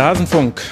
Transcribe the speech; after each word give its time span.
Rasenfunk, 0.00 0.62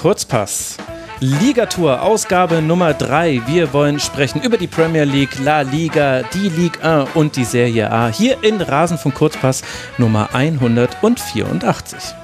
Kurzpass. 0.00 0.78
Ligatour, 1.20 2.02
Ausgabe 2.02 2.60
Nummer 2.60 2.92
3. 2.92 3.42
Wir 3.46 3.72
wollen 3.72 4.00
sprechen 4.00 4.42
über 4.42 4.56
die 4.56 4.66
Premier 4.66 5.04
League, 5.04 5.38
La 5.44 5.60
Liga, 5.60 6.24
die 6.34 6.48
Ligue 6.48 6.82
1 6.82 7.10
und 7.14 7.36
die 7.36 7.44
Serie 7.44 7.88
A. 7.92 8.08
Hier 8.08 8.42
in 8.42 8.60
Rasenfunk 8.60 9.14
Kurzpass 9.14 9.62
Nummer 9.96 10.28
184. 10.32 12.16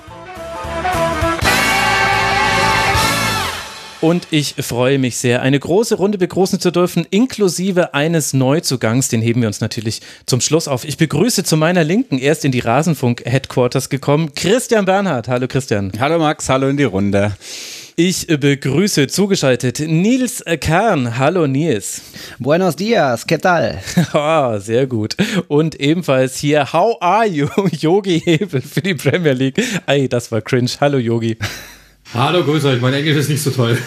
Und 4.00 4.28
ich 4.30 4.54
freue 4.58 4.98
mich 4.98 5.18
sehr, 5.18 5.42
eine 5.42 5.60
große 5.60 5.96
Runde 5.96 6.16
begrüßen 6.16 6.58
zu 6.58 6.70
dürfen, 6.70 7.06
inklusive 7.10 7.92
eines 7.92 8.32
Neuzugangs. 8.32 9.08
Den 9.08 9.20
heben 9.20 9.42
wir 9.42 9.48
uns 9.48 9.60
natürlich 9.60 10.00
zum 10.24 10.40
Schluss 10.40 10.68
auf. 10.68 10.86
Ich 10.86 10.96
begrüße 10.96 11.44
zu 11.44 11.58
meiner 11.58 11.84
Linken 11.84 12.16
erst 12.16 12.46
in 12.46 12.52
die 12.52 12.60
Rasenfunk-Headquarters 12.60 13.90
gekommen, 13.90 14.34
Christian 14.34 14.86
Bernhard. 14.86 15.28
Hallo 15.28 15.46
Christian. 15.48 15.92
Hallo 16.00 16.18
Max, 16.18 16.48
hallo 16.48 16.68
in 16.68 16.78
die 16.78 16.84
Runde. 16.84 17.32
Ich 17.94 18.26
begrüße 18.26 19.08
zugeschaltet 19.08 19.80
Nils 19.80 20.42
Kern. 20.60 21.18
Hallo 21.18 21.46
Nils. 21.46 22.00
Buenos 22.38 22.76
dias, 22.76 23.26
¿qué 23.26 23.36
tal? 23.36 23.82
oh, 24.14 24.58
sehr 24.60 24.86
gut. 24.86 25.14
Und 25.48 25.78
ebenfalls 25.78 26.38
hier, 26.38 26.72
how 26.72 26.96
are 27.02 27.26
you? 27.26 27.48
Yogi 27.72 28.18
Hebel 28.20 28.62
für 28.62 28.80
die 28.80 28.94
Premier 28.94 29.34
League. 29.34 29.62
Ey, 29.84 30.08
das 30.08 30.32
war 30.32 30.40
cringe. 30.40 30.70
Hallo 30.80 30.96
Yogi. 30.96 31.36
Hallo, 32.12 32.42
grüß 32.42 32.64
euch, 32.64 32.80
mein 32.80 32.92
Englisch 32.92 33.16
ist 33.16 33.28
nicht 33.28 33.40
so 33.40 33.52
toll. 33.52 33.78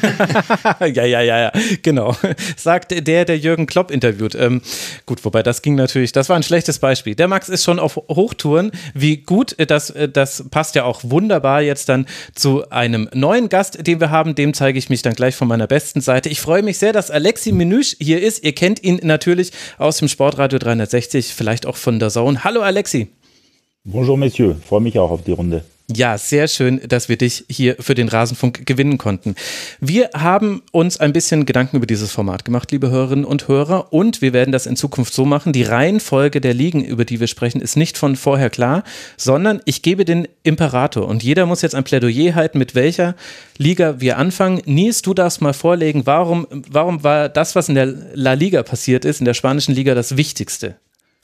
ja, 0.80 1.04
ja, 1.04 1.20
ja, 1.20 1.38
ja, 1.38 1.52
genau. 1.82 2.16
Sagt 2.56 2.90
der, 3.06 3.24
der 3.24 3.38
Jürgen 3.38 3.66
Klopp 3.66 3.92
interviewt. 3.92 4.34
Ähm, 4.34 4.60
gut, 5.06 5.24
wobei 5.24 5.44
das 5.44 5.62
ging 5.62 5.76
natürlich, 5.76 6.10
das 6.10 6.28
war 6.28 6.34
ein 6.34 6.42
schlechtes 6.42 6.80
Beispiel. 6.80 7.14
Der 7.14 7.28
Max 7.28 7.48
ist 7.48 7.62
schon 7.62 7.78
auf 7.78 7.94
Hochtouren. 7.94 8.72
Wie 8.92 9.18
gut, 9.18 9.56
äh, 9.56 9.66
das, 9.66 9.90
äh, 9.90 10.08
das 10.08 10.46
passt 10.50 10.74
ja 10.74 10.82
auch 10.82 11.02
wunderbar 11.04 11.62
jetzt 11.62 11.88
dann 11.88 12.06
zu 12.34 12.68
einem 12.70 13.08
neuen 13.14 13.48
Gast, 13.48 13.86
den 13.86 14.00
wir 14.00 14.10
haben. 14.10 14.34
Dem 14.34 14.52
zeige 14.52 14.76
ich 14.76 14.90
mich 14.90 15.02
dann 15.02 15.14
gleich 15.14 15.36
von 15.36 15.46
meiner 15.46 15.68
besten 15.68 16.00
Seite. 16.00 16.28
Ich 16.28 16.40
freue 16.40 16.64
mich 16.64 16.78
sehr, 16.78 16.92
dass 16.92 17.12
Alexi 17.12 17.52
Menüsch 17.52 17.94
hier 18.00 18.20
ist. 18.20 18.42
Ihr 18.42 18.52
kennt 18.52 18.82
ihn 18.82 18.98
natürlich 19.04 19.52
aus 19.78 19.98
dem 19.98 20.08
Sportradio 20.08 20.58
360, 20.58 21.34
vielleicht 21.34 21.66
auch 21.66 21.76
von 21.76 22.00
der 22.00 22.10
Zone. 22.10 22.42
Hallo 22.42 22.62
Alexi. 22.62 23.10
Bonjour, 23.84 24.18
Messieurs. 24.18 24.56
Freue 24.66 24.80
mich 24.80 24.98
auch 24.98 25.12
auf 25.12 25.22
die 25.22 25.32
Runde. 25.32 25.64
Ja, 25.92 26.18
sehr 26.18 26.46
schön, 26.46 26.80
dass 26.86 27.08
wir 27.08 27.16
dich 27.16 27.44
hier 27.48 27.74
für 27.80 27.94
den 27.94 28.08
Rasenfunk 28.08 28.64
gewinnen 28.64 28.96
konnten. 28.96 29.34
Wir 29.80 30.10
haben 30.14 30.62
uns 30.70 31.00
ein 31.00 31.12
bisschen 31.12 31.46
Gedanken 31.46 31.78
über 31.78 31.86
dieses 31.86 32.12
Format 32.12 32.44
gemacht, 32.44 32.70
liebe 32.70 32.90
Hörerinnen 32.90 33.24
und 33.24 33.48
Hörer, 33.48 33.92
und 33.92 34.22
wir 34.22 34.32
werden 34.32 34.52
das 34.52 34.66
in 34.66 34.76
Zukunft 34.76 35.12
so 35.12 35.24
machen. 35.24 35.52
Die 35.52 35.64
Reihenfolge 35.64 36.40
der 36.40 36.54
Ligen, 36.54 36.84
über 36.84 37.04
die 37.04 37.18
wir 37.18 37.26
sprechen, 37.26 37.60
ist 37.60 37.76
nicht 37.76 37.98
von 37.98 38.14
vorher 38.14 38.50
klar, 38.50 38.84
sondern 39.16 39.60
ich 39.64 39.82
gebe 39.82 40.04
den 40.04 40.28
Imperator 40.44 41.08
und 41.08 41.24
jeder 41.24 41.46
muss 41.46 41.62
jetzt 41.62 41.74
ein 41.74 41.84
Plädoyer 41.84 42.36
halten, 42.36 42.58
mit 42.58 42.76
welcher 42.76 43.16
Liga 43.58 44.00
wir 44.00 44.16
anfangen. 44.16 44.62
Nils, 44.66 45.02
du 45.02 45.12
darfst 45.12 45.40
mal 45.40 45.54
vorlegen, 45.54 46.06
warum, 46.06 46.46
warum 46.50 47.02
war 47.02 47.28
das, 47.28 47.56
was 47.56 47.68
in 47.68 47.74
der 47.74 47.86
La 48.14 48.34
Liga 48.34 48.62
passiert 48.62 49.04
ist, 49.04 49.20
in 49.20 49.24
der 49.24 49.34
spanischen 49.34 49.74
Liga, 49.74 49.96
das 49.96 50.16
Wichtigste? 50.16 50.76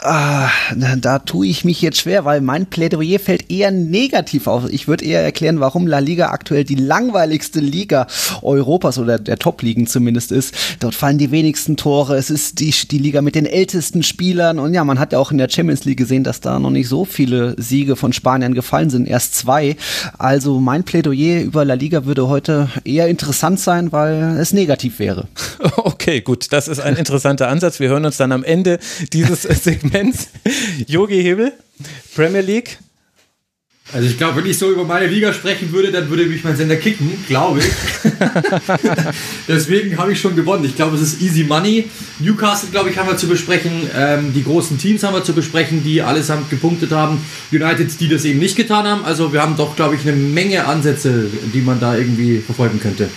Ah, 0.03 0.51
da 0.99 1.21
tue 1.21 1.47
ich 1.47 1.65
mich 1.65 1.81
jetzt 1.81 1.99
schwer, 1.99 2.27
weil 2.27 2.43
mein 2.43 2.67
Plädoyer 2.67 3.19
fällt 3.19 3.51
eher 3.51 3.71
negativ 3.71 4.47
auf. 4.47 4.69
Ich 4.69 4.89
würde 4.89 5.07
eher 5.07 5.23
erklären, 5.23 5.59
warum 5.59 5.87
La 5.87 6.01
Liga 6.01 6.29
aktuell 6.29 6.65
die 6.65 6.75
langweiligste 6.75 7.61
Liga 7.61 8.07
Europas 8.43 8.99
oder 8.99 9.19
der 9.19 9.39
Top-Ligen 9.39 9.87
zumindest 9.87 10.33
ist. 10.33 10.55
Dort 10.81 10.95
fallen 10.95 11.17
die 11.17 11.31
wenigsten 11.31 11.79
Tore. 11.79 12.17
Es 12.17 12.29
ist 12.29 12.61
die, 12.61 12.75
die 12.91 12.99
Liga 12.99 13.23
mit 13.23 13.35
den 13.35 13.47
ältesten 13.47 14.03
Spielern. 14.03 14.59
Und 14.59 14.75
ja, 14.75 14.85
man 14.85 14.99
hat 14.99 15.13
ja 15.13 15.19
auch 15.19 15.31
in 15.31 15.39
der 15.39 15.49
Champions 15.49 15.87
League 15.87 15.97
gesehen, 15.99 16.25
dass 16.25 16.43
da 16.43 16.59
noch 16.59 16.71
nicht 16.71 16.89
so 16.89 17.07
viele 17.07 17.55
Siege 17.57 17.97
von 17.97 18.13
Spaniern 18.13 18.53
gefallen 18.53 18.91
sind. 18.91 19.09
Erst 19.09 19.35
zwei. 19.35 19.77
Also 20.19 20.61
mein 20.61 20.85
Plädoyer 20.85 21.41
über 21.41 21.65
La 21.65 21.75
Liga 21.75 22.05
würde 22.05 22.29
heute 22.29 22.69
eher 22.85 23.09
interessant 23.09 23.61
sein, 23.61 23.93
weil 23.93 24.37
es 24.39 24.53
negativ 24.53 24.99
wäre. 24.99 25.27
Okay, 25.77 26.21
gut. 26.21 26.53
Das 26.53 26.69
ist 26.69 26.79
ein 26.79 26.97
interessanter 26.97 27.49
Ansatz. 27.49 27.81
Wir 27.81 27.89
hören 27.89 28.05
uns 28.05 28.17
dann 28.17 28.31
am 28.31 28.45
Ende 28.45 28.79
dieses 29.13 29.43
Segments 29.65 29.86
Segments. 29.87 30.29
Yogi 30.87 31.23
Hebel, 31.23 31.53
Premier 32.15 32.41
League. 32.41 32.79
Also 33.93 34.09
ich 34.09 34.19
glaube, 34.19 34.39
wenn 34.43 34.51
ich 34.51 34.59
so 34.59 34.73
über 34.73 34.85
meine 34.85 35.07
Liga 35.07 35.33
sprechen 35.33 35.71
würde, 35.73 35.93
dann 35.93 36.11
würde 36.11 36.27
mich 36.27 36.43
mein 36.43 36.57
Sender 36.57 36.75
kicken, 36.75 37.25
glaube 37.29 37.61
ich. 37.61 37.67
Deswegen 39.49 39.97
habe 39.97 40.11
ich 40.13 40.21
schon 40.21 40.35
gewonnen. 40.35 40.65
Ich 40.65 40.75
glaube, 40.75 40.97
es 40.97 41.03
ist 41.03 41.23
easy 41.23 41.45
money. 41.45 41.89
Newcastle, 42.19 42.71
glaube 42.71 42.91
ich, 42.91 42.99
haben 42.99 43.09
wir 43.09 43.17
zu 43.17 43.29
besprechen. 43.29 43.89
Ähm, 43.97 44.33
die 44.35 44.43
großen 44.43 44.77
Teams 44.77 45.05
haben 45.05 45.15
wir 45.15 45.23
zu 45.23 45.35
besprechen, 45.35 45.85
die 45.85 46.03
allesamt 46.03 46.51
gepunktet 46.51 46.91
haben. 46.91 47.25
United, 47.53 48.01
die 48.01 48.09
das 48.09 48.25
eben 48.25 48.41
nicht 48.41 48.57
getan 48.57 48.89
haben. 48.89 49.05
Also 49.05 49.33
wir 49.33 49.41
haben 49.41 49.57
doch, 49.57 49.77
glaube 49.77 49.95
ich, 49.95 50.01
eine 50.01 50.17
Menge 50.17 50.67
Ansätze, 50.67 51.31
die 51.55 51.61
man 51.61 51.79
da 51.79 51.97
irgendwie 51.97 52.41
verfolgen 52.41 52.81
könnte. 52.81 53.09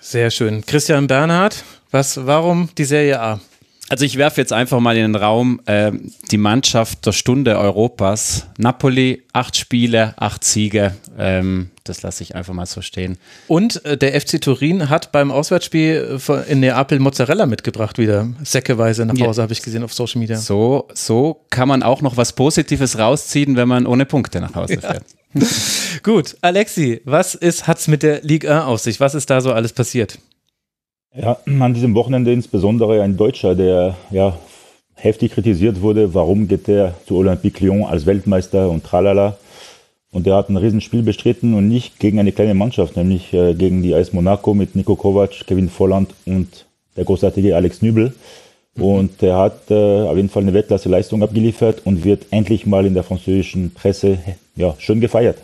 Sehr 0.00 0.30
schön. 0.30 0.64
Christian 0.64 1.06
Bernhard, 1.06 1.64
was, 1.90 2.24
warum 2.24 2.70
die 2.78 2.84
Serie 2.86 3.20
A? 3.20 3.40
Also 3.88 4.04
ich 4.04 4.16
werfe 4.16 4.40
jetzt 4.40 4.52
einfach 4.52 4.80
mal 4.80 4.96
in 4.96 5.12
den 5.12 5.14
Raum 5.14 5.60
äh, 5.66 5.92
die 6.30 6.38
Mannschaft 6.38 7.06
der 7.06 7.12
Stunde 7.12 7.56
Europas. 7.58 8.46
Napoli, 8.58 9.22
acht 9.32 9.56
Spiele, 9.56 10.14
acht 10.16 10.42
Siege. 10.42 10.96
Ähm, 11.18 11.70
das 11.84 12.02
lasse 12.02 12.24
ich 12.24 12.34
einfach 12.34 12.52
mal 12.52 12.66
so 12.66 12.82
stehen. 12.82 13.16
Und 13.46 13.84
äh, 13.84 13.96
der 13.96 14.20
FC 14.20 14.40
Turin 14.40 14.88
hat 14.88 15.12
beim 15.12 15.30
Auswärtsspiel 15.30 16.18
in 16.48 16.60
Neapel 16.60 16.98
Mozzarella 16.98 17.46
mitgebracht 17.46 17.98
wieder. 17.98 18.28
Säckeweise 18.42 19.06
nach 19.06 19.14
Hause, 19.14 19.40
ja. 19.40 19.42
habe 19.44 19.52
ich 19.52 19.62
gesehen 19.62 19.84
auf 19.84 19.94
Social 19.94 20.20
Media. 20.20 20.36
So, 20.36 20.88
so 20.92 21.44
kann 21.50 21.68
man 21.68 21.84
auch 21.84 22.02
noch 22.02 22.16
was 22.16 22.32
Positives 22.32 22.98
rausziehen, 22.98 23.56
wenn 23.56 23.68
man 23.68 23.86
ohne 23.86 24.04
Punkte 24.04 24.40
nach 24.40 24.54
Hause 24.56 24.80
fährt. 24.80 25.04
Ja. 25.34 25.46
Gut, 26.02 26.36
Alexi, 26.40 27.02
was 27.04 27.38
hat 27.66 27.78
es 27.78 27.88
mit 27.88 28.02
der 28.02 28.22
Liga 28.22 28.64
auf 28.64 28.80
sich? 28.80 29.00
Was 29.00 29.14
ist 29.14 29.30
da 29.30 29.40
so 29.40 29.52
alles 29.52 29.72
passiert? 29.72 30.18
Ja, 31.18 31.38
an 31.46 31.72
diesem 31.72 31.94
Wochenende 31.94 32.30
insbesondere 32.30 33.02
ein 33.02 33.16
Deutscher, 33.16 33.54
der 33.54 33.96
ja 34.10 34.36
heftig 34.96 35.32
kritisiert 35.32 35.80
wurde, 35.80 36.12
warum 36.12 36.46
geht 36.46 36.68
er 36.68 36.94
zu 37.06 37.16
Olympique 37.16 37.64
Lyon 37.64 37.84
als 37.84 38.04
Weltmeister 38.04 38.68
und 38.68 38.84
tralala. 38.84 39.38
Und 40.12 40.26
der 40.26 40.34
hat 40.34 40.50
ein 40.50 40.58
Riesenspiel 40.58 41.02
bestritten 41.02 41.54
und 41.54 41.68
nicht 41.68 41.98
gegen 42.00 42.18
eine 42.18 42.32
kleine 42.32 42.54
Mannschaft, 42.54 42.96
nämlich 42.96 43.32
äh, 43.32 43.54
gegen 43.54 43.82
die 43.82 43.94
AS 43.94 44.12
Monaco 44.12 44.52
mit 44.52 44.76
Nico 44.76 44.94
Kovac, 44.94 45.46
Kevin 45.46 45.70
Volland 45.70 46.10
und 46.26 46.66
der 46.96 47.04
großartige 47.04 47.56
Alex 47.56 47.80
Nübel. 47.80 48.14
Und 48.78 49.22
er 49.22 49.38
hat 49.38 49.70
äh, 49.70 50.02
auf 50.02 50.16
jeden 50.16 50.28
Fall 50.28 50.42
eine 50.42 50.52
Weltklasse-Leistung 50.52 51.22
abgeliefert 51.22 51.80
und 51.84 52.04
wird 52.04 52.26
endlich 52.30 52.66
mal 52.66 52.84
in 52.84 52.92
der 52.92 53.04
französischen 53.04 53.72
Presse 53.72 54.18
ja, 54.54 54.74
schön 54.78 55.00
gefeiert. 55.00 55.38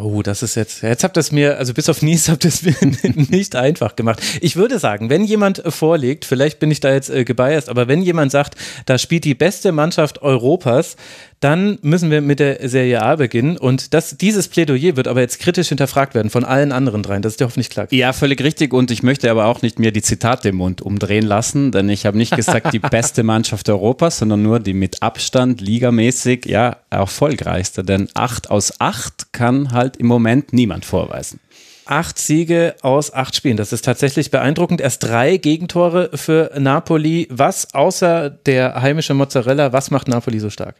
Oh, 0.00 0.22
das 0.22 0.44
ist 0.44 0.54
jetzt, 0.54 0.82
jetzt 0.82 1.02
habt 1.02 1.16
ihr 1.16 1.20
es 1.20 1.32
mir, 1.32 1.58
also 1.58 1.74
bis 1.74 1.88
auf 1.88 2.02
Nies 2.02 2.28
habt 2.28 2.44
ihr 2.44 2.50
es 2.50 2.62
mir 2.62 2.76
nicht 3.30 3.56
einfach 3.56 3.96
gemacht. 3.96 4.22
Ich 4.40 4.54
würde 4.54 4.78
sagen, 4.78 5.10
wenn 5.10 5.24
jemand 5.24 5.60
vorlegt, 5.66 6.24
vielleicht 6.24 6.60
bin 6.60 6.70
ich 6.70 6.78
da 6.78 6.92
jetzt 6.92 7.10
äh, 7.10 7.24
gebiased, 7.24 7.68
aber 7.68 7.88
wenn 7.88 8.02
jemand 8.02 8.30
sagt, 8.30 8.54
da 8.86 8.96
spielt 8.96 9.24
die 9.24 9.34
beste 9.34 9.72
Mannschaft 9.72 10.22
Europas, 10.22 10.94
dann 11.40 11.78
müssen 11.82 12.10
wir 12.10 12.20
mit 12.20 12.40
der 12.40 12.68
Serie 12.68 13.02
A 13.02 13.16
beginnen. 13.16 13.56
Und 13.56 13.94
das, 13.94 14.16
dieses 14.16 14.48
Plädoyer 14.48 14.96
wird 14.96 15.08
aber 15.08 15.20
jetzt 15.20 15.38
kritisch 15.38 15.68
hinterfragt 15.68 16.14
werden 16.14 16.30
von 16.30 16.44
allen 16.44 16.72
anderen 16.72 17.02
dreien. 17.02 17.22
Das 17.22 17.34
ist 17.34 17.40
dir 17.40 17.44
hoffentlich 17.44 17.70
klar. 17.70 17.86
Ja, 17.90 18.12
völlig 18.12 18.42
richtig. 18.42 18.72
Und 18.72 18.90
ich 18.90 19.02
möchte 19.02 19.30
aber 19.30 19.46
auch 19.46 19.62
nicht 19.62 19.78
mir 19.78 19.92
die 19.92 20.02
Zitate 20.02 20.48
im 20.48 20.56
Mund 20.56 20.82
umdrehen 20.82 21.26
lassen, 21.26 21.72
denn 21.72 21.88
ich 21.88 22.06
habe 22.06 22.18
nicht 22.18 22.34
gesagt, 22.34 22.72
die 22.72 22.78
beste 22.78 23.22
Mannschaft 23.22 23.68
Europas, 23.68 24.18
sondern 24.18 24.42
nur 24.42 24.60
die 24.60 24.74
mit 24.74 25.02
Abstand 25.02 25.60
ligamäßig 25.60 26.46
ja 26.46 26.78
erfolgreichste. 26.90 27.84
Denn 27.84 28.08
acht 28.14 28.50
aus 28.50 28.80
acht 28.80 29.32
kann 29.32 29.72
halt 29.72 29.96
im 29.96 30.06
Moment 30.06 30.52
niemand 30.52 30.84
vorweisen 30.84 31.40
acht 31.88 32.18
Siege 32.18 32.76
aus 32.82 33.12
acht 33.12 33.34
Spielen. 33.34 33.56
Das 33.56 33.72
ist 33.72 33.84
tatsächlich 33.84 34.30
beeindruckend. 34.30 34.80
Erst 34.80 35.04
drei 35.04 35.38
Gegentore 35.38 36.10
für 36.14 36.52
Napoli. 36.58 37.26
Was 37.30 37.74
außer 37.74 38.30
der 38.30 38.82
heimische 38.82 39.14
Mozzarella, 39.14 39.72
was 39.72 39.90
macht 39.90 40.06
Napoli 40.06 40.38
so 40.38 40.50
stark? 40.50 40.76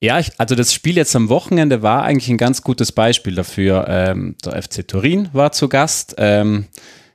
Ja, 0.00 0.18
ich, 0.18 0.32
also 0.38 0.54
das 0.54 0.74
Spiel 0.74 0.96
jetzt 0.96 1.16
am 1.16 1.28
Wochenende 1.28 1.82
war 1.82 2.02
eigentlich 2.02 2.28
ein 2.28 2.36
ganz 2.36 2.62
gutes 2.62 2.92
Beispiel 2.92 3.34
dafür. 3.34 3.86
Ähm, 3.88 4.36
der 4.44 4.62
FC 4.62 4.86
Turin 4.86 5.30
war 5.32 5.52
zu 5.52 5.68
Gast. 5.68 6.14
Ähm, 6.18 6.66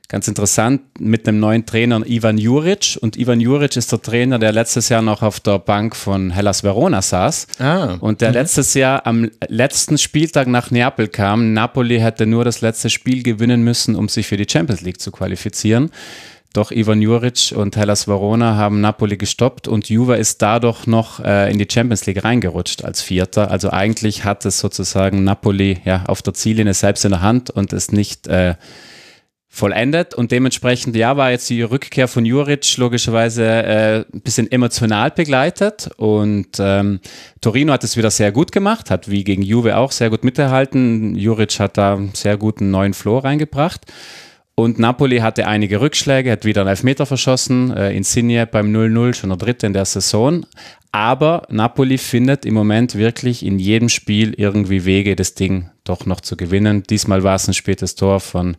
ganz 0.08 0.26
interessant 0.28 0.82
mit 0.98 1.26
einem 1.26 1.38
neuen 1.38 1.64
Trainer 1.64 2.04
Ivan 2.04 2.38
Juric. 2.38 2.98
Und 3.00 3.16
Ivan 3.16 3.40
Juric 3.40 3.76
ist 3.76 3.92
der 3.92 4.02
Trainer, 4.02 4.40
der 4.40 4.50
letztes 4.50 4.88
Jahr 4.88 5.00
noch 5.00 5.22
auf 5.22 5.38
der 5.38 5.60
Bank 5.60 5.94
von 5.94 6.30
Hellas 6.30 6.64
Verona 6.64 7.02
saß. 7.02 7.46
Ah, 7.60 7.94
und 8.00 8.20
der 8.20 8.28
mhm. 8.28 8.34
letztes 8.34 8.74
Jahr 8.74 9.06
am 9.06 9.30
letzten 9.48 9.96
Spieltag 9.96 10.48
nach 10.48 10.72
Neapel 10.72 11.06
kam. 11.06 11.54
Napoli 11.54 12.00
hätte 12.00 12.26
nur 12.26 12.44
das 12.44 12.62
letzte 12.62 12.90
Spiel 12.90 13.22
gewinnen 13.22 13.62
müssen, 13.62 13.94
um 13.94 14.08
sich 14.08 14.26
für 14.26 14.36
die 14.36 14.46
Champions 14.50 14.82
League 14.82 15.00
zu 15.00 15.12
qualifizieren. 15.12 15.90
Doch 16.52 16.70
Ivan 16.70 17.00
Juric 17.00 17.52
und 17.54 17.76
Hellas 17.76 18.06
Verona 18.06 18.56
haben 18.56 18.80
Napoli 18.80 19.16
gestoppt 19.16 19.68
und 19.68 19.88
Juve 19.88 20.16
ist 20.16 20.42
dadurch 20.42 20.86
noch 20.86 21.20
äh, 21.20 21.50
in 21.50 21.58
die 21.58 21.68
Champions 21.70 22.04
League 22.06 22.22
reingerutscht 22.22 22.84
als 22.84 23.00
Vierter. 23.00 23.50
Also 23.50 23.70
eigentlich 23.70 24.24
hat 24.24 24.44
es 24.44 24.58
sozusagen 24.58 25.24
Napoli 25.24 25.80
ja 25.84 26.04
auf 26.06 26.20
der 26.20 26.34
Ziellinie 26.34 26.74
selbst 26.74 27.04
in 27.04 27.12
der 27.12 27.22
Hand 27.22 27.48
und 27.48 27.72
ist 27.72 27.92
nicht 27.92 28.26
äh, 28.26 28.56
vollendet 29.54 30.14
und 30.14 30.32
dementsprechend, 30.32 30.96
ja, 30.96 31.18
war 31.18 31.30
jetzt 31.30 31.50
die 31.50 31.60
Rückkehr 31.60 32.08
von 32.08 32.24
Juric 32.24 32.78
logischerweise 32.78 33.44
äh, 33.44 34.04
ein 34.10 34.20
bisschen 34.22 34.50
emotional 34.50 35.10
begleitet 35.10 35.90
und 35.98 36.48
ähm, 36.58 37.00
Torino 37.42 37.74
hat 37.74 37.84
es 37.84 37.98
wieder 37.98 38.10
sehr 38.10 38.32
gut 38.32 38.50
gemacht, 38.50 38.90
hat 38.90 39.10
wie 39.10 39.24
gegen 39.24 39.42
Juve 39.42 39.76
auch 39.76 39.92
sehr 39.92 40.08
gut 40.08 40.24
mitgehalten. 40.24 41.16
Juric 41.16 41.60
hat 41.60 41.76
da 41.76 42.00
sehr 42.14 42.38
guten 42.38 42.70
neuen 42.70 42.94
Flow 42.94 43.18
reingebracht. 43.18 43.84
Und 44.54 44.78
Napoli 44.78 45.18
hatte 45.18 45.46
einige 45.46 45.80
Rückschläge, 45.80 46.30
hat 46.30 46.44
wieder 46.44 46.60
einen 46.60 46.70
Elfmeter 46.70 47.06
verschossen, 47.06 47.74
äh, 47.74 47.92
Insigne 47.96 48.46
beim 48.46 48.70
0-0, 48.70 49.14
schon 49.14 49.30
der 49.30 49.38
dritte 49.38 49.66
in 49.66 49.72
der 49.72 49.86
Saison. 49.86 50.44
Aber 50.92 51.46
Napoli 51.48 51.96
findet 51.96 52.44
im 52.44 52.52
Moment 52.52 52.94
wirklich 52.94 53.44
in 53.44 53.58
jedem 53.58 53.88
Spiel 53.88 54.34
irgendwie 54.36 54.84
Wege, 54.84 55.16
das 55.16 55.34
Ding 55.34 55.70
doch 55.84 56.04
noch 56.04 56.20
zu 56.20 56.36
gewinnen. 56.36 56.82
Diesmal 56.82 57.22
war 57.22 57.36
es 57.36 57.48
ein 57.48 57.54
spätes 57.54 57.94
Tor 57.94 58.20
von 58.20 58.58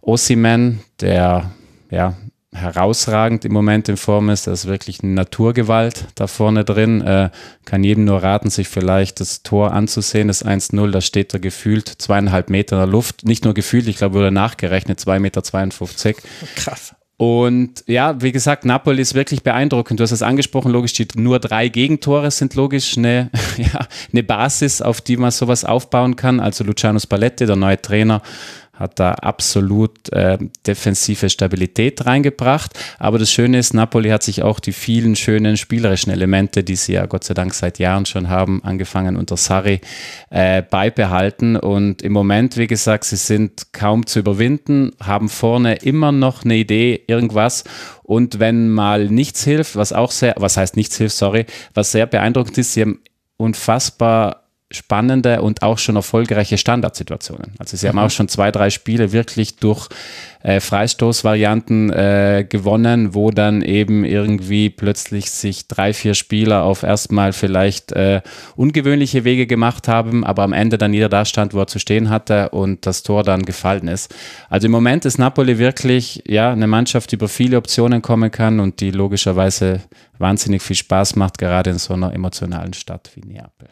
Osimen, 0.00 0.80
der 1.00 1.50
ja 1.90 2.14
herausragend 2.54 3.44
im 3.44 3.52
Moment 3.52 3.88
in 3.88 3.96
Form 3.96 4.30
ist. 4.30 4.46
Da 4.46 4.52
ist 4.52 4.66
wirklich 4.66 5.02
eine 5.02 5.12
Naturgewalt 5.12 6.06
da 6.14 6.26
vorne 6.26 6.64
drin. 6.64 7.00
Äh, 7.02 7.30
kann 7.64 7.84
jedem 7.84 8.04
nur 8.04 8.22
raten, 8.22 8.50
sich 8.50 8.68
vielleicht 8.68 9.20
das 9.20 9.42
Tor 9.42 9.72
anzusehen. 9.72 10.28
Das 10.28 10.44
1-0, 10.44 10.90
da 10.90 11.00
steht 11.00 11.34
er 11.34 11.40
gefühlt 11.40 11.88
zweieinhalb 11.88 12.50
Meter 12.50 12.76
in 12.76 12.82
der 12.82 12.92
Luft. 12.92 13.24
Nicht 13.24 13.44
nur 13.44 13.54
gefühlt, 13.54 13.88
ich 13.88 13.96
glaube, 13.96 14.14
wurde 14.14 14.30
nachgerechnet, 14.30 15.00
2,52 15.00 15.18
Meter. 15.20 16.22
Krass. 16.54 16.94
Und 17.18 17.82
ja, 17.86 18.20
wie 18.20 18.30
gesagt, 18.30 18.66
Napoli 18.66 19.00
ist 19.00 19.14
wirklich 19.14 19.42
beeindruckend. 19.42 19.98
Du 19.98 20.04
hast 20.04 20.12
es 20.12 20.20
angesprochen, 20.20 20.70
logisch, 20.70 20.92
die 20.92 21.08
nur 21.14 21.38
drei 21.38 21.68
Gegentore 21.68 22.30
sind 22.30 22.54
logisch 22.54 22.98
eine, 22.98 23.30
ja, 23.56 23.86
eine 24.12 24.22
Basis, 24.22 24.82
auf 24.82 25.00
die 25.00 25.16
man 25.16 25.30
sowas 25.30 25.64
aufbauen 25.64 26.16
kann. 26.16 26.40
Also 26.40 26.62
Luciano 26.62 26.98
Spalletti, 26.98 27.46
der 27.46 27.56
neue 27.56 27.80
Trainer, 27.80 28.20
hat 28.76 29.00
da 29.00 29.12
absolut 29.12 30.12
äh, 30.12 30.38
defensive 30.66 31.28
Stabilität 31.28 32.04
reingebracht. 32.06 32.72
Aber 32.98 33.18
das 33.18 33.30
Schöne 33.32 33.58
ist, 33.58 33.74
Napoli 33.74 34.10
hat 34.10 34.22
sich 34.22 34.42
auch 34.42 34.60
die 34.60 34.72
vielen 34.72 35.16
schönen 35.16 35.56
spielerischen 35.56 36.12
Elemente, 36.12 36.62
die 36.62 36.76
sie 36.76 36.92
ja 36.92 37.06
Gott 37.06 37.24
sei 37.24 37.34
Dank 37.34 37.54
seit 37.54 37.78
Jahren 37.78 38.06
schon 38.06 38.28
haben, 38.28 38.62
angefangen 38.62 39.16
unter 39.16 39.36
Sarri, 39.36 39.80
äh, 40.30 40.62
beibehalten. 40.62 41.56
Und 41.56 42.02
im 42.02 42.12
Moment, 42.12 42.56
wie 42.56 42.66
gesagt, 42.66 43.04
sie 43.04 43.16
sind 43.16 43.72
kaum 43.72 44.06
zu 44.06 44.18
überwinden, 44.18 44.92
haben 45.02 45.28
vorne 45.28 45.76
immer 45.76 46.12
noch 46.12 46.44
eine 46.44 46.56
Idee, 46.56 47.02
irgendwas. 47.06 47.64
Und 48.02 48.38
wenn 48.38 48.68
mal 48.70 49.08
nichts 49.08 49.42
hilft, 49.42 49.76
was 49.76 49.92
auch 49.92 50.10
sehr, 50.10 50.34
was 50.36 50.56
heißt 50.56 50.76
nichts 50.76 50.96
hilft, 50.96 51.16
sorry, 51.16 51.46
was 51.74 51.92
sehr 51.92 52.06
beeindruckend 52.06 52.58
ist, 52.58 52.74
sie 52.74 52.82
haben 52.82 53.00
unfassbar 53.36 54.45
spannende 54.72 55.42
und 55.42 55.62
auch 55.62 55.78
schon 55.78 55.94
erfolgreiche 55.94 56.58
Standardsituationen. 56.58 57.54
Also 57.58 57.76
sie 57.76 57.88
haben 57.88 58.00
auch 58.00 58.10
schon 58.10 58.28
zwei, 58.28 58.50
drei 58.50 58.70
Spiele 58.70 59.12
wirklich 59.12 59.56
durch 59.56 59.88
äh, 60.42 60.58
Freistoßvarianten 60.58 61.90
äh, 61.90 62.46
gewonnen, 62.48 63.14
wo 63.14 63.30
dann 63.30 63.62
eben 63.62 64.04
irgendwie 64.04 64.68
plötzlich 64.70 65.30
sich 65.30 65.68
drei, 65.68 65.92
vier 65.92 66.14
Spieler 66.14 66.64
auf 66.64 66.82
erstmal 66.82 67.32
vielleicht 67.32 67.92
äh, 67.92 68.22
ungewöhnliche 68.56 69.22
Wege 69.22 69.46
gemacht 69.46 69.86
haben, 69.86 70.24
aber 70.24 70.42
am 70.42 70.52
Ende 70.52 70.78
dann 70.78 70.92
jeder 70.92 71.08
da 71.08 71.24
stand, 71.24 71.54
wo 71.54 71.60
er 71.60 71.68
zu 71.68 71.78
stehen 71.78 72.10
hatte 72.10 72.48
und 72.48 72.86
das 72.86 73.04
Tor 73.04 73.22
dann 73.22 73.42
gefallen 73.42 73.86
ist. 73.86 74.12
Also 74.48 74.66
im 74.66 74.72
Moment 74.72 75.04
ist 75.04 75.18
Napoli 75.18 75.58
wirklich 75.58 76.24
ja 76.26 76.50
eine 76.50 76.66
Mannschaft, 76.66 77.12
die 77.12 77.16
über 77.16 77.28
viele 77.28 77.56
Optionen 77.56 78.02
kommen 78.02 78.32
kann 78.32 78.58
und 78.58 78.80
die 78.80 78.90
logischerweise 78.90 79.80
wahnsinnig 80.18 80.62
viel 80.62 80.76
Spaß 80.76 81.14
macht, 81.14 81.38
gerade 81.38 81.70
in 81.70 81.78
so 81.78 81.94
einer 81.94 82.12
emotionalen 82.12 82.72
Stadt 82.72 83.10
wie 83.14 83.20
Neapel. 83.20 83.68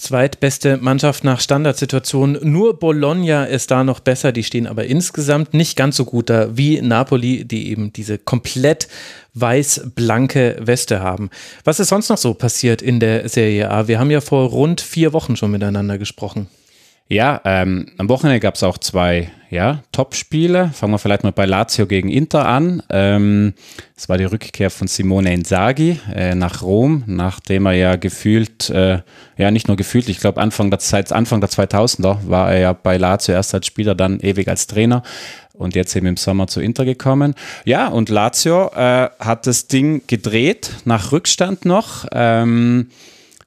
Zweitbeste 0.00 0.78
Mannschaft 0.78 1.24
nach 1.24 1.40
Standardsituation. 1.40 2.38
Nur 2.40 2.78
Bologna 2.78 3.44
ist 3.44 3.70
da 3.70 3.84
noch 3.84 4.00
besser. 4.00 4.32
Die 4.32 4.44
stehen 4.44 4.66
aber 4.66 4.86
insgesamt 4.86 5.52
nicht 5.52 5.76
ganz 5.76 5.96
so 5.96 6.06
gut 6.06 6.30
da 6.30 6.56
wie 6.56 6.80
Napoli, 6.80 7.44
die 7.44 7.68
eben 7.68 7.92
diese 7.92 8.16
komplett 8.16 8.88
weiß-blanke 9.34 10.56
Weste 10.58 11.00
haben. 11.00 11.28
Was 11.64 11.80
ist 11.80 11.88
sonst 11.88 12.08
noch 12.08 12.16
so 12.16 12.32
passiert 12.32 12.80
in 12.80 12.98
der 12.98 13.28
Serie 13.28 13.70
A? 13.70 13.88
Wir 13.88 13.98
haben 13.98 14.10
ja 14.10 14.22
vor 14.22 14.48
rund 14.48 14.80
vier 14.80 15.12
Wochen 15.12 15.36
schon 15.36 15.50
miteinander 15.50 15.98
gesprochen. 15.98 16.48
Ja, 17.12 17.40
ähm, 17.44 17.86
am 17.98 18.08
Wochenende 18.08 18.38
gab 18.38 18.54
es 18.54 18.62
auch 18.62 18.78
zwei 18.78 19.32
ja, 19.50 19.82
Top-Spiele. 19.90 20.70
Fangen 20.72 20.92
wir 20.92 20.98
vielleicht 20.98 21.24
mal 21.24 21.32
bei 21.32 21.44
Lazio 21.44 21.88
gegen 21.88 22.08
Inter 22.08 22.46
an. 22.46 22.84
Ähm, 22.88 23.54
es 23.96 24.08
war 24.08 24.16
die 24.16 24.26
Rückkehr 24.26 24.70
von 24.70 24.86
Simone 24.86 25.34
Inzaghi 25.34 25.98
äh, 26.14 26.36
nach 26.36 26.62
Rom, 26.62 27.02
nachdem 27.06 27.66
er 27.66 27.72
ja 27.72 27.96
gefühlt, 27.96 28.70
äh, 28.70 29.00
ja 29.36 29.50
nicht 29.50 29.66
nur 29.66 29.76
gefühlt, 29.76 30.08
ich 30.08 30.20
glaube 30.20 30.40
Anfang 30.40 30.70
der, 30.70 30.78
seit 30.78 31.10
Anfang 31.10 31.40
der 31.40 31.50
2000er 31.50 32.28
war 32.28 32.52
er 32.52 32.60
ja 32.60 32.72
bei 32.74 32.96
Lazio 32.96 33.34
erst 33.34 33.54
als 33.54 33.66
Spieler, 33.66 33.96
dann 33.96 34.20
ewig 34.20 34.46
als 34.46 34.68
Trainer 34.68 35.02
und 35.52 35.74
jetzt 35.74 35.96
eben 35.96 36.06
im 36.06 36.16
Sommer 36.16 36.46
zu 36.46 36.60
Inter 36.60 36.84
gekommen. 36.84 37.34
Ja, 37.64 37.88
und 37.88 38.08
Lazio 38.08 38.68
äh, 38.68 39.08
hat 39.18 39.48
das 39.48 39.66
Ding 39.66 40.02
gedreht, 40.06 40.74
nach 40.84 41.10
Rückstand 41.10 41.64
noch. 41.64 42.06
Ähm, 42.12 42.86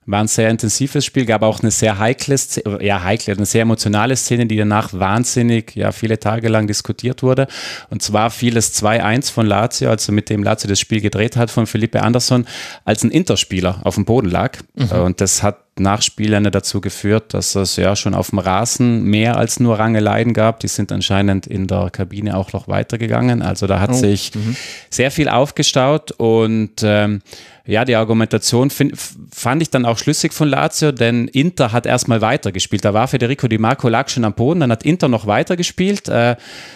war 0.05 0.19
ein 0.19 0.27
sehr 0.27 0.49
intensives 0.49 1.05
Spiel, 1.05 1.25
gab 1.25 1.43
auch 1.43 1.61
eine 1.61 1.71
sehr 1.71 1.99
heikle, 1.99 2.35
ja 2.81 3.03
heikle, 3.03 3.35
eine 3.35 3.45
sehr 3.45 3.61
emotionale 3.61 4.15
Szene, 4.15 4.45
die 4.45 4.57
danach 4.57 4.93
wahnsinnig, 4.93 5.75
ja 5.75 5.91
viele 5.91 6.19
Tage 6.19 6.49
lang 6.49 6.67
diskutiert 6.67 7.23
wurde. 7.23 7.47
Und 7.89 8.01
zwar 8.01 8.29
fiel 8.29 8.57
es 8.57 8.73
2-1 8.81 9.31
von 9.31 9.45
Lazio, 9.45 9.89
also 9.89 10.11
mit 10.11 10.29
dem 10.29 10.43
Lazio 10.43 10.69
das 10.69 10.79
Spiel 10.79 11.01
gedreht 11.01 11.37
hat 11.37 11.51
von 11.51 11.67
Felipe 11.67 12.01
Anderson, 12.01 12.45
als 12.85 13.03
ein 13.03 13.11
Interspieler 13.11 13.79
auf 13.83 13.95
dem 13.95 14.05
Boden 14.05 14.29
lag. 14.29 14.57
Mhm. 14.75 14.91
Und 14.91 15.21
das 15.21 15.43
hat 15.43 15.57
nach 15.79 16.01
Spielende 16.01 16.51
dazu 16.51 16.81
geführt, 16.81 17.33
dass 17.33 17.55
es 17.55 17.77
ja 17.77 17.95
schon 17.95 18.13
auf 18.13 18.29
dem 18.29 18.39
Rasen 18.39 19.03
mehr 19.03 19.37
als 19.37 19.59
nur 19.59 19.79
Rangeleien 19.79 20.33
gab. 20.33 20.59
Die 20.59 20.67
sind 20.67 20.91
anscheinend 20.91 21.47
in 21.47 21.67
der 21.67 21.89
Kabine 21.89 22.37
auch 22.37 22.53
noch 22.53 22.67
weitergegangen. 22.67 23.41
Also 23.41 23.65
da 23.65 23.79
hat 23.79 23.89
oh. 23.89 23.93
sich 23.93 24.35
mhm. 24.35 24.55
sehr 24.89 25.09
viel 25.09 25.29
aufgestaut 25.29 26.11
und 26.11 26.81
ähm, 26.83 27.21
ja, 27.65 27.85
die 27.85 27.95
Argumentation 27.95 28.69
find, 28.69 28.93
fand 29.31 29.61
ich 29.61 29.69
dann 29.69 29.85
auch 29.85 29.97
schlüssig 29.97 30.33
von 30.33 30.49
Lazio, 30.49 30.91
denn 30.91 31.29
Inter 31.29 31.71
hat 31.71 31.85
erstmal 31.85 32.19
weitergespielt. 32.19 32.83
Da 32.83 32.93
war 32.93 33.07
Federico 33.07 33.47
Di 33.47 33.57
Marco 33.57 33.87
lag 33.87 34.09
schon 34.09 34.25
am 34.25 34.33
Boden, 34.33 34.59
dann 34.59 34.71
hat 34.71 34.83
Inter 34.83 35.07
noch 35.07 35.27
weitergespielt, 35.27 36.09
äh, 36.09 36.35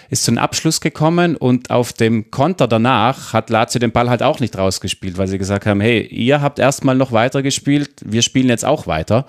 ist 0.10 0.30
einem 0.30 0.38
Abschluss 0.38 0.80
gekommen 0.80 1.36
und 1.36 1.72
auf 1.72 1.92
dem 1.92 2.31
Konter 2.31 2.69
danach 2.69 3.34
hat 3.34 3.50
Lazio 3.50 3.80
den 3.80 3.92
Ball 3.92 4.10
halt 4.10 4.24
auch 4.24 4.39
nicht 4.39 4.57
rausgespielt, 4.57 5.18
weil 5.18 5.28
sie 5.28 5.38
gesagt 5.38 5.66
haben, 5.66 5.81
hey, 5.81 6.04
ihr 6.06 6.42
habt 6.42 6.57
erstmal 6.57 6.95
noch 6.95 7.12
weitergespielt, 7.12 7.90
wir 8.06 8.22
spielen 8.22 8.48
jetzt 8.48 8.63
auch 8.63 8.88
weiter. 8.88 9.25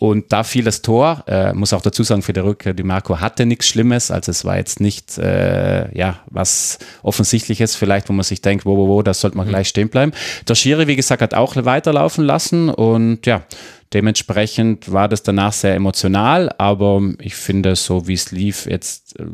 Und 0.00 0.32
da 0.32 0.44
fiel 0.44 0.62
das 0.62 0.80
Tor, 0.80 1.24
äh, 1.26 1.52
muss 1.52 1.72
auch 1.72 1.82
dazu 1.82 2.04
sagen, 2.04 2.22
Federico 2.22 2.72
Di 2.72 2.84
Marco 2.84 3.18
hatte 3.18 3.46
nichts 3.46 3.66
Schlimmes, 3.66 4.12
also 4.12 4.30
es 4.30 4.44
war 4.44 4.56
jetzt 4.56 4.78
nicht, 4.80 5.18
äh, 5.18 5.92
ja, 5.96 6.20
was 6.26 6.78
Offensichtliches 7.02 7.74
vielleicht, 7.74 8.08
wo 8.08 8.12
man 8.12 8.22
sich 8.22 8.40
denkt, 8.40 8.64
wo, 8.64 8.76
wo, 8.76 8.86
wo, 8.86 9.02
das 9.02 9.20
sollte 9.20 9.36
man 9.36 9.48
mhm. 9.48 9.50
gleich 9.50 9.68
stehen 9.68 9.88
bleiben. 9.88 10.12
Der 10.46 10.54
Schiri, 10.54 10.86
wie 10.86 10.94
gesagt, 10.94 11.20
hat 11.20 11.34
auch 11.34 11.56
weiterlaufen 11.56 12.24
lassen 12.24 12.68
und 12.68 13.26
ja, 13.26 13.42
dementsprechend 13.92 14.92
war 14.92 15.08
das 15.08 15.24
danach 15.24 15.52
sehr 15.52 15.74
emotional, 15.74 16.54
aber 16.58 17.02
ich 17.18 17.34
finde, 17.34 17.74
so 17.74 18.06
wie 18.06 18.14
es 18.14 18.30
lief, 18.30 18.66
jetzt 18.66 19.18
äh, 19.18 19.24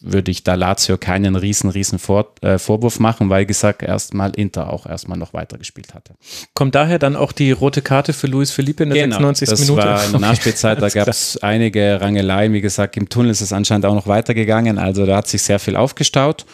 würde 0.00 0.30
ich 0.30 0.44
da 0.44 0.54
Lazio 0.54 0.96
keinen 0.96 1.36
riesen, 1.36 1.70
riesen 1.70 1.98
Vor 1.98 2.32
äh, 2.40 2.58
Vorwurf 2.58 2.98
machen, 2.98 3.28
weil 3.28 3.46
gesagt 3.46 3.82
erstmal 3.82 4.30
Inter 4.30 4.72
auch 4.72 4.86
erstmal 4.86 5.18
noch 5.18 5.34
weitergespielt 5.34 5.94
hatte. 5.94 6.14
Kommt 6.54 6.74
daher 6.74 6.98
dann 6.98 7.16
auch 7.16 7.32
die 7.32 7.52
rote 7.52 7.82
Karte 7.82 8.12
für 8.12 8.26
Luis 8.26 8.50
Felipe 8.50 8.82
in 8.84 8.90
der 8.90 9.04
genau, 9.04 9.32
96. 9.32 9.48
das 9.48 9.60
Minute? 9.60 9.86
Das 9.86 10.00
war 10.00 10.06
in 10.06 10.12
der 10.12 10.20
Nachspielzeit, 10.28 10.82
da 10.82 10.88
gab 10.88 11.08
es 11.08 11.36
einige 11.42 12.00
Rangeleien. 12.00 12.52
Wie 12.52 12.60
gesagt, 12.60 12.96
im 12.96 13.08
Tunnel 13.08 13.30
ist 13.30 13.40
es 13.40 13.52
anscheinend 13.52 13.86
auch 13.86 13.94
noch 13.94 14.06
weitergegangen, 14.06 14.78
also 14.78 15.06
da 15.06 15.16
hat 15.16 15.28
sich 15.28 15.42
sehr 15.42 15.58
viel 15.58 15.76
aufgestaut 15.76 16.46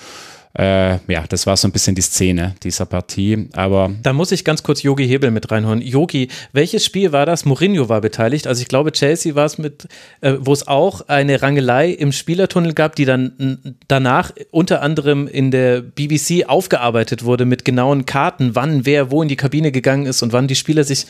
äh, 0.58 0.98
ja, 1.12 1.25
das 1.28 1.46
war 1.46 1.56
so 1.56 1.68
ein 1.68 1.72
bisschen 1.72 1.94
die 1.94 2.02
Szene 2.02 2.54
dieser 2.62 2.86
Partie. 2.86 3.48
Aber 3.52 3.90
da 4.02 4.12
muss 4.12 4.32
ich 4.32 4.44
ganz 4.44 4.62
kurz 4.62 4.82
Yogi 4.82 5.06
Hebel 5.06 5.30
mit 5.30 5.50
reinholen. 5.50 5.82
Yogi, 5.82 6.28
welches 6.52 6.84
Spiel 6.84 7.12
war 7.12 7.26
das? 7.26 7.44
Mourinho 7.44 7.88
war 7.88 8.00
beteiligt. 8.00 8.46
Also 8.46 8.62
ich 8.62 8.68
glaube, 8.68 8.92
Chelsea 8.92 9.34
war 9.34 9.44
es 9.44 9.58
mit, 9.58 9.86
äh, 10.22 10.34
wo 10.40 10.52
es 10.52 10.66
auch 10.66 11.02
eine 11.08 11.42
Rangelei 11.42 11.90
im 11.90 12.12
Spielertunnel 12.12 12.72
gab, 12.72 12.96
die 12.96 13.04
dann 13.04 13.76
danach 13.88 14.32
unter 14.50 14.80
anderem 14.80 15.28
in 15.28 15.50
der 15.50 15.82
BBC 15.82 16.48
aufgearbeitet 16.48 17.25
wurde 17.25 17.44
mit 17.44 17.64
genauen 17.64 18.06
Karten, 18.06 18.54
wann 18.54 18.86
wer 18.86 19.10
wo 19.10 19.22
in 19.22 19.28
die 19.28 19.36
Kabine 19.36 19.72
gegangen 19.72 20.06
ist 20.06 20.22
und 20.22 20.32
wann 20.32 20.48
die 20.48 20.54
Spieler 20.54 20.84
sich 20.84 21.06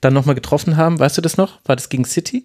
dann 0.00 0.14
nochmal 0.14 0.34
getroffen 0.36 0.76
haben. 0.76 1.00
Weißt 1.00 1.18
du 1.18 1.22
das 1.22 1.36
noch? 1.36 1.58
War 1.64 1.74
das 1.74 1.88
gegen 1.88 2.04
City? 2.04 2.44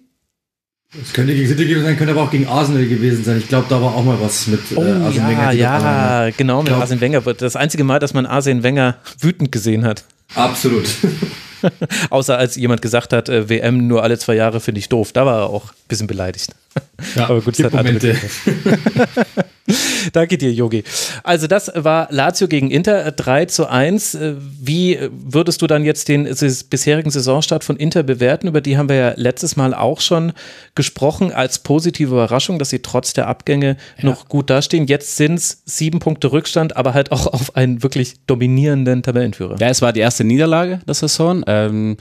Es 0.92 1.12
könnte 1.12 1.34
gegen 1.34 1.46
City 1.46 1.66
gewesen 1.66 1.84
sein, 1.84 1.96
könnte 1.96 2.12
aber 2.12 2.22
auch 2.22 2.30
gegen 2.32 2.48
Arsenal 2.48 2.84
gewesen 2.84 3.22
sein. 3.22 3.38
Ich 3.38 3.46
glaube, 3.46 3.66
da 3.68 3.80
war 3.80 3.94
auch 3.94 4.04
mal 4.04 4.20
was 4.20 4.48
mit 4.48 4.72
äh, 4.72 4.74
oh, 4.74 4.82
äh, 4.82 4.90
Arsene 4.90 5.28
Wenger. 5.28 5.52
Ja, 5.52 6.24
ja, 6.26 6.30
genau, 6.36 6.62
mit 6.64 6.72
Arsene 6.72 7.00
Wenger. 7.00 7.20
Das 7.20 7.54
einzige 7.54 7.84
Mal, 7.84 8.00
dass 8.00 8.12
man 8.12 8.26
Arsene 8.26 8.64
Wenger 8.64 8.96
wütend 9.20 9.52
gesehen 9.52 9.84
hat. 9.84 10.02
Absolut. 10.34 10.88
Außer 12.10 12.36
als 12.36 12.56
jemand 12.56 12.82
gesagt 12.82 13.12
hat, 13.12 13.28
äh, 13.28 13.48
WM 13.48 13.86
nur 13.86 14.02
alle 14.02 14.18
zwei 14.18 14.34
Jahre 14.34 14.60
finde 14.60 14.80
ich 14.80 14.88
doof. 14.88 15.12
Da 15.12 15.26
war 15.26 15.42
er 15.42 15.50
auch 15.50 15.66
ein 15.66 15.88
bisschen 15.88 16.06
beleidigt. 16.08 16.56
Ja, 17.14 17.24
aber 17.28 17.40
gut, 17.40 17.56
das 17.56 17.66
hat 17.66 17.72
Momente. 17.74 18.16
Danke 20.12 20.38
dir, 20.38 20.52
Yogi. 20.52 20.84
Also 21.22 21.46
das 21.46 21.70
war 21.74 22.08
Lazio 22.10 22.48
gegen 22.48 22.70
Inter 22.70 23.10
3 23.10 23.46
zu 23.46 23.68
1. 23.68 24.18
Wie 24.60 24.98
würdest 25.10 25.62
du 25.62 25.66
dann 25.66 25.84
jetzt 25.84 26.08
den 26.08 26.24
bisherigen 26.70 27.10
Saisonstart 27.10 27.64
von 27.64 27.76
Inter 27.76 28.02
bewerten? 28.02 28.48
Über 28.48 28.60
die 28.60 28.76
haben 28.76 28.88
wir 28.88 28.96
ja 28.96 29.12
letztes 29.16 29.56
Mal 29.56 29.74
auch 29.74 30.00
schon 30.00 30.32
gesprochen, 30.74 31.32
als 31.32 31.60
positive 31.60 32.10
Überraschung, 32.10 32.58
dass 32.58 32.70
sie 32.70 32.80
trotz 32.80 33.12
der 33.12 33.26
Abgänge 33.26 33.76
ja. 33.98 34.04
noch 34.04 34.28
gut 34.28 34.50
dastehen. 34.50 34.86
Jetzt 34.86 35.16
sind 35.16 35.36
es 35.36 35.62
sieben 35.64 35.98
Punkte 35.98 36.32
Rückstand, 36.32 36.76
aber 36.76 36.94
halt 36.94 37.12
auch 37.12 37.26
auf 37.26 37.56
einen 37.56 37.82
wirklich 37.82 38.14
dominierenden 38.26 39.02
Tabellenführer. 39.02 39.56
Ja, 39.58 39.68
es 39.68 39.82
war 39.82 39.92
die 39.92 40.00
erste 40.00 40.24
Niederlage 40.24 40.80
der 40.86 40.94
Saison. 40.94 41.44
Ähm, 41.46 41.96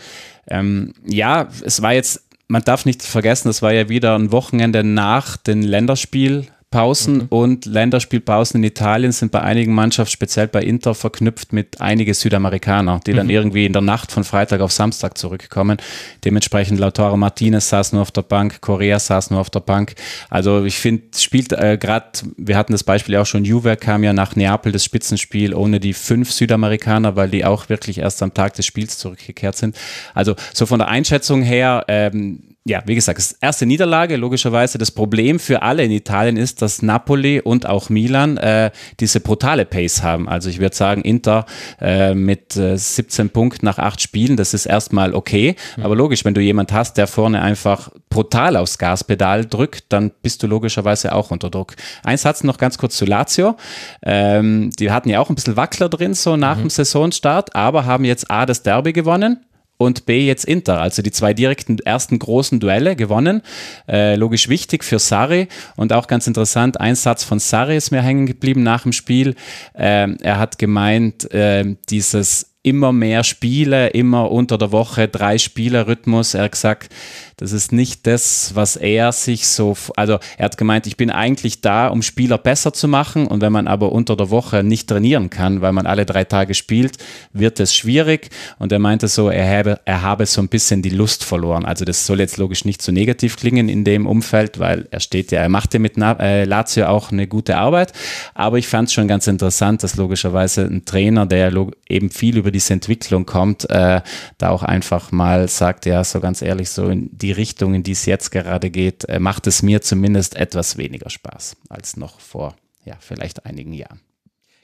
ähm, 0.47 0.93
ja, 1.05 1.49
es 1.63 1.81
war 1.81 1.93
jetzt 1.93 2.23
man 2.49 2.63
darf 2.63 2.83
nicht 2.83 3.03
vergessen, 3.03 3.49
es 3.49 3.61
war 3.61 3.71
ja 3.71 3.89
wieder 3.89 4.15
ein 4.15 4.31
Wochenende 4.31 4.83
nach 4.83 5.37
dem 5.37 5.61
Länderspiel 5.61 6.47
Pausen 6.71 7.15
mhm. 7.15 7.27
und 7.29 7.65
Länderspielpausen 7.65 8.59
in 8.59 8.63
Italien 8.63 9.11
sind 9.11 9.31
bei 9.31 9.41
einigen 9.41 9.73
Mannschaften, 9.73 10.11
speziell 10.11 10.47
bei 10.47 10.61
Inter, 10.61 10.93
verknüpft 10.93 11.51
mit 11.51 11.81
einigen 11.81 12.13
Südamerikaner, 12.13 12.99
die 13.07 13.13
mhm. 13.13 13.17
dann 13.17 13.29
irgendwie 13.31 13.65
in 13.65 13.73
der 13.73 13.81
Nacht 13.81 14.11
von 14.11 14.23
Freitag 14.23 14.61
auf 14.61 14.71
Samstag 14.71 15.17
zurückkommen. 15.17 15.77
Dementsprechend 16.23 16.79
Lautaro 16.79 17.17
Martinez 17.17 17.69
saß 17.69 17.93
nur 17.93 18.03
auf 18.03 18.11
der 18.11 18.21
Bank, 18.21 18.61
Correa 18.61 18.99
saß 18.99 19.31
nur 19.31 19.39
auf 19.39 19.49
der 19.49 19.61
Bank. 19.61 19.95
Also 20.29 20.63
ich 20.63 20.77
finde, 20.77 21.05
spielt 21.17 21.53
äh, 21.53 21.77
gerade, 21.79 22.05
wir 22.37 22.55
hatten 22.55 22.73
das 22.73 22.83
Beispiel 22.83 23.15
auch 23.15 23.25
schon, 23.25 23.45
Juve 23.45 23.75
kam 23.75 24.03
ja 24.03 24.13
nach 24.13 24.35
Neapel 24.35 24.71
das 24.71 24.85
Spitzenspiel 24.85 25.55
ohne 25.55 25.79
die 25.79 25.93
fünf 25.93 26.31
Südamerikaner, 26.31 27.15
weil 27.15 27.29
die 27.29 27.45
auch 27.45 27.69
wirklich 27.69 27.97
erst 27.97 28.21
am 28.21 28.35
Tag 28.35 28.53
des 28.53 28.67
Spiels 28.67 28.99
zurückgekehrt 28.99 29.57
sind. 29.57 29.75
Also 30.13 30.35
so 30.53 30.67
von 30.67 30.77
der 30.77 30.89
Einschätzung 30.89 31.41
her, 31.41 31.85
ähm, 31.87 32.48
ja, 32.65 32.83
wie 32.85 32.95
gesagt, 32.95 33.17
das 33.17 33.31
erste 33.31 33.65
Niederlage, 33.65 34.17
logischerweise. 34.17 34.77
Das 34.77 34.91
Problem 34.91 35.39
für 35.39 35.61
alle 35.61 35.83
in 35.83 35.91
Italien 35.91 36.37
ist, 36.37 36.61
dass 36.61 36.81
Napoli 36.81 37.39
und 37.39 37.65
auch 37.65 37.89
Milan 37.89 38.37
äh, 38.37 38.71
diese 38.99 39.21
brutale 39.21 39.65
Pace 39.65 40.03
haben. 40.03 40.27
Also 40.27 40.49
ich 40.49 40.59
würde 40.59 40.75
sagen, 40.75 41.01
Inter 41.01 41.45
äh, 41.79 42.13
mit 42.13 42.57
äh, 42.57 42.77
17 42.77 43.29
Punkten 43.29 43.65
nach 43.65 43.79
acht 43.79 44.01
Spielen, 44.01 44.35
das 44.35 44.53
ist 44.53 44.65
erstmal 44.65 45.15
okay. 45.15 45.55
Mhm. 45.77 45.83
Aber 45.83 45.95
logisch, 45.95 46.25
wenn 46.25 46.33
du 46.33 46.41
jemand 46.41 46.71
hast, 46.73 46.97
der 46.97 47.07
vorne 47.07 47.41
einfach 47.41 47.89
brutal 48.09 48.57
aufs 48.57 48.77
Gaspedal 48.77 49.45
drückt, 49.45 49.85
dann 49.89 50.11
bist 50.21 50.43
du 50.43 50.47
logischerweise 50.47 51.15
auch 51.15 51.31
unter 51.31 51.49
Druck. 51.49 51.75
Ein 52.03 52.17
Satz 52.17 52.43
noch 52.43 52.57
ganz 52.57 52.77
kurz 52.77 52.97
zu 52.97 53.05
Lazio. 53.05 53.55
Ähm, 54.03 54.69
die 54.77 54.91
hatten 54.91 55.09
ja 55.09 55.21
auch 55.21 55.29
ein 55.29 55.35
bisschen 55.35 55.55
Wackler 55.55 55.87
drin, 55.87 56.13
so 56.13 56.35
nach 56.35 56.57
mhm. 56.57 56.63
dem 56.63 56.69
Saisonstart, 56.69 57.55
aber 57.55 57.85
haben 57.85 58.03
jetzt 58.03 58.29
A, 58.29 58.45
das 58.45 58.63
Derby 58.63 58.91
gewonnen 58.91 59.45
und 59.79 60.05
B 60.05 60.27
jetzt 60.27 60.45
Inter. 60.45 60.81
Also 60.81 61.01
die 61.01 61.11
zwei 61.11 61.33
direkten 61.33 61.79
ersten 61.79 62.19
großen 62.19 62.59
Duelle 62.59 62.95
gewonnen. 62.95 63.41
Äh, 63.87 64.15
logisch 64.15 64.49
wichtig 64.49 64.83
für 64.83 64.99
Sarri 64.99 65.47
und 65.77 65.93
auch 65.93 66.07
ganz 66.07 66.27
interessant, 66.27 66.79
ein 66.79 66.95
Satz 66.95 67.23
von 67.23 67.39
Sarri 67.39 67.77
ist 67.77 67.89
mir 67.89 68.01
hängen 68.01 68.25
geblieben 68.25 68.61
nach 68.61 68.83
dem 68.83 68.91
Spiel. 68.91 69.35
Ähm, 69.73 70.17
er 70.21 70.37
hat 70.37 70.59
gemeint, 70.59 71.31
äh, 71.33 71.77
dieses 71.89 72.49
immer 72.61 72.91
mehr 72.91 73.23
Spiele, 73.23 73.87
immer 73.87 74.31
unter 74.31 74.57
der 74.57 74.73
Woche 74.73 75.07
drei 75.07 75.37
Spieler-Rhythmus. 75.37 76.33
Er 76.33 76.43
hat 76.43 76.51
gesagt, 76.51 76.93
das 77.39 77.53
ist 77.53 77.71
nicht 77.71 78.05
das, 78.05 78.51
was 78.53 78.75
er 78.75 79.13
sich 79.13 79.47
so, 79.47 79.77
also 79.95 80.19
er 80.37 80.45
hat 80.45 80.57
gemeint, 80.57 80.87
ich 80.87 80.97
bin 80.97 81.09
eigentlich 81.09 81.61
da, 81.61 81.87
um 81.87 82.01
Spieler 82.01 82.37
besser 82.37 82.73
zu 82.73 82.89
machen. 82.89 83.27
Und 83.27 83.41
wenn 83.41 83.53
man 83.53 83.67
aber 83.67 83.93
unter 83.93 84.17
der 84.17 84.29
Woche 84.29 84.61
nicht 84.61 84.89
trainieren 84.89 85.29
kann, 85.29 85.61
weil 85.61 85.71
man 85.71 85.87
alle 85.87 86.05
drei 86.05 86.25
Tage 86.25 86.53
spielt, 86.53 86.97
wird 87.31 87.61
es 87.61 87.73
schwierig. 87.73 88.29
Und 88.57 88.73
er 88.73 88.79
meinte 88.79 89.07
so, 89.07 89.29
er 89.29 89.59
habe, 89.59 89.79
er 89.85 90.01
habe 90.01 90.25
so 90.25 90.41
ein 90.41 90.49
bisschen 90.49 90.81
die 90.81 90.89
Lust 90.89 91.23
verloren. 91.23 91.63
Also 91.63 91.85
das 91.85 92.05
soll 92.05 92.19
jetzt 92.19 92.35
logisch 92.35 92.65
nicht 92.65 92.81
so 92.81 92.91
negativ 92.91 93.37
klingen 93.37 93.69
in 93.69 93.85
dem 93.85 94.05
Umfeld, 94.05 94.59
weil 94.59 94.89
er 94.91 94.99
steht 94.99 95.31
ja, 95.31 95.39
er 95.39 95.49
machte 95.49 95.79
mit 95.79 95.97
äh, 95.97 96.43
Lazio 96.43 96.87
auch 96.87 97.13
eine 97.13 97.27
gute 97.27 97.55
Arbeit, 97.55 97.93
aber 98.33 98.57
ich 98.57 98.67
fand 98.67 98.89
es 98.89 98.93
schon 98.93 99.07
ganz 99.07 99.27
interessant, 99.27 99.83
dass 99.83 99.95
logischerweise 99.95 100.65
ein 100.65 100.83
Trainer, 100.83 101.25
der 101.25 101.53
eben 101.87 102.09
viel 102.09 102.37
über 102.37 102.51
diese 102.51 102.73
Entwicklung 102.73 103.25
kommt, 103.25 103.69
äh, 103.69 104.01
da 104.37 104.49
auch 104.49 104.63
einfach 104.63 105.11
mal 105.11 105.47
sagt, 105.47 105.85
ja, 105.85 106.03
so 106.03 106.19
ganz 106.19 106.41
ehrlich, 106.41 106.69
so 106.69 106.87
in 106.89 107.09
die 107.11 107.28
die 107.29 107.33
Richtung, 107.33 107.75
in 107.75 107.83
die 107.83 107.91
es 107.91 108.07
jetzt 108.07 108.31
gerade 108.31 108.71
geht, 108.71 109.05
äh, 109.05 109.19
macht 109.19 109.45
es 109.45 109.61
mir 109.61 109.83
zumindest 109.83 110.35
etwas 110.35 110.77
weniger 110.77 111.11
Spaß 111.11 111.57
als 111.69 111.95
noch 111.95 112.19
vor, 112.19 112.55
ja, 112.85 112.95
vielleicht 112.99 113.45
einigen 113.45 113.71
Jahren. 113.71 114.01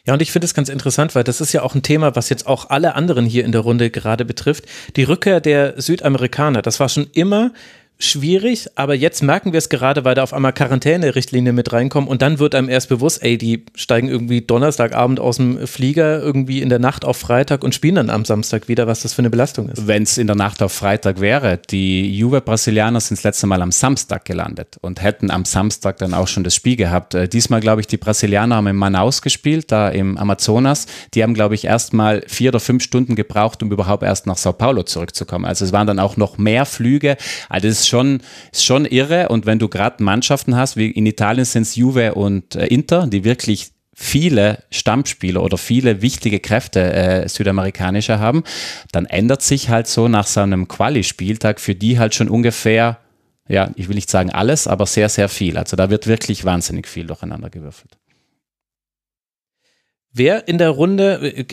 Ja, 0.08 0.14
und 0.14 0.22
ich 0.24 0.32
finde 0.32 0.46
es 0.46 0.56
ganz 0.56 0.70
interessant, 0.70 1.14
weil 1.14 1.24
das 1.24 1.42
ist 1.42 1.54
ja 1.54 1.62
auch 1.62 1.76
ein 1.76 1.84
Thema, 1.84 2.16
was 2.16 2.30
jetzt 2.30 2.48
auch 2.48 2.72
alle 2.72 2.96
anderen 2.96 3.26
hier 3.26 3.46
in 3.46 3.52
der 3.52 3.62
Runde 3.62 3.92
gerade 3.92 4.26
betrifft. 4.26 4.66
Die 4.96 5.04
Rückkehr 5.04 5.42
der 5.42 5.80
Südamerikaner, 5.80 6.64
das 6.64 6.80
war 6.80 6.90
schon 6.90 7.08
immer 7.14 7.54
schwierig, 7.98 8.68
aber 8.76 8.94
jetzt 8.94 9.24
merken 9.24 9.54
wir 9.54 9.58
es 9.58 9.70
gerade, 9.70 10.04
weil 10.04 10.16
da 10.16 10.24
auf 10.24 10.34
einmal 10.34 10.52
Quarantäne-Richtlinien 10.52 11.56
mit 11.56 11.72
reinkommen 11.72 12.10
und 12.10 12.22
dann 12.22 12.40
wird 12.40 12.54
einem 12.54 12.68
erst 12.68 12.90
bewusst, 12.90 13.24
ey, 13.24 13.38
die 13.38 13.66
steigen 13.74 14.10
irgendwie 14.10 14.42
Donnerstagabend 14.42 15.20
aus 15.20 15.38
dem 15.38 15.66
Flieger 15.66 16.22
irgendwie 16.22 16.62
in 16.62 16.68
der 16.68 16.80
Nacht 16.80 17.06
auf 17.06 17.18
Freitag 17.18 17.64
und 17.64 17.74
spielen 17.74 17.96
dann 17.96 18.10
am 18.10 18.26
Samstag 18.26 18.68
wieder, 18.68 18.86
was 18.86 19.02
das 19.02 19.14
für 19.14 19.20
eine 19.20 19.30
Belastung 19.30 19.70
ist. 19.70 19.88
Wenn 19.88 20.04
es 20.04 20.18
in 20.18 20.28
der 20.28 20.36
Nacht 20.36 20.62
auf 20.62 20.74
Freitag 20.74 21.22
wäre, 21.22 21.58
die 21.70 22.14
Juve-Brasilianer 22.18 23.00
sind 23.00 23.18
das 23.18 23.24
letzte 23.24 23.48
Mal 23.48 23.62
am 23.62 23.72
Samstag 23.72 24.26
gelandet 24.26 24.78
und 24.82 25.02
hätten 25.02 25.32
am 25.32 25.46
Samstag 25.46 25.98
dann 25.98 26.14
auch 26.14 26.28
schon 26.28 26.44
das 26.44 26.54
Spiel 26.54 26.76
gehabt. 26.76 27.16
Äh, 27.16 27.30
diesmal, 27.30 27.62
glaube 27.62 27.80
ich, 27.80 27.88
die 27.88 27.98
Brasilianer 27.98 28.58
haben 28.58 28.68
in 28.68 28.76
Manaus 28.76 29.22
gespielt, 29.22 29.72
da 29.72 29.90
im 29.90 30.18
Amazonas. 30.18 30.88
Die 31.14 31.24
haben, 31.24 31.34
glaube 31.34 31.56
ich, 31.56 31.64
erst 31.66 31.94
mal 31.94 32.24
vier 32.28 32.50
oder 32.50 32.60
fünf 32.60 32.84
Stunden 32.84 33.16
gebraucht, 33.16 33.64
um 33.64 33.72
überhaupt 33.72 34.04
erst 34.04 34.28
nach 34.28 34.38
Sao 34.38 34.52
Paulo 34.52 34.84
zurückzukommen. 34.84 35.46
Also 35.46 35.64
es 35.64 35.72
waren 35.72 35.88
dann 35.88 36.00
auch 36.00 36.18
noch 36.18 36.38
mehr 36.38 36.66
Flüge. 36.66 37.16
Also 37.48 37.70
das 37.70 37.85
ist 37.86 37.90
schon, 37.90 38.22
ist 38.52 38.66
schon 38.66 38.86
irre. 38.86 39.30
Und 39.30 39.46
wenn 39.46 39.60
du 39.60 39.70
gerade 39.70 40.04
Mannschaften 40.04 40.56
hast, 40.56 40.76
wie 40.76 40.90
in 40.90 41.06
Italien 41.06 41.46
sind 41.46 41.64
es 41.64 41.76
Juve 41.76 42.16
und 42.16 42.56
äh, 42.56 42.68
Inter, 42.68 43.08
die 43.08 43.24
wirklich 43.24 43.72
viele 43.94 44.64
Stammspieler 44.72 45.42
oder 45.42 45.58
viele 45.58 46.02
wichtige 46.02 46.40
Kräfte 46.40 46.82
äh, 46.94 47.30
südamerikanischer 47.30 48.20
haben, 48.20 48.44
dann 48.92 49.06
ändert 49.06 49.42
sich 49.42 49.70
halt 49.70 49.88
so 49.88 50.10
nach 50.10 50.28
so 50.28 50.42
einem 50.42 50.68
Quali-Spieltag 50.68 51.62
für 51.62 51.76
die 51.76 51.98
halt 51.98 52.14
schon 52.14 52.28
ungefähr, 52.28 52.98
ja, 53.48 53.72
ich 53.76 53.88
will 53.88 53.96
nicht 53.96 54.10
sagen 54.10 54.32
alles, 54.32 54.68
aber 54.68 54.86
sehr, 54.86 55.08
sehr 55.08 55.30
viel. 55.30 55.58
Also 55.58 55.78
da 55.78 55.90
wird 55.90 56.08
wirklich 56.08 56.44
wahnsinnig 56.44 56.88
viel 56.88 57.08
durcheinander 57.08 57.50
gewürfelt. 57.50 57.98
Wer 60.12 60.48
in 60.48 60.58
der 60.58 60.72
Runde, 60.72 61.20
äh, 61.22 61.46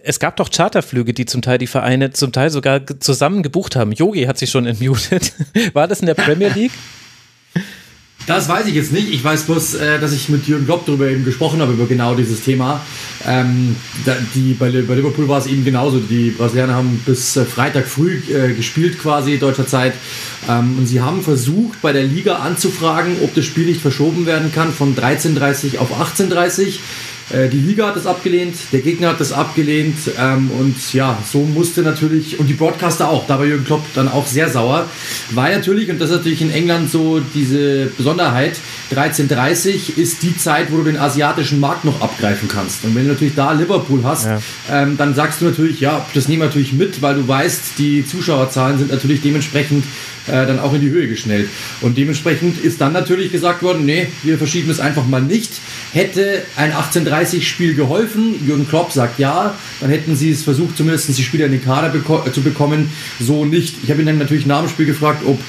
es 0.00 0.18
gab 0.18 0.36
doch 0.36 0.50
Charterflüge, 0.50 1.14
die 1.14 1.26
zum 1.26 1.42
Teil 1.42 1.58
die 1.58 1.68
Vereine 1.68 2.10
zum 2.10 2.32
Teil 2.32 2.50
sogar 2.50 2.82
zusammen 2.98 3.42
gebucht 3.42 3.76
haben. 3.76 3.92
Yogi 3.92 4.24
hat 4.24 4.38
sich 4.38 4.50
schon 4.50 4.66
entmutet. 4.66 5.32
War 5.72 5.86
das 5.86 6.00
in 6.00 6.06
der 6.06 6.14
Premier 6.14 6.48
League? 6.48 6.72
Das 8.26 8.46
weiß 8.46 8.66
ich 8.66 8.74
jetzt 8.74 8.92
nicht. 8.92 9.08
Ich 9.10 9.24
weiß 9.24 9.44
bloß, 9.44 9.74
äh, 9.76 9.98
dass 10.00 10.12
ich 10.12 10.28
mit 10.28 10.46
Jürgen 10.46 10.66
Klopp 10.66 10.84
darüber 10.84 11.08
eben 11.08 11.24
gesprochen 11.24 11.62
habe, 11.62 11.72
über 11.72 11.86
genau 11.86 12.14
dieses 12.14 12.42
Thema. 12.42 12.84
Ähm, 13.26 13.74
die, 14.34 14.52
bei, 14.52 14.68
Liverpool 14.68 15.28
war 15.28 15.38
es 15.38 15.46
eben 15.46 15.64
genauso. 15.64 15.98
Die 15.98 16.30
Brasilianer 16.30 16.74
haben 16.74 17.00
bis 17.06 17.36
äh, 17.36 17.46
Freitag 17.46 17.86
früh 17.86 18.20
äh, 18.30 18.52
gespielt, 18.52 18.98
quasi 18.98 19.38
deutscher 19.38 19.66
Zeit. 19.66 19.94
Ähm, 20.46 20.76
und 20.76 20.86
sie 20.86 21.00
haben 21.00 21.22
versucht, 21.22 21.80
bei 21.80 21.92
der 21.92 22.02
Liga 22.02 22.36
anzufragen, 22.36 23.16
ob 23.22 23.34
das 23.34 23.46
Spiel 23.46 23.64
nicht 23.64 23.80
verschoben 23.80 24.26
werden 24.26 24.52
kann 24.52 24.74
von 24.74 24.94
13.30 24.94 25.78
auf 25.78 25.98
18.30 25.98 26.80
äh, 27.30 27.48
die 27.48 27.58
Liga 27.58 27.88
hat 27.88 27.96
das 27.96 28.06
abgelehnt, 28.06 28.56
der 28.72 28.80
Gegner 28.80 29.08
hat 29.08 29.20
das 29.20 29.32
abgelehnt 29.32 29.98
ähm, 30.18 30.50
und 30.50 30.92
ja, 30.92 31.18
so 31.30 31.40
musste 31.40 31.82
natürlich, 31.82 32.38
und 32.38 32.46
die 32.46 32.54
Broadcaster 32.54 33.08
auch, 33.08 33.26
da 33.26 33.38
war 33.38 33.46
Jürgen 33.46 33.64
Klopp 33.64 33.84
dann 33.94 34.08
auch 34.08 34.26
sehr 34.26 34.48
sauer, 34.48 34.88
weil 35.30 35.54
natürlich, 35.56 35.90
und 35.90 36.00
das 36.00 36.10
ist 36.10 36.16
natürlich 36.16 36.42
in 36.42 36.50
England 36.50 36.90
so 36.90 37.20
diese 37.34 37.86
Besonderheit, 37.96 38.56
13.30 38.94 39.98
ist 39.98 40.22
die 40.22 40.36
Zeit, 40.36 40.72
wo 40.72 40.78
du 40.78 40.84
den 40.84 40.96
asiatischen 40.96 41.60
Markt 41.60 41.84
noch 41.84 42.00
abgreifen 42.00 42.48
kannst. 42.48 42.84
Und 42.84 42.94
wenn 42.94 43.04
du 43.04 43.12
natürlich 43.12 43.34
da 43.34 43.52
Liverpool 43.52 44.00
hast, 44.04 44.26
ja. 44.26 44.40
ähm, 44.70 44.96
dann 44.96 45.14
sagst 45.14 45.40
du 45.40 45.46
natürlich, 45.46 45.80
ja, 45.80 46.06
das 46.14 46.28
nehmen 46.28 46.42
wir 46.42 46.46
natürlich 46.46 46.72
mit, 46.72 47.02
weil 47.02 47.16
du 47.16 47.28
weißt, 47.28 47.78
die 47.78 48.06
Zuschauerzahlen 48.06 48.78
sind 48.78 48.90
natürlich 48.90 49.20
dementsprechend 49.20 49.84
äh, 50.28 50.46
dann 50.46 50.58
auch 50.58 50.74
in 50.74 50.80
die 50.80 50.90
Höhe 50.90 51.08
geschnellt. 51.08 51.48
Und 51.80 51.98
dementsprechend 51.98 52.58
ist 52.58 52.80
dann 52.80 52.92
natürlich 52.92 53.32
gesagt 53.32 53.62
worden, 53.62 53.84
nee, 53.84 54.08
wir 54.22 54.38
verschieben 54.38 54.70
es 54.70 54.80
einfach 54.80 55.06
mal 55.06 55.22
nicht. 55.22 55.50
Hätte 55.92 56.42
ein 56.56 56.72
1830-Spiel 56.72 57.74
geholfen? 57.74 58.46
Jürgen 58.46 58.68
Klopp 58.68 58.92
sagt 58.92 59.18
ja. 59.18 59.54
Dann 59.80 59.90
hätten 59.90 60.16
sie 60.16 60.30
es 60.30 60.42
versucht, 60.42 60.76
zumindest 60.76 61.08
die 61.08 61.22
Spieler 61.22 61.46
in 61.46 61.52
den 61.52 61.64
Kader 61.64 61.88
beko 61.88 62.24
zu 62.30 62.42
bekommen. 62.42 62.90
So 63.20 63.44
nicht. 63.44 63.76
Ich 63.82 63.90
habe 63.90 64.00
ihn 64.00 64.06
dann 64.06 64.18
natürlich 64.18 64.46
nach 64.46 64.60
dem 64.60 64.68
Spiel 64.68 64.86
gefragt, 64.86 65.22
ob 65.26 65.40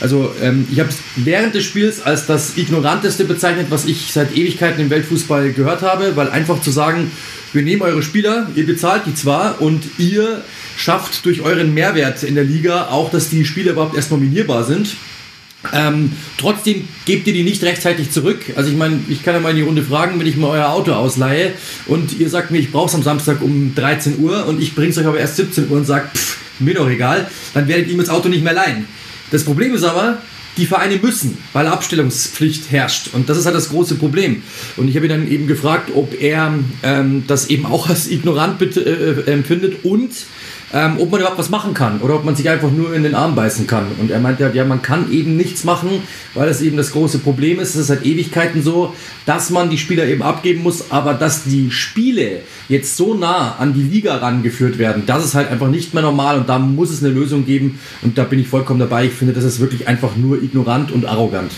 also 0.00 0.32
ähm, 0.40 0.66
ich 0.70 0.78
habe 0.78 0.88
es 0.90 0.98
während 1.16 1.54
des 1.54 1.64
Spiels 1.64 2.00
als 2.00 2.26
das 2.26 2.56
ignoranteste 2.56 3.24
bezeichnet, 3.24 3.66
was 3.70 3.84
ich 3.86 4.12
seit 4.12 4.36
Ewigkeiten 4.36 4.80
im 4.80 4.90
Weltfußball 4.90 5.52
gehört 5.52 5.82
habe, 5.82 6.16
weil 6.16 6.30
einfach 6.30 6.60
zu 6.60 6.70
sagen, 6.70 7.10
wir 7.52 7.62
nehmen 7.62 7.82
eure 7.82 8.02
Spieler, 8.02 8.48
ihr 8.54 8.66
bezahlt 8.66 9.02
die 9.06 9.14
zwar 9.14 9.60
und 9.60 9.84
ihr 9.98 10.42
schafft 10.76 11.24
durch 11.24 11.40
euren 11.40 11.74
Mehrwert 11.74 12.22
in 12.22 12.34
der 12.34 12.44
Liga 12.44 12.88
auch, 12.88 13.10
dass 13.10 13.30
die 13.30 13.44
Spieler 13.44 13.72
überhaupt 13.72 13.96
erst 13.96 14.10
nominierbar 14.10 14.64
sind. 14.64 14.96
Ähm, 15.72 16.12
trotzdem 16.36 16.86
gebt 17.04 17.26
ihr 17.26 17.32
die 17.32 17.42
nicht 17.42 17.64
rechtzeitig 17.64 18.12
zurück. 18.12 18.44
Also 18.54 18.70
ich 18.70 18.76
meine, 18.76 19.00
ich 19.08 19.24
kann 19.24 19.34
ja 19.34 19.40
mal 19.40 19.50
in 19.50 19.56
die 19.56 19.62
Runde 19.62 19.82
fragen, 19.82 20.20
wenn 20.20 20.26
ich 20.26 20.36
mir 20.36 20.46
euer 20.48 20.68
Auto 20.68 20.92
ausleihe 20.92 21.52
und 21.86 22.18
ihr 22.18 22.30
sagt 22.30 22.52
mir, 22.52 22.58
ich 22.58 22.70
brauche 22.70 22.86
es 22.86 22.94
am 22.94 23.02
Samstag 23.02 23.42
um 23.42 23.74
13 23.74 24.20
Uhr 24.20 24.46
und 24.46 24.62
ich 24.62 24.76
bringe 24.76 24.90
es 24.90 24.98
euch 24.98 25.06
aber 25.06 25.18
erst 25.18 25.36
17 25.36 25.68
Uhr 25.68 25.78
und 25.78 25.84
sage, 25.84 26.08
pff, 26.14 26.38
mir 26.60 26.74
doch 26.74 26.88
egal, 26.88 27.28
dann 27.54 27.66
werdet 27.66 27.88
ihr 27.88 27.96
mir 27.96 28.02
das 28.02 28.10
Auto 28.10 28.28
nicht 28.28 28.44
mehr 28.44 28.52
leihen. 28.52 28.86
Das 29.30 29.44
Problem 29.44 29.74
ist 29.74 29.84
aber, 29.84 30.18
die 30.58 30.66
Vereine 30.66 30.98
müssen, 31.00 31.38
weil 31.52 31.66
Abstellungspflicht 31.66 32.70
herrscht. 32.70 33.10
Und 33.12 33.28
das 33.28 33.38
ist 33.38 33.46
halt 33.46 33.54
das 33.54 33.68
große 33.68 33.94
Problem. 33.94 34.42
Und 34.76 34.88
ich 34.88 34.96
habe 34.96 35.06
ihn 35.06 35.10
dann 35.10 35.30
eben 35.30 35.46
gefragt, 35.46 35.92
ob 35.94 36.20
er 36.20 36.58
ähm, 36.82 37.24
das 37.26 37.48
eben 37.48 37.64
auch 37.64 37.88
als 37.88 38.10
ignorant 38.10 38.60
äh, 38.76 39.22
empfindet 39.30 39.84
und 39.84 40.10
ähm, 40.72 40.98
ob 40.98 41.10
man 41.10 41.20
überhaupt 41.20 41.38
was 41.38 41.50
machen 41.50 41.74
kann 41.74 42.00
oder 42.00 42.14
ob 42.14 42.24
man 42.24 42.36
sich 42.36 42.48
einfach 42.48 42.70
nur 42.70 42.94
in 42.94 43.02
den 43.02 43.14
Arm 43.14 43.34
beißen 43.34 43.66
kann. 43.66 43.86
Und 43.98 44.10
er 44.10 44.20
meinte, 44.20 44.50
ja, 44.52 44.64
man 44.64 44.82
kann 44.82 45.10
eben 45.10 45.36
nichts 45.36 45.64
machen, 45.64 46.02
weil 46.34 46.48
das 46.48 46.60
eben 46.60 46.76
das 46.76 46.92
große 46.92 47.18
Problem 47.18 47.58
ist. 47.58 47.70
Es 47.70 47.76
ist 47.76 47.86
seit 47.88 48.04
Ewigkeiten 48.04 48.62
so, 48.62 48.94
dass 49.26 49.50
man 49.50 49.70
die 49.70 49.78
Spieler 49.78 50.06
eben 50.06 50.22
abgeben 50.22 50.62
muss, 50.62 50.90
aber 50.90 51.14
dass 51.14 51.44
die 51.44 51.70
Spiele 51.70 52.42
jetzt 52.68 52.96
so 52.96 53.14
nah 53.14 53.56
an 53.56 53.74
die 53.74 53.82
Liga 53.82 54.16
rangeführt 54.16 54.78
werden, 54.78 55.04
das 55.06 55.24
ist 55.24 55.34
halt 55.34 55.50
einfach 55.50 55.68
nicht 55.68 55.94
mehr 55.94 56.02
normal 56.02 56.38
und 56.38 56.48
da 56.48 56.58
muss 56.58 56.90
es 56.90 57.02
eine 57.02 57.12
Lösung 57.12 57.46
geben. 57.46 57.78
Und 58.02 58.18
da 58.18 58.24
bin 58.24 58.38
ich 58.38 58.48
vollkommen 58.48 58.80
dabei. 58.80 59.06
Ich 59.06 59.12
finde, 59.12 59.34
das 59.34 59.44
ist 59.44 59.60
wirklich 59.60 59.88
einfach 59.88 60.16
nur 60.16 60.42
ignorant 60.42 60.92
und 60.92 61.06
arrogant. 61.06 61.52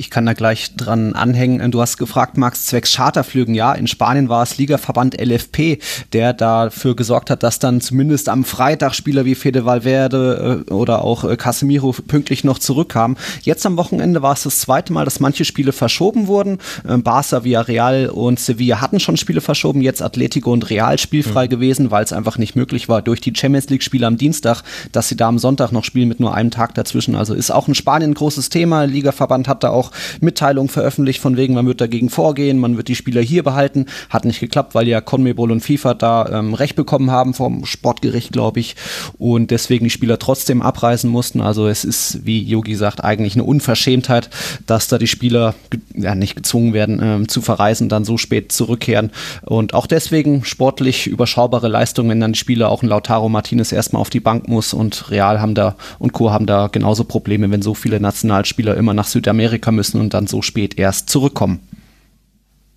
Ich 0.00 0.08
kann 0.08 0.24
da 0.24 0.32
gleich 0.32 0.76
dran 0.76 1.12
anhängen. 1.12 1.70
Du 1.72 1.82
hast 1.82 1.98
gefragt, 1.98 2.38
Max, 2.38 2.64
zwecks 2.64 2.94
Charterflügen. 2.94 3.54
Ja, 3.54 3.74
in 3.74 3.86
Spanien 3.86 4.30
war 4.30 4.42
es 4.42 4.56
Ligaverband 4.56 5.20
LFP, 5.20 5.78
der 6.14 6.32
dafür 6.32 6.96
gesorgt 6.96 7.28
hat, 7.28 7.42
dass 7.42 7.58
dann 7.58 7.82
zumindest 7.82 8.30
am 8.30 8.44
Freitag 8.44 8.94
Spieler 8.94 9.26
wie 9.26 9.34
Fede 9.34 9.66
Valverde 9.66 10.64
äh, 10.66 10.72
oder 10.72 11.04
auch 11.04 11.24
äh, 11.24 11.36
Casemiro 11.36 11.92
pünktlich 11.92 12.44
noch 12.44 12.58
zurückkamen. 12.58 13.18
Jetzt 13.42 13.66
am 13.66 13.76
Wochenende 13.76 14.22
war 14.22 14.32
es 14.32 14.44
das 14.44 14.60
zweite 14.60 14.90
Mal, 14.94 15.04
dass 15.04 15.20
manche 15.20 15.44
Spiele 15.44 15.72
verschoben 15.72 16.28
wurden. 16.28 16.60
Äh, 16.88 16.96
Barca, 16.96 17.44
Villarreal 17.44 18.08
und 18.08 18.40
Sevilla 18.40 18.80
hatten 18.80 19.00
schon 19.00 19.18
Spiele 19.18 19.42
verschoben. 19.42 19.82
Jetzt 19.82 20.00
Atletico 20.00 20.50
und 20.50 20.70
Real 20.70 20.96
spielfrei 20.96 21.44
mhm. 21.44 21.50
gewesen, 21.50 21.90
weil 21.90 22.04
es 22.04 22.14
einfach 22.14 22.38
nicht 22.38 22.56
möglich 22.56 22.88
war 22.88 23.02
durch 23.02 23.20
die 23.20 23.34
Champions 23.36 23.68
League 23.68 23.82
Spiele 23.82 24.06
am 24.06 24.16
Dienstag, 24.16 24.62
dass 24.92 25.08
sie 25.10 25.16
da 25.16 25.28
am 25.28 25.38
Sonntag 25.38 25.72
noch 25.72 25.84
spielen 25.84 26.08
mit 26.08 26.20
nur 26.20 26.34
einem 26.34 26.50
Tag 26.50 26.74
dazwischen. 26.74 27.16
Also 27.16 27.34
ist 27.34 27.50
auch 27.50 27.68
in 27.68 27.74
Spanien 27.74 28.12
ein 28.12 28.14
großes 28.14 28.48
Thema. 28.48 28.84
Ligaverband 28.84 29.46
hat 29.46 29.62
da 29.62 29.68
auch 29.68 29.89
Mitteilungen 30.20 30.68
veröffentlicht, 30.68 31.20
von 31.20 31.36
wegen, 31.36 31.54
man 31.54 31.66
wird 31.66 31.80
dagegen 31.80 32.10
vorgehen, 32.10 32.58
man 32.58 32.76
wird 32.76 32.88
die 32.88 32.94
Spieler 32.94 33.20
hier 33.20 33.42
behalten. 33.42 33.86
Hat 34.08 34.24
nicht 34.24 34.40
geklappt, 34.40 34.74
weil 34.74 34.88
ja 34.88 35.00
Conmebol 35.00 35.50
und 35.50 35.60
FIFA 35.60 35.94
da 35.94 36.28
ähm, 36.30 36.54
Recht 36.54 36.76
bekommen 36.76 37.10
haben 37.10 37.34
vom 37.34 37.64
Sportgericht, 37.64 38.32
glaube 38.32 38.60
ich, 38.60 38.76
und 39.18 39.50
deswegen 39.50 39.84
die 39.84 39.90
Spieler 39.90 40.18
trotzdem 40.18 40.62
abreisen 40.62 41.10
mussten. 41.10 41.40
Also 41.40 41.68
es 41.68 41.84
ist, 41.84 42.24
wie 42.24 42.42
Yogi 42.42 42.74
sagt, 42.74 43.02
eigentlich 43.04 43.34
eine 43.34 43.44
Unverschämtheit, 43.44 44.30
dass 44.66 44.88
da 44.88 44.98
die 44.98 45.06
Spieler 45.06 45.54
ja, 45.94 46.14
nicht 46.14 46.36
gezwungen 46.36 46.72
werden 46.72 47.00
ähm, 47.02 47.28
zu 47.28 47.40
verreisen, 47.40 47.88
dann 47.88 48.04
so 48.04 48.18
spät 48.18 48.52
zurückkehren. 48.52 49.10
Und 49.42 49.74
auch 49.74 49.86
deswegen 49.86 50.44
sportlich 50.44 51.06
überschaubare 51.06 51.68
Leistungen, 51.68 52.10
wenn 52.10 52.20
dann 52.20 52.32
die 52.32 52.38
Spieler 52.38 52.70
auch 52.70 52.82
ein 52.82 52.88
Lautaro 52.88 53.28
Martinez 53.28 53.72
erstmal 53.72 54.00
auf 54.00 54.10
die 54.10 54.20
Bank 54.20 54.48
muss 54.48 54.72
und 54.72 55.10
Real 55.10 55.40
haben 55.40 55.54
da 55.54 55.76
und 55.98 56.12
Co. 56.12 56.30
haben 56.30 56.46
da 56.46 56.68
genauso 56.68 57.04
Probleme, 57.04 57.50
wenn 57.50 57.62
so 57.62 57.74
viele 57.74 58.00
Nationalspieler 58.00 58.76
immer 58.76 58.94
nach 58.94 59.06
Südamerika 59.06 59.72
müssen 59.72 59.79
und 60.00 60.14
dann 60.14 60.26
so 60.26 60.42
spät 60.42 60.78
erst 60.78 61.08
zurückkommen. 61.10 61.60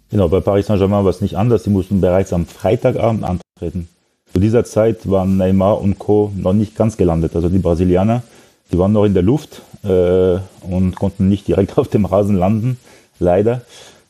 Genau, 0.10 0.30
bei 0.30 0.42
Paris 0.42 0.68
Saint-Germain 0.68 1.04
war 1.04 1.10
es 1.10 1.22
nicht 1.22 1.36
anders. 1.38 1.64
Sie 1.64 1.72
mussten 1.72 2.00
bereits 2.00 2.34
am 2.34 2.46
Freitagabend 2.46 3.24
antreten. 3.24 3.88
Zu 4.32 4.40
dieser 4.40 4.64
Zeit 4.64 5.10
waren 5.10 5.38
Neymar 5.38 5.82
und 5.82 6.00
Co. 6.00 6.32
noch 6.36 6.54
nicht 6.54 6.76
ganz 6.76 6.98
gelandet. 6.98 7.36
Also 7.36 7.50
die 7.50 7.60
Brasilianer, 7.60 8.24
die 8.72 8.78
waren 8.78 8.92
noch 8.92 9.06
in 9.06 9.14
der 9.14 9.24
Luft 9.24 9.62
äh, 9.84 10.38
und 10.62 10.96
konnten 10.96 11.30
nicht 11.30 11.48
direkt 11.48 11.78
auf 11.78 11.88
dem 11.88 12.06
Rasen 12.06 12.38
landen, 12.38 12.78
leider. 13.20 13.62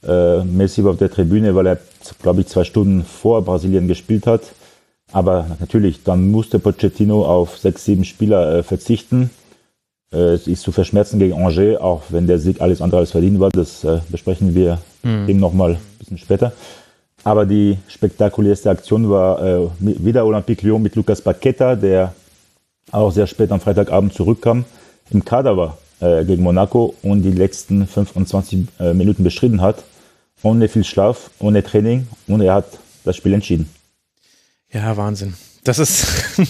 Äh, 0.05 0.43
Messi 0.43 0.83
war 0.83 0.91
auf 0.91 0.97
der 0.97 1.11
Tribüne, 1.11 1.55
weil 1.55 1.67
er, 1.67 1.77
glaube 2.21 2.41
ich, 2.41 2.47
zwei 2.47 2.63
Stunden 2.63 3.03
vor 3.03 3.41
Brasilien 3.41 3.87
gespielt 3.87 4.27
hat. 4.27 4.41
Aber 5.11 5.45
natürlich, 5.59 6.03
dann 6.03 6.31
musste 6.31 6.59
Pochettino 6.59 7.25
auf 7.25 7.57
sechs, 7.57 7.85
sieben 7.85 8.03
Spieler 8.03 8.57
äh, 8.57 8.63
verzichten. 8.63 9.29
Äh, 10.13 10.35
es 10.35 10.47
ist 10.47 10.61
zu 10.61 10.71
verschmerzen 10.71 11.19
gegen 11.19 11.33
Angers, 11.33 11.81
auch 11.81 12.03
wenn 12.09 12.27
der 12.27 12.39
Sieg 12.39 12.61
alles 12.61 12.81
andere 12.81 13.01
als 13.01 13.11
verdient 13.11 13.39
war. 13.39 13.49
Das 13.49 13.83
äh, 13.83 13.99
besprechen 14.09 14.55
wir 14.55 14.79
mhm. 15.03 15.27
eben 15.27 15.39
nochmal 15.39 15.71
ein 15.71 15.97
bisschen 15.99 16.17
später. 16.17 16.53
Aber 17.23 17.45
die 17.45 17.77
spektakulärste 17.87 18.69
Aktion 18.69 19.09
war 19.09 19.41
äh, 19.41 19.67
wieder 19.79 20.25
Olympique 20.25 20.65
Lyon 20.65 20.81
mit 20.81 20.95
Lucas 20.95 21.21
Paqueta, 21.21 21.75
der 21.75 22.13
auch 22.91 23.11
sehr 23.11 23.27
spät 23.27 23.51
am 23.51 23.59
Freitagabend 23.59 24.13
zurückkam, 24.13 24.65
im 25.09 25.23
Kader 25.23 25.57
war 25.57 25.77
äh, 25.99 26.25
gegen 26.25 26.43
Monaco 26.43 26.95
und 27.01 27.23
die 27.23 27.31
letzten 27.31 27.87
25 27.87 28.67
äh, 28.79 28.93
Minuten 28.93 29.23
bestritten 29.23 29.61
hat, 29.61 29.83
ohne 30.41 30.67
viel 30.67 30.83
Schlaf, 30.83 31.31
ohne 31.39 31.63
Training 31.63 32.07
und 32.27 32.41
er 32.41 32.55
hat 32.55 32.65
das 33.03 33.15
Spiel 33.15 33.33
entschieden. 33.33 33.69
Ja, 34.71 34.95
Wahnsinn. 34.97 35.33
Das 35.63 35.79
ist 35.79 36.05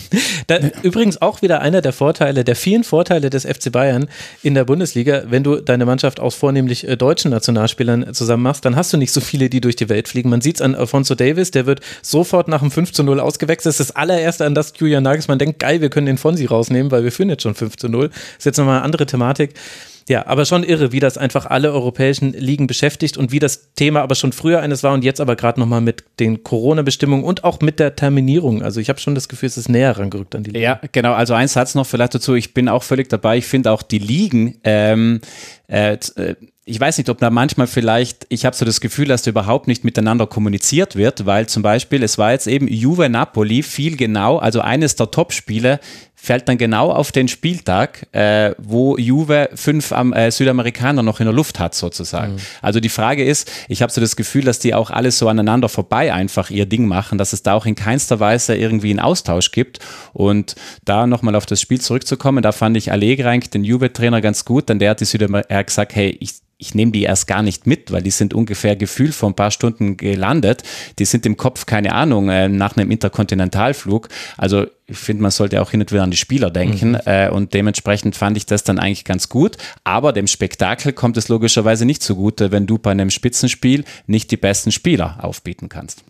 da, 0.47 0.57
übrigens 0.81 1.21
auch 1.21 1.41
wieder 1.41 1.61
einer 1.61 1.81
der 1.81 1.93
Vorteile, 1.93 2.43
der 2.43 2.55
vielen 2.55 2.83
Vorteile 2.83 3.29
des 3.29 3.45
FC 3.45 3.71
Bayern 3.71 4.07
in 4.41 4.55
der 4.55 4.65
Bundesliga. 4.65 5.23
Wenn 5.27 5.43
du 5.43 5.57
deine 5.57 5.85
Mannschaft 5.85 6.19
aus 6.19 6.33
vornehmlich 6.35 6.87
äh, 6.87 6.97
deutschen 6.97 7.31
Nationalspielern 7.31 8.13
zusammen 8.13 8.43
machst, 8.43 8.65
dann 8.65 8.75
hast 8.75 8.91
du 8.91 8.97
nicht 8.97 9.11
so 9.11 9.21
viele, 9.21 9.49
die 9.49 9.61
durch 9.61 9.75
die 9.75 9.89
Welt 9.89 10.07
fliegen. 10.07 10.29
Man 10.29 10.41
sieht 10.41 10.55
es 10.55 10.61
an 10.61 10.73
Alfonso 10.73 11.13
Davis, 11.13 11.51
der 11.51 11.65
wird 11.67 11.81
sofort 12.01 12.47
nach 12.47 12.59
dem 12.59 12.71
5 12.71 12.91
zu 12.91 13.03
0 13.03 13.19
ausgewechselt. 13.19 13.67
Das 13.67 13.79
ist 13.79 13.89
das 13.89 13.95
allererste, 13.95 14.45
an 14.45 14.55
das 14.55 14.73
Julian 14.75 15.03
Nagelsmann 15.03 15.37
denkt, 15.37 15.59
geil, 15.59 15.81
wir 15.81 15.89
können 15.89 16.07
den 16.07 16.17
Fonsi 16.17 16.45
rausnehmen, 16.45 16.91
weil 16.91 17.03
wir 17.03 17.11
führen 17.11 17.29
jetzt 17.29 17.43
schon 17.43 17.55
5 17.55 17.77
zu 17.77 17.89
0. 17.89 18.09
Das 18.09 18.17
ist 18.39 18.45
jetzt 18.45 18.57
nochmal 18.57 18.77
eine 18.77 18.85
andere 18.85 19.05
Thematik. 19.05 19.53
Ja, 20.09 20.27
aber 20.27 20.45
schon 20.45 20.63
irre, 20.63 20.91
wie 20.91 20.99
das 20.99 21.17
einfach 21.17 21.45
alle 21.45 21.71
europäischen 21.71 22.33
Ligen 22.33 22.67
beschäftigt 22.67 23.17
und 23.17 23.31
wie 23.31 23.39
das 23.39 23.73
Thema 23.73 24.01
aber 24.01 24.15
schon 24.15 24.33
früher 24.33 24.59
eines 24.59 24.83
war 24.83 24.93
und 24.93 25.03
jetzt 25.03 25.21
aber 25.21 25.35
gerade 25.35 25.59
nochmal 25.59 25.81
mit 25.81 26.03
den 26.19 26.43
Corona-Bestimmungen 26.43 27.23
und 27.23 27.43
auch 27.43 27.61
mit 27.61 27.79
der 27.79 27.95
Terminierung. 27.95 28.63
Also 28.63 28.79
ich 28.79 28.89
habe 28.89 28.99
schon 28.99 29.15
das 29.15 29.29
Gefühl, 29.29 29.47
es 29.47 29.57
ist 29.57 29.69
näher 29.69 29.97
rangerückt 29.97 30.35
an 30.35 30.43
die 30.43 30.51
Ligen. 30.51 30.63
Ja, 30.63 30.81
genau. 30.91 31.13
Also 31.13 31.33
ein 31.33 31.47
Satz 31.47 31.75
noch 31.75 31.85
vielleicht 31.85 32.15
dazu. 32.15 32.35
Ich 32.35 32.53
bin 32.53 32.67
auch 32.67 32.83
völlig 32.83 33.09
dabei. 33.09 33.37
Ich 33.37 33.45
finde 33.45 33.71
auch 33.71 33.81
die 33.81 33.99
Ligen 33.99 34.59
ähm, 34.63 35.21
äh, 35.67 35.97
äh 36.15 36.35
ich 36.65 36.79
weiß 36.79 36.97
nicht, 36.97 37.09
ob 37.09 37.17
da 37.17 37.29
manchmal 37.29 37.67
vielleicht, 37.67 38.25
ich 38.29 38.45
habe 38.45 38.55
so 38.55 38.63
das 38.63 38.79
Gefühl, 38.79 39.07
dass 39.07 39.23
da 39.23 39.31
überhaupt 39.31 39.67
nicht 39.67 39.83
miteinander 39.83 40.27
kommuniziert 40.27 40.95
wird, 40.95 41.25
weil 41.25 41.47
zum 41.47 41.61
Beispiel, 41.61 42.03
es 42.03 42.17
war 42.17 42.31
jetzt 42.31 42.47
eben 42.47 42.69
Juve 42.69 43.09
Napoli 43.09 43.63
viel 43.63 43.97
genau, 43.97 44.37
also 44.37 44.61
eines 44.61 44.95
der 44.95 45.11
Top-Spiele 45.11 45.81
fällt 46.23 46.47
dann 46.47 46.57
genau 46.57 46.89
auf 46.89 47.11
den 47.11 47.27
Spieltag, 47.27 48.07
äh, 48.13 48.55
wo 48.57 48.97
Juve 48.97 49.49
fünf 49.55 49.91
am, 49.91 50.13
äh, 50.13 50.31
Südamerikaner 50.31 51.03
noch 51.03 51.19
in 51.19 51.25
der 51.25 51.33
Luft 51.33 51.59
hat, 51.59 51.75
sozusagen. 51.75 52.35
Mhm. 52.35 52.39
Also 52.61 52.79
die 52.79 52.87
Frage 52.87 53.25
ist, 53.25 53.51
ich 53.67 53.81
habe 53.81 53.91
so 53.91 53.99
das 53.99 54.15
Gefühl, 54.15 54.45
dass 54.45 54.57
die 54.57 54.73
auch 54.73 54.89
alles 54.89 55.17
so 55.17 55.27
aneinander 55.27 55.67
vorbei 55.67 56.13
einfach 56.13 56.49
ihr 56.49 56.65
Ding 56.65 56.87
machen, 56.87 57.17
dass 57.17 57.33
es 57.33 57.43
da 57.43 57.55
auch 57.55 57.65
in 57.65 57.75
keinster 57.75 58.21
Weise 58.21 58.55
irgendwie 58.55 58.91
einen 58.91 59.01
Austausch 59.01 59.51
gibt. 59.51 59.79
Und 60.13 60.55
da 60.85 61.07
nochmal 61.07 61.35
auf 61.35 61.45
das 61.45 61.59
Spiel 61.59 61.81
zurückzukommen, 61.81 62.41
da 62.41 62.53
fand 62.53 62.77
ich 62.77 62.89
Allegri 62.89 63.27
eigentlich 63.27 63.49
den 63.49 63.65
Juve-Trainer 63.65 64.21
ganz 64.21 64.45
gut, 64.45 64.69
denn 64.69 64.79
der 64.79 64.91
hat 64.91 65.01
die 65.01 65.05
Südamerikaner 65.05 65.65
gesagt, 65.65 65.93
hey, 65.93 66.15
ich 66.21 66.42
ich 66.63 66.73
nehme 66.73 66.93
die 66.93 67.03
erst 67.03 67.27
gar 67.27 67.41
nicht 67.43 67.67
mit, 67.67 67.91
weil 67.91 68.01
die 68.01 68.09
sind 68.09 68.33
ungefähr 68.33 68.77
gefühlt 68.77 69.13
vor 69.13 69.29
ein 69.29 69.35
paar 69.35 69.51
Stunden 69.51 69.97
gelandet. 69.97 70.63
Die 70.97 71.03
sind 71.03 71.25
im 71.25 71.35
Kopf, 71.35 71.65
keine 71.65 71.93
Ahnung, 71.93 72.29
äh, 72.29 72.47
nach 72.47 72.77
einem 72.77 72.89
Interkontinentalflug. 72.89 74.07
Also 74.37 74.65
ich 74.87 74.97
finde, 74.97 75.23
man 75.23 75.31
sollte 75.31 75.61
auch 75.61 75.71
hin 75.71 75.81
und 75.81 75.91
wieder 75.91 76.03
an 76.03 76.11
die 76.11 76.17
Spieler 76.17 76.49
denken. 76.49 76.91
Mhm. 76.91 76.99
Äh, 77.05 77.29
und 77.29 77.53
dementsprechend 77.53 78.15
fand 78.15 78.37
ich 78.37 78.45
das 78.45 78.63
dann 78.63 78.79
eigentlich 78.79 79.03
ganz 79.03 79.27
gut. 79.27 79.57
Aber 79.83 80.13
dem 80.13 80.27
Spektakel 80.27 80.93
kommt 80.93 81.17
es 81.17 81.27
logischerweise 81.27 81.85
nicht 81.85 82.01
zugute, 82.01 82.51
wenn 82.51 82.65
du 82.65 82.77
bei 82.77 82.91
einem 82.91 83.09
Spitzenspiel 83.09 83.83
nicht 84.07 84.31
die 84.31 84.37
besten 84.37 84.71
Spieler 84.71 85.17
aufbieten 85.21 85.67
kannst. 85.67 86.05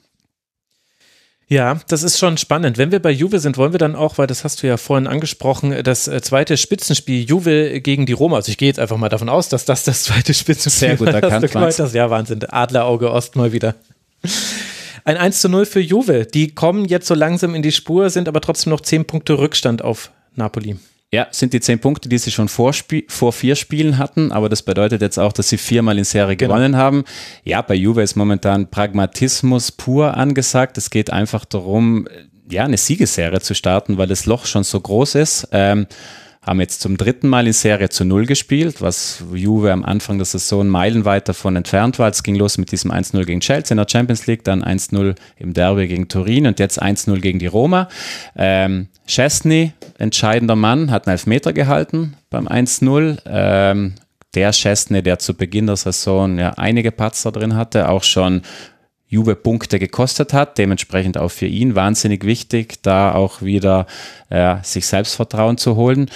Ja, 1.54 1.80
das 1.88 2.02
ist 2.02 2.18
schon 2.18 2.38
spannend. 2.38 2.80
Wenn 2.80 2.92
wir 2.92 3.00
bei 3.00 3.12
Juve 3.12 3.38
sind, 3.38 3.58
wollen 3.58 3.74
wir 3.74 3.78
dann 3.78 3.96
auch, 3.96 4.18
weil 4.18 4.26
das 4.26 4.44
hast 4.44 4.64
du 4.64 4.68
ja 4.68 4.78
vorhin 4.78 5.06
angesprochen, 5.06 5.84
das 5.84 6.08
äh, 6.08 6.20
zweite 6.20 6.58
Spitzenspiel 6.58 7.30
Juve 7.30 7.80
gegen 7.80 8.08
die 8.08 8.14
Roma. 8.14 8.38
Also 8.38 8.50
ich 8.50 8.58
gehe 8.58 8.70
jetzt 8.70 8.80
einfach 8.80 8.98
mal 8.98 9.10
davon 9.10 9.30
aus, 9.30 9.50
dass 9.50 9.64
das 9.64 9.84
das 9.84 10.02
zweite 10.02 10.34
Spitzenspiel 10.34 10.90
ist. 10.90 10.98
Sehr 10.98 10.98
gut 10.98 11.10
erkannt. 11.10 11.54
Das, 11.54 11.94
ja, 11.94 12.10
Wahnsinn. 12.10 12.44
Adlerauge 12.50 13.12
Ost 13.12 13.36
mal 13.36 13.52
wieder. 13.52 13.76
Ein 15.06 15.18
1 15.18 15.42
zu 15.42 15.50
0 15.50 15.68
für 15.68 15.80
Juve. 15.80 16.26
Die 16.26 16.56
kommen 16.56 16.86
jetzt 16.86 17.06
so 17.06 17.14
langsam 17.14 17.54
in 17.54 17.62
die 17.62 17.72
Spur, 17.72 18.10
sind 18.10 18.28
aber 18.28 18.42
trotzdem 18.42 18.72
noch 18.72 18.82
10 18.82 19.06
Punkte 19.06 19.38
Rückstand 19.38 19.84
auf 19.84 20.10
Napoli. 20.36 20.78
Ja, 21.14 21.28
sind 21.30 21.54
die 21.54 21.60
zehn 21.60 21.78
Punkte, 21.78 22.10
die 22.10 22.18
sie 22.18 22.32
schon 22.32 22.48
vor, 22.48 22.74
vor 23.08 23.34
vier 23.34 23.56
Spielen 23.56 24.00
hatten, 24.00 24.32
aber 24.32 24.50
das 24.50 24.64
bedeutet 24.64 25.04
jetzt 25.04 25.20
auch, 25.20 25.32
dass 25.32 25.48
sie 25.48 25.60
viermal 25.60 26.00
in 26.00 26.06
Serie 26.06 26.36
genau. 26.36 26.56
gewonnen 26.56 26.76
haben. 26.76 27.04
Ja, 27.44 27.62
bei 27.62 27.76
Juve 27.76 28.02
ist 28.02 28.16
momentan 28.16 28.72
Pragmatismus 28.72 29.72
pur 29.72 30.18
angesagt. 30.18 30.76
Es 30.80 30.90
geht 30.90 31.14
einfach 31.14 31.46
darum, 31.46 32.08
ja, 32.50 32.64
eine 32.64 32.78
Siegesserie 32.78 33.42
zu 33.42 33.54
starten, 33.54 34.00
weil 34.00 34.08
das 34.08 34.26
Loch 34.26 34.48
schon 34.48 34.64
so 34.64 34.82
groß 34.82 35.14
ist. 35.14 35.50
Ähm, 35.52 35.86
haben 36.44 36.60
jetzt 36.60 36.82
zum 36.82 36.98
dritten 36.98 37.28
Mal 37.28 37.48
in 37.48 37.54
Serie 37.54 37.90
zu 37.90 38.06
Null 38.06 38.26
gespielt, 38.26 38.82
was 38.82 39.24
Juve 39.34 39.72
am 39.72 39.84
Anfang 39.84 40.18
der 40.18 40.26
Saison 40.26 40.68
meilenweit 40.68 41.30
davon 41.30 41.56
entfernt 41.56 42.00
war. 42.00 42.10
Es 42.10 42.24
ging 42.24 42.36
los 42.36 42.58
mit 42.58 42.72
diesem 42.72 42.92
1-0 42.92 43.24
gegen 43.26 43.40
Chelsea 43.40 43.74
in 43.74 43.78
der 43.78 43.88
Champions 43.90 44.28
League, 44.28 44.44
dann 44.44 44.64
1-0 44.64 45.16
im 45.38 45.54
Derby 45.54 45.88
gegen 45.88 46.08
Turin 46.10 46.46
und 46.46 46.60
jetzt 46.60 46.82
1-0 46.82 47.20
gegen 47.20 47.40
die 47.40 47.48
Roma. 47.48 47.88
Ähm, 48.36 48.88
Chesney, 49.08 49.72
entscheidender 49.98 50.56
Mann, 50.56 50.92
hat 50.92 51.08
einen 51.08 51.14
Elfmeter 51.14 51.54
gehalten 51.54 52.16
beim 52.30 52.48
1-0. 52.48 53.20
Ähm, 53.26 53.94
der 54.36 54.52
Chesney, 54.52 55.04
der 55.04 55.20
zu 55.20 55.36
Beginn 55.36 55.68
der 55.68 55.76
Saison 55.76 56.38
ja 56.40 56.52
einige 56.58 56.92
Patzer 56.92 57.32
drin 57.32 57.56
hatte, 57.56 57.90
auch 57.90 58.04
schon 58.04 58.42
Juve 59.14 59.36
Punkte 59.36 59.80
gekostet 59.80 60.34
hat. 60.34 60.58
Dementsprechend 60.58 61.18
auch 61.18 61.30
für 61.30 61.46
ihn 61.46 61.76
wahnsinnig 61.76 62.26
wichtig, 62.26 62.82
da 62.82 63.14
auch 63.14 63.42
wieder 63.42 63.86
äh, 64.30 64.56
sich 64.64 64.88
Selbstvertrauen 64.88 65.58
zu 65.58 65.76
holen. 65.76 66.10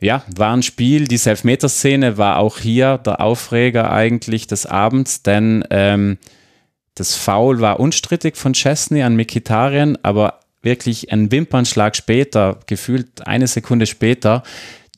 ja, 0.00 0.22
war 0.36 0.52
ein 0.54 0.62
Spiel. 0.62 1.08
Diese 1.08 1.30
Elfmeterszene 1.30 2.18
war 2.18 2.38
auch 2.38 2.58
hier 2.58 2.98
der 2.98 3.20
Aufreger 3.20 3.90
eigentlich 3.90 4.46
des 4.46 4.66
Abends, 4.66 5.22
denn 5.22 5.64
ähm, 5.70 6.18
das 6.94 7.14
Foul 7.14 7.60
war 7.60 7.80
unstrittig 7.80 8.36
von 8.36 8.52
Chesney 8.52 9.02
an 9.02 9.16
Mikitarian, 9.16 9.98
aber 10.02 10.40
wirklich 10.62 11.12
ein 11.12 11.30
Wimpernschlag 11.30 11.96
später, 11.96 12.58
gefühlt 12.66 13.26
eine 13.26 13.46
Sekunde 13.46 13.86
später, 13.86 14.42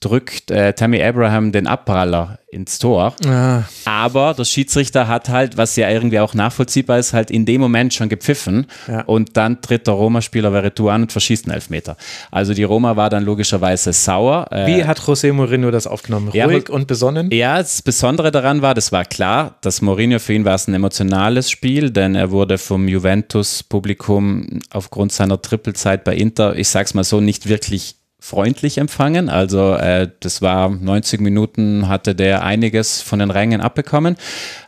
drückt 0.00 0.50
äh, 0.50 0.72
Tammy 0.72 1.02
Abraham 1.02 1.52
den 1.52 1.66
Abpraller 1.66 2.38
ins 2.50 2.78
Tor. 2.78 3.14
Ah. 3.26 3.64
Aber 3.84 4.32
der 4.32 4.44
Schiedsrichter 4.44 5.06
hat 5.06 5.28
halt, 5.28 5.56
was 5.56 5.76
ja 5.76 5.90
irgendwie 5.90 6.18
auch 6.18 6.34
nachvollziehbar 6.34 6.98
ist, 6.98 7.12
halt 7.12 7.30
in 7.30 7.44
dem 7.44 7.60
Moment 7.60 7.92
schon 7.92 8.08
gepfiffen 8.08 8.66
ja. 8.86 9.02
und 9.02 9.36
dann 9.36 9.60
tritt 9.60 9.86
der 9.86 9.94
Roma-Spieler 9.94 10.50
Veretu 10.50 10.88
an 10.88 11.02
und 11.02 11.12
verschießt 11.12 11.46
einen 11.46 11.54
Elfmeter. 11.54 11.96
Also 12.30 12.54
die 12.54 12.62
Roma 12.64 12.96
war 12.96 13.10
dann 13.10 13.24
logischerweise 13.24 13.92
sauer. 13.92 14.46
Äh, 14.50 14.66
Wie 14.66 14.84
hat 14.84 14.98
José 15.00 15.32
Mourinho 15.32 15.70
das 15.70 15.86
aufgenommen? 15.86 16.28
Ruhig 16.28 16.68
ja, 16.68 16.74
und 16.74 16.86
besonnen? 16.86 17.30
Ja, 17.30 17.58
das 17.58 17.82
Besondere 17.82 18.30
daran 18.30 18.62
war, 18.62 18.74
das 18.74 18.92
war 18.92 19.04
klar, 19.04 19.56
dass 19.60 19.82
Mourinho 19.82 20.18
für 20.18 20.32
ihn 20.32 20.44
war 20.44 20.54
es 20.54 20.68
ein 20.68 20.74
emotionales 20.74 21.50
Spiel, 21.50 21.90
denn 21.90 22.14
er 22.14 22.30
wurde 22.30 22.56
vom 22.56 22.88
Juventus-Publikum 22.88 24.60
aufgrund 24.70 25.12
seiner 25.12 25.42
Trippelzeit 25.42 26.04
bei 26.04 26.14
Inter, 26.14 26.56
ich 26.56 26.68
sag's 26.68 26.94
mal 26.94 27.04
so, 27.04 27.20
nicht 27.20 27.48
wirklich 27.48 27.96
freundlich 28.20 28.78
empfangen. 28.78 29.28
Also 29.28 29.74
äh, 29.74 30.10
das 30.20 30.42
war 30.42 30.68
90 30.68 31.20
Minuten, 31.20 31.88
hatte 31.88 32.14
der 32.14 32.42
einiges 32.42 33.00
von 33.00 33.20
den 33.20 33.30
Rängen 33.30 33.60
abbekommen. 33.60 34.16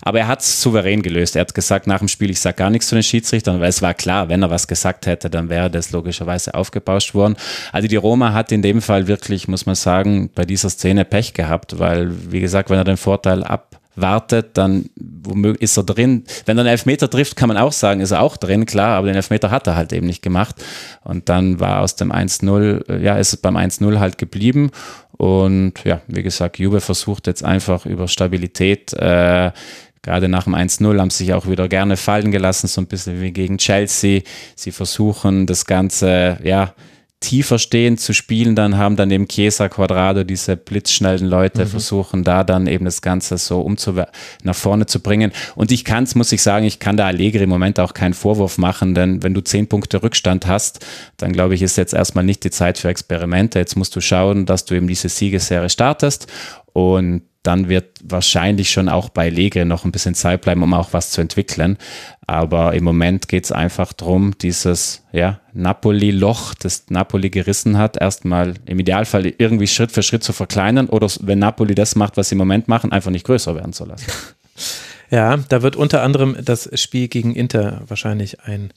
Aber 0.02 0.20
er 0.20 0.28
hat 0.28 0.40
es 0.40 0.62
souverän 0.62 1.02
gelöst. 1.02 1.34
Er 1.34 1.40
hat 1.40 1.54
gesagt 1.54 1.86
nach 1.86 1.98
dem 1.98 2.08
Spiel, 2.08 2.30
ich 2.30 2.40
sage 2.40 2.56
gar 2.56 2.70
nichts 2.70 2.88
zu 2.88 2.94
den 2.94 3.02
Schiedsrichtern, 3.02 3.60
weil 3.60 3.68
es 3.68 3.82
war 3.82 3.94
klar, 3.94 4.28
wenn 4.28 4.42
er 4.42 4.50
was 4.50 4.68
gesagt 4.68 5.06
hätte, 5.06 5.30
dann 5.30 5.48
wäre 5.48 5.70
das 5.70 5.90
logischerweise 5.90 6.54
aufgebauscht 6.54 7.14
worden. 7.14 7.36
Also 7.72 7.88
die 7.88 7.96
Roma 7.96 8.32
hat 8.32 8.52
in 8.52 8.62
dem 8.62 8.80
Fall 8.80 9.08
wirklich, 9.08 9.48
muss 9.48 9.66
man 9.66 9.74
sagen, 9.74 10.30
bei 10.34 10.44
dieser 10.44 10.70
Szene 10.70 11.04
Pech 11.04 11.34
gehabt, 11.34 11.78
weil, 11.78 12.10
wie 12.30 12.40
gesagt, 12.40 12.70
wenn 12.70 12.78
er 12.78 12.84
den 12.84 12.96
Vorteil 12.96 13.42
ab 13.42 13.79
wartet, 14.00 14.56
dann 14.56 14.90
ist 15.58 15.76
er 15.76 15.84
drin. 15.84 16.24
Wenn 16.46 16.58
er 16.58 16.62
einen 16.62 16.70
Elfmeter 16.70 17.08
trifft, 17.08 17.36
kann 17.36 17.48
man 17.48 17.56
auch 17.56 17.72
sagen, 17.72 18.00
ist 18.00 18.10
er 18.10 18.22
auch 18.22 18.36
drin, 18.36 18.66
klar, 18.66 18.96
aber 18.96 19.06
den 19.06 19.16
Elfmeter 19.16 19.50
hat 19.50 19.66
er 19.66 19.76
halt 19.76 19.92
eben 19.92 20.06
nicht 20.06 20.22
gemacht. 20.22 20.56
Und 21.02 21.28
dann 21.28 21.60
war 21.60 21.80
aus 21.80 21.96
dem 21.96 22.12
1-0, 22.12 22.88
äh, 22.88 23.02
ja, 23.02 23.16
ist 23.16 23.32
es 23.32 23.40
beim 23.40 23.56
1-0 23.56 23.98
halt 23.98 24.18
geblieben. 24.18 24.70
Und 25.16 25.74
ja, 25.84 26.00
wie 26.06 26.22
gesagt, 26.22 26.58
Juve 26.58 26.80
versucht 26.80 27.26
jetzt 27.26 27.44
einfach 27.44 27.84
über 27.86 28.08
Stabilität, 28.08 28.92
äh, 28.94 29.50
gerade 30.02 30.28
nach 30.28 30.44
dem 30.44 30.54
1-0 30.54 30.98
haben 30.98 31.10
sie 31.10 31.24
sich 31.24 31.34
auch 31.34 31.46
wieder 31.46 31.68
gerne 31.68 31.96
fallen 31.96 32.30
gelassen, 32.30 32.68
so 32.68 32.80
ein 32.80 32.86
bisschen 32.86 33.20
wie 33.20 33.32
gegen 33.32 33.58
Chelsea. 33.58 34.22
Sie 34.56 34.72
versuchen 34.72 35.46
das 35.46 35.66
Ganze, 35.66 36.38
ja, 36.42 36.74
tiefer 37.20 37.58
stehend 37.58 38.00
zu 38.00 38.14
spielen, 38.14 38.56
dann 38.56 38.78
haben 38.78 38.96
dann 38.96 39.10
eben 39.10 39.28
Chiesa 39.28 39.68
Quadrado, 39.68 40.24
diese 40.24 40.56
blitzschnellen 40.56 41.26
Leute, 41.26 41.66
mhm. 41.66 41.68
versuchen 41.68 42.24
da 42.24 42.44
dann 42.44 42.66
eben 42.66 42.86
das 42.86 43.02
Ganze 43.02 43.36
so 43.36 43.60
umzu 43.60 43.94
nach 44.42 44.54
vorne 44.54 44.86
zu 44.86 45.00
bringen. 45.00 45.30
Und 45.54 45.70
ich 45.70 45.84
kann 45.84 46.04
es, 46.04 46.14
muss 46.14 46.32
ich 46.32 46.42
sagen, 46.42 46.64
ich 46.64 46.78
kann 46.78 46.96
da 46.96 47.06
Allegri 47.06 47.44
im 47.44 47.50
Moment 47.50 47.78
auch 47.78 47.92
keinen 47.92 48.14
Vorwurf 48.14 48.56
machen, 48.56 48.94
denn 48.94 49.22
wenn 49.22 49.34
du 49.34 49.42
zehn 49.42 49.68
Punkte 49.68 50.02
Rückstand 50.02 50.46
hast, 50.46 50.84
dann 51.18 51.32
glaube 51.32 51.54
ich, 51.54 51.62
ist 51.62 51.76
jetzt 51.76 51.92
erstmal 51.92 52.24
nicht 52.24 52.42
die 52.42 52.50
Zeit 52.50 52.78
für 52.78 52.88
Experimente. 52.88 53.58
Jetzt 53.58 53.76
musst 53.76 53.94
du 53.94 54.00
schauen, 54.00 54.46
dass 54.46 54.64
du 54.64 54.74
eben 54.74 54.88
diese 54.88 55.10
Siegesserie 55.10 55.68
startest 55.68 56.26
und 56.72 57.22
dann 57.42 57.68
wird 57.68 57.98
wahrscheinlich 58.04 58.70
schon 58.70 58.88
auch 58.88 59.08
bei 59.08 59.30
Legre 59.30 59.64
noch 59.64 59.84
ein 59.84 59.92
bisschen 59.92 60.14
Zeit 60.14 60.42
bleiben, 60.42 60.62
um 60.62 60.74
auch 60.74 60.92
was 60.92 61.10
zu 61.10 61.20
entwickeln. 61.22 61.78
Aber 62.30 62.74
im 62.74 62.84
Moment 62.84 63.26
geht 63.26 63.42
es 63.46 63.50
einfach 63.50 63.92
darum, 63.92 64.38
dieses 64.38 65.02
ja, 65.10 65.40
Napoli-Loch, 65.52 66.54
das 66.54 66.84
Napoli 66.88 67.28
gerissen 67.28 67.76
hat, 67.76 68.00
erstmal 68.00 68.54
im 68.66 68.78
Idealfall 68.78 69.26
irgendwie 69.26 69.66
Schritt 69.66 69.90
für 69.90 70.04
Schritt 70.04 70.22
zu 70.22 70.32
verkleinern 70.32 70.88
oder 70.88 71.08
wenn 71.22 71.40
Napoli 71.40 71.74
das 71.74 71.96
macht, 71.96 72.16
was 72.16 72.28
sie 72.28 72.36
im 72.36 72.38
Moment 72.38 72.68
machen, 72.68 72.92
einfach 72.92 73.10
nicht 73.10 73.26
größer 73.26 73.56
werden 73.56 73.72
zu 73.72 73.84
lassen. 73.84 74.06
Ja, 75.12 75.38
da 75.48 75.62
wird 75.62 75.74
unter 75.74 76.02
anderem 76.02 76.36
das 76.44 76.70
Spiel 76.80 77.08
gegen 77.08 77.34
Inter 77.34 77.82
wahrscheinlich 77.88 78.42
ein 78.42 78.72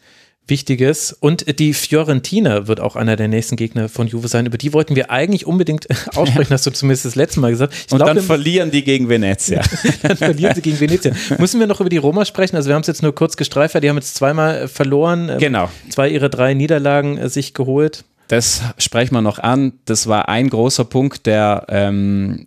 Wichtiges. 0.47 1.13
Und 1.13 1.59
die 1.59 1.73
Fiorentina 1.73 2.67
wird 2.67 2.79
auch 2.79 2.95
einer 2.95 3.15
der 3.15 3.27
nächsten 3.27 3.55
Gegner 3.55 3.87
von 3.89 4.07
Juve 4.07 4.27
sein. 4.27 4.45
Über 4.45 4.57
die 4.57 4.73
wollten 4.73 4.95
wir 4.95 5.09
eigentlich 5.09 5.45
unbedingt 5.45 5.87
aussprechen, 6.15 6.53
hast 6.53 6.65
du 6.65 6.71
zumindest 6.71 7.05
das 7.05 7.15
letzte 7.15 7.39
Mal 7.39 7.51
gesagt. 7.51 7.73
Ich 7.73 7.91
Und 7.91 7.99
glaub, 7.99 8.07
dann 8.07 8.21
verlieren 8.21 8.71
die 8.71 8.83
gegen 8.83 9.09
Venezia. 9.09 9.61
dann 10.01 10.17
verlieren 10.17 10.55
sie 10.55 10.61
gegen 10.61 10.79
Venezia. 10.79 11.13
Müssen 11.37 11.59
wir 11.59 11.67
noch 11.67 11.79
über 11.79 11.89
die 11.89 11.97
Roma 11.97 12.25
sprechen? 12.25 12.55
Also 12.55 12.69
wir 12.69 12.75
haben 12.75 12.81
es 12.81 12.87
jetzt 12.87 13.03
nur 13.03 13.15
kurz 13.15 13.37
gestreifert. 13.37 13.83
Die 13.83 13.89
haben 13.89 13.97
jetzt 13.97 14.15
zweimal 14.15 14.67
verloren. 14.67 15.29
Ähm, 15.29 15.37
genau. 15.39 15.69
Zwei 15.89 16.09
ihrer 16.09 16.29
drei 16.29 16.53
Niederlagen 16.53 17.17
äh, 17.17 17.29
sich 17.29 17.53
geholt. 17.53 18.03
Das 18.27 18.61
sprechen 18.77 19.13
wir 19.13 19.21
noch 19.21 19.39
an. 19.39 19.73
Das 19.85 20.07
war 20.07 20.29
ein 20.29 20.49
großer 20.49 20.85
Punkt, 20.85 21.25
der 21.25 21.65
ähm, 21.69 22.45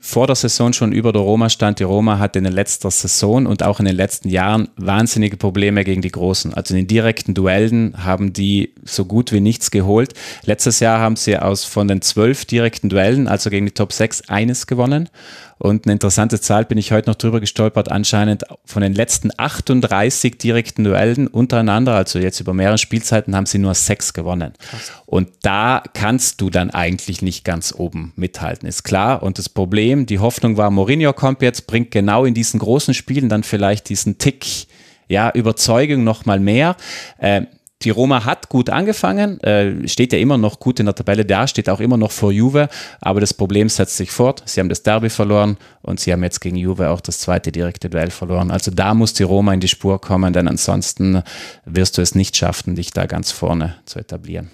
vor 0.00 0.26
der 0.26 0.36
Saison 0.36 0.72
schon 0.72 0.92
über 0.92 1.12
der 1.12 1.22
Roma 1.22 1.48
stand. 1.48 1.78
Die 1.78 1.84
Roma 1.84 2.18
hatte 2.18 2.38
in 2.38 2.44
der 2.44 2.52
letzten 2.52 2.90
Saison 2.90 3.46
und 3.46 3.62
auch 3.62 3.80
in 3.80 3.86
den 3.86 3.96
letzten 3.96 4.28
Jahren 4.28 4.68
wahnsinnige 4.76 5.36
Probleme 5.36 5.84
gegen 5.84 6.02
die 6.02 6.10
Großen. 6.10 6.54
Also 6.54 6.74
in 6.74 6.80
den 6.80 6.86
direkten 6.88 7.34
Duellen 7.34 7.94
haben 8.04 8.32
die 8.32 8.74
so 8.84 9.04
gut 9.04 9.32
wie 9.32 9.40
nichts 9.40 9.70
geholt. 9.70 10.14
Letztes 10.44 10.80
Jahr 10.80 10.98
haben 10.98 11.16
sie 11.16 11.38
aus 11.38 11.64
von 11.64 11.88
den 11.88 12.02
zwölf 12.02 12.44
direkten 12.44 12.88
Duellen, 12.88 13.28
also 13.28 13.50
gegen 13.50 13.66
die 13.66 13.72
Top 13.72 13.92
6, 13.92 14.28
eines 14.28 14.66
gewonnen. 14.66 15.08
Und 15.58 15.86
eine 15.86 15.92
interessante 15.92 16.40
Zahl 16.40 16.64
bin 16.64 16.78
ich 16.78 16.92
heute 16.92 17.08
noch 17.08 17.16
drüber 17.16 17.40
gestolpert. 17.40 17.90
Anscheinend 17.90 18.44
von 18.64 18.82
den 18.82 18.94
letzten 18.94 19.30
38 19.36 20.38
direkten 20.38 20.84
Duellen 20.84 21.26
untereinander, 21.26 21.94
also 21.94 22.18
jetzt 22.18 22.40
über 22.40 22.54
mehrere 22.54 22.78
Spielzeiten, 22.78 23.34
haben 23.36 23.46
sie 23.46 23.58
nur 23.58 23.74
sechs 23.74 24.12
gewonnen. 24.12 24.52
Krass. 24.58 24.92
Und 25.06 25.28
da 25.42 25.82
kannst 25.94 26.40
du 26.40 26.50
dann 26.50 26.70
eigentlich 26.70 27.22
nicht 27.22 27.44
ganz 27.44 27.74
oben 27.76 28.12
mithalten, 28.16 28.68
ist 28.68 28.82
klar. 28.82 29.22
Und 29.22 29.38
das 29.38 29.48
Problem, 29.48 30.06
die 30.06 30.18
Hoffnung 30.18 30.56
war, 30.56 30.70
Mourinho 30.70 31.12
kommt 31.12 31.42
jetzt, 31.42 31.66
bringt 31.66 31.90
genau 31.90 32.24
in 32.24 32.34
diesen 32.34 32.60
großen 32.60 32.94
Spielen 32.94 33.28
dann 33.28 33.42
vielleicht 33.42 33.88
diesen 33.88 34.18
Tick 34.18 34.66
ja, 35.08 35.30
Überzeugung 35.30 36.04
noch 36.04 36.24
mal 36.24 36.40
mehr. 36.40 36.76
Äh, 37.18 37.42
die 37.82 37.90
Roma 37.90 38.24
hat 38.24 38.48
gut 38.48 38.70
angefangen, 38.70 39.40
äh, 39.40 39.86
steht 39.88 40.12
ja 40.12 40.18
immer 40.18 40.38
noch 40.38 40.58
gut 40.58 40.80
in 40.80 40.86
der 40.86 40.94
Tabelle 40.94 41.24
da, 41.24 41.46
steht 41.46 41.68
auch 41.68 41.80
immer 41.80 41.96
noch 41.96 42.12
vor 42.12 42.32
Juve, 42.32 42.68
aber 43.00 43.20
das 43.20 43.34
Problem 43.34 43.68
setzt 43.68 43.96
sich 43.96 44.10
fort. 44.10 44.42
Sie 44.46 44.60
haben 44.60 44.68
das 44.68 44.82
Derby 44.82 45.10
verloren 45.10 45.58
und 45.82 46.00
sie 46.00 46.12
haben 46.12 46.22
jetzt 46.22 46.40
gegen 46.40 46.56
Juve 46.56 46.88
auch 46.88 47.00
das 47.00 47.18
zweite 47.18 47.52
direkte 47.52 47.90
Duell 47.90 48.10
verloren. 48.10 48.50
Also 48.50 48.70
da 48.70 48.94
muss 48.94 49.12
die 49.12 49.24
Roma 49.24 49.52
in 49.52 49.60
die 49.60 49.68
Spur 49.68 50.00
kommen, 50.00 50.32
denn 50.32 50.48
ansonsten 50.48 51.22
wirst 51.64 51.98
du 51.98 52.02
es 52.02 52.14
nicht 52.14 52.36
schaffen, 52.36 52.74
dich 52.74 52.90
da 52.92 53.06
ganz 53.06 53.32
vorne 53.32 53.74
zu 53.84 53.98
etablieren. 53.98 54.50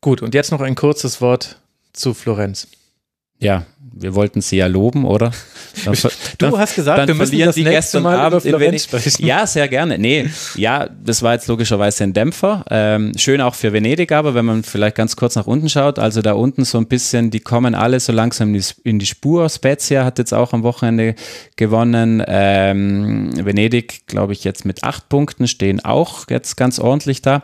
Gut, 0.00 0.20
und 0.20 0.34
jetzt 0.34 0.50
noch 0.50 0.60
ein 0.60 0.74
kurzes 0.74 1.20
Wort 1.22 1.60
zu 1.94 2.12
Florenz. 2.12 2.68
Ja, 3.38 3.64
wir 3.96 4.14
wollten 4.14 4.40
sie 4.40 4.56
ja 4.56 4.66
loben, 4.66 5.04
oder? 5.04 5.30
Dann, 5.84 5.94
du 5.94 6.08
dann, 6.38 6.56
hast 6.56 6.76
gesagt, 6.76 7.08
wir 7.08 7.14
müssen 7.16 7.36
das 7.36 7.56
nächste 7.56 7.98
Mal 7.98 8.16
Abend 8.16 8.44
über 8.44 8.60
Venedig 8.60 8.82
sprechen. 8.82 9.26
Ja, 9.26 9.44
sehr 9.44 9.66
gerne. 9.66 9.98
Nee, 9.98 10.30
ja, 10.54 10.88
das 11.04 11.20
war 11.22 11.34
jetzt 11.34 11.48
logischerweise 11.48 12.04
ein 12.04 12.12
Dämpfer. 12.12 12.64
Ähm, 12.70 13.12
schön 13.16 13.40
auch 13.40 13.56
für 13.56 13.72
Venedig, 13.72 14.12
aber 14.12 14.34
wenn 14.34 14.44
man 14.44 14.62
vielleicht 14.62 14.94
ganz 14.94 15.16
kurz 15.16 15.34
nach 15.34 15.48
unten 15.48 15.68
schaut, 15.68 15.98
also 15.98 16.22
da 16.22 16.34
unten 16.34 16.64
so 16.64 16.78
ein 16.78 16.86
bisschen, 16.86 17.32
die 17.32 17.40
kommen 17.40 17.74
alle 17.74 17.98
so 17.98 18.12
langsam 18.12 18.54
in 18.84 18.98
die 19.00 19.06
Spur. 19.06 19.48
Spezia 19.48 20.04
hat 20.04 20.18
jetzt 20.18 20.32
auch 20.32 20.52
am 20.52 20.62
Wochenende 20.62 21.16
gewonnen. 21.56 22.22
Ähm, 22.24 23.32
Venedig, 23.44 24.06
glaube 24.06 24.32
ich, 24.32 24.44
jetzt 24.44 24.64
mit 24.64 24.84
acht 24.84 25.08
Punkten 25.08 25.48
stehen 25.48 25.84
auch 25.84 26.26
jetzt 26.30 26.56
ganz 26.56 26.78
ordentlich 26.78 27.20
da. 27.20 27.42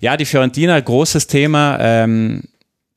Ja, 0.00 0.16
die 0.16 0.24
Fiorentina, 0.24 0.78
großes 0.78 1.26
Thema. 1.26 1.78
Ähm, 1.80 2.42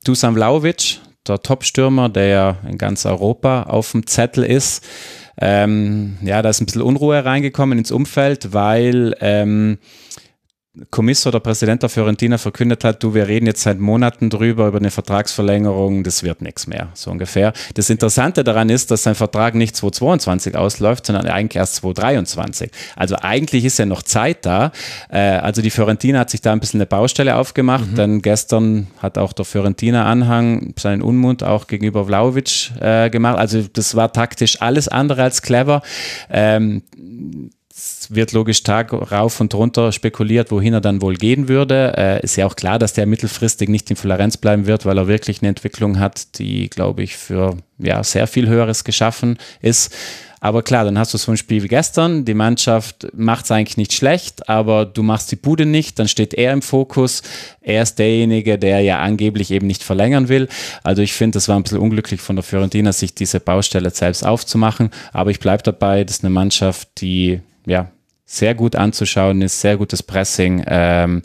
Dusan 0.06 0.36
Vlaovic, 0.36 1.00
der 1.28 1.42
Top-Stürmer, 1.42 2.10
der 2.10 2.28
ja 2.28 2.58
in 2.70 2.78
ganz 2.78 3.06
Europa 3.06 3.64
auf 3.64 3.92
dem 3.92 4.08
Zettel 4.08 4.44
ist. 4.44 4.84
Ähm, 5.40 6.18
ja, 6.22 6.42
da 6.42 6.50
ist 6.50 6.62
ein 6.62 6.66
bisschen 6.66 6.82
Unruhe 6.82 7.26
reingekommen 7.26 7.78
ins 7.78 7.92
Umfeld, 7.92 8.54
weil 8.54 9.16
ähm, 9.20 9.78
Commisso, 10.90 11.32
der 11.32 11.40
Präsident 11.40 11.82
der 11.84 11.90
Fiorentina, 11.90 12.38
verkündet 12.38 12.84
hat, 12.84 13.02
du, 13.02 13.14
wir 13.14 13.28
reden 13.28 13.46
jetzt 13.46 13.62
seit 13.62 13.80
Monaten 13.80 14.30
drüber, 14.30 14.68
über 14.68 14.78
eine 14.78 14.92
Vertragsverlängerung, 14.92 16.04
das 16.04 16.24
wird 16.24 16.42
nichts 16.42 16.68
mehr, 16.68 16.90
so 16.94 17.12
ungefähr. 17.12 17.54
Das 17.76 17.90
Interessante 17.90 18.44
daran 18.44 18.70
ist, 18.70 18.92
dass 18.92 19.04
sein 19.04 19.16
Vertrag 19.16 19.56
nicht 19.56 19.76
2022 19.76 20.56
ausläuft, 20.56 21.06
sondern 21.06 21.28
eigentlich 21.28 21.58
erst 21.58 21.76
2023. 21.76 22.72
Also 22.96 23.16
eigentlich 23.22 23.66
ist 23.66 23.80
ja 23.80 23.86
noch 23.86 24.04
Zeit 24.04 24.46
da. 24.46 24.72
Äh, 25.10 25.20
also 25.20 25.62
die 25.62 25.70
Fiorentina 25.70 26.20
hat 26.20 26.30
sich 26.30 26.42
da 26.42 26.52
ein 26.52 26.60
bisschen 26.60 26.80
eine 26.80 26.88
Baustelle 26.88 27.36
aufgemacht, 27.36 27.92
mhm. 27.92 27.96
denn 27.96 28.22
gestern 28.22 28.88
hat 29.00 29.18
auch 29.18 29.34
der 29.34 29.46
Fiorentina-Anhang 29.46 30.74
seinen 30.78 31.02
Unmut 31.02 31.44
auch 31.44 31.68
gegenüber 31.68 32.06
Vlaovic 32.06 32.72
äh, 32.82 33.10
gemacht. 33.10 33.38
Also 33.38 33.64
das 33.72 33.96
war 33.96 34.12
taktisch 34.12 34.62
alles 34.62 34.88
andere 34.88 35.24
als 35.24 35.42
clever. 35.42 35.82
Ähm, 36.30 36.84
wird 38.10 38.32
logisch 38.32 38.64
Tag 38.64 38.94
rauf 38.94 39.42
und 39.42 39.54
runter 39.54 39.92
spekuliert, 39.92 40.52
wohin 40.52 40.74
er 40.74 40.82
dann 40.82 41.02
wohl 41.02 41.16
gehen 41.16 41.50
würde. 41.50 41.94
Äh, 41.98 42.24
ist 42.24 42.38
ja 42.38 42.46
auch 42.46 42.56
klar, 42.56 42.80
dass 42.80 42.94
der 42.94 43.06
mittelfristig 43.06 43.68
nicht 43.68 43.90
in 43.90 43.98
Florenz 43.98 44.38
bleiben 44.38 44.66
wird, 44.66 44.86
weil 44.86 44.98
er 44.98 45.08
wirklich 45.08 45.42
eine 45.42 45.50
Entwicklung 45.50 46.00
hat, 46.00 46.40
die, 46.40 46.70
glaube 46.70 47.04
ich, 47.04 47.18
für 47.18 47.58
ja, 47.78 48.04
sehr 48.04 48.28
viel 48.28 48.48
Höheres 48.48 48.84
geschaffen 48.84 49.38
ist. 49.62 49.94
Aber 50.40 50.62
klar, 50.62 50.86
dann 50.86 51.00
hast 51.00 51.12
du 51.14 51.18
so 51.18 51.32
ein 51.32 51.38
Spiel 51.38 51.64
wie 51.64 51.68
gestern. 51.68 52.24
Die 52.24 52.36
Mannschaft 52.36 53.08
macht 53.14 53.46
es 53.46 53.52
eigentlich 53.52 53.78
nicht 53.78 53.94
schlecht, 53.94 54.48
aber 54.48 54.86
du 54.86 55.02
machst 55.02 55.32
die 55.32 55.38
Bude 55.38 55.66
nicht. 55.66 55.98
Dann 55.98 56.08
steht 56.08 56.36
er 56.36 56.54
im 56.54 56.62
Fokus. 56.62 57.24
Er 57.62 57.82
ist 57.82 57.98
derjenige, 57.98 58.60
der 58.60 58.82
ja 58.82 59.00
angeblich 59.00 59.50
eben 59.50 59.66
nicht 59.66 59.82
verlängern 59.82 60.30
will. 60.30 60.48
Also 60.84 61.02
ich 61.02 61.14
finde, 61.14 61.38
das 61.38 61.48
war 61.48 61.56
ein 61.56 61.64
bisschen 61.64 61.80
unglücklich 61.80 62.22
von 62.22 62.36
der 62.36 62.44
Fiorentina, 62.44 62.94
sich 62.94 63.16
diese 63.16 63.40
Baustelle 63.40 63.90
selbst 63.90 64.24
aufzumachen. 64.24 64.92
Aber 65.14 65.32
ich 65.32 65.40
bleibe 65.40 65.64
dabei, 65.64 66.04
das 66.04 66.18
ist 66.18 66.24
eine 66.24 66.34
Mannschaft, 66.34 66.90
die 67.02 67.42
ja 67.66 67.92
sehr 68.26 68.56
gut 68.56 68.76
anzuschauen 68.76 69.42
ist, 69.42 69.62
sehr 69.62 69.78
gutes 69.78 70.02
Pressing. 70.02 70.64
Ähm, 70.68 71.22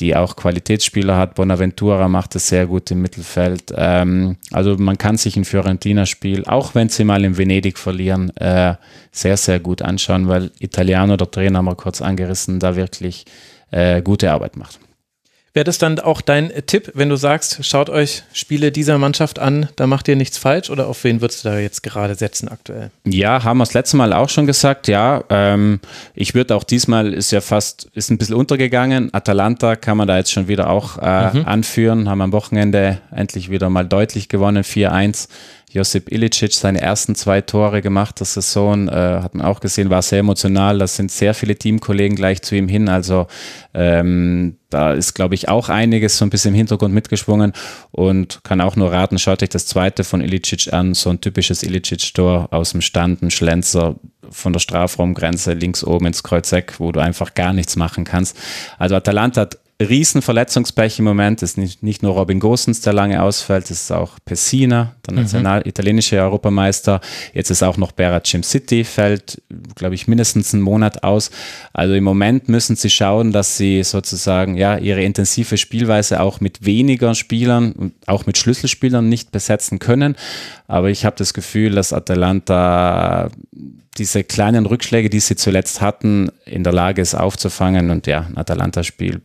die 0.00 0.16
auch 0.16 0.34
Qualitätsspieler 0.34 1.16
hat. 1.16 1.36
Bonaventura 1.36 2.08
macht 2.08 2.34
es 2.34 2.48
sehr 2.48 2.66
gut 2.66 2.90
im 2.90 3.00
Mittelfeld. 3.00 3.72
Ähm, 3.76 4.36
also 4.50 4.76
man 4.76 4.98
kann 4.98 5.16
sich 5.16 5.36
ein 5.36 5.44
Fiorentina-Spiel, 5.44 6.44
auch 6.46 6.74
wenn 6.74 6.88
sie 6.88 7.04
mal 7.04 7.24
in 7.24 7.38
Venedig 7.38 7.78
verlieren, 7.78 8.36
äh, 8.36 8.74
sehr, 9.12 9.36
sehr 9.36 9.60
gut 9.60 9.82
anschauen, 9.82 10.26
weil 10.26 10.50
Italiano, 10.58 11.16
der 11.16 11.30
Trainer, 11.30 11.62
wir 11.62 11.76
kurz 11.76 12.02
angerissen, 12.02 12.58
da 12.58 12.74
wirklich 12.74 13.24
äh, 13.70 14.02
gute 14.02 14.32
Arbeit 14.32 14.56
macht. 14.56 14.80
Wäre 15.54 15.64
das 15.64 15.78
dann 15.78 16.00
auch 16.00 16.20
dein 16.20 16.50
Tipp, 16.66 16.90
wenn 16.94 17.08
du 17.08 17.14
sagst, 17.14 17.64
schaut 17.64 17.88
euch 17.88 18.24
Spiele 18.32 18.72
dieser 18.72 18.98
Mannschaft 18.98 19.38
an, 19.38 19.68
da 19.76 19.86
macht 19.86 20.08
ihr 20.08 20.16
nichts 20.16 20.36
falsch 20.36 20.68
oder 20.68 20.88
auf 20.88 21.04
wen 21.04 21.20
würdest 21.20 21.44
du 21.44 21.48
da 21.48 21.58
jetzt 21.60 21.84
gerade 21.84 22.16
setzen 22.16 22.48
aktuell? 22.48 22.90
Ja, 23.04 23.44
haben 23.44 23.58
wir 23.58 23.64
das 23.64 23.72
letzte 23.72 23.96
Mal 23.96 24.12
auch 24.12 24.28
schon 24.28 24.48
gesagt, 24.48 24.88
ja. 24.88 25.22
Ähm, 25.30 25.78
ich 26.16 26.34
würde 26.34 26.56
auch 26.56 26.64
diesmal, 26.64 27.14
ist 27.14 27.30
ja 27.30 27.40
fast, 27.40 27.88
ist 27.94 28.10
ein 28.10 28.18
bisschen 28.18 28.34
untergegangen. 28.34 29.14
Atalanta 29.14 29.76
kann 29.76 29.96
man 29.96 30.08
da 30.08 30.16
jetzt 30.16 30.32
schon 30.32 30.48
wieder 30.48 30.68
auch 30.68 30.98
äh, 30.98 31.32
mhm. 31.32 31.44
anführen, 31.46 32.08
haben 32.08 32.20
am 32.20 32.32
Wochenende 32.32 32.98
endlich 33.14 33.48
wieder 33.48 33.70
mal 33.70 33.84
deutlich 33.84 34.28
gewonnen, 34.28 34.64
4-1 34.64 35.28
Josip 35.74 36.12
Ilicic 36.12 36.52
seine 36.52 36.80
ersten 36.80 37.16
zwei 37.16 37.40
Tore 37.40 37.82
gemacht 37.82 38.20
der 38.20 38.26
Saison, 38.26 38.86
äh, 38.88 38.92
hat 38.92 39.34
man 39.34 39.44
auch 39.44 39.58
gesehen, 39.58 39.90
war 39.90 40.02
sehr 40.02 40.20
emotional. 40.20 40.78
Da 40.78 40.86
sind 40.86 41.10
sehr 41.10 41.34
viele 41.34 41.56
Teamkollegen 41.56 42.14
gleich 42.14 42.42
zu 42.42 42.54
ihm 42.54 42.68
hin. 42.68 42.88
Also 42.88 43.26
ähm, 43.74 44.56
da 44.70 44.92
ist, 44.92 45.14
glaube 45.14 45.34
ich, 45.34 45.48
auch 45.48 45.68
einiges 45.68 46.16
so 46.16 46.24
ein 46.24 46.30
bisschen 46.30 46.54
im 46.54 46.58
Hintergrund 46.58 46.94
mitgeschwungen 46.94 47.52
und 47.90 48.44
kann 48.44 48.60
auch 48.60 48.76
nur 48.76 48.92
raten, 48.92 49.18
schaut 49.18 49.42
euch 49.42 49.48
das 49.48 49.66
zweite 49.66 50.04
von 50.04 50.20
Ilicic 50.20 50.72
an, 50.72 50.94
so 50.94 51.10
ein 51.10 51.20
typisches 51.20 51.64
Ilicic-Tor 51.64 52.52
aus 52.52 52.70
dem 52.70 52.80
Stand, 52.80 53.22
ein 53.22 53.32
Schlenzer 53.32 53.96
von 54.30 54.52
der 54.52 54.60
Strafraumgrenze 54.60 55.54
links 55.54 55.82
oben 55.82 56.06
ins 56.06 56.22
Kreuzeck, 56.22 56.74
wo 56.78 56.92
du 56.92 57.00
einfach 57.00 57.34
gar 57.34 57.52
nichts 57.52 57.74
machen 57.74 58.04
kannst. 58.04 58.36
Also 58.78 58.94
Atalanta 58.94 59.40
hat 59.40 59.58
riesen 59.80 60.22
Verletzungspech 60.22 60.98
im 61.00 61.04
Moment. 61.04 61.42
Es 61.42 61.52
ist 61.52 61.58
nicht, 61.58 61.82
nicht 61.82 62.02
nur 62.02 62.12
Robin 62.12 62.38
Gosens, 62.38 62.80
der 62.80 62.92
lange 62.92 63.22
ausfällt, 63.22 63.64
es 63.64 63.82
ist 63.82 63.92
auch 63.92 64.18
Pessina, 64.24 64.94
der 65.06 65.14
mhm. 65.14 65.22
national 65.22 65.60
mhm. 65.60 65.68
italienische 65.68 66.20
Europameister. 66.20 67.00
Jetzt 67.32 67.50
ist 67.50 67.62
auch 67.62 67.76
noch 67.76 67.92
Berat 67.92 68.26
City, 68.26 68.84
fällt, 68.84 69.42
glaube 69.74 69.94
ich, 69.94 70.06
mindestens 70.06 70.54
einen 70.54 70.62
Monat 70.62 71.02
aus. 71.02 71.30
Also 71.72 71.94
im 71.94 72.04
Moment 72.04 72.48
müssen 72.48 72.76
sie 72.76 72.90
schauen, 72.90 73.32
dass 73.32 73.56
sie 73.56 73.82
sozusagen 73.82 74.56
ja 74.56 74.78
ihre 74.78 75.02
intensive 75.02 75.56
Spielweise 75.56 76.20
auch 76.20 76.40
mit 76.40 76.64
weniger 76.64 77.14
Spielern 77.14 77.72
und 77.72 77.94
auch 78.06 78.26
mit 78.26 78.38
Schlüsselspielern 78.38 79.08
nicht 79.08 79.32
besetzen 79.32 79.80
können. 79.80 80.14
Aber 80.68 80.90
ich 80.90 81.04
habe 81.04 81.16
das 81.16 81.34
Gefühl, 81.34 81.72
dass 81.72 81.92
Atalanta 81.92 83.30
diese 83.98 84.24
kleinen 84.24 84.66
Rückschläge, 84.66 85.10
die 85.10 85.20
sie 85.20 85.36
zuletzt 85.36 85.80
hatten, 85.80 86.30
in 86.46 86.64
der 86.64 86.72
Lage 86.72 87.02
ist 87.02 87.14
aufzufangen. 87.14 87.90
Und 87.90 88.06
ja, 88.06 88.26
ein 88.28 88.36
Atalanta-Spiel 88.36 89.20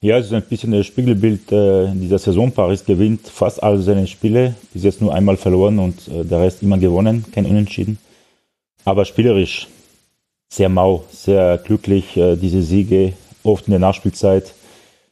Ja, 0.00 0.18
es 0.18 0.26
ist 0.26 0.32
ein 0.32 0.42
bisschen 0.42 0.72
das 0.72 0.86
Spiegelbild 0.86 1.50
äh, 1.50 1.88
dieser 1.94 2.18
Saison. 2.18 2.52
Paris 2.52 2.84
gewinnt 2.84 3.26
fast 3.28 3.62
alle 3.62 3.80
seine 3.80 4.06
Spiele, 4.06 4.54
bis 4.72 4.84
jetzt 4.84 5.00
nur 5.00 5.14
einmal 5.14 5.36
verloren 5.36 5.78
und 5.78 6.08
äh, 6.08 6.24
der 6.24 6.40
Rest 6.40 6.62
immer 6.62 6.78
gewonnen, 6.78 7.24
kein 7.32 7.46
Unentschieden. 7.46 7.98
Aber 8.84 9.04
spielerisch 9.04 9.68
sehr 10.48 10.68
mau, 10.68 11.04
sehr 11.10 11.58
glücklich, 11.58 12.16
äh, 12.16 12.36
diese 12.36 12.62
Siege, 12.62 13.14
oft 13.42 13.66
in 13.66 13.72
der 13.72 13.80
Nachspielzeit. 13.80 14.52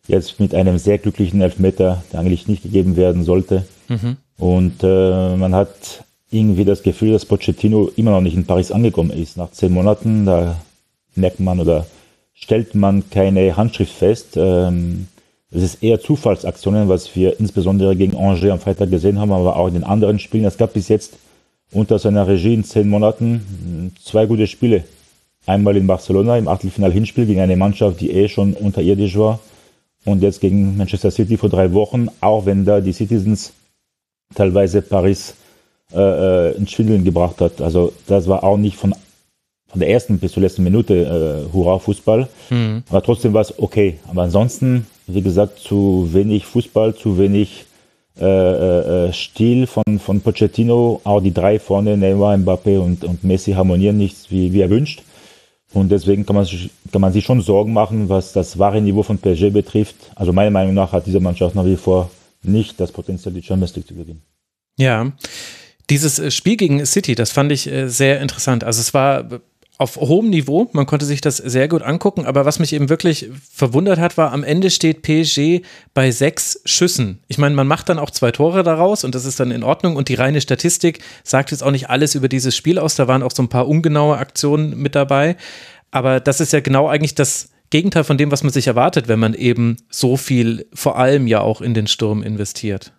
Jetzt 0.07 0.39
mit 0.39 0.55
einem 0.55 0.77
sehr 0.77 0.99
glücklichen 0.99 1.41
Elfmeter, 1.41 2.05
der 2.13 2.21
eigentlich 2.21 2.47
nicht 2.47 2.63
gegeben 2.63 2.97
werden 2.97 3.25
sollte. 3.25 3.67
Mhm. 3.89 4.19
Und 4.37 4.83
äh, 4.83 5.37
man 5.37 5.55
hat 5.55 6.05
irgendwie 6.31 6.65
das 6.67 6.83
Gefühl, 6.83 7.13
dass 7.13 7.25
Pochettino 7.25 7.91
immer 7.97 8.11
noch 8.11 8.21
nicht 8.21 8.37
in 8.37 8.45
Paris 8.45 8.71
angekommen 8.71 9.11
ist. 9.11 9.39
Nach 9.39 9.51
zehn 9.51 9.73
Monaten, 9.73 10.27
da 10.27 10.61
merkt 11.15 11.41
man 11.41 11.59
oder 11.61 11.87
stellt 12.35 12.75
man 12.75 13.09
keine 13.11 13.57
Handschrift 13.57 13.93
fest. 13.93 14.37
Ähm, 14.37 15.07
es 15.51 15.63
ist 15.63 15.83
eher 15.83 16.01
Zufallsaktionen, 16.01 16.89
was 16.89 17.15
wir 17.15 17.39
insbesondere 17.39 17.95
gegen 17.95 18.17
Angers 18.17 18.51
am 18.51 18.59
Freitag 18.59 18.91
gesehen 18.91 19.21
haben, 19.21 19.33
aber 19.33 19.57
auch 19.57 19.69
in 19.69 19.75
den 19.75 19.85
anderen 19.85 20.19
Spielen. 20.19 20.45
Es 20.45 20.59
gab 20.59 20.73
bis 20.73 20.89
jetzt 20.89 21.15
unter 21.73 21.99
seiner 21.99 22.27
Regie 22.27 22.55
in 22.55 22.65
zehn 22.65 22.89
Monaten 22.89 23.93
zwei 24.03 24.27
gute 24.27 24.47
Spiele. 24.47 24.85
Einmal 25.47 25.77
in 25.77 25.87
Barcelona 25.87 26.39
im 26.39 26.49
Achtelfinal-Hinspiel 26.49 27.27
gegen 27.27 27.41
eine 27.41 27.57
Mannschaft, 27.57 28.01
die 28.01 28.11
eh 28.11 28.29
schon 28.29 28.55
unterirdisch 28.55 29.17
war. 29.17 29.39
Und 30.05 30.23
jetzt 30.23 30.41
gegen 30.41 30.77
Manchester 30.77 31.11
City 31.11 31.37
vor 31.37 31.49
drei 31.49 31.73
Wochen, 31.73 32.09
auch 32.21 32.47
wenn 32.47 32.65
da 32.65 32.81
die 32.81 32.93
Citizens 32.93 33.53
teilweise 34.35 34.83
Paris 34.83 35.35
äh, 35.93 36.01
äh 36.01 36.57
ins 36.57 36.73
Schwindeln 36.73 37.05
gebracht 37.05 37.41
hat. 37.41 37.61
Also 37.61 37.93
das 38.07 38.27
war 38.27 38.43
auch 38.43 38.57
nicht 38.57 38.77
von 38.77 38.95
von 39.75 39.81
der 39.81 39.91
ersten 39.91 40.21
bis 40.21 40.31
zur 40.31 40.45
letzten 40.45 40.63
Minute 40.63 40.95
äh, 40.95 41.53
Hurra 41.53 41.81
Fußball. 41.81 42.29
Mhm. 42.49 42.85
Aber 42.89 43.03
trotzdem 43.03 43.33
war 43.33 43.41
es 43.41 43.59
okay. 43.59 43.99
Aber 44.07 44.23
ansonsten, 44.23 44.87
wie 45.09 45.21
gesagt, 45.21 45.59
zu 45.59 46.09
wenig 46.13 46.47
Fußball, 46.47 46.95
zu 46.95 47.19
wenig 47.19 47.65
äh, 48.17 48.25
äh, 48.25 49.09
äh, 49.09 49.13
Stil 49.13 49.67
von, 49.67 49.99
von 49.99 50.21
Pochettino. 50.21 51.01
Auch 51.03 51.21
die 51.21 51.35
drei 51.35 51.59
vorne, 51.59 51.97
Neymar, 51.97 52.37
Mbappé 52.37 52.79
und, 52.79 53.03
und 53.03 53.25
Messi 53.25 53.51
harmonieren 53.51 53.97
nicht, 53.97 54.31
wie, 54.31 54.53
wie 54.53 54.61
erwünscht. 54.61 55.03
Und 55.73 55.91
deswegen 55.91 56.25
kann 56.25 56.37
man, 56.37 56.45
sich, 56.45 56.71
kann 56.93 57.01
man 57.01 57.13
sich 57.13 57.25
schon 57.25 57.41
Sorgen 57.41 57.73
machen, 57.73 58.09
was 58.09 58.33
das 58.33 58.57
wahre 58.61 58.81
Niveau 58.81 59.03
von 59.03 59.19
PSG 59.19 59.51
betrifft. 59.51 59.97
Also 60.15 60.33
meiner 60.33 60.53
Meinung 60.53 60.75
nach 60.75 60.93
hat 60.93 61.07
diese 61.07 61.19
Mannschaft 61.19 61.57
nach 61.57 61.65
wie 61.65 61.75
vor 61.75 62.13
nicht 62.45 62.79
das 62.79 62.93
Potenzial, 62.93 63.35
die 63.35 63.43
Champions 63.43 63.75
League 63.75 63.89
zu 63.89 63.95
gewinnen. 63.95 64.23
Ja, 64.79 65.11
dieses 65.91 66.19
äh, 66.19 66.31
Spiel 66.31 66.57
gegen 66.57 66.85
City, 66.87 67.15
das 67.15 67.31
fand 67.31 67.53
ich 67.53 67.71
äh, 67.71 67.89
sehr 67.89 68.21
interessant. 68.21 68.65
Also 68.65 68.81
es 68.81 68.95
war 68.95 69.29
auf 69.77 69.97
hohem 69.97 70.31
Niveau. 70.31 70.69
Man 70.73 70.87
konnte 70.87 71.05
sich 71.05 71.21
das 71.21 71.37
sehr 71.39 71.69
gut 71.69 71.83
angucken. 71.83 72.27
Aber 72.27 72.45
was 72.45 72.59
mich 72.59 72.73
eben 72.73 72.89
wirklich 72.89 73.31
verwundert 73.53 73.99
hat, 73.99 74.17
war, 74.17 74.33
am 74.33 74.45
Ende 74.45 74.71
steht 74.71 75.03
PSG 75.03 75.63
bei 75.95 76.11
sechs 76.11 76.61
Schüssen. 76.65 77.19
Ich 77.27 77.39
meine, 77.39 77.55
man 77.55 77.67
macht 77.67 77.89
dann 77.89 77.99
auch 77.99 78.11
zwei 78.11 78.31
Tore 78.31 78.63
daraus 78.63 79.05
und 79.05 79.15
das 79.15 79.25
ist 79.25 79.41
dann 79.41 79.51
in 79.51 79.65
Ordnung. 79.65 79.97
Und 79.97 80.09
die 80.09 80.15
reine 80.15 80.41
Statistik 80.41 81.01
sagt 81.25 81.51
jetzt 81.51 81.63
auch 81.63 81.73
nicht 81.73 81.91
alles 81.91 82.15
über 82.15 82.29
dieses 82.29 82.57
Spiel 82.57 82.79
aus. 82.79 82.95
Da 82.95 83.09
waren 83.09 83.23
auch 83.23 83.33
so 83.33 83.43
ein 83.43 83.49
paar 83.49 83.69
ungenaue 83.69 84.17
Aktionen 84.19 84.79
mit 84.79 84.95
dabei. 84.95 85.37
Aber 85.91 86.21
das 86.21 86.41
ist 86.41 86.53
ja 86.53 86.61
genau 86.61 86.89
eigentlich 86.89 87.15
das 87.15 87.51
Gegenteil 87.71 88.05
von 88.05 88.19
dem, 88.19 88.31
was 88.31 88.45
man 88.45 88.53
sich 88.53 88.69
erwartet, 88.69 89.09
wenn 89.09 89.19
man 89.19 89.35
eben 89.35 89.79
so 89.91 90.17
viel, 90.17 90.67
vor 90.73 90.97
allem 90.97 91.27
ja 91.27 91.41
auch 91.41 91.61
in 91.61 91.75
den 91.75 91.89
Sturm 91.89 92.23
investiert. 92.23 92.93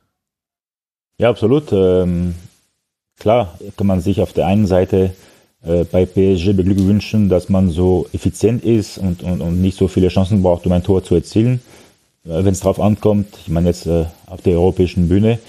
Ja, 1.17 1.29
absolut. 1.29 1.71
Ähm, 1.71 2.35
klar 3.17 3.57
kann 3.77 3.87
man 3.87 4.01
sich 4.01 4.19
auf 4.19 4.33
der 4.33 4.47
einen 4.47 4.67
Seite 4.67 5.15
bei 5.91 6.05
PSG 6.05 6.53
beglückwünschen, 6.53 7.27
dass 7.27 7.49
man 7.49 7.71
so 7.71 8.07
effizient 8.13 8.63
ist 8.63 8.97
und, 8.97 9.23
und, 9.23 9.41
und 9.41 9.61
nicht 9.61 9.77
so 9.77 9.87
viele 9.87 10.09
Chancen 10.09 10.43
braucht, 10.43 10.65
um 10.65 10.71
ein 10.71 10.83
Tor 10.83 11.03
zu 11.03 11.15
erzielen, 11.15 11.59
äh, 12.25 12.43
wenn 12.43 12.53
es 12.53 12.59
darauf 12.59 12.79
ankommt. 12.79 13.27
Ich 13.41 13.49
meine 13.49 13.69
jetzt 13.69 13.87
äh, 13.87 14.05
auf 14.27 14.41
der 14.41 14.53
europäischen 14.55 15.09
Bühne. 15.09 15.39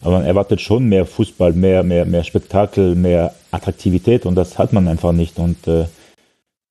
Aber 0.00 0.18
man 0.18 0.26
erwartet 0.26 0.60
schon 0.60 0.88
mehr 0.88 1.04
Fußball, 1.06 1.52
mehr, 1.52 1.82
mehr, 1.82 2.04
mehr 2.04 2.22
Spektakel, 2.22 2.94
mehr 2.94 3.34
Attraktivität 3.50 4.26
und 4.26 4.36
das 4.36 4.56
hat 4.56 4.72
man 4.72 4.86
einfach 4.86 5.12
nicht. 5.12 5.38
Und 5.38 5.66
äh, 5.66 5.86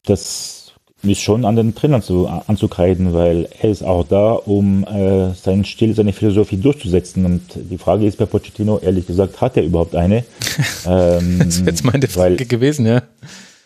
das 0.05 0.66
ist 1.09 1.21
schon 1.21 1.45
an 1.45 1.55
den 1.55 1.75
Trainern 1.75 2.01
zu, 2.01 2.27
anzukreiden, 2.27 3.13
weil 3.13 3.47
er 3.61 3.69
ist 3.69 3.83
auch 3.83 4.05
da, 4.07 4.31
um 4.33 4.83
äh, 4.85 5.33
seinen 5.33 5.65
Stil, 5.65 5.95
seine 5.95 6.13
Philosophie 6.13 6.57
durchzusetzen. 6.57 7.25
Und 7.25 7.41
die 7.55 7.77
Frage 7.77 8.05
ist 8.05 8.17
bei 8.17 8.25
Pochettino, 8.25 8.79
ehrlich 8.79 9.07
gesagt, 9.07 9.41
hat 9.41 9.57
er 9.57 9.63
überhaupt 9.63 9.95
eine? 9.95 10.17
ähm, 10.87 11.39
das 11.39 11.59
wäre 11.59 11.69
jetzt 11.69 11.83
meine 11.85 12.07
Frage 12.07 12.39
weil, 12.39 12.45
gewesen, 12.45 12.85
ja. 12.85 13.01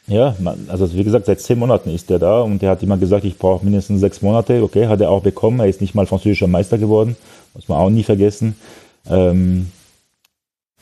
Ja, 0.08 0.36
also 0.68 0.94
wie 0.94 1.04
gesagt, 1.04 1.28
seit 1.28 1.40
zehn 1.40 1.60
Monaten 1.60 1.90
ist 1.90 2.10
er 2.12 2.20
da 2.20 2.42
und 2.42 2.62
er 2.64 2.72
hat 2.72 2.84
immer 2.84 2.98
gesagt, 2.98 3.24
ich 3.24 3.38
brauche 3.38 3.64
mindestens 3.64 4.02
sechs 4.02 4.22
Monate. 4.22 4.62
Okay, 4.64 4.88
hat 4.88 5.00
er 5.00 5.10
auch 5.10 5.22
bekommen. 5.22 5.60
Er 5.60 5.68
ist 5.68 5.80
nicht 5.80 5.96
mal 5.96 6.06
französischer 6.06 6.48
Meister 6.48 6.78
geworden, 6.78 7.16
muss 7.54 7.70
man 7.70 7.78
auch 7.78 7.90
nie 7.90 8.04
vergessen. 8.04 8.56
Ähm, 9.10 9.68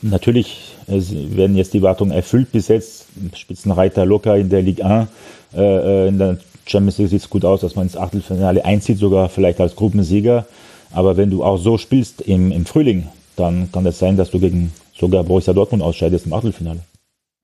natürlich 0.02 0.78
werden 0.88 1.56
jetzt 1.56 1.74
die 1.74 1.82
Wartungen 1.82 2.12
erfüllt 2.12 2.52
bis 2.52 2.70
jetzt. 2.70 3.06
Spitzenreiter 3.36 4.06
locker 4.06 4.38
in 4.38 4.50
der 4.50 4.62
Ligue 4.62 4.86
1. 4.86 5.10
Äh, 5.56 6.08
in 6.08 6.18
der 6.18 6.38
Champions 6.70 6.98
League 6.98 7.10
sieht 7.10 7.22
es 7.22 7.30
gut 7.30 7.46
aus, 7.46 7.62
dass 7.62 7.76
man 7.76 7.86
ins 7.86 7.98
Achtelfinale 7.98 8.64
einzieht, 8.64 8.98
sogar 8.98 9.30
vielleicht 9.30 9.60
als 9.60 9.76
Gruppensieger. 9.76 10.46
Aber 10.92 11.18
wenn 11.18 11.30
du 11.30 11.44
auch 11.44 11.58
so 11.58 11.78
spielst 11.78 12.22
im, 12.22 12.52
im 12.52 12.66
Frühling, 12.66 13.08
dann 13.36 13.72
kann 13.72 13.86
es 13.86 13.96
das 13.96 14.00
sein, 14.00 14.18
dass 14.18 14.32
du 14.32 14.40
gegen 14.40 14.72
sogar 14.98 15.24
Borussia 15.24 15.54
Dortmund 15.54 15.84
ausscheidest 15.84 16.26
im 16.26 16.34
Achtelfinale. 16.34 16.82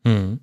Hm. 0.03 0.39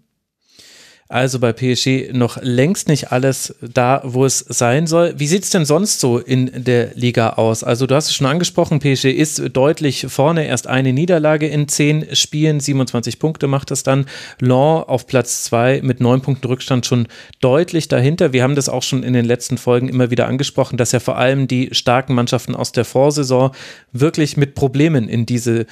Also 1.08 1.38
bei 1.40 1.52
PSG 1.52 2.12
noch 2.12 2.38
längst 2.40 2.88
nicht 2.88 3.12
alles 3.12 3.54
da, 3.60 4.00
wo 4.02 4.24
es 4.24 4.38
sein 4.38 4.86
soll. 4.86 5.12
Wie 5.18 5.26
sieht 5.26 5.42
es 5.42 5.50
denn 5.50 5.66
sonst 5.66 6.00
so 6.00 6.18
in 6.18 6.64
der 6.64 6.94
Liga 6.94 7.34
aus? 7.34 7.62
Also 7.64 7.86
du 7.86 7.94
hast 7.94 8.06
es 8.06 8.14
schon 8.14 8.26
angesprochen, 8.26 8.78
PSG 8.78 9.06
ist 9.06 9.42
deutlich 9.52 10.06
vorne, 10.08 10.46
erst 10.46 10.68
eine 10.68 10.94
Niederlage 10.94 11.48
in 11.48 11.68
zehn 11.68 12.16
Spielen, 12.16 12.60
27 12.60 13.18
Punkte 13.18 13.46
macht 13.46 13.70
es 13.70 13.82
dann. 13.82 14.06
Lens 14.40 14.52
auf 14.52 15.06
Platz 15.06 15.44
zwei 15.44 15.80
mit 15.82 16.00
neun 16.00 16.22
Punkten 16.22 16.46
Rückstand 16.46 16.86
schon 16.86 17.08
deutlich 17.40 17.88
dahinter. 17.88 18.32
Wir 18.32 18.42
haben 18.42 18.54
das 18.54 18.70
auch 18.70 18.82
schon 18.82 19.02
in 19.02 19.12
den 19.12 19.26
letzten 19.26 19.58
Folgen 19.58 19.88
immer 19.88 20.10
wieder 20.10 20.28
angesprochen, 20.28 20.78
dass 20.78 20.92
ja 20.92 21.00
vor 21.00 21.18
allem 21.18 21.46
die 21.46 21.68
starken 21.72 22.14
Mannschaften 22.14 22.54
aus 22.54 22.72
der 22.72 22.84
Vorsaison 22.86 23.50
wirklich 23.92 24.36
mit 24.36 24.54
Problemen 24.54 25.08
in 25.08 25.26
diese 25.26 25.66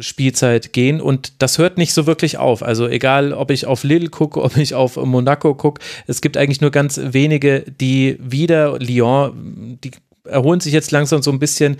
Spielzeit 0.00 0.72
gehen 0.72 1.00
und 1.00 1.40
das 1.40 1.58
hört 1.58 1.78
nicht 1.78 1.94
so 1.94 2.06
wirklich 2.06 2.36
auf. 2.36 2.62
Also 2.62 2.86
egal, 2.86 3.32
ob 3.32 3.50
ich 3.50 3.66
auf 3.66 3.84
Lille 3.84 4.08
gucke, 4.08 4.42
ob 4.42 4.56
ich 4.56 4.74
auf 4.74 4.96
Monaco 4.96 5.54
gucke, 5.54 5.82
es 6.06 6.20
gibt 6.20 6.36
eigentlich 6.36 6.60
nur 6.60 6.70
ganz 6.70 7.00
wenige, 7.02 7.64
die 7.80 8.18
wieder, 8.20 8.78
Lyon, 8.78 9.78
die 9.82 9.90
erholen 10.24 10.60
sich 10.60 10.72
jetzt 10.72 10.90
langsam 10.90 11.22
so 11.22 11.30
ein 11.30 11.38
bisschen, 11.38 11.78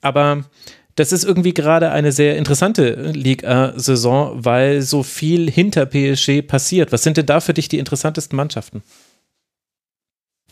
aber 0.00 0.44
das 0.96 1.12
ist 1.12 1.24
irgendwie 1.24 1.54
gerade 1.54 1.92
eine 1.92 2.12
sehr 2.12 2.36
interessante 2.36 2.92
Liga-Saison, 3.12 4.44
weil 4.44 4.82
so 4.82 5.02
viel 5.02 5.50
hinter 5.50 5.86
PSG 5.86 6.42
passiert. 6.42 6.92
Was 6.92 7.02
sind 7.02 7.16
denn 7.16 7.26
da 7.26 7.40
für 7.40 7.54
dich 7.54 7.68
die 7.68 7.78
interessantesten 7.78 8.36
Mannschaften? 8.36 8.82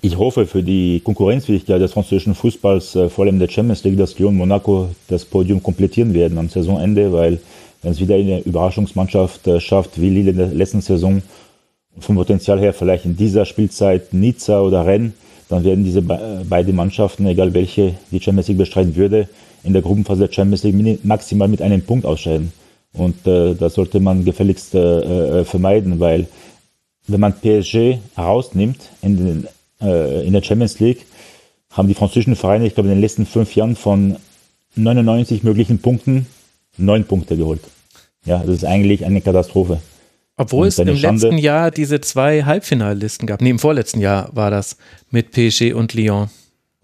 Ich 0.00 0.16
hoffe 0.16 0.46
für 0.46 0.62
die 0.62 1.00
Konkurrenzfähigkeit 1.00 1.80
des 1.80 1.92
französischen 1.92 2.36
Fußballs, 2.36 2.94
äh, 2.94 3.08
vor 3.08 3.24
allem 3.24 3.40
der 3.40 3.48
Champions 3.48 3.82
League, 3.82 3.98
dass 3.98 4.16
Lyon 4.18 4.36
Monaco 4.36 4.90
das 5.08 5.24
Podium 5.24 5.60
komplettieren 5.60 6.14
werden 6.14 6.38
am 6.38 6.48
Saisonende, 6.48 7.12
weil 7.12 7.40
wenn 7.82 7.92
es 7.92 8.00
wieder 8.00 8.14
eine 8.14 8.40
Überraschungsmannschaft 8.40 9.48
äh, 9.48 9.60
schafft, 9.60 10.00
wie 10.00 10.10
Lille 10.10 10.30
in 10.30 10.36
der 10.36 10.48
letzten 10.48 10.82
Saison, 10.82 11.20
vom 11.98 12.14
Potenzial 12.14 12.60
her 12.60 12.72
vielleicht 12.72 13.06
in 13.06 13.16
dieser 13.16 13.44
Spielzeit 13.44 14.14
Nizza 14.14 14.60
oder 14.60 14.86
Rennes, 14.86 15.14
dann 15.48 15.64
werden 15.64 15.82
diese 15.82 16.02
be 16.02 16.44
beiden 16.48 16.76
Mannschaften, 16.76 17.26
egal 17.26 17.52
welche 17.54 17.94
die 18.12 18.20
Champions 18.20 18.48
League 18.48 18.58
bestreiten 18.58 18.94
würde, 18.94 19.28
in 19.64 19.72
der 19.72 19.82
Gruppenphase 19.82 20.26
der 20.28 20.32
Champions 20.32 20.62
League 20.62 21.04
maximal 21.04 21.48
mit 21.48 21.60
einem 21.60 21.82
Punkt 21.82 22.06
ausscheiden. 22.06 22.52
Und 22.92 23.26
äh, 23.26 23.54
das 23.54 23.74
sollte 23.74 23.98
man 23.98 24.24
gefälligst 24.24 24.74
äh, 24.74 25.40
äh 25.40 25.44
vermeiden, 25.44 25.98
weil 25.98 26.28
wenn 27.08 27.20
man 27.20 27.32
PSG 27.32 27.98
herausnimmt 28.14 28.90
in 29.02 29.16
den 29.16 29.48
äh, 29.80 30.26
in 30.26 30.32
der 30.32 30.42
Champions 30.42 30.78
League 30.80 31.06
haben 31.70 31.88
die 31.88 31.94
französischen 31.94 32.36
Vereine, 32.36 32.66
ich 32.66 32.74
glaube, 32.74 32.88
in 32.88 32.96
den 32.96 33.00
letzten 33.00 33.26
fünf 33.26 33.54
Jahren 33.54 33.76
von 33.76 34.16
99 34.76 35.42
möglichen 35.42 35.80
Punkten 35.80 36.26
neun 36.76 37.04
Punkte 37.04 37.36
geholt. 37.36 37.60
Ja, 38.24 38.38
das 38.38 38.56
ist 38.56 38.64
eigentlich 38.64 39.04
eine 39.04 39.20
Katastrophe. 39.20 39.80
Obwohl 40.36 40.68
es 40.68 40.78
im 40.78 40.96
Schande, 40.96 41.26
letzten 41.26 41.38
Jahr 41.38 41.70
diese 41.70 42.00
zwei 42.00 42.44
Halbfinalisten 42.44 43.26
gab. 43.26 43.40
Nee, 43.40 43.50
im 43.50 43.58
vorletzten 43.58 44.00
Jahr 44.00 44.28
war 44.32 44.50
das 44.50 44.76
mit 45.10 45.32
PSG 45.32 45.72
und 45.74 45.94
Lyon. 45.94 46.30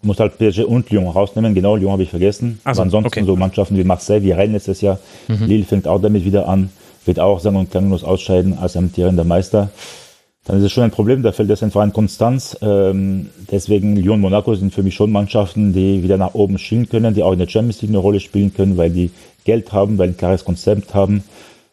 Du 0.03 0.09
musst 0.09 0.21
halt 0.21 0.37
PSG 0.39 0.65
und 0.65 0.91
Lyon 0.91 1.07
rausnehmen. 1.07 1.55
Genau, 1.55 1.77
Lyon 1.77 1.93
habe 1.93 2.03
ich 2.03 2.11
vergessen. 2.11 2.61
Also, 2.65 2.81
Aber 2.81 2.87
ansonsten 2.87 3.07
okay. 3.07 3.25
so 3.25 3.37
Mannschaften 3.37 3.77
wie 3.77 3.85
Marseille, 3.85 4.23
wie 4.23 4.33
Rennes 4.33 4.67
letztes 4.67 4.81
Jahr. 4.81 4.99
Mhm. 5.29 5.47
Lille 5.47 5.65
fängt 5.65 5.87
auch 5.87 6.03
damit 6.03 6.25
wieder 6.25 6.49
an. 6.49 6.71
Wird 7.05 7.21
auch 7.21 7.39
sagen 7.39 7.57
und 7.57 7.71
klanglos 7.71 8.03
ausscheiden 8.03 8.59
als 8.59 8.77
amtierender 8.77 9.25
Meister 9.25 9.71
dann 10.45 10.59
ist 10.59 10.65
es 10.65 10.73
schon 10.73 10.85
ein 10.85 10.91
Problem. 10.91 11.23
Da 11.23 11.33
fällt 11.33 11.49
das 11.49 11.63
einfach 11.63 11.81
an 11.81 11.93
Konstanz. 11.93 12.57
Ähm, 12.61 13.31
deswegen 13.51 13.97
Lyon 13.97 14.17
und 14.17 14.21
Monaco 14.21 14.55
sind 14.55 14.75
für 14.75 14.83
mich 14.83 14.95
schon 14.95 15.11
Mannschaften, 15.11 15.73
die 15.73 16.03
wieder 16.03 16.19
nach 16.19 16.35
oben 16.35 16.59
schielen 16.59 16.89
können, 16.89 17.15
die 17.15 17.23
auch 17.23 17.33
in 17.33 17.39
der 17.39 17.49
Champions 17.49 17.81
League 17.81 17.91
eine 17.91 17.99
Rolle 17.99 18.21
spielen 18.21 18.53
können, 18.53 18.77
weil 18.77 18.91
die 18.91 19.11
Geld 19.45 19.73
haben, 19.73 19.97
weil 19.97 20.09
ein 20.09 20.17
klares 20.17 20.45
Konzept 20.45 20.95
haben, 20.95 21.25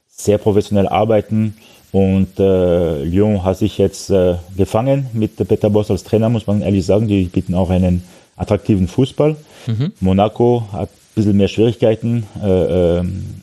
sehr 0.09 0.37
professionell 0.37 0.87
arbeiten. 0.87 1.55
Und 1.91 2.39
äh, 2.39 3.03
Lyon 3.03 3.43
hat 3.43 3.57
sich 3.57 3.77
jetzt 3.77 4.09
äh, 4.09 4.35
gefangen 4.55 5.07
mit 5.11 5.35
Peter 5.35 5.69
Boss 5.69 5.91
als 5.91 6.03
Trainer, 6.05 6.29
muss 6.29 6.47
man 6.47 6.61
ehrlich 6.61 6.85
sagen. 6.85 7.09
Die 7.09 7.25
bieten 7.25 7.53
auch 7.53 7.69
einen 7.69 8.03
attraktiven 8.37 8.87
Fußball. 8.87 9.35
Mhm. 9.67 9.91
Monaco 9.99 10.63
hat 10.71 10.89
ein 10.89 11.15
bisschen 11.15 11.35
mehr 11.35 11.49
Schwierigkeiten. 11.49 12.25
Äh, 12.41 12.99
ähm, 12.99 13.41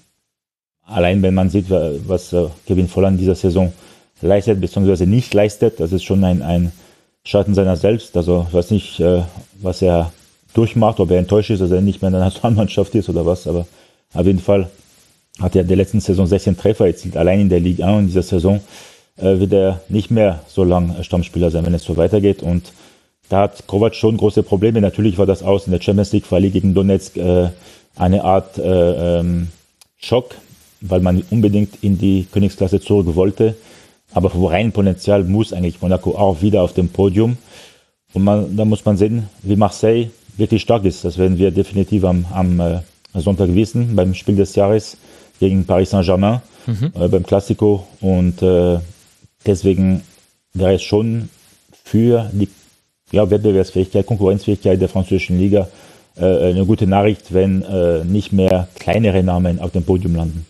allein 0.86 1.20
wenn 1.20 1.34
man 1.34 1.50
sieht, 1.50 1.66
was 1.68 2.32
äh, 2.32 2.46
Kevin 2.66 2.88
Volland 2.88 3.20
dieser 3.20 3.34
Saison 3.34 3.74
leistet 4.20 4.61
bzw. 4.61 5.07
nicht 5.07 5.33
leistet. 5.35 5.81
Das 5.81 5.92
ist 5.92 6.04
schon 6.04 6.24
ein, 6.24 6.42
ein 6.42 6.72
Schatten 7.24 7.54
seiner 7.54 7.76
selbst. 7.76 8.16
Also 8.16 8.46
ich 8.48 8.54
weiß 8.54 8.70
nicht, 8.70 9.00
äh, 9.00 9.22
was 9.61 9.83
er 9.83 10.12
durchmacht, 10.54 11.00
ob 11.00 11.11
er 11.11 11.18
enttäuscht 11.18 11.50
ist, 11.50 11.61
dass 11.61 11.70
er 11.70 11.81
nicht 11.81 12.02
mehr 12.02 12.09
in 12.09 12.14
der 12.14 12.24
Nationalmannschaft 12.24 12.94
ist 12.94 13.09
oder 13.09 13.26
was, 13.26 13.46
aber 13.46 13.66
auf 14.14 14.26
jeden 14.26 14.40
Fall 14.40 14.70
hat 15.40 15.54
er 15.54 15.62
in 15.62 15.68
der 15.68 15.76
letzten 15.76 16.00
Saison 16.00 16.26
16 16.26 16.57
Treffer 16.57 16.87
erzielt, 16.87 17.16
allein 17.16 17.40
in 17.40 17.48
der 17.48 17.61
Ligue 17.61 17.85
1 17.85 18.00
in 18.00 18.07
dieser 18.09 18.22
Saison 18.22 18.61
äh, 19.16 19.38
wird 19.38 19.52
er 19.52 19.81
nicht 19.88 20.11
mehr 20.11 20.40
so 20.48 20.64
lang 20.64 21.02
Stammspieler 21.02 21.50
sein, 21.50 21.64
wenn 21.66 21.74
es 21.74 21.85
so 21.85 21.96
weitergeht 21.96 22.42
und 22.42 22.72
da 23.28 23.42
hat 23.42 23.66
Kovac 23.66 23.94
schon 23.94 24.16
große 24.16 24.42
Probleme. 24.42 24.81
Natürlich 24.81 25.18
war 25.18 25.26
das 25.26 25.42
aus 25.42 25.66
in 25.66 25.72
der 25.72 25.83
Champions 25.83 26.12
League 26.12 26.26
Quali 26.26 26.50
gegen 26.50 26.72
Donetsk 26.74 27.16
äh, 27.18 27.50
eine 27.96 28.24
Art 28.24 28.57
äh, 28.59 29.18
ähm, 29.18 29.48
Schock, 29.98 30.35
weil 30.81 31.00
man 31.00 31.22
unbedingt 31.31 31.83
in 31.83 31.98
die 31.98 32.26
Königsklasse 32.33 32.81
zurück 32.81 33.14
wollte. 33.14 33.54
Aber 34.12 34.31
vom 34.31 34.44
reinen 34.44 34.73
Potenzial 34.73 35.25
muss 35.25 35.53
eigentlich 35.53 35.81
Monaco 35.81 36.16
auch 36.16 36.40
wieder 36.40 36.62
auf 36.62 36.73
dem 36.73 36.88
Podium. 36.88 37.37
Und 38.14 38.25
man, 38.25 38.57
da 38.57 38.64
muss 38.64 38.85
man 38.85 38.97
sehen, 38.97 39.29
wie 39.42 39.57
Marseille 39.57 40.11
wirklich 40.37 40.62
stark 40.62 40.85
ist. 40.85 41.05
Das 41.05 41.18
werden 41.18 41.38
wir 41.38 41.51
definitiv 41.51 42.05
am, 42.05 42.25
am 42.33 42.61
äh, 42.61 42.81
Sonntag 43.14 43.55
wissen, 43.55 43.94
beim 43.94 44.14
Spiel 44.14 44.37
des 44.37 44.55
Jahres 44.55 44.97
gegen 45.40 45.64
Paris 45.64 45.90
Saint-Germain, 45.90 46.40
mhm. 46.66 46.92
äh, 46.99 47.09
beim 47.09 47.25
Classico. 47.25 47.87
Und 48.01 48.42
äh, 48.42 48.79
deswegen 49.44 50.03
wäre 50.55 50.75
es 50.75 50.83
schon 50.83 51.29
für 51.85 52.31
die 52.33 52.49
ja, 53.11 53.29
Wettbewerbsfähigkeit, 53.29 54.07
Konkurrenzfähigkeit 54.07 54.81
der 54.81 54.88
französischen 54.88 55.38
Liga 55.38 55.68
äh, 56.16 56.51
eine 56.51 56.66
gute 56.66 56.87
Nachricht, 56.87 57.33
wenn 57.33 57.62
äh, 57.62 58.05
nicht 58.05 58.33
mehr 58.33 58.68
kleinere 58.79 59.23
Namen 59.23 59.61
auf 59.61 59.71
dem 59.71 59.85
Podium 59.85 60.16
landen. 60.16 60.47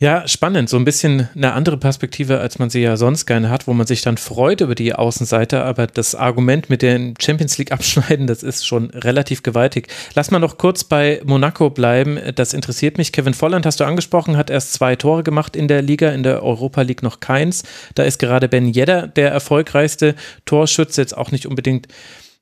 Ja, 0.00 0.28
spannend. 0.28 0.68
So 0.68 0.76
ein 0.76 0.84
bisschen 0.84 1.28
eine 1.34 1.54
andere 1.54 1.76
Perspektive, 1.76 2.38
als 2.38 2.60
man 2.60 2.70
sie 2.70 2.80
ja 2.80 2.96
sonst 2.96 3.26
gerne 3.26 3.50
hat, 3.50 3.66
wo 3.66 3.72
man 3.72 3.84
sich 3.84 4.00
dann 4.00 4.16
freut 4.16 4.60
über 4.60 4.76
die 4.76 4.94
Außenseiter. 4.94 5.64
Aber 5.64 5.88
das 5.88 6.14
Argument 6.14 6.70
mit 6.70 6.82
den 6.82 7.14
Champions 7.20 7.58
League 7.58 7.72
abschneiden, 7.72 8.28
das 8.28 8.44
ist 8.44 8.64
schon 8.64 8.90
relativ 8.90 9.42
gewaltig. 9.42 9.88
Lass 10.14 10.30
mal 10.30 10.38
noch 10.38 10.56
kurz 10.56 10.84
bei 10.84 11.20
Monaco 11.24 11.68
bleiben. 11.70 12.16
Das 12.36 12.54
interessiert 12.54 12.96
mich. 12.96 13.10
Kevin 13.10 13.34
Volland 13.34 13.66
hast 13.66 13.80
du 13.80 13.84
angesprochen, 13.84 14.36
hat 14.36 14.50
erst 14.50 14.72
zwei 14.72 14.94
Tore 14.94 15.24
gemacht 15.24 15.56
in 15.56 15.66
der 15.66 15.82
Liga, 15.82 16.10
in 16.10 16.22
der 16.22 16.44
Europa 16.44 16.82
League 16.82 17.02
noch 17.02 17.18
keins. 17.18 17.64
Da 17.96 18.04
ist 18.04 18.20
gerade 18.20 18.48
Ben 18.48 18.72
Yedder 18.72 19.08
der 19.08 19.32
erfolgreichste 19.32 20.14
Torschütze, 20.44 21.00
jetzt 21.00 21.16
auch 21.16 21.32
nicht 21.32 21.44
unbedingt 21.44 21.88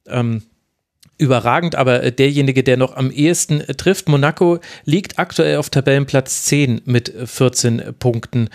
ähm, 0.08 0.42
überragend, 1.18 1.74
aber 1.74 2.02
äh, 2.02 2.12
derjenige, 2.12 2.62
der 2.62 2.76
noch 2.76 2.96
am 2.96 3.10
ehesten 3.10 3.60
äh, 3.60 3.74
trifft. 3.74 4.08
Monaco 4.08 4.58
liegt 4.84 5.18
aktuell 5.18 5.56
auf 5.56 5.70
Tabellenplatz 5.70 6.44
10 6.44 6.82
mit 6.84 7.12
14 7.24 7.78
äh, 7.78 7.92
Punkten. 7.92 8.48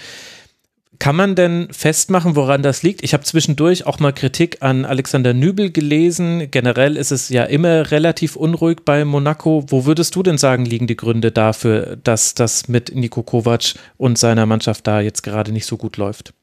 Kann 1.02 1.16
man 1.16 1.34
denn 1.34 1.68
festmachen, 1.72 2.36
woran 2.36 2.62
das 2.62 2.84
liegt? 2.84 3.04
Ich 3.04 3.16
habe 3.16 3.24
zwischendurch 3.24 3.88
auch 3.88 3.98
mal 3.98 4.12
Kritik 4.12 4.58
an 4.62 4.86
Alexander 4.86 5.34
Nübel 5.34 5.72
gelesen. 5.72 6.52
Generell 6.52 6.96
ist 6.96 7.12
es 7.12 7.30
ja 7.30 7.44
immer 7.44 7.90
relativ 7.90 8.36
unruhig 8.36 8.82
bei 8.86 9.04
Monaco. 9.04 9.66
Wo 9.70 9.86
würdest 9.86 10.16
du 10.16 10.22
denn 10.22 10.38
sagen, 10.38 10.64
liegen 10.64 10.86
die 10.86 10.96
Gründe 10.96 11.32
dafür, 11.32 11.98
dass 12.04 12.36
das 12.36 12.68
mit 12.68 12.94
Niko 12.94 13.24
Kovac 13.24 13.74
und 13.98 14.20
seiner 14.20 14.46
Mannschaft 14.46 14.86
da 14.86 15.02
jetzt 15.02 15.24
gerade 15.24 15.52
nicht 15.52 15.66
so 15.66 15.76
gut 15.76 15.98
läuft? 15.98 16.36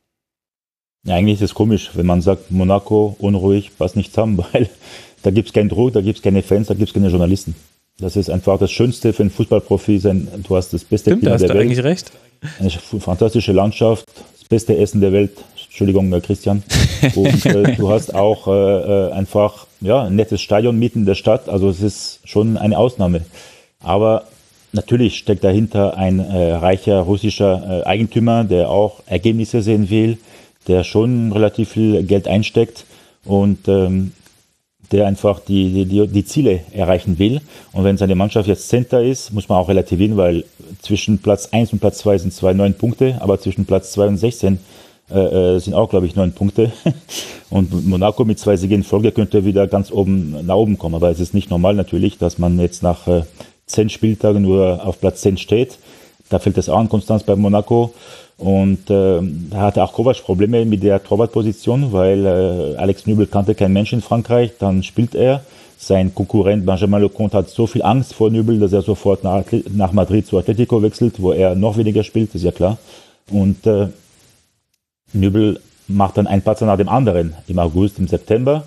Ja, 1.05 1.15
eigentlich 1.15 1.37
ist 1.37 1.51
es 1.51 1.55
komisch, 1.55 1.91
wenn 1.95 2.07
man 2.07 2.21
sagt, 2.21 2.51
Monaco 2.51 3.15
unruhig, 3.21 3.71
was 3.79 3.95
nichts 3.95 4.19
haben, 4.19 4.39
weil 4.53 4.69
da 5.23 5.31
gibt 5.31 5.49
es 5.49 5.53
keinen 5.53 5.69
Druck, 5.69 5.93
da 5.93 6.01
gibt 6.01 6.19
es 6.19 6.23
keine 6.23 6.43
Fans, 6.43 6.69
da 6.69 6.75
gibt 6.75 6.89
es 6.89 6.95
keine 6.95 7.09
Journalisten. 7.09 7.55
Das 8.01 8.15
ist 8.15 8.31
einfach 8.31 8.59
das 8.59 8.71
Schönste 8.71 9.13
für 9.13 9.25
einen 9.25 9.31
Fußballprofi. 9.31 9.99
Du 9.99 10.57
hast 10.57 10.73
das 10.73 10.85
beste 10.85 11.11
Stimmt, 11.11 11.23
Klima 11.23 11.37
der 11.37 11.49
Welt. 11.49 11.61
eigentlich 11.61 11.83
recht. 11.83 12.13
Eine 12.61 12.71
fantastische 12.71 13.51
Landschaft, 13.53 14.05
das 14.39 14.49
beste 14.49 14.77
Essen 14.77 15.01
der 15.01 15.13
Welt. 15.13 15.33
Entschuldigung, 15.67 16.13
äh, 16.13 16.21
Christian. 16.21 16.63
Und 17.17 17.47
äh, 17.47 17.75
du 17.75 17.91
hast 17.91 18.15
auch 18.15 18.47
äh, 18.47 18.51
äh, 18.51 19.13
einfach 19.13 19.67
ja, 19.81 20.05
ein 20.05 20.15
nettes 20.15 20.41
Stadion 20.41 20.79
mitten 20.79 21.01
in 21.01 21.07
der 21.07 21.17
Stadt. 21.17 21.49
Also 21.49 21.69
es 21.69 21.83
ist 21.83 22.21
schon 22.25 22.57
eine 22.57 22.79
Ausnahme. 22.79 23.23
Aber 23.81 24.25
natürlich 24.73 25.19
steckt 25.19 25.43
dahinter 25.43 25.97
ein 25.97 26.21
äh, 26.21 26.53
reicher 26.53 27.01
russischer 27.01 27.83
äh, 27.83 27.87
Eigentümer, 27.87 28.45
der 28.45 28.71
auch 28.71 29.03
Ergebnisse 29.07 29.63
sehen 29.63 29.91
will, 29.91 30.19
der 30.69 30.85
schon 30.85 31.33
relativ 31.33 31.71
viel 31.71 32.05
Geld 32.05 32.29
einsteckt. 32.29 32.85
Und 33.25 33.69
ähm, 33.69 34.13
der 34.93 35.07
einfach 35.07 35.41
die, 35.41 35.85
die, 35.85 36.07
die 36.07 36.25
Ziele 36.25 36.61
erreichen 36.73 37.19
will. 37.19 37.41
Und 37.73 37.85
wenn 37.85 37.99
seine 37.99 38.15
Mannschaft 38.15 38.49
jetzt 38.49 38.69
Center 38.69 39.03
ist, 39.03 39.33
muss 39.33 39.49
man 39.49 39.59
auch 39.59 39.69
relativieren, 39.69 40.17
weil 40.17 40.45
zwischen 40.83 41.19
Platz 41.19 41.49
1 41.53 41.73
und 41.73 41.81
Platz 41.81 41.99
2 41.99 42.19
sind 42.19 42.33
zwei 42.33 42.55
neun 42.55 42.75
Punkte, 42.75 43.17
aber 43.21 43.39
zwischen 43.41 43.67
Platz 43.67 43.93
2 43.93 44.07
und 44.09 44.17
16 44.17 44.59
äh, 45.11 45.55
äh, 45.57 45.59
sind 45.59 45.75
auch, 45.75 45.89
glaube 45.89 46.07
ich, 46.07 46.17
neun 46.17 46.33
Punkte. 46.33 46.71
Und 47.51 47.87
Monaco 47.87 48.27
mit 48.27 48.39
zwei 48.39 48.57
Siegen 48.57 48.77
in 48.77 48.85
Folge 48.85 49.11
könnte 49.11 49.47
wieder 49.47 49.67
ganz 49.67 49.91
oben 49.91 50.45
nach 50.45 50.57
oben 50.57 50.77
kommen. 50.77 50.95
Aber 50.95 51.11
es 51.11 51.19
ist 51.19 51.33
nicht 51.33 51.49
normal 51.49 51.73
natürlich, 51.73 52.19
dass 52.19 52.37
man 52.37 52.59
jetzt 52.61 52.83
nach 52.83 53.07
äh, 53.09 53.23
zehn 53.65 53.89
Spieltagen 53.89 54.43
nur 54.43 54.85
auf 54.87 55.01
Platz 55.01 55.23
10 55.23 55.39
steht. 55.39 55.79
Da 56.29 56.39
fällt 56.39 56.59
es 56.59 56.69
auch 56.69 56.79
an 56.79 56.91
Konstanz 56.91 57.23
bei 57.23 57.37
Monaco. 57.37 57.95
Und 58.39 58.89
äh, 58.89 59.21
hatte 59.55 59.83
auch 59.83 59.93
Kovac 59.93 60.23
Probleme 60.23 60.65
mit 60.65 60.85
der 60.85 61.03
Torwartposition, 61.03 61.93
weil 61.93 62.25
äh, 62.25 62.77
Alex 62.77 63.05
Nübel 63.07 63.27
kannte 63.27 63.57
kein 63.57 63.73
Mensch 63.73 63.93
in 63.93 64.01
Frankreich. 64.01 64.53
Dann 64.59 64.85
spielt 64.85 65.17
er. 65.17 65.45
Sein 65.77 66.15
Konkurrent 66.15 66.65
Benjamin 66.65 67.03
Lecomte 67.03 67.37
hat 67.37 67.51
so 67.51 67.67
viel 67.67 67.83
Angst 67.83 68.15
vor 68.15 68.31
Nübel, 68.31 68.59
dass 68.59 68.73
er 68.73 68.83
sofort 68.83 69.23
nach, 69.25 69.45
nach 69.71 69.93
Madrid 69.93 70.27
zu 70.27 70.39
Atletico 70.39 70.83
wechselt, 70.83 71.21
wo 71.21 71.33
er 71.33 71.55
noch 71.55 71.77
weniger 71.77 72.03
spielt, 72.03 72.35
ist 72.35 72.43
ja 72.43 72.51
klar. 72.53 72.79
Und 73.31 73.67
äh, 73.67 73.89
Nübel 75.13 75.61
macht 75.89 76.17
dann 76.17 76.27
ein 76.27 76.43
Patzer 76.43 76.67
nach 76.67 76.77
dem 76.77 76.89
anderen 76.89 77.35
im 77.49 77.59
August, 77.59 77.99
im 77.99 78.09
September. 78.09 78.65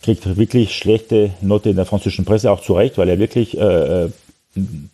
Kriegt 0.00 0.36
wirklich 0.36 0.76
schlechte 0.76 1.30
Note 1.40 1.70
in 1.70 1.76
der 1.76 1.86
französischen 1.86 2.24
Presse, 2.24 2.50
auch 2.50 2.60
zu 2.60 2.74
Recht, 2.74 2.98
weil 2.98 3.08
er 3.08 3.18
wirklich 3.18 3.58
äh, 3.58 4.04
äh 4.04 4.10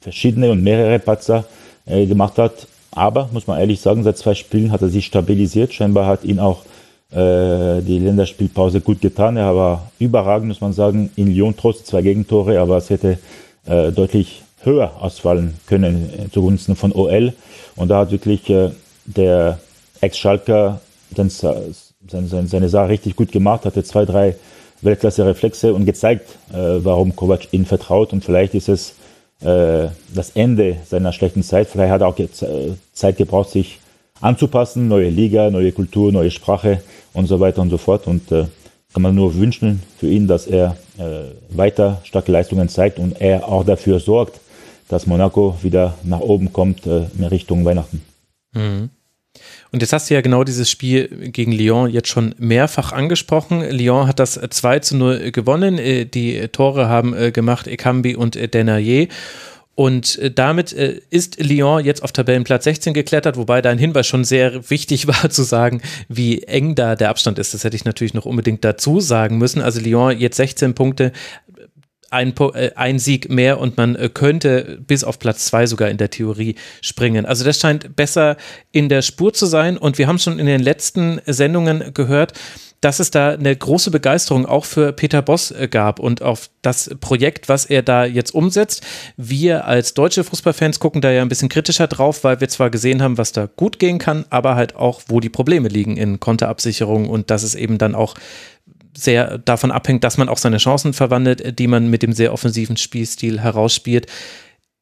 verschiedene 0.01 0.53
und 0.53 0.63
mehrere 0.63 1.01
Patzer 1.01 1.45
äh, 1.85 2.07
gemacht 2.07 2.39
hat 2.39 2.69
aber, 2.91 3.29
muss 3.33 3.47
man 3.47 3.59
ehrlich 3.61 3.81
sagen, 3.81 4.03
seit 4.03 4.19
zwei 4.19 4.35
Spielen 4.35 4.73
hat 4.73 4.83
er 4.83 4.89
sich 4.89 5.07
stabilisiert. 5.07 5.73
Scheinbar 5.73 6.07
hat 6.07 6.25
ihn 6.25 6.39
auch 6.39 6.63
äh, 7.11 7.81
die 7.83 7.99
Länderspielpause 7.99 8.81
gut 8.81 9.01
getan. 9.01 9.37
Er 9.37 9.55
war 9.55 9.91
überragend, 9.99 10.49
muss 10.49 10.61
man 10.61 10.73
sagen, 10.73 11.11
in 11.17 11.35
Lyon 11.35 11.55
trotz 11.57 11.85
zwei 11.85 12.03
Gegentore, 12.03 12.61
aber 12.61 12.77
es 12.77 12.91
hätte 12.91 13.19
äh, 13.67 13.93
deutlich 13.93 14.43
höher 14.63 14.93
ausfallen 15.01 15.55
können 15.67 16.11
äh, 16.13 16.31
zugunsten 16.31 16.77
von 16.77 16.93
OL. 16.93 17.33
Und 17.77 17.89
da 17.89 18.01
hat 18.01 18.11
wirklich 18.11 18.49
äh, 18.51 18.71
der 19.07 19.59
Ex-Schalker 20.01 20.81
seine, 21.17 22.47
seine, 22.47 22.69
Sache 22.69 22.89
richtig 22.89 23.17
gut 23.17 23.33
gemacht, 23.33 23.65
hatte 23.65 23.83
zwei, 23.85 24.05
drei 24.05 24.37
Weltklasse-Reflexe 24.83 25.73
und 25.75 25.85
gezeigt, 25.87 26.29
äh, 26.53 26.85
warum 26.85 27.17
Kovac 27.17 27.53
ihn 27.53 27.67
vertraut. 27.67 28.13
Und 28.13 28.25
vielleicht 28.25 28.55
ist 28.55 28.69
es 28.69 28.95
das 29.41 30.31
Ende 30.35 30.79
seiner 30.85 31.13
schlechten 31.13 31.45
Zeit. 31.45 31.69
Vielleicht 31.69 31.93
hat 31.93 32.01
er 32.01 32.09
auch 32.09 32.19
äh, 32.19 32.27
Zeit 32.93 33.17
gebraucht, 33.17 33.51
sich 33.51 33.79
anzupassen, 34.21 34.89
neue 34.89 35.11
Liga, 35.11 35.51
neue 35.51 35.73
Kultur, 35.73 36.13
neue 36.13 36.31
Sprache 36.31 36.83
und 37.13 37.27
so 37.27 37.41
weiter 37.41 37.63
und 37.63 37.71
so 37.71 37.79
fort. 37.79 38.07
Und 38.07 38.33
äh, 38.33 38.47
kann 38.93 39.03
man 39.03 39.15
nur 39.15 39.35
wünschen 39.37 39.83
für 39.99 40.09
ihn, 40.09 40.27
dass 40.27 40.47
er 40.47 40.77
äh, 40.99 41.57
weiter 41.57 42.01
starke 42.05 42.33
Leistungen 42.33 42.69
zeigt 42.69 42.99
und 42.99 43.21
er 43.21 43.47
auch 43.49 43.65
dafür 43.65 44.01
sorgt, 44.01 44.41
dass 44.89 45.07
Monaco 45.07 45.57
wieder 45.63 45.95
nach 46.03 46.21
oben 46.21 46.53
kommt 46.53 46.87
äh, 46.87 47.05
in 47.17 47.25
Richtung 47.25 47.65
Weihnachten. 47.65 48.03
Mhm. 48.55 48.91
Und 49.71 49.83
jetzt 49.83 49.93
hast 49.93 50.09
du 50.09 50.15
ja 50.15 50.21
genau 50.21 50.45
dieses 50.45 50.71
Spiel 50.71 51.31
gegen 51.31 51.53
Lyon 51.53 51.91
jetzt 51.91 52.09
schon 52.09 52.35
mehrfach 52.39 52.93
angesprochen. 52.93 53.61
Lyon 53.69 54.07
hat 54.07 54.19
das 54.19 54.41
2 54.49 54.79
zu 54.81 54.97
0 54.97 55.31
gewonnen. 55.31 55.79
Äh, 55.79 56.07
die 56.07 56.49
Tore 56.49 56.89
haben 56.89 57.15
äh, 57.15 57.31
gemacht 57.33 57.67
Ekambi 57.67 58.17
und 58.17 58.37
äh, 58.37 58.49
Denayer. 58.49 59.07
Und 59.75 60.19
damit 60.35 60.73
ist 60.73 61.39
Lyon 61.39 61.85
jetzt 61.85 62.03
auf 62.03 62.11
Tabellenplatz 62.11 62.65
16 62.65 62.95
geklettert, 62.95 63.37
wobei 63.37 63.63
dein 63.63 63.79
Hinweis 63.79 64.09
schon 64.09 64.25
sehr 64.25 64.69
wichtig 64.71 65.07
war 65.07 65.31
zu 65.31 65.45
sagen, 65.45 65.83
wie 66.09 66.43
eng 66.43 66.75
da 66.75 66.97
der 66.97 67.11
Abstand 67.11 67.39
ist. 67.39 67.55
Das 67.55 67.63
hätte 67.63 67.77
ich 67.77 67.85
natürlich 67.85 68.13
noch 68.13 68.25
unbedingt 68.25 68.65
dazu 68.65 68.99
sagen 68.99 69.39
müssen. 69.39 69.63
Also 69.63 69.79
Lyon 69.79 70.19
jetzt 70.19 70.37
16 70.37 70.75
Punkte, 70.75 71.13
ein, 72.11 72.35
äh, 72.55 72.71
ein 72.75 72.99
Sieg 72.99 73.31
mehr 73.31 73.59
und 73.59 73.77
man 73.77 73.97
äh, 73.97 74.09
könnte 74.13 74.79
bis 74.87 75.05
auf 75.05 75.19
Platz 75.19 75.47
zwei 75.47 75.67
sogar 75.67 75.89
in 75.89 75.97
der 75.97 76.11
Theorie 76.11 76.55
springen. 76.81 77.27
Also 77.27 77.45
das 77.45 77.61
scheint 77.61 77.97
besser 77.97 78.37
in 78.73 78.89
der 78.89 79.03
Spur 79.03 79.33
zu 79.33 79.47
sein 79.47 79.77
und 79.77 79.99
wir 79.99 80.07
haben 80.07 80.19
schon 80.19 80.39
in 80.39 80.47
den 80.47 80.63
letzten 80.63 81.21
Sendungen 81.27 81.93
gehört, 81.95 82.33
dass 82.81 83.01
es 83.01 83.11
da 83.11 83.31
eine 83.31 83.55
große 83.55 83.91
Begeisterung 83.91 84.47
auch 84.47 84.65
für 84.65 84.93
Peter 84.93 85.23
Boss 85.23 85.51
äh, 85.51 85.69
gab 85.69 85.99
und 85.99 86.23
auf 86.23 86.49
das 86.63 86.91
Projekt, 87.01 87.49
was 87.49 87.65
er 87.65 87.83
da 87.83 88.05
jetzt 88.05 88.35
umsetzt. 88.35 88.85
Wir 89.17 89.67
als 89.67 89.95
deutsche 89.95 90.25
Fußballfans 90.25 90.79
gucken 90.79 91.01
da 91.01 91.11
ja 91.11 91.23
ein 91.23 91.29
bisschen 91.29 91.49
kritischer 91.49 91.89
drauf, 91.89 92.25
weil 92.25 92.41
wir 92.41 92.49
zwar 92.49 92.71
gesehen 92.71 93.03
haben, 93.03 93.19
was 93.19 93.33
da 93.33 93.47
gut 93.47 93.79
gehen 93.79 93.99
kann, 93.99 94.25
aber 94.31 94.55
halt 94.55 94.77
auch, 94.77 95.03
wo 95.09 95.21
die 95.21 95.29
Probleme 95.29 95.69
liegen 95.69 95.97
in 95.97 96.21
Konterabsicherung 96.21 97.09
und 97.09 97.31
dass 97.31 97.43
es 97.43 97.55
eben 97.55 97.79
dann 97.79 97.95
auch 97.95 98.15
sehr 98.97 99.39
davon 99.39 99.71
abhängt, 99.71 100.05
dass 100.05 100.19
man 100.19 100.29
auch 100.29 100.39
seine 100.39 100.59
Chancen 100.59 100.93
verwandelt, 100.93 101.59
die 101.59 101.67
man 101.67 101.89
mit 101.89 102.03
dem 102.03 102.13
sehr 102.13 102.33
offensiven 102.33 102.77
Spielstil 102.77 103.41
herausspielt. 103.41 104.07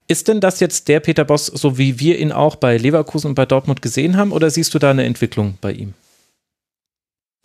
Ist 0.09 0.29
denn 0.29 0.41
das 0.41 0.61
jetzt 0.61 0.89
der 0.89 1.01
Peter 1.01 1.25
Boss, 1.25 1.47
so 1.47 1.79
wie 1.79 1.99
wir 1.99 2.19
ihn 2.19 2.31
auch 2.31 2.57
bei 2.57 2.77
Leverkusen 2.77 3.29
und 3.29 3.35
bei 3.35 3.47
Dortmund 3.47 3.83
gesehen 3.83 4.17
haben, 4.17 4.33
oder 4.33 4.51
siehst 4.51 4.73
du 4.75 4.79
da 4.79 4.91
eine 4.91 5.05
Entwicklung 5.05 5.59
bei 5.61 5.73
ihm? 5.73 5.95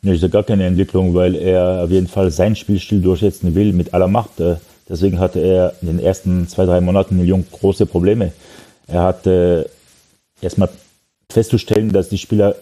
Nee, 0.04 0.14
ich 0.14 0.20
sehe 0.20 0.30
gar 0.30 0.44
keine 0.44 0.66
Entwicklung, 0.66 1.14
weil 1.14 1.36
er 1.36 1.84
auf 1.84 1.92
jeden 1.92 2.08
Fall 2.08 2.32
seinen 2.32 2.56
Spielstil 2.56 3.02
durchsetzen 3.02 3.54
will 3.56 3.74
mit 3.74 3.94
aller 3.94 4.08
Macht. 4.08 4.40
Äh, 4.40 4.56
deswegen 4.90 5.20
hatte 5.20 5.40
er 5.40 5.74
in 5.82 5.88
den 5.88 6.00
ersten 6.00 6.48
zwei, 6.48 6.66
drei 6.66 6.82
Monaten 6.82 7.24
Lyon 7.24 7.46
große 7.52 7.86
Probleme. 7.86 8.32
Er 8.88 9.04
hatte 9.04 9.70
erstmal 10.42 10.70
festzustellen, 11.32 11.92
dass 11.92 12.10
die 12.10 12.18
Spieler 12.18 12.56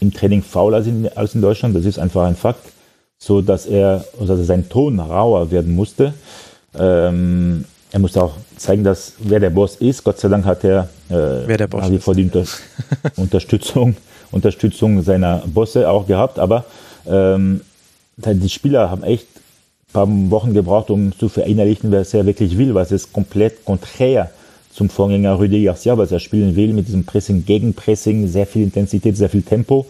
im 0.00 0.12
Training 0.12 0.42
fauler 0.42 0.82
sind 0.82 1.16
als 1.16 1.34
in 1.34 1.42
Deutschland. 1.42 1.76
Das 1.76 1.84
ist 1.84 1.98
einfach 1.98 2.24
ein 2.24 2.36
Fakt 2.36 2.72
so 3.18 3.40
dass 3.40 3.66
er, 3.66 4.04
also 4.20 4.42
sein 4.42 4.68
Ton 4.68 5.00
rauer 5.00 5.50
werden 5.50 5.74
musste. 5.74 6.14
Ähm, 6.78 7.64
er 7.92 7.98
musste 7.98 8.22
auch 8.22 8.34
zeigen, 8.56 8.84
dass 8.84 9.14
wer 9.18 9.40
der 9.40 9.50
Boss 9.50 9.76
ist. 9.76 10.04
Gott 10.04 10.18
sei 10.18 10.28
Dank 10.28 10.44
hat 10.44 10.64
er 10.64 10.88
äh, 11.08 11.46
Boss 11.66 11.90
vor 12.00 12.14
die 12.14 12.24
Unter 12.24 12.44
Unterstützung, 13.16 13.96
Unterstützung 14.32 15.02
seiner 15.02 15.42
Bosse 15.46 15.88
auch 15.88 16.06
gehabt. 16.06 16.38
Aber 16.38 16.64
ähm, 17.06 17.60
die 18.16 18.48
Spieler 18.48 18.90
haben 18.90 19.02
echt 19.02 19.26
ein 19.88 19.92
paar 19.92 20.06
Wochen 20.30 20.52
gebraucht, 20.52 20.90
um 20.90 21.16
zu 21.18 21.28
verinnerlichen, 21.28 21.92
was 21.92 22.12
er 22.12 22.26
wirklich 22.26 22.58
will, 22.58 22.74
was 22.74 22.92
ist 22.92 23.12
komplett 23.12 23.64
konträr 23.64 24.30
zum 24.72 24.90
Vorgänger 24.90 25.38
Rüdiger 25.38 25.72
Garcia, 25.72 25.96
was 25.96 26.12
er 26.12 26.20
spielen 26.20 26.54
will, 26.54 26.74
mit 26.74 26.86
diesem 26.86 27.04
Pressing, 27.04 27.46
Gegenpressing, 27.46 28.28
sehr 28.28 28.46
viel 28.46 28.62
Intensität, 28.62 29.16
sehr 29.16 29.30
viel 29.30 29.42
Tempo. 29.42 29.86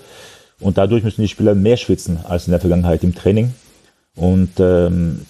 Und 0.60 0.78
dadurch 0.78 1.04
müssen 1.04 1.22
die 1.22 1.28
Spieler 1.28 1.54
mehr 1.54 1.76
schwitzen 1.76 2.18
als 2.28 2.46
in 2.46 2.52
der 2.52 2.60
Vergangenheit 2.60 3.04
im 3.04 3.14
Training. 3.14 3.52
Und 4.14 4.52
ähm, 4.58 5.26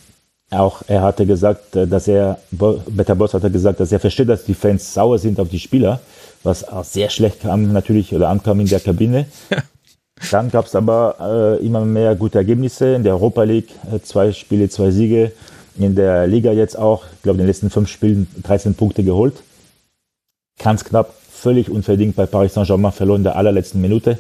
auch 0.51 0.83
er 0.87 1.03
hatte 1.03 1.27
gesagt, 1.27 1.74
äh, 1.74 1.87
dass 1.87 2.07
er, 2.07 2.39
Beta 2.51 3.14
Boss 3.14 3.35
hatte 3.35 3.51
gesagt, 3.51 3.81
dass 3.81 3.93
er 3.93 4.01
versteht, 4.01 4.29
dass 4.29 4.45
die 4.45 4.55
Fans 4.55 4.95
sauer 4.95 5.18
sind 5.18 5.41
auf 5.41 5.49
die 5.49 5.59
Spieler, 5.59 6.01
was 6.45 6.66
auch 6.68 6.85
sehr 6.85 7.11
schlecht 7.11 7.41
kam 7.41 7.72
natürlich 7.72 8.14
oder 8.14 8.29
ankam 8.29 8.61
in 8.61 8.68
der 8.68 8.81
Kabine. 8.81 9.27
Dann 10.31 10.51
gab 10.51 10.66
es 10.66 10.74
aber 10.74 11.59
äh, 11.61 11.66
immer 11.66 11.85
mehr 11.85 12.14
gute 12.14 12.39
Ergebnisse 12.39 12.95
in 12.95 13.03
der 13.03 13.14
Europa 13.14 13.43
League, 13.43 13.70
äh, 13.93 14.01
zwei 14.01 14.33
Spiele, 14.33 14.68
zwei 14.68 14.91
Siege. 14.91 15.33
In 15.79 15.95
der 15.95 16.27
Liga 16.27 16.53
jetzt 16.53 16.79
auch, 16.79 17.05
ich 17.16 17.22
glaube, 17.22 17.37
in 17.37 17.41
den 17.41 17.49
letzten 17.49 17.68
fünf 17.68 17.91
Spielen 17.91 18.27
13 18.43 18.74
Punkte 18.74 19.05
geholt. 19.05 19.43
Ganz 20.59 20.85
knapp, 20.85 21.12
völlig 21.31 21.68
unverdient 21.68 22.16
bei 22.16 22.24
Paris 22.24 22.55
Saint-Germain 22.55 22.93
verloren 22.93 23.18
in 23.18 23.24
der 23.24 23.37
allerletzten 23.37 23.83
Minute. 23.83 24.18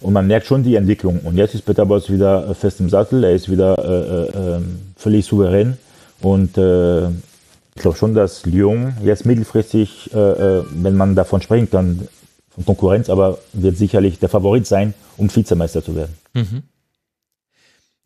Und 0.00 0.12
man 0.12 0.26
merkt 0.26 0.46
schon 0.46 0.62
die 0.62 0.74
Entwicklung. 0.74 1.20
Und 1.20 1.36
jetzt 1.36 1.54
ist 1.54 1.64
Peter 1.64 1.86
Boss 1.86 2.10
wieder 2.10 2.50
äh, 2.50 2.54
fest 2.54 2.80
im 2.80 2.90
Sattel, 2.90 3.24
er 3.24 3.32
ist 3.32 3.50
wieder 3.50 3.78
äh, 3.78 4.38
äh, 4.38 4.56
ähm, 4.56 4.78
völlig 4.96 5.24
souverän. 5.24 5.78
Und 6.20 6.58
äh, 6.58 7.08
ich 7.08 7.82
glaube 7.82 7.96
schon, 7.96 8.14
dass 8.14 8.44
Lyon 8.46 8.94
jetzt 9.02 9.26
mittelfristig, 9.26 10.12
äh, 10.14 10.18
äh, 10.18 10.64
wenn 10.70 10.96
man 10.96 11.14
davon 11.14 11.40
sprechen 11.40 11.70
kann, 11.70 12.08
von 12.54 12.64
Konkurrenz, 12.64 13.10
aber 13.10 13.38
wird 13.52 13.76
sicherlich 13.76 14.18
der 14.18 14.28
Favorit 14.28 14.66
sein, 14.66 14.94
um 15.16 15.34
Vizemeister 15.34 15.84
zu 15.84 15.94
werden. 15.94 16.14
Mhm 16.34 16.62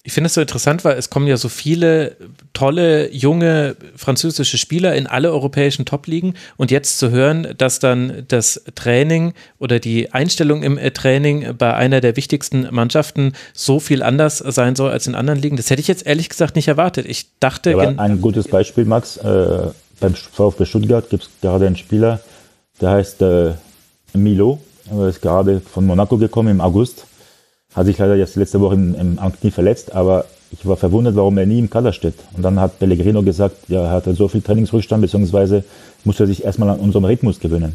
ich 0.03 0.15
finde 0.15 0.29
es 0.29 0.35
so 0.35 0.41
interessant, 0.41 0.83
weil 0.85 0.97
es 0.97 1.11
kommen 1.11 1.27
ja 1.27 1.37
so 1.37 1.51
viele 1.51 2.17
tolle, 2.55 3.13
junge 3.13 3.77
französische 3.97 4.57
Spieler 4.57 4.95
in 4.95 5.07
alle 5.07 5.31
europäischen 5.31 5.85
Top-Ligen 5.85 6.35
und 6.57 6.71
jetzt 6.71 6.99
zu 6.99 7.11
hören, 7.11 7.55
dass 7.59 7.81
dann 7.81 8.25
das 8.29 8.65
Training 8.75 9.35
oder 9.59 9.79
die 9.79 10.13
Einstellung 10.13 10.63
im 10.63 10.79
äh, 10.79 10.91
Training 10.91 11.55
bei 11.59 11.75
einer 11.75 12.01
der 12.01 12.17
wichtigsten 12.17 12.67
Mannschaften 12.71 13.35
so 13.53 13.79
viel 13.79 14.03
anders 14.03 14.39
sein 14.39 14.75
soll 14.75 14.91
als 14.91 15.07
in 15.07 15.15
anderen 15.15 15.39
Ligen, 15.39 15.57
das 15.59 15.69
hätte 15.69 15.83
ich 15.83 15.89
jetzt 15.89 16.07
ehrlich 16.07 16.31
gesagt 16.31 16.57
nicht 16.57 16.69
erwartet. 16.69 17.05
Ich 17.07 17.27
dachte. 17.39 17.73
Ja, 17.73 17.79
ein 17.79 18.23
gutes 18.23 18.49
Beispiel, 18.49 18.87
Max. 18.87 19.19
Äh, 19.19 19.69
beim 20.01 20.15
VfB 20.15 20.65
Stuttgart 20.65 21.11
gibt 21.11 21.25
es 21.25 21.31
gerade 21.43 21.67
einen 21.67 21.77
Spieler, 21.77 22.21
der 22.81 22.91
heißt 22.93 23.21
äh, 23.21 23.53
Milo, 24.15 24.61
er 24.91 25.09
ist 25.09 25.21
gerade 25.21 25.61
von 25.61 25.85
Monaco 25.85 26.17
gekommen 26.17 26.49
im 26.49 26.61
August 26.63 27.05
hat 27.75 27.87
sich 27.87 27.99
leider 27.99 28.17
jetzt 28.17 28.37
letzte 28.37 28.61
Woche 28.61 28.75
im, 28.75 28.95
im 28.95 29.19
Knie 29.41 29.51
verletzt, 29.51 29.95
aber 29.95 30.25
ich 30.51 30.67
war 30.67 30.77
verwundert, 30.77 31.17
warum 31.17 31.39
er 31.39 31.47
nie 31.47 31.59
im 31.59 31.71
Kader 31.71 31.93
steht. 31.93 32.15
Und 32.37 32.43
dann 32.43 32.59
hat 32.61 32.79
Pellegrino 32.79 33.23
gesagt, 33.23 33.57
ja, 33.69 33.83
er 33.85 33.91
hatte 33.91 34.15
so 34.15 34.29
viel 34.29 34.43
Trainingsrückstand, 34.43 35.03
beziehungsweise 35.03 35.65
muss 36.05 36.19
er 36.19 36.27
sich 36.27 36.45
erstmal 36.45 36.71
an 36.71 36.81
unserem 36.81 37.05
Rhythmus 37.05 37.39
gewöhnen. 37.39 37.75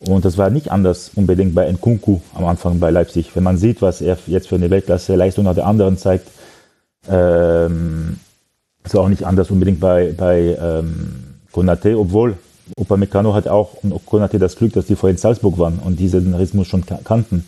Und 0.00 0.24
das 0.24 0.36
war 0.36 0.50
nicht 0.50 0.72
anders 0.72 1.12
unbedingt 1.14 1.54
bei 1.54 1.70
Nkunku 1.70 2.20
am 2.34 2.46
Anfang 2.46 2.80
bei 2.80 2.90
Leipzig. 2.90 3.36
Wenn 3.36 3.44
man 3.44 3.56
sieht, 3.56 3.80
was 3.82 4.00
er 4.00 4.18
jetzt 4.26 4.48
für 4.48 4.56
eine 4.56 4.68
Weltklasse 4.70 5.14
Leistung 5.14 5.44
nach 5.44 5.54
der 5.54 5.66
anderen 5.66 5.96
zeigt, 5.96 6.28
Ähm, 7.08 8.20
ist 8.84 8.94
auch 8.94 9.08
nicht 9.08 9.24
anders 9.24 9.50
unbedingt 9.50 9.80
bei, 9.80 10.14
bei 10.16 10.56
ähm, 10.60 11.34
Konate, 11.50 11.98
obwohl 11.98 12.36
Upamecano 12.78 13.34
hat 13.34 13.48
auch 13.48 13.74
und 13.82 14.06
Konate 14.06 14.38
das 14.38 14.54
Glück, 14.54 14.72
dass 14.72 14.86
die 14.86 14.94
vorher 14.94 15.14
in 15.14 15.18
Salzburg 15.18 15.58
waren 15.58 15.80
und 15.84 15.98
diesen 15.98 16.32
Rhythmus 16.32 16.68
schon 16.68 16.84
kannten. 17.02 17.44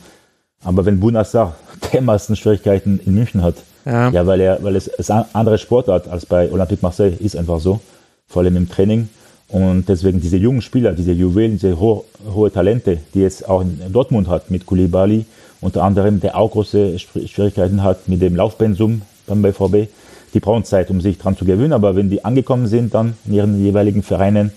Aber 0.65 0.85
wenn 0.87 0.99
Bunassar 0.99 1.55
dermaßen 1.93 2.35
Schwierigkeiten 2.37 3.01
in 3.05 3.15
München 3.15 3.43
hat, 3.43 3.57
ja, 3.85 4.09
ja 4.11 4.27
weil 4.27 4.41
er, 4.41 4.63
weil 4.63 4.77
es, 4.77 4.89
es 4.89 5.11
eine 5.11 5.27
andere 5.35 5.59
Sportart 5.59 6.09
als 6.09 6.27
bei 6.27 6.51
Olympique 6.51 6.83
Marseille 6.83 7.17
ist 7.21 7.37
einfach 7.37 7.61
so, 7.61 7.81
vor 8.27 8.43
allem 8.43 8.57
im 8.57 8.69
Training. 8.69 9.09
Und 9.49 9.89
deswegen 9.89 10.21
diese 10.21 10.39
jungen 10.39 10.63
Spieler, 10.63 10.93
diese 10.93 11.13
Juwelen, 11.13 11.53
diese 11.53 11.79
ho 11.79 12.05
hohe 12.35 12.51
Talente, 12.51 12.99
die 13.13 13.21
jetzt 13.21 13.49
auch 13.49 13.61
in 13.61 13.79
Dortmund 13.93 14.29
hat 14.29 14.51
mit 14.51 14.67
Koulibaly, 14.67 15.27
unter 15.61 15.83
anderem, 15.83 16.21
der 16.21 16.37
auch 16.37 16.51
große 16.51 16.99
Schwierigkeiten 16.99 17.83
hat 17.83 18.09
mit 18.09 18.21
dem 18.21 18.37
Laufpensum 18.37 19.03
beim 19.27 19.43
BVB, 19.43 19.89
die 20.33 20.41
brauchen 20.41 20.65
Zeit, 20.65 20.91
um 20.91 21.01
sich 21.01 21.19
dran 21.19 21.37
zu 21.37 21.45
gewöhnen. 21.45 21.73
Aber 21.73 21.95
wenn 21.95 22.11
die 22.11 22.25
angekommen 22.25 22.67
sind 22.67 22.95
dann 22.95 23.15
in 23.27 23.35
ihren 23.35 23.63
jeweiligen 23.63 24.03
Vereinen, 24.03 24.51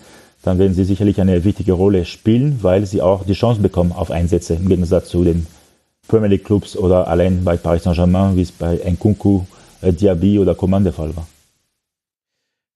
dann 0.43 0.59
werden 0.59 0.73
sie 0.73 0.85
sicherlich 0.85 1.19
eine 1.19 1.43
wichtige 1.43 1.73
Rolle 1.73 2.05
spielen, 2.05 2.59
weil 2.61 2.85
sie 2.85 3.01
auch 3.01 3.25
die 3.25 3.33
Chance 3.33 3.61
bekommen 3.61 3.91
auf 3.91 4.11
Einsätze 4.11 4.55
im 4.55 4.67
Gegensatz 4.67 5.09
zu 5.09 5.23
den 5.23 5.45
Premier 6.07 6.29
League 6.29 6.45
Clubs 6.45 6.75
oder 6.75 7.07
allein 7.07 7.43
bei 7.43 7.57
Paris 7.57 7.83
Saint-Germain, 7.83 8.35
wie 8.35 8.41
es 8.41 8.51
bei 8.51 8.79
Nkunku, 8.85 9.43
äh, 9.81 9.93
Diaby 9.93 10.39
oder 10.39 10.55
Coman 10.55 10.83
der 10.83 10.93
Fall 10.93 11.15
war. 11.15 11.27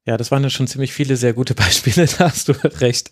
Ja, 0.07 0.17
das 0.17 0.31
waren 0.31 0.41
ja 0.41 0.49
schon 0.49 0.65
ziemlich 0.65 0.93
viele 0.93 1.15
sehr 1.15 1.33
gute 1.33 1.53
Beispiele, 1.55 2.07
da 2.07 2.31
hast 2.31 2.47
du 2.47 2.53
recht. 2.81 3.11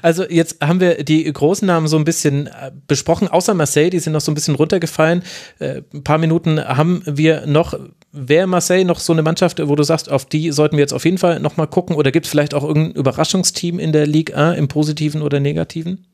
Also 0.00 0.24
jetzt 0.24 0.56
haben 0.62 0.80
wir 0.80 1.04
die 1.04 1.30
großen 1.30 1.66
Namen 1.66 1.86
so 1.86 1.98
ein 1.98 2.04
bisschen 2.04 2.46
äh, 2.46 2.72
besprochen, 2.86 3.28
außer 3.28 3.52
Marseille, 3.52 3.90
die 3.90 3.98
sind 3.98 4.14
noch 4.14 4.22
so 4.22 4.32
ein 4.32 4.34
bisschen 4.34 4.54
runtergefallen. 4.54 5.22
Äh, 5.58 5.82
ein 5.92 6.02
paar 6.02 6.18
Minuten 6.18 6.58
haben 6.62 7.02
wir 7.04 7.46
noch. 7.46 7.78
Wäre 8.12 8.48
Marseille 8.48 8.84
noch 8.84 8.98
so 8.98 9.12
eine 9.12 9.22
Mannschaft, 9.22 9.60
wo 9.64 9.76
du 9.76 9.84
sagst, 9.84 10.10
auf 10.10 10.24
die 10.24 10.50
sollten 10.50 10.76
wir 10.76 10.82
jetzt 10.82 10.92
auf 10.92 11.04
jeden 11.04 11.18
Fall 11.18 11.38
nochmal 11.38 11.68
gucken? 11.68 11.94
Oder 11.94 12.10
gibt 12.10 12.26
es 12.26 12.30
vielleicht 12.30 12.54
auch 12.54 12.64
irgendein 12.64 12.96
Überraschungsteam 12.96 13.78
in 13.78 13.92
der 13.92 14.06
Ligue 14.06 14.36
1 14.36 14.58
im 14.58 14.66
Positiven 14.66 15.22
oder 15.22 15.38
Negativen? 15.38 16.09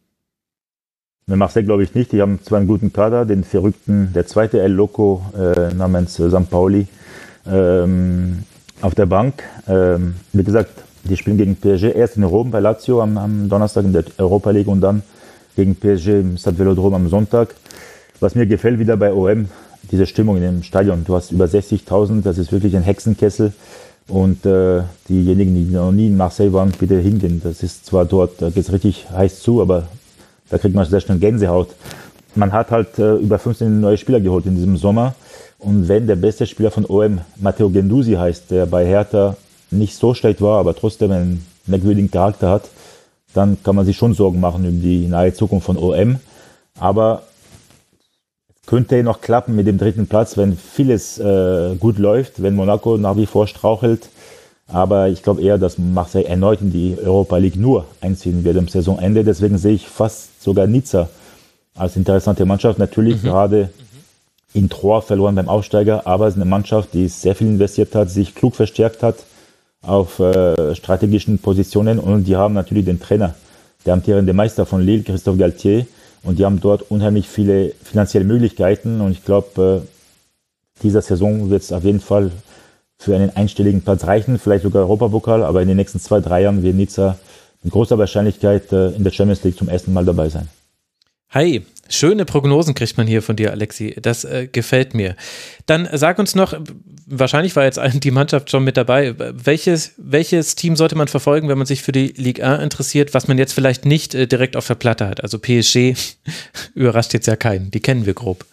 Mit 1.28 1.40
Marseille 1.40 1.64
glaube 1.64 1.82
ich 1.82 1.92
nicht. 1.92 2.12
Die 2.12 2.22
haben 2.22 2.38
zwar 2.44 2.58
einen 2.58 2.68
guten 2.68 2.92
Kader, 2.92 3.24
den 3.24 3.42
verrückten, 3.42 4.12
der 4.14 4.28
zweite 4.28 4.60
El 4.60 4.70
Loco 4.70 5.22
äh, 5.36 5.74
namens 5.74 6.20
äh. 6.20 6.30
Pauli. 6.48 6.86
Ähm, 7.50 8.44
auf 8.80 8.94
der 8.94 9.06
Bank. 9.06 9.42
Ähm, 9.66 10.14
wie 10.32 10.44
gesagt, 10.44 10.70
die 11.02 11.16
spielen 11.16 11.36
gegen 11.36 11.56
PSG 11.56 11.96
erst 11.96 12.16
in 12.16 12.22
Rom 12.22 12.52
bei 12.52 12.60
Lazio 12.60 13.02
am, 13.02 13.18
am, 13.18 13.48
Donnerstag 13.48 13.84
in 13.84 13.92
der 13.92 14.04
Europa 14.18 14.50
League 14.50 14.68
und 14.68 14.80
dann 14.80 15.02
gegen 15.56 15.74
PSG 15.74 16.20
im 16.20 16.36
Stade 16.36 16.60
Velodrom 16.60 16.94
am 16.94 17.08
Sonntag. 17.08 17.56
Was 18.20 18.36
mir 18.36 18.46
gefällt 18.46 18.78
wieder 18.78 18.96
bei 18.96 19.12
OM, 19.12 19.48
diese 19.90 20.06
Stimmung 20.06 20.36
in 20.36 20.42
dem 20.42 20.62
Stadion. 20.62 21.04
Du 21.04 21.16
hast 21.16 21.32
über 21.32 21.46
60.000, 21.46 22.22
das 22.22 22.38
ist 22.38 22.52
wirklich 22.52 22.76
ein 22.76 22.84
Hexenkessel. 22.84 23.52
Und 24.06 24.46
äh, 24.46 24.82
diejenigen, 25.08 25.56
die 25.56 25.74
noch 25.74 25.90
nie 25.90 26.06
in 26.06 26.16
Marseille 26.16 26.52
waren, 26.52 26.70
bitte 26.70 27.00
hingehen. 27.00 27.40
Das 27.42 27.64
ist 27.64 27.84
zwar 27.84 28.04
dort, 28.04 28.40
da 28.40 28.50
geht 28.50 28.62
es 28.62 28.72
richtig 28.72 29.10
heiß 29.10 29.40
zu, 29.40 29.60
aber 29.60 29.88
da 30.50 30.58
kriegt 30.58 30.74
man 30.74 30.86
sehr 30.86 31.00
schnell 31.00 31.18
Gänsehaut. 31.18 31.68
Man 32.34 32.52
hat 32.52 32.70
halt 32.70 32.98
äh, 32.98 33.14
über 33.14 33.38
15 33.38 33.80
neue 33.80 33.96
Spieler 33.96 34.20
geholt 34.20 34.46
in 34.46 34.54
diesem 34.54 34.76
Sommer. 34.76 35.14
Und 35.58 35.88
wenn 35.88 36.06
der 36.06 36.16
beste 36.16 36.46
Spieler 36.46 36.70
von 36.70 36.84
OM 36.86 37.20
Matteo 37.36 37.70
Gendusi 37.70 38.12
heißt, 38.12 38.50
der 38.50 38.66
bei 38.66 38.86
Hertha 38.86 39.36
nicht 39.70 39.96
so 39.96 40.14
schlecht 40.14 40.40
war, 40.40 40.58
aber 40.58 40.74
trotzdem 40.74 41.10
einen 41.10 41.46
merkwürdigen 41.66 42.10
Charakter 42.10 42.50
hat, 42.50 42.68
dann 43.32 43.56
kann 43.62 43.76
man 43.76 43.84
sich 43.84 43.96
schon 43.96 44.14
Sorgen 44.14 44.40
machen 44.40 44.64
über 44.64 44.82
die 44.82 45.06
nahe 45.08 45.32
Zukunft 45.32 45.66
von 45.66 45.76
OM. 45.76 46.20
Aber 46.78 47.22
könnte 48.66 49.02
noch 49.02 49.20
klappen 49.20 49.54
mit 49.56 49.66
dem 49.66 49.78
dritten 49.78 50.06
Platz, 50.06 50.36
wenn 50.36 50.56
vieles 50.56 51.18
äh, 51.18 51.76
gut 51.78 51.98
läuft, 51.98 52.42
wenn 52.42 52.54
Monaco 52.54 52.98
nach 52.98 53.16
wie 53.16 53.26
vor 53.26 53.46
strauchelt. 53.46 54.08
Aber 54.68 55.08
ich 55.08 55.22
glaube 55.22 55.42
eher, 55.42 55.58
dass 55.58 55.78
Marseille 55.78 56.24
erneut 56.24 56.60
in 56.60 56.72
die 56.72 56.96
Europa 57.00 57.36
League 57.36 57.56
nur 57.56 57.86
einziehen 58.00 58.44
wird 58.44 58.58
am 58.58 58.68
Saisonende. 58.68 59.22
Deswegen 59.22 59.58
sehe 59.58 59.74
ich 59.74 59.86
fast 59.88 60.42
sogar 60.42 60.66
Nizza 60.66 61.08
als 61.76 61.96
interessante 61.96 62.44
Mannschaft. 62.44 62.78
Natürlich 62.78 63.22
mhm. 63.22 63.26
gerade 63.26 63.70
in 64.54 64.68
Troyes 64.68 65.04
verloren 65.04 65.34
beim 65.34 65.48
Aufsteiger, 65.48 66.06
aber 66.06 66.26
es 66.26 66.34
ist 66.34 66.40
eine 66.40 66.48
Mannschaft, 66.50 66.94
die 66.94 67.08
sehr 67.08 67.34
viel 67.34 67.46
investiert 67.46 67.94
hat, 67.94 68.10
sich 68.10 68.34
klug 68.34 68.56
verstärkt 68.56 69.02
hat 69.02 69.16
auf 69.82 70.18
äh, 70.18 70.74
strategischen 70.74 71.38
Positionen 71.38 71.98
und 71.98 72.24
die 72.24 72.36
haben 72.36 72.54
natürlich 72.54 72.86
den 72.86 72.98
Trainer, 72.98 73.34
der 73.84 73.92
amtierende 73.94 74.32
Meister 74.32 74.66
von 74.66 74.80
Lille, 74.80 75.02
Christophe 75.02 75.38
Galtier, 75.38 75.86
und 76.22 76.38
die 76.38 76.44
haben 76.44 76.58
dort 76.58 76.90
unheimlich 76.90 77.28
viele 77.28 77.72
finanzielle 77.84 78.24
Möglichkeiten 78.24 79.00
und 79.00 79.12
ich 79.12 79.24
glaube, 79.24 79.82
äh, 79.84 80.82
dieser 80.82 81.02
Saison 81.02 81.50
wird 81.50 81.62
es 81.62 81.72
auf 81.72 81.84
jeden 81.84 82.00
Fall 82.00 82.30
für 82.98 83.14
einen 83.14 83.34
einstelligen 83.36 83.82
Platz 83.82 84.04
reichen, 84.04 84.38
vielleicht 84.38 84.62
sogar 84.62 84.82
Europapokal, 84.82 85.44
aber 85.44 85.62
in 85.62 85.68
den 85.68 85.76
nächsten 85.76 86.00
zwei, 86.00 86.20
drei 86.20 86.42
Jahren 86.42 86.62
wird 86.62 86.74
Nizza 86.74 87.18
mit 87.62 87.72
großer 87.72 87.98
Wahrscheinlichkeit 87.98 88.72
äh, 88.72 88.90
in 88.90 89.04
der 89.04 89.10
Champions 89.10 89.44
League 89.44 89.58
zum 89.58 89.68
ersten 89.68 89.92
Mal 89.92 90.04
dabei 90.04 90.28
sein. 90.28 90.48
Hi, 91.30 91.66
schöne 91.88 92.24
Prognosen 92.24 92.74
kriegt 92.74 92.96
man 92.96 93.06
hier 93.06 93.20
von 93.20 93.36
dir, 93.36 93.50
Alexi. 93.50 93.96
Das 94.00 94.24
äh, 94.24 94.46
gefällt 94.50 94.94
mir. 94.94 95.16
Dann 95.66 95.88
sag 95.92 96.18
uns 96.18 96.34
noch, 96.34 96.54
wahrscheinlich 97.06 97.56
war 97.56 97.64
jetzt 97.64 97.80
die 98.04 98.10
Mannschaft 98.10 98.50
schon 98.50 98.64
mit 98.64 98.76
dabei. 98.76 99.14
Welches, 99.18 99.92
welches 99.98 100.54
Team 100.54 100.76
sollte 100.76 100.96
man 100.96 101.08
verfolgen, 101.08 101.48
wenn 101.48 101.58
man 101.58 101.66
sich 101.66 101.82
für 101.82 101.92
die 101.92 102.14
Ligue 102.16 102.46
1 102.46 102.62
interessiert, 102.62 103.12
was 103.12 103.28
man 103.28 103.38
jetzt 103.38 103.52
vielleicht 103.52 103.84
nicht 103.84 104.14
äh, 104.14 104.26
direkt 104.26 104.56
auf 104.56 104.66
der 104.66 104.76
Platte 104.76 105.08
hat? 105.08 105.22
Also 105.22 105.38
PSG 105.38 105.94
überrascht 106.74 107.12
jetzt 107.12 107.26
ja 107.26 107.36
keinen. 107.36 107.70
Die 107.70 107.80
kennen 107.80 108.06
wir 108.06 108.14
grob. 108.14 108.46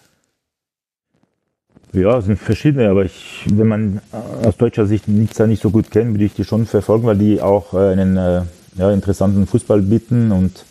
Ja, 1.94 2.18
es 2.18 2.26
sind 2.26 2.40
verschiedene, 2.40 2.90
aber 2.90 3.06
ich, 3.06 3.46
wenn 3.54 3.68
man 3.68 4.02
aus 4.44 4.58
deutscher 4.58 4.88
Sicht 4.88 5.08
Nizza 5.08 5.46
nicht 5.46 5.62
so 5.62 5.70
gut 5.70 5.92
kennt, 5.92 6.14
würde 6.14 6.26
ich 6.26 6.34
die 6.34 6.44
schon 6.44 6.66
verfolgen, 6.66 7.06
weil 7.06 7.18
die 7.18 7.40
auch 7.42 7.74
äh, 7.74 7.92
einen 7.92 8.18
äh, 8.18 8.42
ja, 8.78 8.92
interessanten 8.92 9.46
Fußball 9.46 9.82
bieten 9.82 10.32
und 10.32 10.66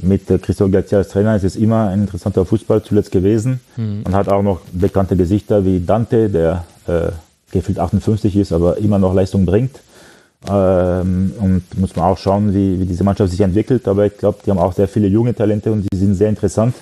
mit 0.00 0.30
äh, 0.30 0.38
Christophe 0.38 0.70
Garcia 0.70 0.98
als 0.98 1.08
Trainer 1.08 1.34
ist 1.34 1.42
es 1.42 1.56
immer 1.56 1.88
ein 1.88 2.02
interessanter 2.02 2.44
Fußball 2.44 2.82
zuletzt 2.84 3.10
gewesen. 3.10 3.60
Mhm. 3.76 4.02
Man 4.04 4.14
hat 4.14 4.28
auch 4.28 4.42
noch 4.42 4.60
bekannte 4.72 5.16
Gesichter 5.16 5.64
wie 5.64 5.80
Dante, 5.80 6.30
der 6.30 6.64
äh, 6.86 7.10
gefühlt 7.50 7.80
58 7.80 8.36
ist, 8.36 8.52
aber 8.52 8.78
immer 8.78 9.00
noch 9.00 9.14
Leistung 9.14 9.44
bringt. 9.44 9.80
Ähm, 10.48 11.32
und 11.40 11.62
muss 11.76 11.96
man 11.96 12.04
auch 12.04 12.18
schauen, 12.18 12.54
wie, 12.54 12.78
wie 12.78 12.86
diese 12.86 13.02
Mannschaft 13.02 13.32
sich 13.32 13.40
entwickelt. 13.40 13.88
Aber 13.88 14.06
ich 14.06 14.16
glaube, 14.16 14.38
die 14.46 14.50
haben 14.50 14.58
auch 14.58 14.72
sehr 14.72 14.86
viele 14.86 15.08
junge 15.08 15.34
Talente 15.34 15.72
und 15.72 15.86
die 15.92 15.96
sind 15.96 16.14
sehr 16.14 16.28
interessant. 16.28 16.74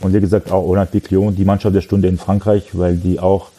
Und 0.00 0.14
wie 0.14 0.20
gesagt, 0.20 0.50
auch 0.52 0.64
Olympique 0.64 1.14
Lyon, 1.14 1.34
die 1.34 1.44
Mannschaft 1.44 1.74
der 1.74 1.80
Stunde 1.80 2.08
in 2.08 2.18
Frankreich, 2.18 2.70
weil 2.72 2.96
die 2.96 3.18
auch 3.18 3.50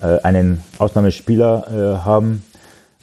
äh, 0.00 0.20
einen 0.22 0.62
Ausnahmespieler 0.78 1.66
äh, 1.68 2.04
haben 2.04 2.44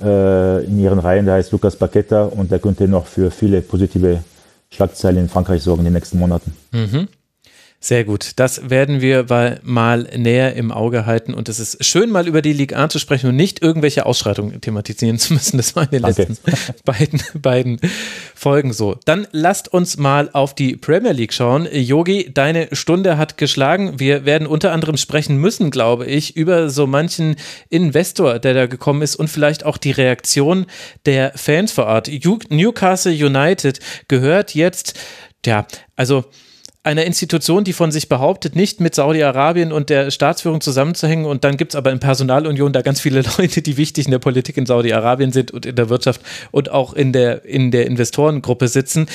äh, 0.02 0.64
in 0.66 0.80
ihren 0.80 1.00
Reihen, 1.00 1.26
der 1.26 1.36
heißt 1.36 1.52
Lucas 1.52 1.76
Paqueta 1.76 2.26
und 2.26 2.52
der 2.52 2.60
könnte 2.60 2.88
noch 2.88 3.06
für 3.06 3.32
viele 3.32 3.62
positive 3.62 4.24
Schlagzeilen 4.70 5.18
in 5.18 5.30
Frankreich 5.30 5.62
sorgen 5.62 5.82
in 5.82 5.86
den 5.86 5.93
nächsten 5.93 6.20
Monaten. 6.20 6.56
Mhm. 6.72 7.08
Sehr 7.86 8.03
gut. 8.03 8.31
Das 8.38 8.71
werden 8.71 8.99
wir 8.99 9.27
mal 9.61 10.09
näher 10.17 10.55
im 10.55 10.71
Auge 10.71 11.05
halten. 11.05 11.36
Und 11.36 11.49
es 11.49 11.59
ist 11.59 11.86
schön, 11.86 12.09
mal 12.09 12.27
über 12.27 12.41
die 12.41 12.51
Ligue 12.51 12.75
1 12.75 12.91
zu 12.91 12.97
sprechen 12.97 13.29
und 13.29 13.36
nicht 13.36 13.61
irgendwelche 13.61 14.07
Ausschreitungen 14.07 14.59
thematisieren 14.59 15.19
zu 15.19 15.33
müssen. 15.33 15.57
Das 15.57 15.75
war 15.75 15.83
in 15.83 15.91
den 15.91 16.01
Danke. 16.01 16.23
letzten 16.23 16.51
beiden, 16.83 17.21
beiden 17.39 17.79
Folgen 18.33 18.73
so. 18.73 18.97
Dann 19.05 19.27
lasst 19.31 19.71
uns 19.71 19.97
mal 19.97 20.31
auf 20.33 20.55
die 20.55 20.77
Premier 20.77 21.11
League 21.11 21.31
schauen. 21.31 21.67
Yogi, 21.71 22.31
deine 22.33 22.69
Stunde 22.71 23.19
hat 23.19 23.38
geschlagen. 23.38 23.99
Wir 23.99 24.25
werden 24.25 24.47
unter 24.47 24.71
anderem 24.71 24.97
sprechen 24.97 25.38
müssen, 25.38 25.69
glaube 25.69 26.07
ich, 26.07 26.36
über 26.36 26.71
so 26.71 26.88
manchen 26.88 27.36
Investor, 27.69 28.39
der 28.39 28.55
da 28.55 28.65
gekommen 28.65 29.03
ist 29.03 29.15
und 29.15 29.27
vielleicht 29.27 29.63
auch 29.63 29.77
die 29.77 29.91
Reaktion 29.91 30.65
der 31.05 31.33
Fans 31.36 31.71
vor 31.71 31.86
Ort. 31.86 32.09
Newcastle 32.49 33.13
United 33.13 33.79
gehört 34.07 34.55
jetzt, 34.55 34.99
ja, 35.45 35.67
also 35.95 36.25
einer 36.86 37.03
Institution, 37.03 37.63
die 37.63 37.73
von 37.73 37.91
sich 37.91 38.09
behauptet, 38.09 38.55
nicht 38.55 38.79
mit 38.79 38.93
Saudi-Arabien 38.93 39.71
und 39.71 39.89
der 39.89 40.11
Staatsführung 40.11 40.61
zusammenzuhängen. 40.61 41.25
Und 41.25 41.43
dann 41.43 41.57
gibt 41.57 41.71
es 41.71 41.75
aber 41.75 41.91
in 41.91 41.99
Personalunion 41.99 42.73
da 42.73 42.83
ganz 42.83 43.01
viele 43.01 43.23
Leute, 43.38 43.63
die 43.63 43.77
wichtig 43.77 44.05
in 44.05 44.11
der 44.11 44.19
Politik 44.19 44.55
in 44.57 44.67
Saudi-Arabien 44.67 45.31
sind 45.31 45.49
und 45.49 45.65
in 45.65 45.75
der 45.75 45.89
Wirtschaft 45.89 46.21
und 46.51 46.69
auch 46.69 46.93
in 46.93 47.11
der, 47.11 47.43
in 47.43 47.71
der 47.71 47.88
Investorengruppe 47.88 48.67
sitzen. 48.67 49.07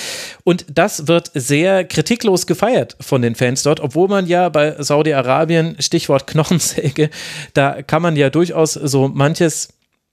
Und 0.42 0.66
das 0.68 1.06
wird 1.06 1.30
sehr 1.34 1.84
kritiklos 1.84 2.48
gefeiert 2.48 2.96
von 3.00 3.22
den 3.22 3.36
Fans 3.36 3.62
dort, 3.62 3.78
obwohl 3.78 4.08
man 4.08 4.26
ja 4.26 4.48
bei 4.48 4.74
Saudi-Arabien, 4.82 5.76
Stichwort 5.78 6.26
Knochensäge, 6.26 7.08
da 7.54 7.82
kann 7.82 8.02
man 8.02 8.16
ja 8.16 8.30
durchaus 8.30 8.72
so 8.72 9.06
manches 9.06 9.68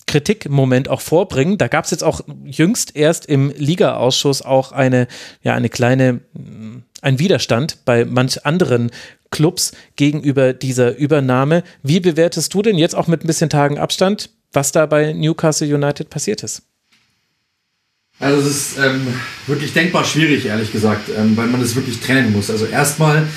Kritikmoment 0.05 0.89
auch 0.89 1.01
vorbringen. 1.01 1.57
Da 1.57 1.67
gab 1.67 1.85
es 1.85 1.91
jetzt 1.91 2.03
auch 2.03 2.21
jüngst 2.45 2.95
erst 2.95 3.25
im 3.25 3.51
Liga-Ausschuss 3.55 4.41
auch 4.41 4.71
eine, 4.71 5.07
ja, 5.43 5.53
eine 5.53 5.69
kleine 5.69 6.21
ein 7.01 7.19
Widerstand 7.19 7.85
bei 7.85 8.05
manch 8.05 8.45
anderen 8.45 8.91
Clubs 9.31 9.71
gegenüber 9.95 10.53
dieser 10.53 10.97
Übernahme. 10.97 11.63
Wie 11.83 11.99
bewertest 11.99 12.53
du 12.53 12.61
denn 12.61 12.77
jetzt 12.77 12.95
auch 12.95 13.07
mit 13.07 13.23
ein 13.23 13.27
bisschen 13.27 13.49
Tagen 13.49 13.77
Abstand, 13.77 14.29
was 14.53 14.71
da 14.71 14.85
bei 14.85 15.13
Newcastle 15.13 15.73
United 15.73 16.09
passiert 16.09 16.43
ist? 16.43 16.63
Also 18.19 18.41
es 18.41 18.47
ist 18.47 18.77
ähm, 18.79 19.07
wirklich 19.45 19.73
denkbar 19.73 20.03
schwierig, 20.03 20.45
ehrlich 20.45 20.71
gesagt, 20.71 21.09
ähm, 21.15 21.37
weil 21.37 21.47
man 21.47 21.61
es 21.61 21.75
wirklich 21.75 21.99
trennen 21.99 22.31
muss. 22.33 22.49
Also 22.49 22.65
erstmal 22.65 23.27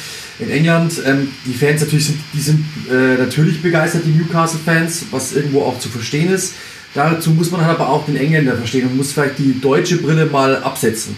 In 0.40 0.50
England, 0.50 0.94
ähm, 1.04 1.28
die 1.44 1.52
Fans 1.52 1.82
natürlich 1.82 2.06
sind, 2.06 2.18
die 2.32 2.40
sind 2.40 2.64
äh, 2.90 3.18
natürlich 3.18 3.60
begeistert, 3.60 4.02
die 4.06 4.12
Newcastle-Fans, 4.12 5.06
was 5.10 5.34
irgendwo 5.34 5.62
auch 5.62 5.78
zu 5.78 5.90
verstehen 5.90 6.32
ist. 6.32 6.54
Dazu 6.94 7.30
muss 7.30 7.50
man 7.50 7.64
halt 7.64 7.78
aber 7.78 7.90
auch 7.90 8.06
den 8.06 8.16
Engländer 8.16 8.56
verstehen 8.56 8.88
und 8.88 8.96
muss 8.96 9.12
vielleicht 9.12 9.38
die 9.38 9.60
deutsche 9.60 9.98
Brille 9.98 10.26
mal 10.26 10.56
absetzen. 10.62 11.14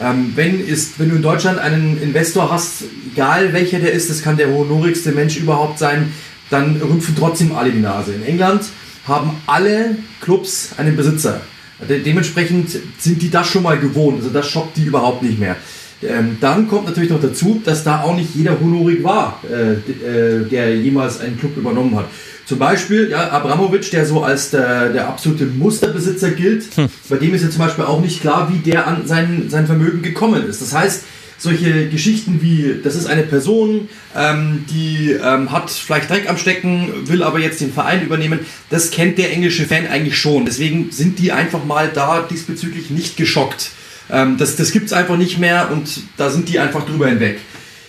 Ähm, 0.00 0.32
wenn, 0.34 0.64
ist, 0.64 0.98
wenn 0.98 1.10
du 1.10 1.16
in 1.16 1.22
Deutschland 1.22 1.58
einen 1.58 2.00
Investor 2.00 2.50
hast, 2.50 2.84
egal 3.12 3.52
welcher 3.52 3.78
der 3.78 3.92
ist, 3.92 4.08
das 4.08 4.22
kann 4.22 4.36
der 4.36 4.48
honorigste 4.48 5.12
Mensch 5.12 5.36
überhaupt 5.36 5.78
sein, 5.78 6.12
dann 6.50 6.76
rümpfen 6.76 7.14
trotzdem 7.16 7.54
alle 7.54 7.70
die 7.70 7.80
Nase. 7.80 8.14
In 8.14 8.24
England 8.24 8.64
haben 9.06 9.30
alle 9.46 9.96
Clubs 10.20 10.70
einen 10.76 10.96
Besitzer. 10.96 11.40
De 11.88 12.00
dementsprechend 12.00 12.70
sind 12.98 13.20
die 13.20 13.30
das 13.30 13.48
schon 13.48 13.64
mal 13.64 13.78
gewohnt. 13.78 14.18
Also 14.18 14.30
das 14.30 14.48
schockt 14.48 14.76
die 14.76 14.84
überhaupt 14.84 15.22
nicht 15.22 15.38
mehr. 15.38 15.56
Ähm, 16.02 16.36
dann 16.40 16.68
kommt 16.68 16.86
natürlich 16.86 17.10
noch 17.10 17.20
dazu, 17.20 17.60
dass 17.64 17.84
da 17.84 18.02
auch 18.02 18.16
nicht 18.16 18.34
jeder 18.34 18.58
honorig 18.58 19.02
war, 19.04 19.40
äh, 19.50 19.72
äh, 19.74 20.48
der 20.48 20.76
jemals 20.76 21.20
einen 21.20 21.38
Club 21.38 21.56
übernommen 21.56 21.96
hat. 21.96 22.06
Zum 22.46 22.58
Beispiel 22.58 23.08
ja, 23.10 23.30
Abramovic, 23.30 23.90
der 23.90 24.04
so 24.04 24.22
als 24.22 24.50
der, 24.50 24.90
der 24.90 25.08
absolute 25.08 25.46
Musterbesitzer 25.46 26.30
gilt, 26.32 26.64
hm. 26.76 26.88
bei 27.08 27.16
dem 27.16 27.34
ist 27.34 27.42
ja 27.42 27.50
zum 27.50 27.60
Beispiel 27.60 27.84
auch 27.84 28.00
nicht 28.00 28.20
klar, 28.20 28.52
wie 28.52 28.58
der 28.58 28.86
an 28.86 29.06
sein, 29.06 29.46
sein 29.48 29.66
Vermögen 29.66 30.02
gekommen 30.02 30.46
ist. 30.46 30.60
Das 30.60 30.74
heißt, 30.74 31.04
solche 31.42 31.88
Geschichten 31.88 32.40
wie, 32.40 32.80
das 32.82 32.94
ist 32.94 33.06
eine 33.06 33.22
Person, 33.22 33.88
ähm, 34.16 34.64
die 34.70 35.10
ähm, 35.10 35.50
hat 35.50 35.70
vielleicht 35.70 36.08
Dreck 36.08 36.30
am 36.30 36.36
Stecken, 36.36 37.08
will 37.08 37.22
aber 37.22 37.40
jetzt 37.40 37.60
den 37.60 37.72
Verein 37.72 38.02
übernehmen, 38.02 38.40
das 38.70 38.90
kennt 38.90 39.18
der 39.18 39.32
englische 39.32 39.66
Fan 39.66 39.88
eigentlich 39.88 40.16
schon. 40.16 40.44
Deswegen 40.44 40.92
sind 40.92 41.18
die 41.18 41.32
einfach 41.32 41.64
mal 41.64 41.90
da 41.92 42.22
diesbezüglich 42.22 42.90
nicht 42.90 43.16
geschockt. 43.16 43.70
Ähm, 44.08 44.36
das 44.38 44.54
das 44.54 44.70
gibt 44.70 44.86
es 44.86 44.92
einfach 44.92 45.16
nicht 45.16 45.38
mehr 45.38 45.70
und 45.72 46.02
da 46.16 46.30
sind 46.30 46.48
die 46.48 46.60
einfach 46.60 46.86
drüber 46.86 47.08
hinweg. 47.08 47.40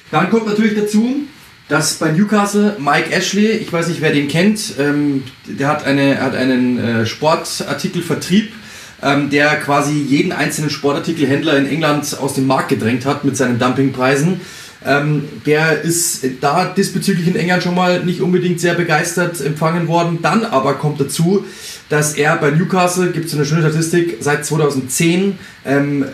Dann 0.10 0.30
kommt 0.32 0.48
natürlich 0.48 0.76
dazu, 0.76 1.22
dass 1.70 1.96
bei 1.96 2.12
Newcastle 2.12 2.76
Mike 2.80 3.12
Ashley, 3.12 3.52
ich 3.52 3.72
weiß 3.72 3.88
nicht, 3.88 4.02
wer 4.02 4.12
den 4.12 4.28
kennt, 4.28 4.74
ähm, 4.80 5.24
der 5.46 5.68
hat, 5.68 5.86
eine, 5.86 6.22
hat 6.22 6.36
einen 6.36 6.78
äh, 6.78 7.06
Sportartikelvertrieb, 7.06 8.52
ähm, 9.02 9.30
der 9.30 9.56
quasi 9.58 9.94
jeden 9.94 10.32
einzelnen 10.32 10.70
Sportartikelhändler 10.70 11.58
in 11.58 11.66
England 11.66 12.18
aus 12.20 12.36
dem 12.36 12.48
Markt 12.48 12.70
gedrängt 12.70 13.06
hat 13.06 13.24
mit 13.24 13.38
seinen 13.38 13.60
Dumpingpreisen. 13.60 14.42
Ähm, 14.86 15.24
der 15.46 15.82
ist 15.82 16.26
da 16.42 16.66
diesbezüglich 16.66 17.28
in 17.28 17.38
England 17.38 17.64
schon 17.64 17.76
mal 17.76 18.04
nicht 18.04 18.22
unbedingt 18.22 18.60
sehr 18.60 18.74
begeistert 18.74 19.40
empfangen 19.40 19.88
worden. 19.88 20.20
Dann 20.22 20.44
aber 20.44 20.74
kommt 20.74 21.00
dazu, 21.00 21.46
dass 21.88 22.16
er 22.16 22.36
bei 22.38 22.52
Newcastle, 22.52 23.12
gibt 23.12 23.28
es 23.28 23.34
eine 23.34 23.46
schöne 23.46 23.62
Statistik, 23.62 24.18
seit 24.20 24.46
2010 24.46 25.38
ähm, 25.66 26.06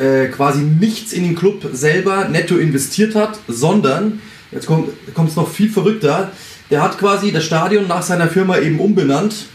äh, 0.00 0.26
quasi 0.28 0.60
nichts 0.60 1.12
in 1.12 1.24
den 1.24 1.34
Club 1.34 1.68
selber 1.72 2.28
netto 2.28 2.56
investiert 2.56 3.16
hat, 3.16 3.40
sondern 3.48 4.20
Jetzt 4.52 4.66
kommt 4.66 5.28
es 5.28 5.36
noch 5.36 5.48
viel 5.48 5.70
verrückter. 5.70 6.30
Der 6.70 6.82
hat 6.82 6.98
quasi 6.98 7.32
das 7.32 7.44
Stadion 7.44 7.88
nach 7.88 8.02
seiner 8.02 8.28
Firma 8.28 8.58
eben 8.58 8.78
umbenannt 8.78 9.46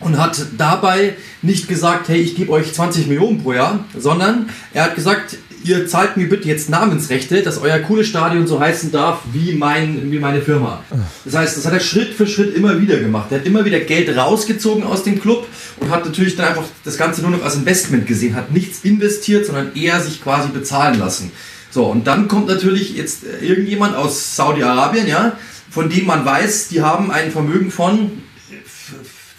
und 0.00 0.18
hat 0.18 0.46
dabei 0.58 1.14
nicht 1.42 1.68
gesagt, 1.68 2.08
hey, 2.08 2.20
ich 2.20 2.34
gebe 2.34 2.50
euch 2.52 2.72
20 2.72 3.06
Millionen 3.06 3.42
pro 3.42 3.52
Jahr, 3.52 3.84
sondern 3.96 4.48
er 4.72 4.84
hat 4.84 4.94
gesagt, 4.96 5.36
ihr 5.64 5.86
zahlt 5.86 6.16
mir 6.16 6.28
bitte 6.28 6.46
jetzt 6.46 6.68
Namensrechte, 6.68 7.42
dass 7.42 7.58
euer 7.58 7.78
cooles 7.78 8.06
Stadion 8.06 8.46
so 8.46 8.60
heißen 8.60 8.92
darf 8.92 9.20
wie, 9.32 9.54
mein, 9.54 10.10
wie 10.10 10.18
meine 10.18 10.42
Firma. 10.42 10.82
Das 11.24 11.34
heißt, 11.34 11.56
das 11.56 11.64
hat 11.64 11.72
er 11.72 11.80
Schritt 11.80 12.12
für 12.12 12.26
Schritt 12.26 12.54
immer 12.54 12.80
wieder 12.80 12.98
gemacht. 12.98 13.28
Er 13.30 13.38
hat 13.38 13.46
immer 13.46 13.64
wieder 13.64 13.80
Geld 13.80 14.14
rausgezogen 14.14 14.84
aus 14.84 15.04
dem 15.04 15.20
Club 15.20 15.46
und 15.80 15.90
hat 15.90 16.04
natürlich 16.04 16.36
dann 16.36 16.48
einfach 16.48 16.64
das 16.84 16.98
Ganze 16.98 17.22
nur 17.22 17.30
noch 17.30 17.42
als 17.42 17.54
Investment 17.56 18.06
gesehen, 18.06 18.34
hat 18.34 18.52
nichts 18.52 18.80
investiert, 18.84 19.46
sondern 19.46 19.74
eher 19.74 20.00
sich 20.00 20.22
quasi 20.22 20.48
bezahlen 20.48 20.98
lassen. 20.98 21.32
So, 21.74 21.86
und 21.86 22.06
dann 22.06 22.28
kommt 22.28 22.46
natürlich 22.46 22.94
jetzt 22.94 23.24
äh, 23.24 23.44
irgendjemand 23.44 23.96
aus 23.96 24.36
Saudi-Arabien, 24.36 25.08
ja, 25.08 25.32
von 25.68 25.90
dem 25.90 26.06
man 26.06 26.24
weiß, 26.24 26.68
die 26.68 26.82
haben 26.82 27.10
ein 27.10 27.32
Vermögen 27.32 27.72
von 27.72 28.12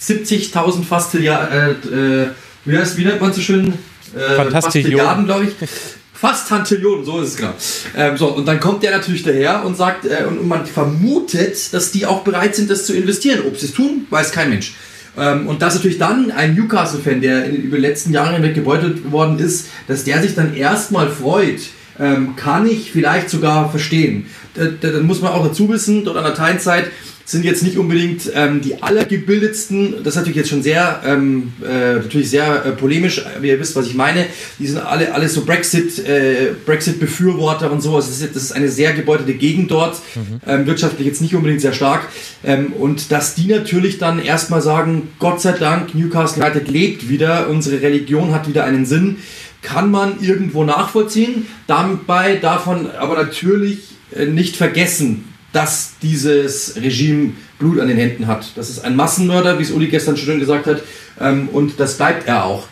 70.000 0.01 0.83
fast, 0.83 1.13
ja, 1.13 1.45
äh, 1.45 1.71
äh, 1.71 2.27
wie, 2.65 2.77
heißt, 2.77 2.97
wie 2.97 3.05
nennt 3.05 3.21
man 3.21 3.31
so 3.31 3.39
schön? 3.39 3.75
Äh, 4.13 4.35
Fantastilliarden, 4.35 5.23
glaube 5.23 5.45
ich. 5.45 5.69
Fast 6.13 6.49
Tantillionen, 6.49 7.05
so 7.05 7.21
ist 7.21 7.29
es 7.29 7.37
genau. 7.37 7.53
Ähm, 7.95 8.17
so, 8.17 8.27
und 8.27 8.45
dann 8.45 8.59
kommt 8.59 8.83
der 8.83 8.91
natürlich 8.91 9.23
daher 9.23 9.63
und 9.63 9.77
sagt, 9.77 10.03
äh, 10.03 10.25
und, 10.27 10.39
und, 10.39 10.47
man 10.49 10.65
vermutet, 10.65 11.73
dass 11.73 11.93
die 11.93 12.05
auch 12.05 12.25
bereit 12.25 12.57
sind, 12.57 12.69
das 12.69 12.85
zu 12.85 12.93
investieren. 12.93 13.43
Ob 13.47 13.55
sie 13.55 13.67
es 13.67 13.73
tun, 13.73 14.07
weiß 14.09 14.33
kein 14.33 14.49
Mensch. 14.49 14.73
Ähm, 15.17 15.47
und 15.47 15.61
dass 15.61 15.75
natürlich 15.75 15.99
dann 15.99 16.31
ein 16.31 16.53
Newcastle-Fan, 16.55 17.21
der 17.21 17.45
in, 17.45 17.55
über 17.55 17.77
die 17.77 17.81
letzten 17.81 18.11
Jahre 18.11 18.33
hinweg 18.33 18.55
gebeutelt 18.55 19.09
worden 19.09 19.39
ist, 19.39 19.67
dass 19.87 20.03
der 20.03 20.21
sich 20.21 20.35
dann 20.35 20.53
erstmal 20.53 21.09
freut, 21.09 21.61
ähm, 21.99 22.35
kann 22.35 22.67
ich 22.67 22.91
vielleicht 22.91 23.29
sogar 23.29 23.69
verstehen. 23.69 24.27
Dann 24.55 25.05
muss 25.05 25.21
man 25.21 25.33
auch 25.33 25.45
dazu 25.45 25.69
wissen, 25.69 26.05
dort 26.05 26.17
an 26.17 26.23
der 26.23 26.33
Teilzeit 26.33 26.85
sind 27.25 27.43
jetzt 27.43 27.63
nicht 27.63 27.77
unbedingt 27.77 28.31
ähm, 28.35 28.61
die 28.61 28.83
allergebildetsten, 28.83 30.03
das 30.03 30.13
ist 30.13 30.15
natürlich 30.15 30.37
jetzt 30.37 30.49
schon 30.49 30.61
sehr, 30.61 31.01
ähm, 31.03 31.53
äh, 31.63 31.95
natürlich 31.95 32.29
sehr 32.29 32.63
äh, 32.63 32.71
polemisch, 32.71 33.25
wie 33.41 33.47
ihr 33.47 33.59
wisst, 33.59 33.75
was 33.75 33.87
ich 33.87 33.95
meine. 33.95 34.27
Die 34.59 34.67
sind 34.67 34.77
alle, 34.77 35.11
alle 35.11 35.27
so 35.27 35.43
Brexit, 35.43 36.07
äh, 36.07 36.51
Brexit-Befürworter 36.65 37.71
und 37.71 37.81
so. 37.81 37.95
Also 37.95 38.09
das 38.09 38.21
ist, 38.21 38.35
das 38.35 38.43
ist 38.43 38.51
eine 38.51 38.69
sehr 38.69 38.93
gebeutete 38.93 39.33
Gegend 39.33 39.71
dort, 39.71 39.99
mhm. 40.13 40.39
ähm, 40.45 40.67
wirtschaftlich 40.67 41.07
jetzt 41.07 41.21
nicht 41.21 41.33
unbedingt 41.33 41.61
sehr 41.61 41.73
stark. 41.73 42.07
Ähm, 42.43 42.73
und 42.73 43.11
dass 43.11 43.33
die 43.33 43.47
natürlich 43.47 43.97
dann 43.97 44.23
erstmal 44.23 44.61
sagen, 44.61 45.09
Gott 45.17 45.41
sei 45.41 45.53
Dank, 45.53 45.95
Newcastle 45.95 46.43
United 46.43 46.67
lebt 46.69 47.09
wieder, 47.09 47.49
unsere 47.49 47.81
Religion 47.81 48.35
hat 48.35 48.47
wieder 48.47 48.65
einen 48.65 48.85
Sinn 48.85 49.17
kann 49.65 49.91
man 49.91 50.21
irgendwo 50.21 50.63
nachvollziehen. 50.63 51.47
Dabei 51.67 52.35
darf 52.35 52.67
man 52.67 52.91
aber 52.91 53.15
natürlich 53.15 53.79
äh, 54.15 54.25
nicht 54.25 54.55
vergessen, 54.55 55.33
dass 55.51 55.95
dieses 56.01 56.75
Regime 56.75 57.33
Blut 57.59 57.79
an 57.79 57.87
den 57.87 57.97
Händen 57.97 58.27
hat. 58.27 58.51
Das 58.55 58.69
ist 58.69 58.85
ein 58.85 58.95
Massenmörder, 58.95 59.57
wie 59.57 59.63
es 59.63 59.71
Uli 59.71 59.87
gestern 59.87 60.17
schon 60.17 60.39
gesagt 60.39 60.67
hat, 60.67 60.83
ähm, 61.19 61.49
und 61.51 61.79
das 61.79 61.97
bleibt 61.97 62.27
er 62.27 62.45
auch. 62.45 62.67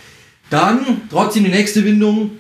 Dann 0.50 1.02
trotzdem 1.10 1.46
die 1.46 1.50
nächste 1.50 1.84
Windung. 1.84 2.32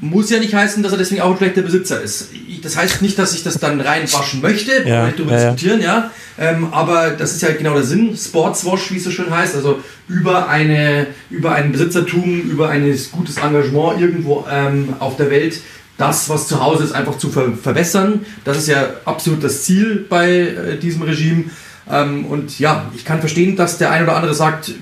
Muss 0.00 0.30
ja 0.30 0.38
nicht 0.38 0.54
heißen, 0.54 0.82
dass 0.82 0.92
er 0.92 0.98
deswegen 0.98 1.22
auch 1.22 1.32
ein 1.32 1.36
schlechter 1.36 1.62
Besitzer 1.62 2.00
ist. 2.00 2.28
Das 2.62 2.76
heißt 2.76 3.02
nicht, 3.02 3.18
dass 3.18 3.34
ich 3.34 3.42
das 3.42 3.58
dann 3.58 3.80
reinwaschen 3.80 4.40
möchte, 4.40 4.86
ja, 4.86 5.10
darüber 5.10 5.32
ja, 5.32 5.50
diskutieren, 5.50 5.80
ja. 5.80 6.10
Ähm, 6.38 6.68
aber 6.72 7.10
das 7.10 7.32
ist 7.32 7.42
ja 7.42 7.50
genau 7.52 7.74
der 7.74 7.82
Sinn, 7.82 8.16
Sportswash, 8.16 8.92
wie 8.92 8.98
es 8.98 9.04
so 9.04 9.10
schön 9.10 9.30
heißt, 9.30 9.56
also 9.56 9.80
über, 10.08 10.48
eine, 10.48 11.08
über 11.30 11.52
ein 11.52 11.72
Besitzertum, 11.72 12.42
über 12.42 12.68
ein 12.68 12.96
gutes 13.12 13.36
Engagement 13.38 14.00
irgendwo 14.00 14.46
ähm, 14.50 14.94
auf 15.00 15.16
der 15.16 15.30
Welt 15.30 15.60
das, 15.98 16.28
was 16.28 16.46
zu 16.46 16.62
Hause 16.62 16.84
ist, 16.84 16.92
einfach 16.92 17.18
zu 17.18 17.28
ver 17.28 17.52
verbessern. 17.60 18.24
Das 18.44 18.56
ist 18.56 18.68
ja 18.68 18.88
absolut 19.04 19.42
das 19.42 19.64
Ziel 19.64 20.06
bei 20.08 20.30
äh, 20.30 20.78
diesem 20.78 21.02
Regime. 21.02 21.44
Ähm, 21.90 22.24
und 22.26 22.58
ja, 22.58 22.90
ich 22.94 23.04
kann 23.04 23.20
verstehen, 23.20 23.56
dass 23.56 23.78
der 23.78 23.90
ein 23.90 24.04
oder 24.04 24.16
andere 24.16 24.34
sagt, 24.34 24.72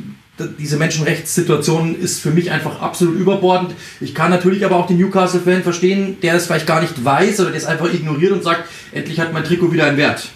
diese 0.58 0.76
Menschenrechtssituation 0.76 1.98
ist 1.98 2.20
für 2.20 2.30
mich 2.30 2.50
einfach 2.50 2.80
absolut 2.80 3.18
überbordend. 3.18 3.74
Ich 4.00 4.14
kann 4.14 4.30
natürlich 4.30 4.64
aber 4.64 4.76
auch 4.76 4.86
den 4.86 4.98
Newcastle-Fan 4.98 5.62
verstehen, 5.62 6.18
der 6.20 6.34
es 6.34 6.46
vielleicht 6.46 6.66
gar 6.66 6.80
nicht 6.80 7.04
weiß 7.04 7.40
oder 7.40 7.50
der 7.50 7.58
es 7.58 7.66
einfach 7.66 7.92
ignoriert 7.92 8.32
und 8.32 8.42
sagt, 8.42 8.68
endlich 8.92 9.18
hat 9.20 9.32
mein 9.32 9.44
Trikot 9.44 9.72
wieder 9.72 9.86
einen 9.86 9.96
Wert. 9.96 10.28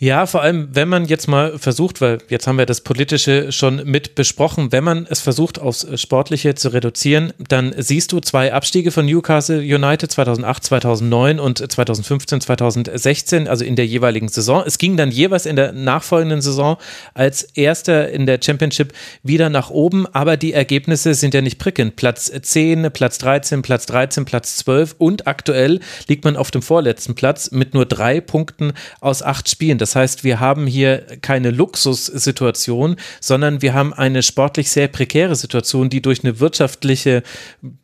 Ja, 0.00 0.26
vor 0.26 0.42
allem, 0.42 0.68
wenn 0.72 0.88
man 0.88 1.06
jetzt 1.06 1.26
mal 1.26 1.58
versucht, 1.58 2.00
weil 2.00 2.18
jetzt 2.28 2.46
haben 2.46 2.56
wir 2.56 2.66
das 2.66 2.82
Politische 2.82 3.50
schon 3.50 3.82
mit 3.84 4.14
besprochen, 4.14 4.70
wenn 4.70 4.84
man 4.84 5.08
es 5.10 5.18
versucht, 5.18 5.58
aufs 5.58 5.88
Sportliche 6.00 6.54
zu 6.54 6.68
reduzieren, 6.68 7.32
dann 7.48 7.74
siehst 7.76 8.12
du 8.12 8.20
zwei 8.20 8.52
Abstiege 8.52 8.92
von 8.92 9.06
Newcastle 9.06 9.58
United 9.58 10.12
2008, 10.12 10.62
2009 10.62 11.40
und 11.40 11.72
2015, 11.72 12.42
2016, 12.42 13.48
also 13.48 13.64
in 13.64 13.74
der 13.74 13.86
jeweiligen 13.86 14.28
Saison. 14.28 14.62
Es 14.64 14.78
ging 14.78 14.96
dann 14.96 15.10
jeweils 15.10 15.46
in 15.46 15.56
der 15.56 15.72
nachfolgenden 15.72 16.42
Saison 16.42 16.76
als 17.14 17.42
Erster 17.42 18.08
in 18.08 18.26
der 18.26 18.38
Championship 18.40 18.92
wieder 19.24 19.50
nach 19.50 19.70
oben, 19.70 20.06
aber 20.06 20.36
die 20.36 20.52
Ergebnisse 20.52 21.14
sind 21.14 21.34
ja 21.34 21.40
nicht 21.40 21.58
prickelnd. 21.58 21.96
Platz 21.96 22.30
10, 22.40 22.92
Platz 22.92 23.18
13, 23.18 23.62
Platz 23.62 23.86
13, 23.86 24.24
Platz 24.26 24.58
12 24.58 24.94
und 24.98 25.26
aktuell 25.26 25.80
liegt 26.06 26.24
man 26.24 26.36
auf 26.36 26.52
dem 26.52 26.62
vorletzten 26.62 27.16
Platz 27.16 27.50
mit 27.50 27.74
nur 27.74 27.84
drei 27.84 28.20
Punkten 28.20 28.74
aus 29.00 29.24
acht 29.24 29.48
Spielen. 29.48 29.78
Das 29.78 29.87
das 29.88 29.96
heißt, 29.96 30.22
wir 30.22 30.38
haben 30.38 30.66
hier 30.66 30.98
keine 31.22 31.50
Luxussituation, 31.50 32.96
sondern 33.20 33.62
wir 33.62 33.72
haben 33.72 33.94
eine 33.94 34.22
sportlich 34.22 34.70
sehr 34.70 34.86
prekäre 34.86 35.34
Situation, 35.34 35.88
die 35.88 36.02
durch 36.02 36.22
eine 36.22 36.40
wirtschaftliche 36.40 37.22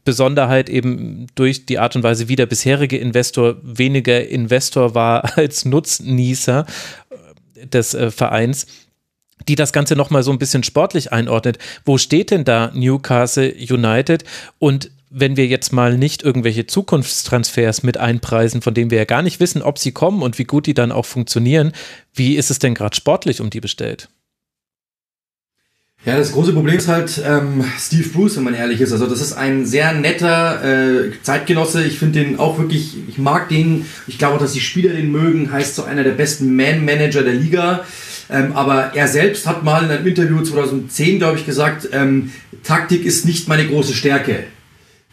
Besonderheit 0.04 0.68
eben 0.68 1.28
durch 1.34 1.64
die 1.64 1.78
Art 1.78 1.96
und 1.96 2.02
Weise, 2.02 2.28
wie 2.28 2.36
der 2.36 2.44
bisherige 2.44 2.98
Investor 2.98 3.56
weniger 3.62 4.28
Investor 4.28 4.94
war 4.94 5.38
als 5.38 5.64
Nutznießer 5.64 6.66
des 7.72 7.94
äh, 7.94 8.10
Vereins 8.10 8.66
die 9.48 9.56
das 9.56 9.74
Ganze 9.74 9.94
nochmal 9.94 10.22
so 10.22 10.30
ein 10.30 10.38
bisschen 10.38 10.62
sportlich 10.62 11.12
einordnet. 11.12 11.58
Wo 11.84 11.98
steht 11.98 12.30
denn 12.30 12.44
da 12.44 12.70
Newcastle 12.72 13.52
United 13.52 14.24
und 14.58 14.90
wenn 15.16 15.36
wir 15.36 15.46
jetzt 15.46 15.72
mal 15.72 15.96
nicht 15.96 16.22
irgendwelche 16.22 16.66
Zukunftstransfers 16.66 17.84
mit 17.84 17.96
einpreisen, 17.98 18.62
von 18.62 18.74
denen 18.74 18.90
wir 18.90 18.98
ja 18.98 19.04
gar 19.04 19.22
nicht 19.22 19.38
wissen, 19.38 19.62
ob 19.62 19.78
sie 19.78 19.92
kommen 19.92 20.22
und 20.22 20.38
wie 20.38 20.44
gut 20.44 20.66
die 20.66 20.74
dann 20.74 20.92
auch 20.92 21.06
funktionieren, 21.06 21.72
wie 22.12 22.34
ist 22.36 22.50
es 22.50 22.58
denn 22.58 22.74
gerade 22.74 22.96
sportlich 22.96 23.40
um 23.40 23.48
die 23.48 23.60
bestellt? 23.60 24.08
Ja, 26.04 26.18
das 26.18 26.32
große 26.32 26.52
Problem 26.52 26.76
ist 26.76 26.88
halt 26.88 27.22
ähm, 27.24 27.64
Steve 27.78 28.08
Bruce, 28.08 28.36
wenn 28.36 28.44
man 28.44 28.54
ehrlich 28.54 28.80
ist. 28.80 28.92
Also 28.92 29.06
das 29.06 29.22
ist 29.22 29.32
ein 29.32 29.64
sehr 29.64 29.94
netter 29.94 30.62
äh, 30.62 31.12
Zeitgenosse. 31.22 31.82
Ich 31.84 31.98
finde 31.98 32.22
den 32.22 32.38
auch 32.38 32.58
wirklich, 32.58 32.94
ich 33.08 33.16
mag 33.16 33.48
den. 33.48 33.86
Ich 34.06 34.18
glaube 34.18 34.34
auch, 34.34 34.40
dass 34.40 34.52
die 34.52 34.60
Spieler 34.60 34.92
den 34.92 35.10
mögen. 35.10 35.50
Heißt 35.50 35.76
so 35.76 35.84
einer 35.84 36.04
der 36.04 36.10
besten 36.10 36.54
Man-Manager 36.56 37.22
der 37.22 37.32
Liga. 37.32 37.84
Ähm, 38.28 38.52
aber 38.52 38.94
er 38.94 39.08
selbst 39.08 39.46
hat 39.46 39.64
mal 39.64 39.84
in 39.84 39.90
einem 39.90 40.06
Interview 40.06 40.42
2010, 40.42 41.20
glaube 41.20 41.38
ich, 41.38 41.46
gesagt, 41.46 41.88
ähm, 41.92 42.32
Taktik 42.64 43.06
ist 43.06 43.24
nicht 43.24 43.48
meine 43.48 43.66
große 43.66 43.94
Stärke. 43.94 44.44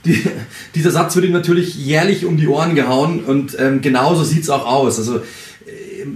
Die, 0.06 0.22
dieser 0.76 0.91
Satz 0.91 1.16
wird 1.16 1.26
ihm 1.26 1.32
natürlich 1.32 1.76
jährlich 1.76 2.26
um 2.26 2.38
die 2.38 2.47
Ohren 2.47 2.76
gehauen 2.76 3.24
und 3.24 3.58
ähm, 3.60 3.82
genauso 3.82 4.24
sieht's 4.24 4.49
auch 4.49 4.66
aus. 4.66 4.97
Also 4.97 5.22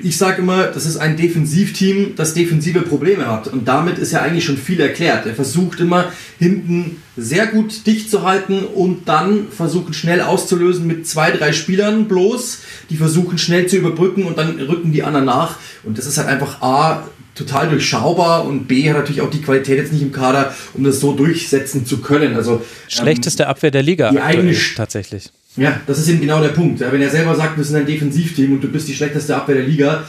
ich 0.01 0.17
sage 0.17 0.41
immer, 0.41 0.63
das 0.63 0.85
ist 0.85 0.97
ein 0.97 1.17
Defensivteam, 1.17 2.15
das 2.15 2.33
defensive 2.33 2.81
Probleme 2.81 3.27
hat. 3.27 3.47
Und 3.47 3.67
damit 3.67 3.97
ist 3.97 4.11
ja 4.11 4.21
eigentlich 4.21 4.45
schon 4.45 4.57
viel 4.57 4.79
erklärt. 4.79 5.25
Er 5.25 5.35
versucht 5.35 5.79
immer 5.79 6.11
hinten 6.39 7.01
sehr 7.17 7.47
gut 7.47 7.85
dicht 7.85 8.09
zu 8.09 8.23
halten 8.23 8.63
und 8.63 9.07
dann 9.07 9.47
versuchen 9.49 9.93
schnell 9.93 10.21
auszulösen 10.21 10.87
mit 10.87 11.07
zwei, 11.07 11.31
drei 11.31 11.53
Spielern 11.53 12.07
bloß. 12.07 12.59
Die 12.89 12.97
versuchen 12.97 13.37
schnell 13.37 13.67
zu 13.67 13.77
überbrücken 13.77 14.25
und 14.25 14.37
dann 14.37 14.59
rücken 14.59 14.91
die 14.91 15.03
anderen 15.03 15.25
nach. 15.25 15.57
Und 15.83 15.97
das 15.97 16.05
ist 16.05 16.17
halt 16.17 16.27
einfach 16.27 16.61
A, 16.61 17.07
total 17.35 17.69
durchschaubar 17.69 18.45
und 18.45 18.67
B 18.67 18.89
hat 18.89 18.97
natürlich 18.97 19.21
auch 19.21 19.29
die 19.29 19.41
Qualität 19.41 19.77
jetzt 19.77 19.93
nicht 19.93 20.01
im 20.01 20.11
Kader, 20.11 20.53
um 20.73 20.83
das 20.83 20.99
so 20.99 21.13
durchsetzen 21.13 21.85
zu 21.85 21.99
können. 21.99 22.35
Also 22.35 22.63
schlechteste 22.87 23.43
ähm, 23.43 23.49
Abwehr 23.49 23.71
der 23.71 23.83
Liga 23.83 24.09
die 24.11 24.19
eigene, 24.19 24.55
tatsächlich. 24.75 25.29
Ja, 25.57 25.79
das 25.87 25.99
ist 25.99 26.09
eben 26.09 26.21
genau 26.21 26.41
der 26.41 26.49
Punkt. 26.49 26.79
Wenn 26.79 27.01
er 27.01 27.09
selber 27.09 27.35
sagt, 27.35 27.57
wir 27.57 27.63
sind 27.63 27.77
ein 27.77 27.85
Defensivteam 27.85 28.53
und 28.53 28.63
du 28.63 28.67
bist 28.67 28.87
die 28.87 28.93
schlechteste 28.93 29.35
Abwehr 29.35 29.55
der 29.55 29.65
Liga, 29.65 30.03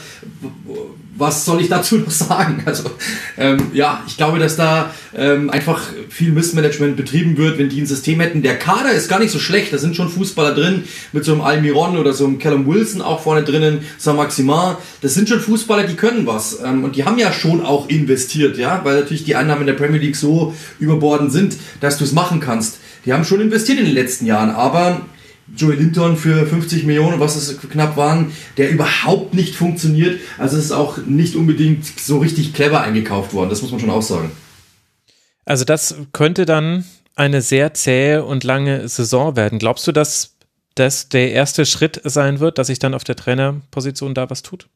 was 1.17 1.45
soll 1.45 1.61
ich 1.61 1.69
dazu 1.69 1.97
noch 1.97 2.11
sagen? 2.11 2.63
Also, 2.67 2.91
ähm, 3.37 3.71
ja, 3.73 4.03
ich 4.07 4.17
glaube, 4.17 4.39
dass 4.39 4.57
da 4.57 4.91
ähm, 5.15 5.49
einfach 5.49 5.81
viel 6.09 6.31
Missmanagement 6.31 6.97
betrieben 6.97 7.37
wird, 7.37 7.57
wenn 7.57 7.69
die 7.69 7.79
ein 7.79 7.85
System 7.85 8.19
hätten. 8.19 8.41
Der 8.41 8.59
Kader 8.59 8.91
ist 8.91 9.07
gar 9.07 9.19
nicht 9.19 9.31
so 9.31 9.39
schlecht, 9.39 9.71
da 9.71 9.77
sind 9.77 9.95
schon 9.95 10.09
Fußballer 10.09 10.53
drin, 10.53 10.83
mit 11.13 11.23
so 11.23 11.31
einem 11.31 11.41
Almiron 11.41 11.97
oder 11.97 12.13
so 12.13 12.25
einem 12.25 12.39
Callum 12.39 12.67
Wilson 12.67 13.01
auch 13.01 13.21
vorne 13.21 13.43
drinnen, 13.43 13.79
Saint-Maximin. 13.97 14.75
Das 15.01 15.13
sind 15.13 15.29
schon 15.29 15.39
Fußballer, 15.39 15.83
die 15.83 15.95
können 15.95 16.27
was. 16.27 16.59
Ähm, 16.63 16.83
und 16.83 16.97
die 16.97 17.05
haben 17.05 17.17
ja 17.17 17.31
schon 17.31 17.65
auch 17.65 17.87
investiert, 17.87 18.57
ja, 18.57 18.81
weil 18.83 18.99
natürlich 18.99 19.23
die 19.23 19.35
Einnahmen 19.35 19.61
in 19.61 19.67
der 19.67 19.73
Premier 19.73 19.99
League 19.99 20.17
so 20.17 20.53
überbordend 20.79 21.31
sind, 21.31 21.55
dass 21.79 21.97
du 21.97 22.03
es 22.03 22.11
machen 22.11 22.41
kannst. 22.41 22.79
Die 23.05 23.13
haben 23.13 23.23
schon 23.23 23.39
investiert 23.39 23.79
in 23.79 23.85
den 23.85 23.93
letzten 23.93 24.25
Jahren, 24.25 24.49
aber 24.49 25.01
Joey 25.55 25.75
Linton 25.75 26.17
für 26.17 26.45
50 26.45 26.83
Millionen, 26.83 27.19
was 27.19 27.35
es 27.35 27.59
knapp 27.59 27.95
waren, 27.97 28.31
der 28.57 28.69
überhaupt 28.69 29.33
nicht 29.33 29.55
funktioniert. 29.55 30.19
Also 30.37 30.57
es 30.57 30.65
ist 30.65 30.71
auch 30.71 30.97
nicht 31.05 31.35
unbedingt 31.35 31.85
so 31.85 32.19
richtig 32.19 32.53
clever 32.53 32.81
eingekauft 32.81 33.33
worden, 33.33 33.49
das 33.49 33.61
muss 33.61 33.71
man 33.71 33.79
schon 33.79 33.89
auch 33.89 34.01
sagen. 34.01 34.31
Also 35.45 35.63
das 35.63 35.95
könnte 36.11 36.45
dann 36.45 36.83
eine 37.15 37.41
sehr 37.41 37.73
zähe 37.73 38.25
und 38.25 38.43
lange 38.43 38.87
Saison 38.89 39.35
werden. 39.35 39.59
Glaubst 39.59 39.87
du, 39.87 39.91
dass 39.91 40.35
das 40.75 41.09
der 41.09 41.31
erste 41.31 41.65
Schritt 41.65 42.01
sein 42.03 42.39
wird, 42.39 42.57
dass 42.57 42.67
sich 42.67 42.79
dann 42.79 42.93
auf 42.93 43.03
der 43.03 43.15
Trainerposition 43.15 44.13
da 44.13 44.29
was 44.29 44.43
tut? 44.43 44.67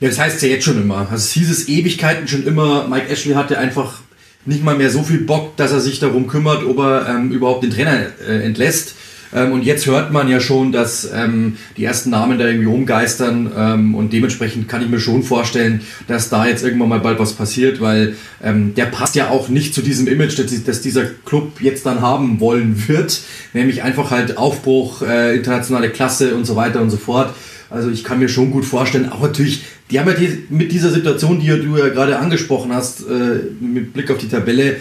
Ja, 0.00 0.08
das 0.08 0.18
heißt 0.18 0.42
ja 0.42 0.48
jetzt 0.48 0.64
schon 0.64 0.80
immer. 0.80 0.98
Also 1.10 1.16
es 1.16 1.32
hieß 1.32 1.50
es 1.50 1.68
Ewigkeiten 1.68 2.26
schon 2.26 2.46
immer, 2.46 2.88
Mike 2.88 3.08
Ashley 3.08 3.34
hatte 3.34 3.58
einfach 3.58 4.00
nicht 4.46 4.64
mal 4.64 4.76
mehr 4.76 4.90
so 4.90 5.02
viel 5.02 5.20
Bock, 5.20 5.56
dass 5.56 5.72
er 5.72 5.80
sich 5.80 6.00
darum 6.00 6.26
kümmert, 6.26 6.64
ob 6.64 6.78
er 6.78 7.08
ähm, 7.08 7.30
überhaupt 7.30 7.62
den 7.62 7.70
Trainer 7.70 8.06
äh, 8.26 8.42
entlässt. 8.42 8.94
Ähm, 9.32 9.52
und 9.52 9.64
jetzt 9.64 9.86
hört 9.86 10.12
man 10.12 10.28
ja 10.28 10.40
schon, 10.40 10.72
dass 10.72 11.08
ähm, 11.12 11.56
die 11.76 11.84
ersten 11.84 12.10
Namen 12.10 12.38
da 12.38 12.46
irgendwie 12.46 12.66
rumgeistern 12.66 13.52
ähm, 13.56 13.94
und 13.94 14.12
dementsprechend 14.12 14.68
kann 14.68 14.82
ich 14.82 14.88
mir 14.88 14.98
schon 14.98 15.22
vorstellen, 15.22 15.82
dass 16.08 16.30
da 16.30 16.46
jetzt 16.46 16.64
irgendwann 16.64 16.88
mal 16.88 17.00
bald 17.00 17.18
was 17.18 17.34
passiert, 17.34 17.80
weil 17.80 18.16
ähm, 18.42 18.74
der 18.74 18.86
passt 18.86 19.14
ja 19.14 19.28
auch 19.28 19.48
nicht 19.48 19.74
zu 19.74 19.82
diesem 19.82 20.08
Image, 20.08 20.38
das, 20.38 20.64
das 20.64 20.80
dieser 20.80 21.04
Club 21.04 21.60
jetzt 21.60 21.86
dann 21.86 22.00
haben 22.00 22.40
wollen 22.40 22.88
wird, 22.88 23.20
nämlich 23.52 23.82
einfach 23.82 24.10
halt 24.10 24.36
Aufbruch, 24.36 25.02
äh, 25.02 25.36
internationale 25.36 25.90
Klasse 25.90 26.34
und 26.34 26.44
so 26.44 26.56
weiter 26.56 26.80
und 26.80 26.90
so 26.90 26.96
fort. 26.96 27.34
Also 27.70 27.88
ich 27.88 28.02
kann 28.02 28.18
mir 28.18 28.28
schon 28.28 28.50
gut 28.50 28.64
vorstellen, 28.64 29.10
auch 29.10 29.22
natürlich, 29.22 29.62
die 29.90 29.98
haben 29.98 30.08
ja 30.08 30.14
die, 30.14 30.46
mit 30.50 30.72
dieser 30.72 30.90
Situation, 30.90 31.40
die 31.40 31.48
du 31.48 31.76
ja 31.76 31.88
gerade 31.88 32.18
angesprochen 32.18 32.72
hast, 32.72 33.00
äh, 33.02 33.40
mit 33.60 33.92
Blick 33.92 34.10
auf 34.10 34.18
die 34.18 34.28
Tabelle, 34.28 34.76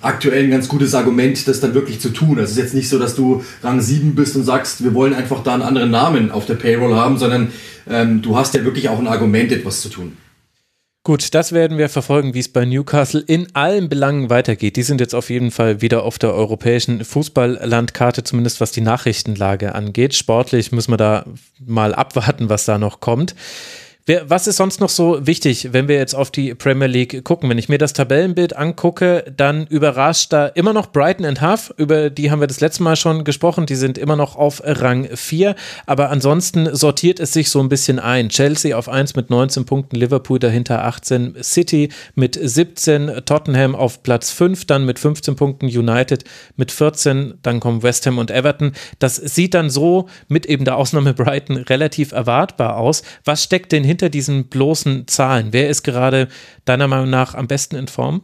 aktuell 0.00 0.44
ein 0.44 0.50
ganz 0.50 0.68
gutes 0.68 0.94
Argument, 0.94 1.46
das 1.46 1.60
dann 1.60 1.74
wirklich 1.74 2.00
zu 2.00 2.10
tun. 2.10 2.38
Also 2.38 2.44
es 2.44 2.50
ist 2.52 2.58
jetzt 2.58 2.74
nicht 2.74 2.88
so, 2.88 2.98
dass 2.98 3.14
du 3.14 3.44
Rang 3.62 3.80
7 3.80 4.14
bist 4.14 4.36
und 4.36 4.44
sagst, 4.44 4.82
wir 4.82 4.94
wollen 4.94 5.14
einfach 5.14 5.42
da 5.42 5.54
einen 5.54 5.62
anderen 5.62 5.90
Namen 5.90 6.30
auf 6.30 6.46
der 6.46 6.54
Payroll 6.54 6.94
haben, 6.94 7.18
sondern 7.18 7.52
ähm, 7.88 8.22
du 8.22 8.36
hast 8.36 8.54
ja 8.54 8.64
wirklich 8.64 8.88
auch 8.88 8.98
ein 8.98 9.06
Argument, 9.06 9.52
etwas 9.52 9.80
zu 9.80 9.88
tun. 9.88 10.16
Gut, 11.04 11.34
das 11.34 11.50
werden 11.50 11.78
wir 11.78 11.88
verfolgen, 11.88 12.32
wie 12.32 12.38
es 12.38 12.48
bei 12.48 12.64
Newcastle 12.64 13.24
in 13.26 13.48
allen 13.54 13.88
Belangen 13.88 14.30
weitergeht. 14.30 14.76
Die 14.76 14.84
sind 14.84 15.00
jetzt 15.00 15.16
auf 15.16 15.30
jeden 15.30 15.50
Fall 15.50 15.80
wieder 15.80 16.04
auf 16.04 16.16
der 16.16 16.32
europäischen 16.32 17.04
Fußballlandkarte, 17.04 18.22
zumindest 18.22 18.60
was 18.60 18.70
die 18.70 18.82
Nachrichtenlage 18.82 19.74
angeht. 19.74 20.14
Sportlich 20.14 20.70
müssen 20.70 20.92
wir 20.92 20.98
da 20.98 21.24
mal 21.58 21.92
abwarten, 21.92 22.48
was 22.48 22.66
da 22.66 22.78
noch 22.78 23.00
kommt. 23.00 23.34
Was 24.04 24.48
ist 24.48 24.56
sonst 24.56 24.80
noch 24.80 24.88
so 24.88 25.28
wichtig, 25.28 25.68
wenn 25.70 25.86
wir 25.86 25.94
jetzt 25.94 26.14
auf 26.14 26.32
die 26.32 26.56
Premier 26.56 26.88
League 26.88 27.22
gucken? 27.22 27.48
Wenn 27.48 27.58
ich 27.58 27.68
mir 27.68 27.78
das 27.78 27.92
Tabellenbild 27.92 28.56
angucke, 28.56 29.32
dann 29.36 29.64
überrascht 29.68 30.32
da 30.32 30.48
immer 30.48 30.72
noch 30.72 30.90
Brighton 30.90 31.24
and 31.24 31.40
Huff. 31.40 31.72
Über 31.76 32.10
die 32.10 32.32
haben 32.32 32.40
wir 32.40 32.48
das 32.48 32.60
letzte 32.60 32.82
Mal 32.82 32.96
schon 32.96 33.22
gesprochen. 33.22 33.64
Die 33.64 33.76
sind 33.76 33.98
immer 33.98 34.16
noch 34.16 34.34
auf 34.34 34.60
Rang 34.64 35.08
4. 35.14 35.54
Aber 35.86 36.10
ansonsten 36.10 36.74
sortiert 36.74 37.20
es 37.20 37.32
sich 37.32 37.48
so 37.48 37.60
ein 37.60 37.68
bisschen 37.68 38.00
ein. 38.00 38.28
Chelsea 38.28 38.76
auf 38.76 38.88
1 38.88 39.14
mit 39.14 39.30
19 39.30 39.66
Punkten, 39.66 39.94
Liverpool 39.94 40.40
dahinter 40.40 40.84
18, 40.84 41.36
City 41.40 41.90
mit 42.16 42.36
17, 42.42 43.24
Tottenham 43.24 43.76
auf 43.76 44.02
Platz 44.02 44.32
5, 44.32 44.64
dann 44.64 44.84
mit 44.84 44.98
15 44.98 45.36
Punkten, 45.36 45.66
United 45.66 46.24
mit 46.56 46.72
14, 46.72 47.34
dann 47.42 47.60
kommen 47.60 47.84
West 47.84 48.04
Ham 48.06 48.18
und 48.18 48.32
Everton. 48.32 48.72
Das 48.98 49.14
sieht 49.14 49.54
dann 49.54 49.70
so 49.70 50.08
mit 50.26 50.46
eben 50.46 50.64
der 50.64 50.76
Ausnahme 50.76 51.14
Brighton 51.14 51.56
relativ 51.56 52.10
erwartbar 52.10 52.78
aus. 52.78 53.04
Was 53.24 53.44
steckt 53.44 53.70
denn 53.70 53.84
hinter 53.84 53.91
diesen 54.10 54.48
bloßen 54.48 55.06
Zahlen? 55.08 55.48
Wer 55.52 55.68
ist 55.68 55.82
gerade 55.82 56.28
deiner 56.64 56.88
Meinung 56.88 57.10
nach 57.10 57.34
am 57.34 57.48
besten 57.48 57.76
in 57.76 57.88
Form? 57.88 58.22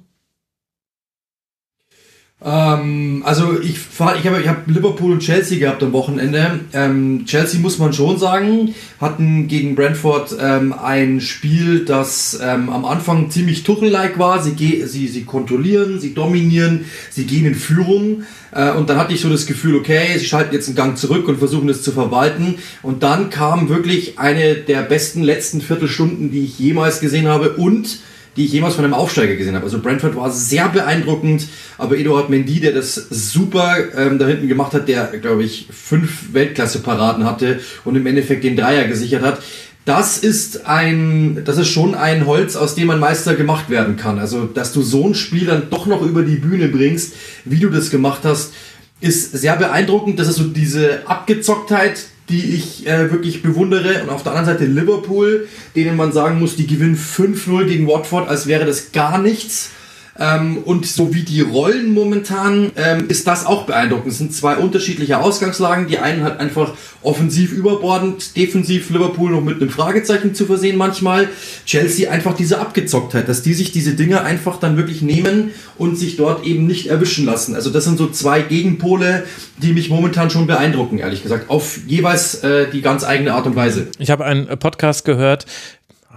Ähm, 2.44 3.22
also 3.26 3.60
ich, 3.60 3.76
ich 3.76 4.00
habe 4.00 4.40
ich 4.40 4.48
hab 4.48 4.68
Liverpool 4.68 5.10
und 5.10 5.20
Chelsea 5.20 5.58
gehabt 5.58 5.82
am 5.82 5.92
Wochenende. 5.92 6.60
Ähm, 6.72 7.24
Chelsea 7.26 7.58
muss 7.58 7.78
man 7.78 7.92
schon 7.92 8.16
sagen, 8.16 8.74
hatten 9.00 9.48
gegen 9.48 9.74
Brentford 9.74 10.36
ähm, 10.40 10.72
ein 10.72 11.20
Spiel, 11.20 11.84
das 11.84 12.38
ähm, 12.40 12.68
am 12.70 12.84
Anfang 12.84 13.30
ziemlich 13.30 13.64
Tuchel-like 13.64 14.20
war. 14.20 14.40
Sie, 14.40 14.84
sie, 14.86 15.08
sie 15.08 15.24
kontrollieren, 15.24 15.98
sie 15.98 16.14
dominieren, 16.14 16.84
sie 17.10 17.24
gehen 17.24 17.44
in 17.44 17.56
Führung. 17.56 18.22
Äh, 18.52 18.70
und 18.70 18.88
dann 18.88 18.98
hatte 18.98 19.14
ich 19.14 19.20
so 19.20 19.28
das 19.28 19.46
Gefühl, 19.46 19.74
okay, 19.74 20.16
sie 20.16 20.24
schalten 20.26 20.54
jetzt 20.54 20.68
einen 20.68 20.76
Gang 20.76 20.96
zurück 20.96 21.26
und 21.26 21.38
versuchen 21.38 21.66
das 21.66 21.82
zu 21.82 21.90
verwalten. 21.90 22.54
Und 22.82 23.02
dann 23.02 23.30
kam 23.30 23.68
wirklich 23.68 24.20
eine 24.20 24.54
der 24.54 24.82
besten 24.82 25.24
letzten 25.24 25.60
Viertelstunden, 25.60 26.30
die 26.30 26.44
ich 26.44 26.56
jemals 26.60 27.00
gesehen 27.00 27.26
habe. 27.26 27.56
Und 27.56 27.98
die 28.38 28.44
ich 28.44 28.52
jemals 28.52 28.76
von 28.76 28.84
einem 28.84 28.94
Aufsteiger 28.94 29.34
gesehen 29.34 29.56
habe. 29.56 29.64
Also 29.64 29.80
Brentford 29.80 30.14
war 30.14 30.30
sehr 30.30 30.68
beeindruckend, 30.68 31.48
aber 31.76 31.98
Eduard 31.98 32.30
Mendy, 32.30 32.60
der 32.60 32.72
das 32.72 32.94
super 32.94 33.76
ähm, 33.96 34.18
da 34.20 34.28
hinten 34.28 34.46
gemacht 34.46 34.72
hat, 34.74 34.86
der, 34.86 35.08
glaube 35.20 35.42
ich, 35.42 35.66
fünf 35.70 36.32
Weltklasse-Paraden 36.32 37.24
hatte 37.24 37.58
und 37.84 37.96
im 37.96 38.06
Endeffekt 38.06 38.44
den 38.44 38.56
Dreier 38.56 38.86
gesichert 38.86 39.22
hat, 39.22 39.42
das 39.84 40.18
ist 40.18 40.66
ein, 40.66 41.42
das 41.44 41.58
ist 41.58 41.68
schon 41.68 41.96
ein 41.96 42.26
Holz, 42.26 42.54
aus 42.54 42.76
dem 42.76 42.90
ein 42.90 43.00
Meister 43.00 43.34
gemacht 43.34 43.70
werden 43.70 43.96
kann. 43.96 44.18
Also, 44.18 44.44
dass 44.44 44.72
du 44.72 44.82
so 44.82 45.08
ein 45.08 45.14
Spiel 45.14 45.46
dann 45.46 45.70
doch 45.70 45.86
noch 45.86 46.02
über 46.02 46.22
die 46.22 46.36
Bühne 46.36 46.68
bringst, 46.68 47.14
wie 47.44 47.58
du 47.58 47.70
das 47.70 47.90
gemacht 47.90 48.20
hast, 48.22 48.52
ist 49.00 49.32
sehr 49.32 49.56
beeindruckend. 49.56 50.20
Das 50.20 50.28
ist 50.28 50.36
so 50.36 50.44
diese 50.44 51.08
Abgezocktheit, 51.08 52.04
die 52.28 52.54
ich 52.54 52.86
äh, 52.86 53.10
wirklich 53.10 53.42
bewundere. 53.42 54.02
Und 54.02 54.10
auf 54.10 54.22
der 54.22 54.32
anderen 54.32 54.58
Seite 54.58 54.70
Liverpool, 54.70 55.48
denen 55.74 55.96
man 55.96 56.12
sagen 56.12 56.38
muss, 56.38 56.56
die 56.56 56.66
gewinnen 56.66 56.96
5-0 56.96 57.64
gegen 57.64 57.86
Watford, 57.86 58.28
als 58.28 58.46
wäre 58.46 58.64
das 58.64 58.92
gar 58.92 59.18
nichts. 59.18 59.70
Ähm, 60.18 60.58
und 60.64 60.86
so 60.86 61.14
wie 61.14 61.22
die 61.22 61.40
Rollen 61.40 61.92
momentan 61.94 62.72
ähm, 62.76 63.08
ist 63.08 63.26
das 63.26 63.46
auch 63.46 63.64
beeindruckend. 63.64 64.12
Es 64.12 64.18
sind 64.18 64.34
zwei 64.34 64.56
unterschiedliche 64.56 65.18
Ausgangslagen. 65.18 65.86
Die 65.86 65.98
einen 65.98 66.24
hat 66.24 66.40
einfach 66.40 66.74
offensiv 67.02 67.52
überbordend, 67.52 68.36
defensiv 68.36 68.90
Liverpool 68.90 69.30
noch 69.30 69.42
mit 69.42 69.60
einem 69.60 69.70
Fragezeichen 69.70 70.34
zu 70.34 70.46
versehen 70.46 70.76
manchmal. 70.76 71.28
Chelsea 71.64 72.10
einfach 72.10 72.34
diese 72.34 72.58
Abgezocktheit, 72.58 73.28
dass 73.28 73.42
die 73.42 73.54
sich 73.54 73.70
diese 73.70 73.94
Dinge 73.94 74.22
einfach 74.22 74.58
dann 74.58 74.76
wirklich 74.76 75.02
nehmen 75.02 75.52
und 75.76 75.96
sich 75.96 76.16
dort 76.16 76.44
eben 76.44 76.66
nicht 76.66 76.88
erwischen 76.88 77.24
lassen. 77.24 77.54
Also 77.54 77.70
das 77.70 77.84
sind 77.84 77.98
so 77.98 78.08
zwei 78.08 78.42
Gegenpole, 78.42 79.24
die 79.58 79.72
mich 79.72 79.88
momentan 79.88 80.30
schon 80.30 80.46
beeindrucken, 80.46 80.98
ehrlich 80.98 81.22
gesagt, 81.22 81.48
auf 81.50 81.78
jeweils 81.86 82.42
äh, 82.42 82.66
die 82.70 82.82
ganz 82.82 83.04
eigene 83.04 83.34
Art 83.34 83.46
und 83.46 83.54
Weise. 83.54 83.86
Ich 83.98 84.10
habe 84.10 84.24
einen 84.24 84.46
Podcast 84.58 85.04
gehört, 85.04 85.46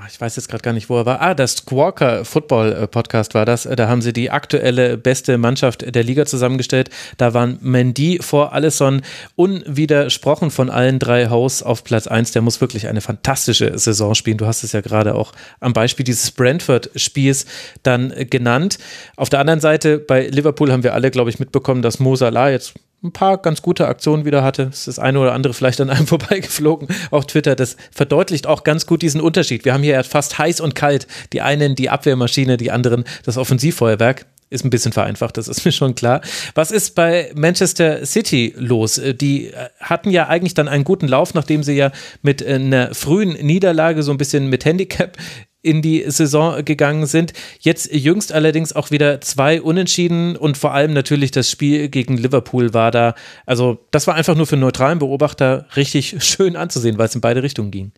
ich 0.07 0.19
weiß 0.19 0.35
jetzt 0.35 0.47
gerade 0.47 0.61
gar 0.61 0.73
nicht, 0.73 0.89
wo 0.89 0.97
er 0.97 1.05
war. 1.05 1.21
Ah, 1.21 1.33
das 1.33 1.57
Squawker 1.57 2.25
Football 2.25 2.73
äh, 2.73 2.87
Podcast 2.87 3.33
war 3.33 3.45
das. 3.45 3.63
Da 3.63 3.87
haben 3.87 4.01
sie 4.01 4.13
die 4.13 4.31
aktuelle 4.31 4.97
beste 4.97 5.37
Mannschaft 5.37 5.93
der 5.93 6.03
Liga 6.03 6.25
zusammengestellt. 6.25 6.89
Da 7.17 7.33
waren 7.33 7.57
Mendy 7.61 8.19
vor 8.21 8.53
Allison 8.53 9.01
unwidersprochen 9.35 10.49
von 10.49 10.69
allen 10.69 10.99
drei 10.99 11.29
Hosts 11.29 11.63
auf 11.63 11.83
Platz 11.83 12.07
1. 12.07 12.31
Der 12.31 12.41
muss 12.41 12.61
wirklich 12.61 12.87
eine 12.87 13.01
fantastische 13.01 13.77
Saison 13.77 14.15
spielen. 14.15 14.37
Du 14.37 14.45
hast 14.45 14.63
es 14.63 14.71
ja 14.71 14.81
gerade 14.81 15.15
auch 15.15 15.33
am 15.59 15.73
Beispiel 15.73 16.03
dieses 16.03 16.31
Brentford-Spiels 16.31 17.45
dann 17.83 18.13
genannt. 18.29 18.77
Auf 19.17 19.29
der 19.29 19.39
anderen 19.39 19.59
Seite, 19.59 19.99
bei 19.99 20.27
Liverpool 20.27 20.71
haben 20.71 20.83
wir 20.83 20.93
alle, 20.93 21.11
glaube 21.11 21.29
ich, 21.29 21.39
mitbekommen, 21.39 21.81
dass 21.81 21.99
Mo 21.99 22.15
Salah 22.15 22.49
jetzt 22.49 22.73
ein 23.03 23.11
paar 23.11 23.37
ganz 23.37 23.61
gute 23.61 23.87
Aktionen 23.87 24.25
wieder 24.25 24.43
hatte. 24.43 24.63
Es 24.63 24.79
ist 24.79 24.87
das 24.87 24.99
eine 24.99 25.19
oder 25.19 25.33
andere 25.33 25.53
vielleicht 25.53 25.81
an 25.81 25.89
einem 25.89 26.07
vorbeigeflogen 26.07 26.87
auf 27.09 27.25
Twitter. 27.25 27.55
Das 27.55 27.77
verdeutlicht 27.91 28.47
auch 28.47 28.63
ganz 28.63 28.85
gut 28.85 29.01
diesen 29.01 29.21
Unterschied. 29.21 29.65
Wir 29.65 29.73
haben 29.73 29.83
hier 29.83 30.03
fast 30.03 30.37
heiß 30.37 30.61
und 30.61 30.75
kalt. 30.75 31.07
Die 31.33 31.41
einen 31.41 31.75
die 31.75 31.89
Abwehrmaschine, 31.89 32.57
die 32.57 32.71
anderen 32.71 33.03
das 33.23 33.37
Offensivfeuerwerk. 33.37 34.25
Ist 34.49 34.65
ein 34.65 34.69
bisschen 34.69 34.91
vereinfacht, 34.91 35.37
das 35.37 35.47
ist 35.47 35.63
mir 35.63 35.71
schon 35.71 35.95
klar. 35.95 36.19
Was 36.55 36.71
ist 36.71 36.93
bei 36.93 37.31
Manchester 37.35 38.05
City 38.05 38.53
los? 38.57 38.99
Die 39.15 39.53
hatten 39.79 40.09
ja 40.09 40.27
eigentlich 40.27 40.53
dann 40.53 40.67
einen 40.67 40.83
guten 40.83 41.07
Lauf, 41.07 41.33
nachdem 41.33 41.63
sie 41.63 41.71
ja 41.71 41.93
mit 42.21 42.45
einer 42.45 42.93
frühen 42.93 43.29
Niederlage 43.29 44.03
so 44.03 44.11
ein 44.11 44.17
bisschen 44.17 44.47
mit 44.47 44.65
Handicap 44.65 45.17
in 45.61 45.81
die 45.81 46.03
Saison 46.07 46.63
gegangen 46.65 47.05
sind. 47.05 47.33
Jetzt 47.59 47.93
jüngst 47.93 48.31
allerdings 48.33 48.73
auch 48.73 48.91
wieder 48.91 49.21
zwei 49.21 49.61
Unentschieden 49.61 50.35
und 50.35 50.57
vor 50.57 50.73
allem 50.73 50.93
natürlich 50.93 51.31
das 51.31 51.49
Spiel 51.49 51.89
gegen 51.89 52.17
Liverpool 52.17 52.73
war 52.73 52.91
da. 52.91 53.15
Also 53.45 53.79
das 53.91 54.07
war 54.07 54.15
einfach 54.15 54.35
nur 54.35 54.47
für 54.47 54.57
neutralen 54.57 54.99
Beobachter 54.99 55.67
richtig 55.75 56.15
schön 56.23 56.55
anzusehen, 56.55 56.97
weil 56.97 57.07
es 57.07 57.15
in 57.15 57.21
beide 57.21 57.43
Richtungen 57.43 57.71
ging. 57.71 57.91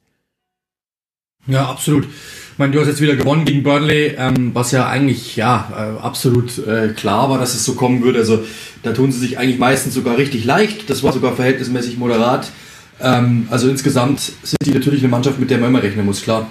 Ja, 1.46 1.70
absolut. 1.70 2.06
Ich 2.06 2.60
meine, 2.60 2.72
du 2.72 2.80
hast 2.80 2.88
jetzt 2.88 3.02
wieder 3.02 3.16
gewonnen 3.16 3.46
gegen 3.46 3.64
Burnley, 3.64 4.16
ähm, 4.18 4.52
was 4.54 4.72
ja 4.72 4.88
eigentlich 4.88 5.36
ja 5.36 5.70
äh, 5.76 6.02
absolut 6.02 6.58
äh, 6.66 6.90
klar 6.90 7.30
war, 7.30 7.38
dass 7.38 7.54
es 7.54 7.66
so 7.66 7.74
kommen 7.74 8.04
würde. 8.04 8.20
Also 8.20 8.46
da 8.84 8.94
tun 8.94 9.12
sie 9.12 9.20
sich 9.20 9.38
eigentlich 9.38 9.60
meistens 9.60 9.94
sogar 9.94 10.18
richtig 10.18 10.46
leicht. 10.46 10.90
Das 10.90 11.04
war 11.04 11.12
sogar 11.12 11.36
verhältnismäßig 11.36 11.98
moderat. 11.98 12.52
Ähm, 13.02 13.48
also 13.50 13.70
insgesamt 13.70 14.20
sind 14.20 14.58
die 14.66 14.72
natürlich 14.72 15.02
eine 15.02 15.10
Mannschaft, 15.10 15.40
mit 15.40 15.50
der 15.50 15.58
man 15.58 15.70
immer 15.70 15.84
rechnen 15.84 16.06
muss, 16.06 16.22
klar. 16.22 16.50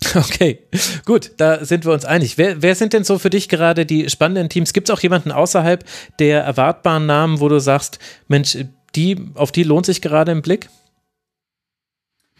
Okay, 0.14 0.60
gut, 1.04 1.32
da 1.36 1.64
sind 1.64 1.84
wir 1.84 1.92
uns 1.92 2.04
einig. 2.04 2.38
Wer, 2.38 2.62
wer 2.62 2.74
sind 2.74 2.92
denn 2.92 3.04
so 3.04 3.18
für 3.18 3.30
dich 3.30 3.48
gerade 3.48 3.84
die 3.84 4.08
spannenden 4.08 4.48
Teams? 4.48 4.72
Gibt 4.72 4.88
es 4.88 4.94
auch 4.94 5.00
jemanden 5.00 5.32
außerhalb 5.32 5.84
der 6.18 6.42
erwartbaren 6.42 7.06
Namen, 7.06 7.40
wo 7.40 7.48
du 7.48 7.58
sagst, 7.58 7.98
Mensch, 8.28 8.56
die, 8.94 9.16
auf 9.34 9.52
die 9.52 9.64
lohnt 9.64 9.86
sich 9.86 10.00
gerade 10.00 10.32
im 10.32 10.42
Blick? 10.42 10.68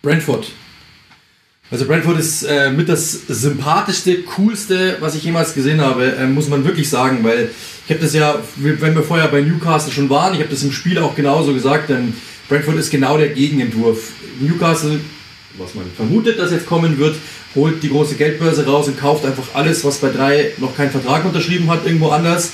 Brentford. 0.02 0.50
Also 1.70 1.84
Brentford 1.84 2.18
ist 2.18 2.44
äh, 2.44 2.70
mit 2.70 2.88
das 2.88 3.12
sympathischste, 3.28 4.22
coolste, 4.22 4.96
was 5.00 5.14
ich 5.14 5.24
jemals 5.24 5.52
gesehen 5.52 5.82
habe, 5.82 6.16
äh, 6.16 6.26
muss 6.26 6.48
man 6.48 6.64
wirklich 6.64 6.88
sagen, 6.88 7.22
weil 7.22 7.50
ich 7.84 7.90
habe 7.90 8.00
das 8.00 8.14
ja, 8.14 8.38
wenn 8.56 8.94
wir 8.94 9.02
vorher 9.02 9.28
bei 9.28 9.42
Newcastle 9.42 9.92
schon 9.92 10.09
waren, 10.09 10.32
ich 10.32 10.40
habe 10.40 10.50
das 10.50 10.62
im 10.62 10.72
Spiel 10.72 10.98
auch 10.98 11.14
genauso 11.14 11.52
gesagt, 11.52 11.90
denn 11.90 12.14
Brentford 12.48 12.76
ist 12.76 12.90
genau 12.90 13.18
der 13.18 13.28
Gegenentwurf. 13.30 14.12
Newcastle, 14.40 15.00
was 15.59 15.74
man 15.74 15.84
vermutet, 15.94 16.38
dass 16.38 16.52
jetzt 16.52 16.66
kommen 16.66 16.98
wird, 16.98 17.16
holt 17.55 17.82
die 17.82 17.88
große 17.88 18.16
Geldbörse 18.16 18.66
raus 18.66 18.88
und 18.88 18.99
kauft 18.99 19.24
einfach 19.24 19.55
alles, 19.55 19.84
was 19.84 19.99
bei 19.99 20.11
drei 20.11 20.53
noch 20.59 20.76
keinen 20.76 20.90
Vertrag 20.90 21.24
unterschrieben 21.24 21.70
hat, 21.70 21.84
irgendwo 21.84 22.09
anders. 22.09 22.53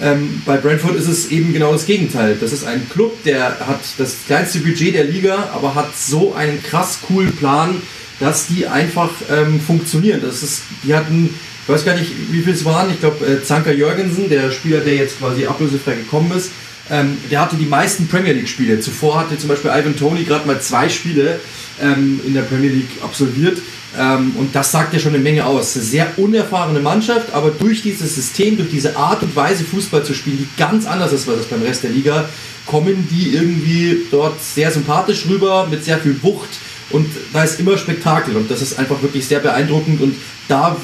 Ähm, 0.00 0.42
bei 0.44 0.58
Brentford 0.58 0.96
ist 0.96 1.08
es 1.08 1.30
eben 1.30 1.52
genau 1.52 1.72
das 1.72 1.86
Gegenteil. 1.86 2.36
Das 2.38 2.52
ist 2.52 2.66
ein 2.66 2.88
Club, 2.90 3.22
der 3.24 3.66
hat 3.66 3.80
das 3.98 4.16
kleinste 4.26 4.58
Budget 4.58 4.94
der 4.94 5.04
Liga, 5.04 5.50
aber 5.54 5.74
hat 5.74 5.96
so 5.96 6.34
einen 6.34 6.62
krass 6.62 6.98
coolen 7.06 7.34
Plan, 7.34 7.80
dass 8.20 8.46
die 8.46 8.66
einfach 8.66 9.10
ähm, 9.30 9.60
funktionieren. 9.60 10.20
Das 10.22 10.42
ist, 10.42 10.62
die 10.84 10.94
hatten, 10.94 11.30
ich 11.62 11.68
weiß 11.68 11.84
gar 11.84 11.96
nicht, 11.96 12.12
wie 12.30 12.42
viel 12.42 12.52
es 12.52 12.64
waren. 12.64 12.90
Ich 12.90 13.00
glaube, 13.00 13.24
äh, 13.26 13.42
Zanka 13.42 13.70
Jürgensen, 13.70 14.28
der 14.28 14.50
Spieler, 14.50 14.80
der 14.80 14.96
jetzt 14.96 15.18
quasi 15.18 15.46
ablösefrei 15.46 15.94
gekommen 15.94 16.32
ist, 16.36 16.50
ähm, 16.90 17.16
der 17.30 17.40
hatte 17.40 17.56
die 17.56 17.66
meisten 17.66 18.06
Premier 18.06 18.32
League-Spiele. 18.32 18.80
Zuvor 18.80 19.18
hatte 19.20 19.38
zum 19.38 19.48
Beispiel 19.48 19.70
Ivan 19.70 19.96
Tony 19.96 20.24
gerade 20.24 20.46
mal 20.46 20.60
zwei 20.60 20.88
Spiele 20.88 21.40
ähm, 21.80 22.20
in 22.26 22.34
der 22.34 22.42
Premier 22.42 22.70
League 22.70 22.90
absolviert. 23.02 23.58
Ähm, 23.98 24.34
und 24.36 24.54
das 24.54 24.72
sagt 24.72 24.92
ja 24.92 24.98
schon 24.98 25.14
eine 25.14 25.22
Menge 25.22 25.46
aus. 25.46 25.74
Sehr 25.74 26.06
unerfahrene 26.16 26.80
Mannschaft, 26.80 27.32
aber 27.32 27.50
durch 27.50 27.82
dieses 27.82 28.14
System, 28.14 28.56
durch 28.56 28.70
diese 28.70 28.96
Art 28.96 29.22
und 29.22 29.34
Weise 29.34 29.64
Fußball 29.64 30.04
zu 30.04 30.14
spielen, 30.14 30.38
die 30.38 30.48
ganz 30.58 30.86
anders 30.86 31.12
ist 31.12 31.28
als 31.28 31.46
beim 31.46 31.62
Rest 31.62 31.84
der 31.84 31.90
Liga, 31.90 32.28
kommen 32.66 33.06
die 33.10 33.34
irgendwie 33.34 33.98
dort 34.10 34.42
sehr 34.42 34.70
sympathisch 34.70 35.24
rüber, 35.28 35.66
mit 35.70 35.84
sehr 35.84 35.98
viel 35.98 36.16
Wucht. 36.22 36.48
Und 36.90 37.08
da 37.32 37.44
ist 37.44 37.58
immer 37.58 37.76
Spektakel 37.76 38.36
und 38.36 38.50
das 38.50 38.62
ist 38.62 38.78
einfach 38.78 39.00
wirklich 39.02 39.26
sehr 39.26 39.40
beeindruckend. 39.40 40.00
Und 40.00 40.14
da, 40.48 40.76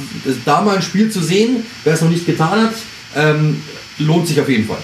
da 0.45 0.61
mal 0.63 0.77
ein 0.77 0.83
Spiel 0.83 1.11
zu 1.11 1.21
sehen, 1.21 1.65
wer 1.85 1.95
es 1.95 2.01
noch 2.01 2.11
nicht 2.11 2.27
getan 2.27 2.63
hat, 2.63 2.75
ähm, 3.15 3.63
lohnt 3.99 4.27
sich 4.27 4.41
auf 4.41 4.49
jeden 4.49 4.67
Fall. 4.67 4.83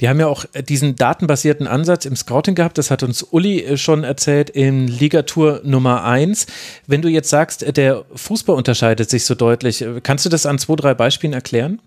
Die 0.00 0.08
haben 0.08 0.20
ja 0.20 0.26
auch 0.26 0.44
äh, 0.52 0.62
diesen 0.62 0.96
datenbasierten 0.96 1.66
Ansatz 1.66 2.04
im 2.04 2.16
Scouting 2.16 2.54
gehabt. 2.54 2.78
Das 2.78 2.90
hat 2.90 3.02
uns 3.02 3.22
Uli 3.22 3.62
äh, 3.62 3.76
schon 3.76 4.04
erzählt 4.04 4.50
in 4.50 4.88
Ligatur 4.88 5.60
Nummer 5.64 6.04
1. 6.04 6.46
Wenn 6.86 7.02
du 7.02 7.08
jetzt 7.08 7.30
sagst, 7.30 7.62
äh, 7.62 7.72
der 7.72 8.04
Fußball 8.14 8.56
unterscheidet 8.56 9.08
sich 9.08 9.24
so 9.24 9.34
deutlich, 9.34 9.84
kannst 10.02 10.24
du 10.24 10.28
das 10.28 10.46
an 10.46 10.58
zwei, 10.58 10.76
drei 10.76 10.94
Beispielen 10.94 11.32
erklären? 11.32 11.80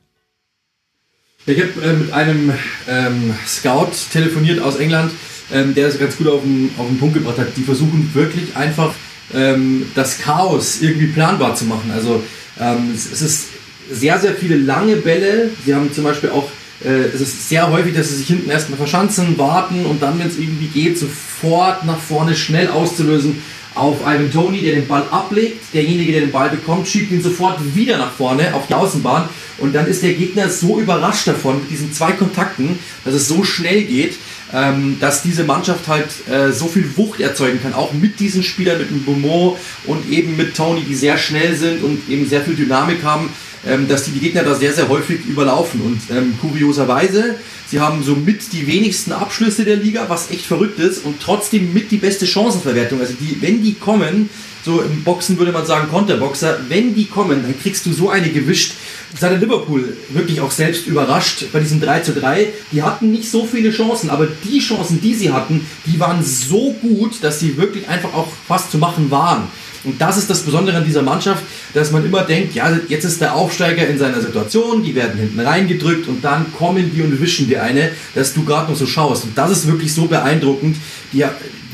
Ich 1.46 1.60
habe 1.60 1.82
äh, 1.84 1.94
mit 1.94 2.14
einem 2.14 2.54
ähm, 2.88 3.34
Scout 3.48 3.92
telefoniert 4.12 4.62
aus 4.62 4.78
England, 4.78 5.12
ähm, 5.52 5.74
der 5.74 5.88
das 5.88 6.00
ganz 6.00 6.18
gut 6.18 6.28
auf 6.28 6.42
den, 6.42 6.72
auf 6.78 6.88
den 6.88 7.00
Punkt 7.00 7.16
gebracht 7.16 7.38
hat. 7.38 7.56
Die 7.56 7.64
versuchen 7.64 8.12
wirklich 8.14 8.56
einfach 8.56 8.94
ähm, 9.34 9.86
das 9.96 10.20
Chaos 10.20 10.82
irgendwie 10.82 11.08
planbar 11.08 11.56
zu 11.56 11.66
machen. 11.66 11.92
Also 11.94 12.24
ähm, 12.60 12.92
es, 12.94 13.22
ist 13.22 13.48
sehr, 13.92 14.20
sehr 14.20 14.34
viele 14.34 14.58
lange 14.58 14.98
Bälle. 14.98 15.50
Sie 15.66 15.74
haben 15.74 15.92
zum 15.94 16.04
Beispiel 16.04 16.30
auch 16.30 16.50
es 16.82 17.20
ist 17.20 17.50
sehr 17.50 17.70
häufig, 17.70 17.94
dass 17.94 18.10
sie 18.10 18.16
sich 18.16 18.28
hinten 18.28 18.50
erstmal 18.50 18.78
verschanzen, 18.78 19.38
warten 19.38 19.86
und 19.86 20.02
dann, 20.02 20.18
wenn 20.18 20.28
es 20.28 20.38
irgendwie 20.38 20.68
geht, 20.68 20.98
sofort 20.98 21.86
nach 21.86 22.00
vorne 22.00 22.36
schnell 22.36 22.70
auszulösen 22.70 23.42
auf 23.76 24.02
Ivan 24.02 24.32
Tony, 24.32 24.62
der 24.62 24.76
den 24.76 24.88
Ball 24.88 25.04
ablegt. 25.12 25.74
Derjenige, 25.74 26.12
der 26.12 26.22
den 26.22 26.32
Ball 26.32 26.50
bekommt, 26.50 26.88
schiebt 26.88 27.12
ihn 27.12 27.22
sofort 27.22 27.58
wieder 27.76 27.98
nach 27.98 28.12
vorne 28.12 28.54
auf 28.54 28.68
die 28.68 28.74
Außenbahn 28.74 29.30
und 29.60 29.74
dann 29.74 29.88
ist 29.88 30.04
der 30.04 30.14
Gegner 30.14 30.50
so 30.50 30.80
überrascht 30.80 31.28
davon 31.28 31.60
mit 31.62 31.70
diesen 31.70 31.94
zwei 31.94 32.14
Kontakten, 32.14 32.80
dass 33.06 33.14
es 33.14 33.28
so 33.28 33.44
schnell 33.44 33.84
geht, 33.84 34.16
ähm, 34.54 34.98
dass 35.00 35.22
diese 35.22 35.44
Mannschaft 35.44 35.88
halt 35.88 36.08
äh, 36.30 36.52
so 36.52 36.68
viel 36.68 36.98
Wucht 36.98 37.20
erzeugen 37.20 37.62
kann, 37.62 37.74
auch 37.74 37.94
mit 37.94 38.20
diesen 38.20 38.44
Spielern, 38.44 38.80
mit 38.80 38.90
dem 38.90 39.06
Beaumont 39.06 39.58
und 39.86 40.10
eben 40.10 40.36
mit 40.36 40.56
Tony, 40.56 40.82
die 40.82 40.96
sehr 40.96 41.18
schnell 41.18 41.56
sind 41.56 41.84
und 41.84 42.10
eben 42.10 42.28
sehr 42.28 42.42
viel 42.42 42.56
Dynamik 42.56 43.04
haben 43.04 43.30
ähm, 43.68 43.88
dass 43.88 44.04
die 44.04 44.12
die 44.12 44.20
Gegner 44.20 44.44
da 44.44 44.56
sehr, 44.56 44.74
sehr 44.74 44.90
häufig 44.90 45.26
überlaufen. 45.26 45.82
Und 45.82 46.02
ähm, 46.16 46.38
kurioserweise, 46.40 47.36
sie 47.68 47.80
haben 47.80 48.04
so 48.04 48.16
mit 48.16 48.54
die 48.54 48.68
wenigsten 48.68 49.12
Abschlüsse 49.12 49.66
der 49.66 49.78
Liga, 49.78 50.06
was 50.08 50.32
echt 50.32 50.46
verrückt 50.46 50.80
ist, 50.80 51.06
und 51.06 51.20
trotzdem 51.22 51.74
mit 51.74 51.92
die 51.92 51.98
beste 51.98 52.26
Chancenverwertung. 52.26 53.00
Also 53.00 53.14
die, 53.20 53.42
wenn 53.42 53.62
die 53.64 53.74
kommen, 53.74 54.30
so 54.64 54.82
im 54.82 55.04
Boxen 55.04 55.38
würde 55.38 55.52
man 55.52 55.66
sagen 55.66 55.90
Konterboxer, 55.90 56.60
wenn 56.68 56.94
die 56.94 57.06
kommen, 57.06 57.44
dann 57.44 57.60
kriegst 57.60 57.86
du 57.86 57.94
so 57.94 58.10
eine 58.10 58.30
gewischt. 58.30 58.74
Hat 59.20 59.40
Liverpool 59.40 59.98
wirklich 60.10 60.40
auch 60.42 60.52
selbst 60.52 60.86
überrascht 60.86 61.46
bei 61.52 61.60
diesem 61.60 61.82
3 61.82 62.02
zu 62.02 62.14
3. 62.14 62.48
Die 62.72 62.84
hatten 62.84 63.12
nicht 63.12 63.32
so 63.32 63.46
viele 63.46 63.72
Chancen, 63.72 64.10
aber 64.10 64.28
die 64.44 64.60
Chancen, 64.60 65.02
die 65.02 65.16
sie 65.16 65.32
hatten, 65.32 65.66
die 65.86 66.00
waren 66.00 66.24
so 66.24 66.74
gut, 66.82 67.24
dass 67.24 67.40
sie 67.40 67.58
wirklich 67.58 67.88
einfach 67.88 68.14
auch 68.14 68.28
fast 68.48 68.72
zu 68.72 68.78
machen 68.78 69.10
waren. 69.10 69.48
Und 69.84 70.00
das 70.02 70.18
ist 70.18 70.30
das 70.30 70.42
Besondere 70.42 70.78
an 70.78 70.86
dieser 70.86 71.02
Mannschaft, 71.02 71.44
dass 71.74 71.92
man 71.92 72.06
immer 72.06 72.24
denkt, 72.24 72.56
ja, 72.56 72.78
jetzt 72.88 73.06
ist 73.06 73.22
der 73.22 73.36
Aufsteiger 73.36 73.88
in 73.88 73.98
seiner 73.98 74.22
Situation, 74.22 74.84
die 74.84 74.96
werden 74.96 75.20
hinten 75.20 75.40
reingedrückt 75.40 76.08
und 76.08 76.24
dann 76.24 76.52
kommen 76.54 76.92
die 76.94 77.02
und 77.02 77.20
wischen 77.22 77.48
dir 77.48 77.64
eine, 77.64 77.92
dass 78.16 78.34
du 78.34 78.44
gerade 78.44 78.72
noch 78.72 78.78
so 78.78 78.86
schaust. 78.86 79.24
Und 79.24 79.38
das 79.38 79.52
ist 79.52 79.68
wirklich 79.68 79.94
so 79.94 80.06
beeindruckend. 80.06 80.76
Die, 81.14 81.24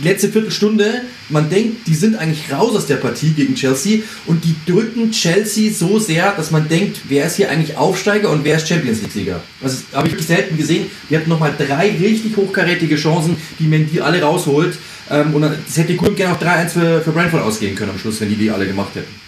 letzte 0.04 0.30
Viertelstunde, 0.30 1.02
man 1.30 1.50
denkt, 1.50 1.88
die 1.88 1.96
sind 1.96 2.16
eigentlich 2.16 2.52
raus 2.52 2.76
aus 2.76 2.88
der 2.88 2.98
Partie 2.98 3.32
gegen 3.32 3.56
Chelsea 3.56 4.00
und 4.26 4.44
die 4.44 4.56
drücken 4.70 5.12
Chelsea 5.12 5.72
so 5.72 6.00
sehr, 6.00 6.34
dass 6.34 6.52
man 6.52 6.68
denkt, 6.68 7.02
wer 7.08 7.26
ist 7.26 7.38
hier 7.38 7.50
eigentlich 7.50 7.78
Aufsteiger 7.78 8.30
und 8.30 8.44
wer 8.44 8.58
ist 8.58 8.68
Champions 8.68 9.02
League-Sieger. 9.02 9.42
Das 9.62 9.84
habe 9.94 10.08
ich 10.08 10.14
wirklich 10.14 10.28
selten 10.28 10.58
gesehen. 10.58 10.88
Die 11.10 11.18
hatten 11.18 11.30
nochmal 11.30 11.54
drei 11.58 11.90
richtig 11.92 12.36
hochkarätige 12.36 12.96
Chancen, 12.96 13.38
die 13.60 13.66
Mendy 13.68 14.02
alle 14.02 14.22
rausholt. 14.22 14.78
Ähm, 15.10 15.34
und 15.34 15.44
es 15.44 15.78
hätte 15.78 15.96
gut 15.96 16.16
gerne 16.16 16.36
auch 16.36 16.42
3-1 16.42 16.70
für, 16.70 17.02
für 17.02 17.12
Brentford 17.12 17.44
ausgehen 17.44 17.76
können 17.76 17.92
am 17.92 18.00
Schluss, 18.00 18.20
wenn 18.22 18.30
die 18.30 18.36
die 18.36 18.52
alle 18.52 18.66
gemacht 18.66 18.96
hätten. 18.96 19.25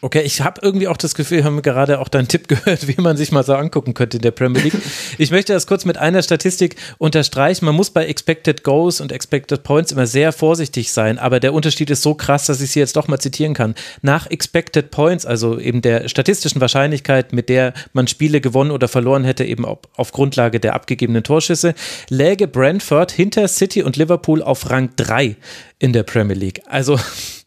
Okay, 0.00 0.22
ich 0.22 0.42
habe 0.42 0.60
irgendwie 0.62 0.86
auch 0.86 0.96
das 0.96 1.16
Gefühl, 1.16 1.38
wir 1.38 1.44
haben 1.44 1.60
gerade 1.60 1.98
auch 1.98 2.08
deinen 2.08 2.28
Tipp 2.28 2.46
gehört, 2.48 2.86
wie 2.86 3.00
man 3.00 3.16
sich 3.16 3.32
mal 3.32 3.42
so 3.42 3.54
angucken 3.54 3.94
könnte 3.94 4.18
in 4.18 4.22
der 4.22 4.30
Premier 4.30 4.62
League. 4.62 4.74
Ich 5.18 5.32
möchte 5.32 5.52
das 5.52 5.66
kurz 5.66 5.84
mit 5.84 5.98
einer 5.98 6.22
Statistik 6.22 6.76
unterstreichen. 6.98 7.64
Man 7.64 7.74
muss 7.74 7.90
bei 7.90 8.06
Expected 8.06 8.62
Goals 8.62 9.00
und 9.00 9.10
Expected 9.10 9.64
Points 9.64 9.90
immer 9.90 10.06
sehr 10.06 10.30
vorsichtig 10.30 10.92
sein, 10.92 11.18
aber 11.18 11.40
der 11.40 11.52
Unterschied 11.52 11.90
ist 11.90 12.02
so 12.02 12.14
krass, 12.14 12.46
dass 12.46 12.60
ich 12.60 12.70
sie 12.70 12.78
jetzt 12.78 12.94
doch 12.94 13.08
mal 13.08 13.18
zitieren 13.18 13.54
kann. 13.54 13.74
Nach 14.00 14.30
Expected 14.30 14.92
Points, 14.92 15.26
also 15.26 15.58
eben 15.58 15.82
der 15.82 16.08
statistischen 16.08 16.60
Wahrscheinlichkeit, 16.60 17.32
mit 17.32 17.48
der 17.48 17.74
man 17.92 18.06
Spiele 18.06 18.40
gewonnen 18.40 18.70
oder 18.70 18.86
verloren 18.86 19.24
hätte, 19.24 19.44
eben 19.44 19.64
auf, 19.64 19.78
auf 19.96 20.12
Grundlage 20.12 20.60
der 20.60 20.74
abgegebenen 20.74 21.24
Torschüsse, 21.24 21.74
läge 22.08 22.46
Brentford 22.46 23.10
hinter 23.10 23.48
City 23.48 23.82
und 23.82 23.96
Liverpool 23.96 24.42
auf 24.42 24.70
Rang 24.70 24.90
3 24.94 25.36
in 25.80 25.92
der 25.92 26.04
Premier 26.04 26.36
League. 26.36 26.62
Also 26.66 27.00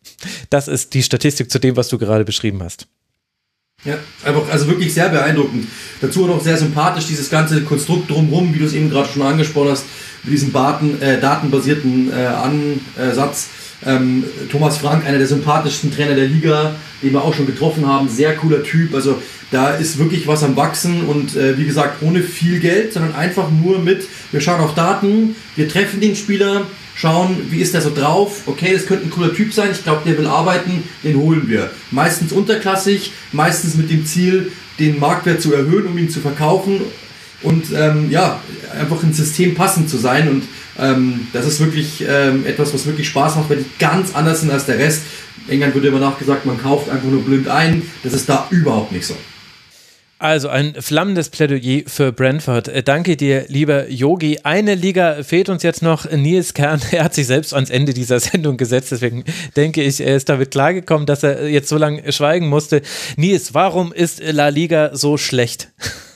Das 0.49 0.67
ist 0.67 0.93
die 0.93 1.03
Statistik 1.03 1.51
zu 1.51 1.59
dem, 1.59 1.75
was 1.75 1.89
du 1.89 1.97
gerade 1.97 2.25
beschrieben 2.25 2.61
hast. 2.63 2.87
Ja, 3.83 3.95
einfach, 4.23 4.47
also 4.51 4.67
wirklich 4.67 4.93
sehr 4.93 5.09
beeindruckend. 5.09 5.67
Dazu 6.01 6.27
noch 6.27 6.41
sehr 6.41 6.57
sympathisch, 6.57 7.07
dieses 7.07 7.29
ganze 7.31 7.63
Konstrukt 7.63 8.09
drumherum, 8.11 8.53
wie 8.53 8.59
du 8.59 8.65
es 8.65 8.73
eben 8.73 8.91
gerade 8.91 9.09
schon 9.09 9.23
angesprochen 9.23 9.71
hast, 9.71 9.85
mit 10.23 10.33
diesem 10.33 10.53
Daten, 10.53 11.01
äh, 11.01 11.19
datenbasierten 11.19 12.11
äh, 12.11 12.27
Ansatz. 12.27 13.47
Ähm, 13.83 14.23
Thomas 14.51 14.77
Frank, 14.77 15.07
einer 15.07 15.17
der 15.17 15.25
sympathischsten 15.25 15.91
Trainer 15.91 16.13
der 16.13 16.27
Liga, 16.27 16.75
den 17.01 17.13
wir 17.13 17.23
auch 17.23 17.33
schon 17.33 17.47
getroffen 17.47 17.87
haben, 17.87 18.07
sehr 18.07 18.35
cooler 18.35 18.63
Typ. 18.63 18.93
Also 18.93 19.19
da 19.49 19.71
ist 19.71 19.97
wirklich 19.97 20.27
was 20.27 20.43
am 20.43 20.55
Wachsen 20.55 21.05
und 21.05 21.35
äh, 21.35 21.57
wie 21.57 21.65
gesagt, 21.65 22.03
ohne 22.03 22.21
viel 22.21 22.59
Geld, 22.59 22.93
sondern 22.93 23.15
einfach 23.15 23.49
nur 23.49 23.79
mit, 23.79 24.07
wir 24.31 24.41
schauen 24.41 24.61
auf 24.61 24.75
Daten, 24.75 25.35
wir 25.55 25.67
treffen 25.67 25.99
den 25.99 26.15
Spieler, 26.15 26.67
schauen, 27.01 27.35
wie 27.49 27.61
ist 27.61 27.73
der 27.73 27.81
so 27.81 27.91
drauf. 27.93 28.43
Okay, 28.45 28.73
das 28.73 28.85
könnte 28.85 29.05
ein 29.05 29.09
cooler 29.09 29.33
Typ 29.33 29.51
sein, 29.53 29.69
ich 29.71 29.83
glaube, 29.83 30.01
der 30.05 30.17
will 30.19 30.27
arbeiten, 30.27 30.83
den 31.03 31.17
holen 31.17 31.47
wir. 31.47 31.71
Meistens 31.89 32.31
unterklassig, 32.31 33.11
meistens 33.31 33.75
mit 33.75 33.89
dem 33.89 34.05
Ziel, 34.05 34.51
den 34.77 34.99
Marktwert 34.99 35.41
zu 35.41 35.53
erhöhen, 35.53 35.87
um 35.87 35.97
ihn 35.97 36.09
zu 36.09 36.19
verkaufen 36.19 36.81
und 37.41 37.65
ähm, 37.75 38.11
ja, 38.11 38.39
einfach 38.79 39.01
ins 39.01 39.17
System 39.17 39.55
passend 39.55 39.89
zu 39.89 39.97
sein 39.97 40.29
und 40.29 40.43
ähm, 40.77 41.27
das 41.33 41.47
ist 41.47 41.59
wirklich 41.59 42.05
ähm, 42.07 42.45
etwas, 42.45 42.71
was 42.73 42.85
wirklich 42.85 43.07
Spaß 43.07 43.35
macht, 43.35 43.49
weil 43.49 43.57
die 43.57 43.65
ganz 43.79 44.13
anders 44.13 44.41
sind 44.41 44.51
als 44.51 44.67
der 44.67 44.77
Rest. 44.77 45.01
England 45.47 45.73
wird 45.73 45.85
immer 45.85 45.99
nachgesagt, 45.99 46.45
man 46.45 46.61
kauft 46.61 46.87
einfach 46.89 47.09
nur 47.09 47.23
blind 47.23 47.47
ein. 47.47 47.81
Das 48.03 48.13
ist 48.13 48.29
da 48.29 48.47
überhaupt 48.51 48.91
nicht 48.91 49.07
so. 49.07 49.15
Also 50.21 50.49
ein 50.49 50.75
flammendes 50.79 51.29
Plädoyer 51.29 51.81
für 51.87 52.11
Brentford. 52.11 52.67
Äh, 52.67 52.83
danke 52.83 53.17
dir, 53.17 53.45
lieber 53.47 53.89
Yogi. 53.89 54.41
Eine 54.43 54.75
Liga 54.75 55.23
fehlt 55.23 55.49
uns 55.49 55.63
jetzt 55.63 55.81
noch. 55.81 56.07
Nils 56.11 56.53
Kern, 56.53 56.79
er 56.91 57.05
hat 57.05 57.15
sich 57.15 57.25
selbst 57.25 57.55
ans 57.55 57.71
Ende 57.71 57.95
dieser 57.95 58.19
Sendung 58.19 58.55
gesetzt. 58.55 58.91
Deswegen 58.91 59.23
denke 59.55 59.81
ich, 59.81 59.99
er 59.99 60.15
ist 60.15 60.29
damit 60.29 60.51
klargekommen, 60.51 61.07
dass 61.07 61.23
er 61.23 61.47
jetzt 61.49 61.69
so 61.69 61.77
lange 61.77 62.11
schweigen 62.11 62.49
musste. 62.49 62.83
Nils, 63.17 63.55
warum 63.55 63.91
ist 63.91 64.21
La 64.23 64.49
Liga 64.49 64.91
so 64.93 65.17
schlecht? 65.17 65.69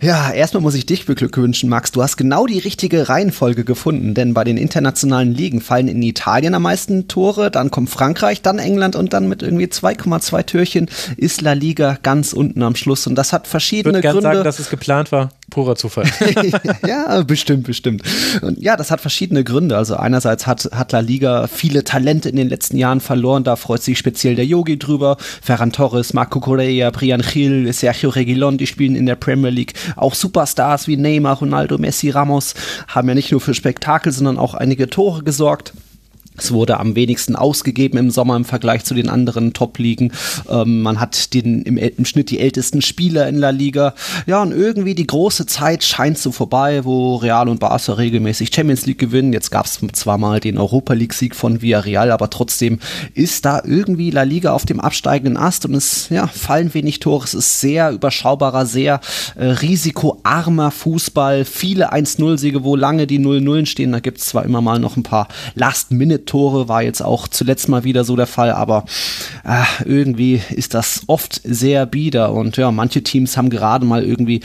Ja, 0.00 0.30
erstmal 0.30 0.62
muss 0.62 0.74
ich 0.74 0.86
dich 0.86 1.06
beglückwünschen, 1.06 1.68
Max. 1.68 1.92
Du 1.92 2.02
hast 2.02 2.16
genau 2.16 2.46
die 2.46 2.58
richtige 2.58 3.08
Reihenfolge 3.08 3.64
gefunden, 3.64 4.14
denn 4.14 4.34
bei 4.34 4.44
den 4.44 4.56
internationalen 4.56 5.32
Ligen 5.32 5.60
fallen 5.60 5.88
in 5.88 6.02
Italien 6.02 6.54
am 6.54 6.62
meisten 6.62 7.08
Tore, 7.08 7.50
dann 7.50 7.70
kommt 7.70 7.90
Frankreich, 7.90 8.42
dann 8.42 8.58
England 8.58 8.96
und 8.96 9.12
dann 9.12 9.28
mit 9.28 9.42
irgendwie 9.42 9.66
2,2 9.66 10.46
Türchen 10.46 10.90
ist 11.16 11.40
La 11.40 11.52
Liga 11.52 11.98
ganz 12.02 12.32
unten 12.32 12.62
am 12.62 12.76
Schluss. 12.76 13.06
Und 13.06 13.14
das 13.14 13.32
hat 13.32 13.46
verschiedene 13.46 13.98
ich 13.98 14.04
würde 14.04 14.20
Gründe. 14.20 14.22
sagen, 14.22 14.44
dass 14.44 14.58
es 14.58 14.70
geplant 14.70 15.12
war. 15.12 15.30
Purer 15.50 15.76
Zufall. 15.76 16.04
ja, 16.86 17.22
bestimmt, 17.22 17.64
bestimmt. 17.64 18.02
Und 18.42 18.60
ja, 18.60 18.76
das 18.76 18.90
hat 18.90 19.00
verschiedene 19.00 19.44
Gründe. 19.44 19.76
Also 19.76 19.96
einerseits 19.96 20.46
hat, 20.46 20.68
hat 20.72 20.92
La 20.92 21.00
Liga 21.00 21.46
viele 21.46 21.84
Talente 21.84 22.28
in 22.28 22.36
den 22.36 22.48
letzten 22.48 22.76
Jahren 22.76 23.00
verloren. 23.00 23.44
Da 23.44 23.56
freut 23.56 23.82
sich 23.82 23.96
speziell 23.96 24.34
der 24.34 24.44
Yogi 24.44 24.78
drüber. 24.78 25.16
Ferran 25.18 25.72
Torres, 25.72 26.12
Marco 26.14 26.40
Correa, 26.40 26.90
Brian 26.90 27.22
Gil, 27.22 27.72
Sergio 27.72 28.10
Reguilon, 28.10 28.58
die 28.58 28.66
spielen 28.66 28.96
in 28.96 29.06
der 29.06 29.16
Premier 29.16 29.50
League. 29.50 29.74
Auch 29.94 30.14
Superstars 30.14 30.88
wie 30.88 30.96
Neymar, 30.96 31.38
Ronaldo, 31.38 31.78
Messi, 31.78 32.10
Ramos 32.10 32.54
haben 32.88 33.08
ja 33.08 33.14
nicht 33.14 33.30
nur 33.30 33.40
für 33.40 33.54
Spektakel, 33.54 34.12
sondern 34.12 34.38
auch 34.38 34.54
einige 34.54 34.88
Tore 34.88 35.22
gesorgt. 35.22 35.72
Es 36.38 36.52
wurde 36.52 36.78
am 36.78 36.94
wenigsten 36.94 37.36
ausgegeben 37.36 37.98
im 37.98 38.10
Sommer 38.10 38.36
im 38.36 38.44
Vergleich 38.44 38.84
zu 38.84 38.94
den 38.94 39.08
anderen 39.08 39.52
Top-Ligen. 39.52 40.12
Ähm, 40.48 40.82
man 40.82 41.00
hat 41.00 41.34
den, 41.34 41.62
im, 41.62 41.76
im, 41.76 42.04
Schnitt 42.04 42.30
die 42.30 42.40
ältesten 42.40 42.82
Spieler 42.82 43.28
in 43.28 43.36
La 43.36 43.50
Liga. 43.50 43.94
Ja, 44.26 44.42
und 44.42 44.52
irgendwie 44.52 44.94
die 44.94 45.06
große 45.06 45.46
Zeit 45.46 45.84
scheint 45.84 46.18
so 46.18 46.32
vorbei, 46.32 46.84
wo 46.84 47.16
Real 47.16 47.48
und 47.48 47.60
Barca 47.60 47.94
regelmäßig 47.94 48.54
Champions 48.54 48.86
League 48.86 48.98
gewinnen. 48.98 49.32
Jetzt 49.32 49.50
gab 49.50 49.66
es 49.66 49.80
zwar 49.92 50.18
mal 50.18 50.40
den 50.40 50.58
Europa 50.58 50.92
League-Sieg 50.92 51.34
von 51.34 51.62
Villarreal, 51.62 52.10
aber 52.10 52.30
trotzdem 52.30 52.78
ist 53.14 53.44
da 53.44 53.62
irgendwie 53.64 54.10
La 54.10 54.22
Liga 54.22 54.52
auf 54.52 54.64
dem 54.64 54.80
absteigenden 54.80 55.36
Ast 55.36 55.66
und 55.66 55.74
es 55.74 56.08
ja, 56.10 56.26
fallen 56.26 56.72
wenig 56.74 57.00
Tore. 57.00 57.24
Es 57.24 57.34
ist 57.34 57.60
sehr 57.60 57.90
überschaubarer, 57.90 58.66
sehr 58.66 59.00
äh, 59.36 59.44
risikoarmer 59.46 60.70
Fußball. 60.70 61.44
Viele 61.44 61.92
1-0-Siege, 61.92 62.64
wo 62.64 62.76
lange 62.76 63.06
die 63.06 63.20
0-0 63.20 63.66
stehen. 63.66 63.92
Da 63.92 64.00
gibt 64.00 64.18
es 64.18 64.26
zwar 64.26 64.44
immer 64.44 64.60
mal 64.60 64.78
noch 64.78 64.96
ein 64.96 65.02
paar 65.02 65.28
Last-Minute- 65.54 66.25
Tore 66.26 66.68
war 66.68 66.82
jetzt 66.82 67.00
auch 67.02 67.28
zuletzt 67.28 67.68
mal 67.68 67.84
wieder 67.84 68.04
so 68.04 68.16
der 68.16 68.26
Fall, 68.26 68.52
aber 68.52 68.84
äh, 69.44 69.62
irgendwie 69.84 70.42
ist 70.50 70.74
das 70.74 71.04
oft 71.06 71.40
sehr 71.44 71.86
bieder 71.86 72.32
und 72.32 72.56
ja, 72.56 72.70
manche 72.70 73.02
Teams 73.02 73.36
haben 73.36 73.50
gerade 73.50 73.86
mal 73.86 74.04
irgendwie 74.04 74.40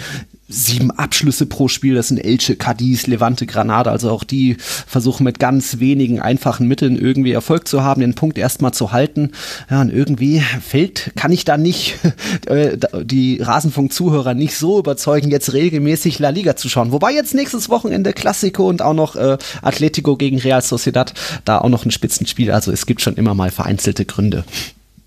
sieben 0.51 0.91
Abschlüsse 0.91 1.45
pro 1.45 1.67
Spiel. 1.67 1.95
Das 1.95 2.09
sind 2.09 2.17
Elche, 2.17 2.55
Cadiz, 2.55 3.07
Levante, 3.07 3.45
Granada. 3.45 3.91
Also 3.91 4.11
auch 4.11 4.23
die 4.23 4.57
versuchen 4.59 5.23
mit 5.23 5.39
ganz 5.39 5.79
wenigen 5.79 6.19
einfachen 6.19 6.67
Mitteln 6.67 6.97
irgendwie 6.97 7.31
Erfolg 7.31 7.67
zu 7.67 7.83
haben, 7.83 8.01
den 8.01 8.15
Punkt 8.15 8.37
erstmal 8.37 8.73
zu 8.73 8.91
halten. 8.91 9.31
Ja, 9.69 9.81
und 9.81 9.91
irgendwie 9.91 10.41
fällt, 10.61 11.13
kann 11.15 11.31
ich 11.31 11.45
da 11.45 11.57
nicht 11.57 11.95
äh, 12.47 12.77
die 13.03 13.41
Rasenfunk-Zuhörer 13.41 14.33
nicht 14.33 14.55
so 14.55 14.79
überzeugen, 14.79 15.31
jetzt 15.31 15.53
regelmäßig 15.53 16.19
La 16.19 16.29
Liga 16.29 16.55
zu 16.55 16.69
schauen. 16.69 16.91
Wobei 16.91 17.13
jetzt 17.13 17.33
nächstes 17.33 17.69
Wochenende 17.69 18.13
Classico 18.13 18.67
und 18.67 18.81
auch 18.81 18.93
noch 18.93 19.15
äh, 19.15 19.37
Atletico 19.61 20.17
gegen 20.17 20.37
Real 20.37 20.61
Sociedad, 20.61 21.13
da 21.45 21.59
auch 21.59 21.69
noch 21.69 21.85
ein 21.85 21.91
Spitzenspiel. 21.91 22.51
Also 22.51 22.71
es 22.71 22.85
gibt 22.85 23.01
schon 23.01 23.15
immer 23.15 23.33
mal 23.33 23.51
vereinzelte 23.51 24.05
Gründe. 24.05 24.43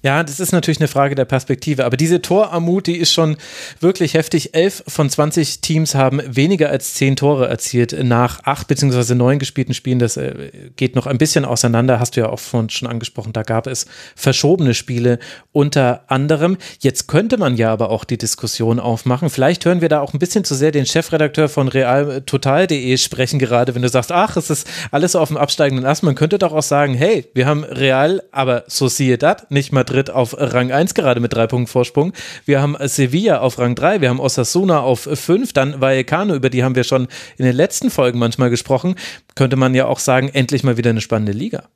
Ja, 0.05 0.22
das 0.22 0.38
ist 0.38 0.52
natürlich 0.52 0.80
eine 0.80 0.88
Frage 0.88 1.14
der 1.14 1.24
Perspektive. 1.24 1.86
Aber 1.86 1.96
diese 1.96 2.20
Torarmut, 2.20 2.88
die 2.88 2.98
ist 2.98 3.11
schon 3.11 3.38
wirklich 3.80 4.12
heftig. 4.12 4.55
Elf 4.55 4.84
von 4.86 5.09
20 5.09 5.62
Teams 5.62 5.94
haben 5.94 6.20
weniger 6.26 6.68
als 6.68 6.92
zehn 6.92 7.16
Tore 7.16 7.48
erzielt 7.48 7.96
nach 8.05 8.40
acht 8.44 8.68
beziehungsweise 8.68 9.14
neun 9.14 9.38
gespielten 9.38 9.72
Spielen. 9.72 9.98
Das 9.98 10.18
äh, 10.18 10.50
geht 10.76 10.94
noch 10.94 11.07
ein 11.07 11.16
bisschen 11.16 11.46
auseinander. 11.46 12.00
Hast 12.00 12.16
du 12.16 12.20
ja 12.20 12.28
auch 12.28 12.38
schon 12.38 12.86
angesprochen. 12.86 13.32
Da 13.32 13.44
gab 13.44 13.66
es 13.66 13.86
verschobene 14.14 14.74
Spiele 14.74 15.20
unter 15.52 16.05
anderem. 16.09 16.59
Jetzt 16.80 17.09
könnte 17.09 17.38
man 17.38 17.57
ja 17.57 17.72
aber 17.72 17.88
auch 17.88 18.05
die 18.05 18.18
Diskussion 18.18 18.80
aufmachen. 18.80 19.30
Vielleicht 19.30 19.64
hören 19.64 19.80
wir 19.80 19.88
da 19.88 20.00
auch 20.00 20.12
ein 20.12 20.18
bisschen 20.18 20.44
zu 20.44 20.55
sehr 20.55 20.70
den 20.70 20.84
Chefredakteur 20.84 21.48
von 21.48 21.68
realtotal.de 21.68 22.98
sprechen 22.98 23.38
gerade, 23.38 23.74
wenn 23.74 23.80
du 23.80 23.88
sagst, 23.88 24.12
ach, 24.12 24.36
es 24.36 24.50
ist 24.50 24.68
alles 24.90 25.16
auf 25.16 25.28
dem 25.28 25.38
absteigenden 25.38 25.86
Ast. 25.86 26.02
Man 26.02 26.14
könnte 26.14 26.36
doch 26.36 26.52
auch 26.52 26.62
sagen, 26.62 26.92
hey, 26.92 27.26
wir 27.32 27.46
haben 27.46 27.64
Real, 27.64 28.22
aber 28.32 28.64
Sociedad, 28.66 29.50
nicht 29.50 29.72
Madrid 29.72 29.93
Madrid 29.95 30.11
auf 30.11 30.34
Rang 30.36 30.72
1 30.72 30.95
gerade 30.95 31.20
mit 31.20 31.32
drei 31.32 31.47
Punkten 31.47 31.68
Vorsprung. 31.68 32.12
Wir 32.45 32.61
haben 32.61 32.76
Sevilla 32.80 33.38
auf 33.38 33.61
Rang 33.61 33.76
3, 33.76 34.01
wir 34.01 34.09
haben 34.09 34.18
Osasuna 34.18 34.80
auf 34.80 35.09
5, 35.12 35.53
dann 35.53 35.80
Vallecano, 35.80 36.34
über 36.34 36.51
die 36.51 36.64
haben 36.64 36.74
wir 36.74 36.82
schon 36.82 37.07
in 37.36 37.45
den 37.45 37.55
letzten 37.55 37.90
Folgen 37.90 38.18
manchmal 38.18 38.51
gesprochen. 38.51 38.97
Könnte 39.36 39.55
man 39.55 39.72
ja 39.72 39.86
auch 39.86 40.01
sagen, 40.01 40.30
endlich 40.30 40.64
mal 40.64 40.76
wieder 40.76 40.90
eine 40.90 41.01
spannende 41.01 41.30
Liga. 41.30 41.68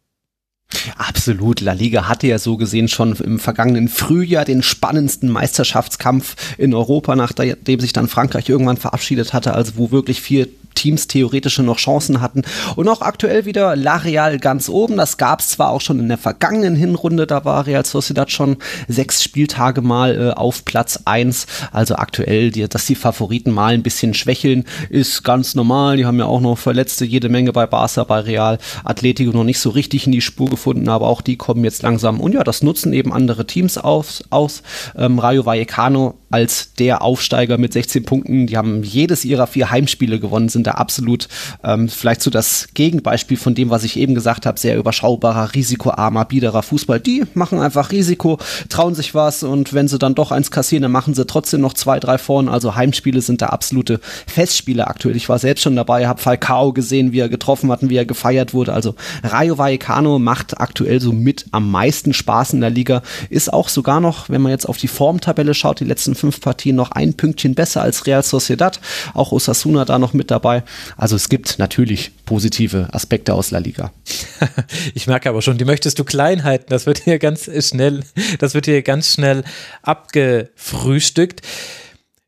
Absolut. 0.96 1.60
La 1.60 1.72
Liga 1.72 2.08
hatte 2.08 2.26
ja 2.26 2.38
so 2.38 2.56
gesehen 2.56 2.88
schon 2.88 3.14
im 3.16 3.38
vergangenen 3.38 3.88
Frühjahr 3.88 4.44
den 4.44 4.62
spannendsten 4.62 5.30
Meisterschaftskampf 5.30 6.34
in 6.58 6.74
Europa, 6.74 7.14
nachdem 7.14 7.80
sich 7.80 7.92
dann 7.92 8.08
Frankreich 8.08 8.48
irgendwann 8.48 8.76
verabschiedet 8.76 9.32
hatte, 9.32 9.54
also 9.54 9.72
wo 9.76 9.92
wirklich 9.92 10.20
vier 10.20 10.48
Teams 10.78 11.08
theoretisch 11.08 11.58
noch 11.58 11.76
Chancen 11.78 12.20
hatten. 12.20 12.42
Und 12.76 12.88
auch 12.88 13.02
aktuell 13.02 13.44
wieder 13.44 13.74
La 13.74 13.96
Real 13.96 14.38
ganz 14.38 14.68
oben. 14.68 14.96
Das 14.96 15.16
gab 15.16 15.40
es 15.40 15.48
zwar 15.48 15.70
auch 15.70 15.80
schon 15.80 15.98
in 15.98 16.08
der 16.08 16.18
vergangenen 16.18 16.76
Hinrunde, 16.76 17.26
da 17.26 17.44
war 17.44 17.66
Real 17.66 17.84
Sociedad 17.84 18.30
schon 18.30 18.56
sechs 18.86 19.22
Spieltage 19.22 19.82
mal 19.82 20.16
äh, 20.16 20.30
auf 20.30 20.64
Platz 20.64 21.00
1. 21.04 21.46
Also 21.72 21.96
aktuell, 21.96 22.50
die, 22.52 22.68
dass 22.68 22.86
die 22.86 22.94
Favoriten 22.94 23.50
mal 23.50 23.74
ein 23.74 23.82
bisschen 23.82 24.14
schwächeln, 24.14 24.64
ist 24.88 25.24
ganz 25.24 25.54
normal. 25.54 25.96
Die 25.96 26.06
haben 26.06 26.18
ja 26.18 26.26
auch 26.26 26.40
noch 26.40 26.56
Verletzte, 26.56 27.04
jede 27.04 27.28
Menge 27.28 27.52
bei 27.52 27.66
Barca, 27.66 28.04
bei 28.04 28.20
Real. 28.20 28.58
Atletico 28.84 29.32
noch 29.32 29.44
nicht 29.44 29.58
so 29.58 29.70
richtig 29.70 30.06
in 30.06 30.12
die 30.12 30.20
Spur 30.20 30.48
gefunden, 30.48 30.88
aber 30.88 31.08
auch 31.08 31.22
die 31.22 31.36
kommen 31.36 31.64
jetzt 31.64 31.82
langsam. 31.82 32.20
Und 32.20 32.34
ja, 32.34 32.44
das 32.44 32.62
nutzen 32.62 32.92
eben 32.92 33.12
andere 33.12 33.46
Teams 33.46 33.78
aus. 33.78 34.22
aus. 34.30 34.62
Ähm, 34.96 35.18
Rayo 35.18 35.44
Vallecano 35.44 36.14
als 36.30 36.74
der 36.74 37.02
Aufsteiger 37.02 37.58
mit 37.58 37.72
16 37.72 38.04
Punkten. 38.04 38.46
Die 38.46 38.56
haben 38.56 38.82
jedes 38.82 39.24
ihrer 39.24 39.46
vier 39.46 39.70
Heimspiele 39.70 40.20
gewonnen, 40.20 40.48
sind 40.48 40.66
da 40.66 40.72
absolut 40.72 41.28
ähm, 41.64 41.88
vielleicht 41.88 42.22
so 42.22 42.30
das 42.30 42.68
Gegenbeispiel 42.74 43.36
von 43.36 43.54
dem, 43.54 43.70
was 43.70 43.84
ich 43.84 43.98
eben 43.98 44.14
gesagt 44.14 44.46
habe, 44.46 44.58
sehr 44.58 44.76
überschaubarer, 44.76 45.54
risikoarmer, 45.54 46.24
biederer 46.24 46.62
Fußball. 46.62 47.00
Die 47.00 47.24
machen 47.34 47.60
einfach 47.60 47.92
Risiko, 47.92 48.38
trauen 48.68 48.94
sich 48.94 49.14
was 49.14 49.42
und 49.42 49.72
wenn 49.72 49.88
sie 49.88 49.98
dann 49.98 50.14
doch 50.14 50.30
eins 50.30 50.50
kassieren, 50.50 50.82
dann 50.82 50.92
machen 50.92 51.14
sie 51.14 51.26
trotzdem 51.26 51.60
noch 51.60 51.74
zwei, 51.74 51.98
drei 51.98 52.18
vorn. 52.18 52.48
Also 52.48 52.74
Heimspiele 52.74 53.20
sind 53.20 53.40
da 53.40 53.46
absolute 53.46 54.00
Festspiele 54.26 54.86
aktuell. 54.86 55.16
Ich 55.16 55.28
war 55.28 55.38
selbst 55.38 55.62
schon 55.62 55.76
dabei, 55.76 56.06
habe 56.06 56.20
Falcao 56.20 56.72
gesehen, 56.72 57.12
wie 57.12 57.20
er 57.20 57.28
getroffen 57.28 57.70
hat 57.70 57.82
und 57.82 57.90
wie 57.90 57.96
er 57.96 58.06
gefeiert 58.06 58.52
wurde. 58.52 58.74
Also 58.74 58.94
Rayo 59.22 59.56
Vallecano 59.56 60.18
macht 60.18 60.60
aktuell 60.60 61.00
so 61.00 61.12
mit 61.12 61.46
am 61.52 61.70
meisten 61.70 62.12
Spaß 62.12 62.52
in 62.52 62.60
der 62.60 62.70
Liga. 62.70 63.02
Ist 63.30 63.52
auch 63.52 63.68
sogar 63.68 64.00
noch, 64.00 64.28
wenn 64.28 64.42
man 64.42 64.52
jetzt 64.52 64.68
auf 64.68 64.76
die 64.76 64.88
Formtabelle 64.88 65.54
schaut, 65.54 65.80
die 65.80 65.84
letzten 65.84 66.14
fünf 66.18 66.40
Partien 66.40 66.76
noch 66.76 66.90
ein 66.90 67.14
Pünktchen 67.14 67.54
besser 67.54 67.82
als 67.82 68.06
Real 68.06 68.22
Sociedad. 68.22 68.80
Auch 69.14 69.32
Osasuna 69.32 69.84
da 69.84 69.98
noch 69.98 70.12
mit 70.12 70.30
dabei. 70.30 70.62
Also 70.96 71.16
es 71.16 71.28
gibt 71.28 71.58
natürlich 71.58 72.12
positive 72.26 72.88
Aspekte 72.92 73.34
aus 73.34 73.50
La 73.50 73.58
Liga. 73.58 73.92
ich 74.94 75.06
merke 75.06 75.28
aber 75.28 75.42
schon, 75.42 75.58
die 75.58 75.64
möchtest 75.64 75.98
du 75.98 76.04
klein 76.04 76.44
halten. 76.44 76.66
Das 76.68 76.86
wird 76.86 76.98
hier 76.98 77.18
ganz 77.18 77.48
schnell, 77.66 78.02
das 78.38 78.54
wird 78.54 78.66
hier 78.66 78.82
ganz 78.82 79.14
schnell 79.14 79.44
abgefrühstückt. 79.82 81.42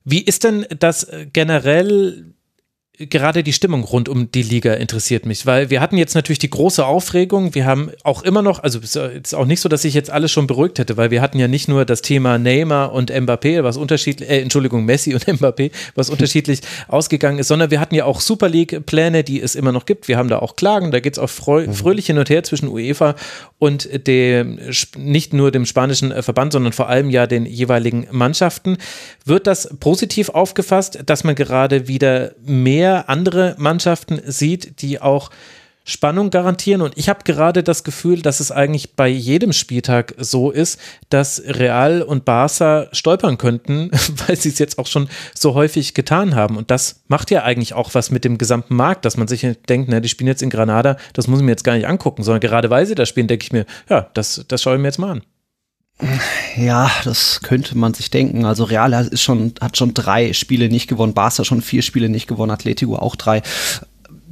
Wie 0.05 0.23
ist 0.23 0.45
denn 0.45 0.67
das 0.79 1.07
generell 1.33 2.35
gerade 3.09 3.43
die 3.43 3.55
Stimmung 3.55 3.83
rund 3.85 4.11
um 4.11 4.31
die 4.31 4.43
Liga 4.43 4.75
interessiert 4.75 5.25
mich, 5.25 5.47
weil 5.47 5.71
wir 5.71 5.81
hatten 5.81 5.97
jetzt 5.97 6.15
natürlich 6.15 6.39
die 6.39 6.51
große 6.51 6.85
Aufregung. 6.85 7.55
Wir 7.55 7.65
haben 7.65 7.91
auch 8.05 8.23
immer 8.23 8.43
noch, 8.43 8.63
also 8.63 8.79
es 8.79 8.95
ist 8.95 9.35
auch 9.35 9.47
nicht 9.47 9.61
so, 9.61 9.71
dass 9.71 9.85
ich 9.85 9.95
jetzt 9.95 10.11
alles 10.11 10.31
schon 10.31 10.47
beruhigt 10.47 10.79
hätte, 10.79 10.99
weil 10.99 11.11
wir 11.11 11.23
hatten 11.23 11.39
ja 11.39 11.49
nicht 11.49 11.67
nur 11.67 11.87
das 11.87 12.03
Thema 12.03 12.37
Neymar 12.37 12.93
und 12.93 13.11
Mbappé, 13.11 13.63
was 13.63 13.79
unterschiedlich, 13.79 14.29
äh, 14.29 14.43
Entschuldigung, 14.43 14.85
Messi 14.85 15.15
und 15.15 15.25
Mbappé, 15.27 15.71
was 15.95 16.11
unterschiedlich 16.11 16.61
ausgegangen 16.89 17.39
ist, 17.39 17.49
sondern 17.49 17.71
wir 17.71 17.81
hatten 17.81 17.95
ja 17.95 18.05
auch 18.05 18.21
Super 18.21 18.51
League-Pläne, 18.51 19.25
die 19.25 19.41
es 19.41 19.55
immer 19.55 19.73
noch 19.73 19.87
gibt. 19.87 20.07
Wir 20.09 20.19
haben 20.19 20.29
da 20.29 20.41
auch 20.41 20.57
Klagen, 20.57 20.91
da 20.91 21.01
geht 21.01 21.15
es 21.15 21.19
auch 21.19 21.31
frö 21.31 21.73
fröhlich 21.73 22.07
hin 22.07 22.19
und 22.19 22.29
her 22.29 22.43
zwischen 22.43 22.69
UEFA 22.69 23.15
und 23.59 23.89
dem, 24.07 24.59
nicht 24.99 25.33
nur 25.33 25.51
dem 25.51 25.65
spanischen 25.65 26.23
Verband, 26.23 26.53
sondern 26.53 26.73
vor 26.73 26.89
allem 26.89 27.09
ja 27.09 27.27
den 27.27 27.47
jeweiligen 27.47 28.07
Mannschaften. 28.11 28.77
Wird 29.25 29.47
das 29.47 29.75
positiv 29.81 30.29
aufgefasst, 30.31 30.99
dass 31.07 31.25
man 31.25 31.35
gerade 31.35 31.89
wieder 31.89 32.33
mehr 32.45 32.90
andere 32.99 33.55
Mannschaften 33.59 34.21
sieht, 34.25 34.83
die 34.83 35.01
auch 35.01 35.31
Spannung 35.85 36.31
garantieren. 36.31 36.83
Und 36.83 36.97
ich 36.97 37.09
habe 37.09 37.25
gerade 37.25 37.63
das 37.63 37.85
Gefühl, 37.85 38.23
dass 38.23 38.41
es 38.41 38.53
eigentlich 38.53 38.95
bei 38.97 39.09
jedem 39.09 39.53
Spieltag 39.53 40.15
so 40.19 40.51
ist, 40.51 40.79
dass 41.09 41.43
Real 41.45 42.03
und 42.03 42.25
Barca 42.25 42.89
stolpern 42.93 43.39
könnten, 43.39 43.91
weil 44.27 44.37
sie 44.37 44.51
es 44.51 44.59
jetzt 44.59 44.79
auch 44.79 44.87
schon 44.87 45.09
so 45.35 45.55
häufig 45.55 45.95
getan 45.95 46.35
haben. 46.35 46.57
Und 46.57 46.71
das 46.71 47.03
macht 47.09 47.31
ja 47.31 47.43
eigentlich 47.43 47.75
auch 47.75 47.95
was 47.95 48.11
mit 48.11 48.25
dem 48.25 48.39
gesamten 48.39 48.77
Markt, 48.77 49.05
dass 49.05 49.17
man 49.17 49.29
sich 49.29 49.47
denkt, 49.69 49.89
na, 49.91 50.01
die 50.01 50.09
spielen 50.09 50.29
jetzt 50.29 50.43
in 50.43 50.51
Granada, 50.51 50.97
das 51.13 51.27
muss 51.27 51.41
ich 51.41 51.45
mir 51.45 51.53
jetzt 51.53 51.65
gar 51.65 51.75
nicht 51.75 51.87
angucken, 51.87 52.23
sondern 52.23 52.41
gerade 52.41 52.71
weil 52.71 52.87
sie 52.87 52.95
da 52.95 53.07
spielen, 53.07 53.29
denke 53.29 53.45
ich 53.45 53.53
mir, 53.53 53.67
ja, 53.89 54.09
das, 54.15 54.45
das 54.49 54.63
schaue 54.63 54.77
ich 54.77 54.81
mir 54.81 54.89
jetzt 54.89 54.99
mal 54.99 55.11
an. 55.11 55.23
Ja, 56.57 56.91
das 57.05 57.41
könnte 57.43 57.77
man 57.77 57.95
sich 57.95 58.11
denken. 58.11 58.45
Also 58.45 58.65
Real 58.65 58.93
ist 58.93 59.23
schon, 59.23 59.53
hat 59.61 59.77
schon 59.77 59.95
drei 59.95 60.33
Spiele 60.33 60.69
nicht 60.69 60.89
gewonnen, 60.89 61.15
Barca 61.15 61.45
schon 61.45 61.63
vier 61.63 61.83
Spiele 61.83 62.09
nicht 62.09 62.27
gewonnen, 62.27 62.51
Atletico 62.51 62.97
auch 62.97 63.17
drei 63.17 63.43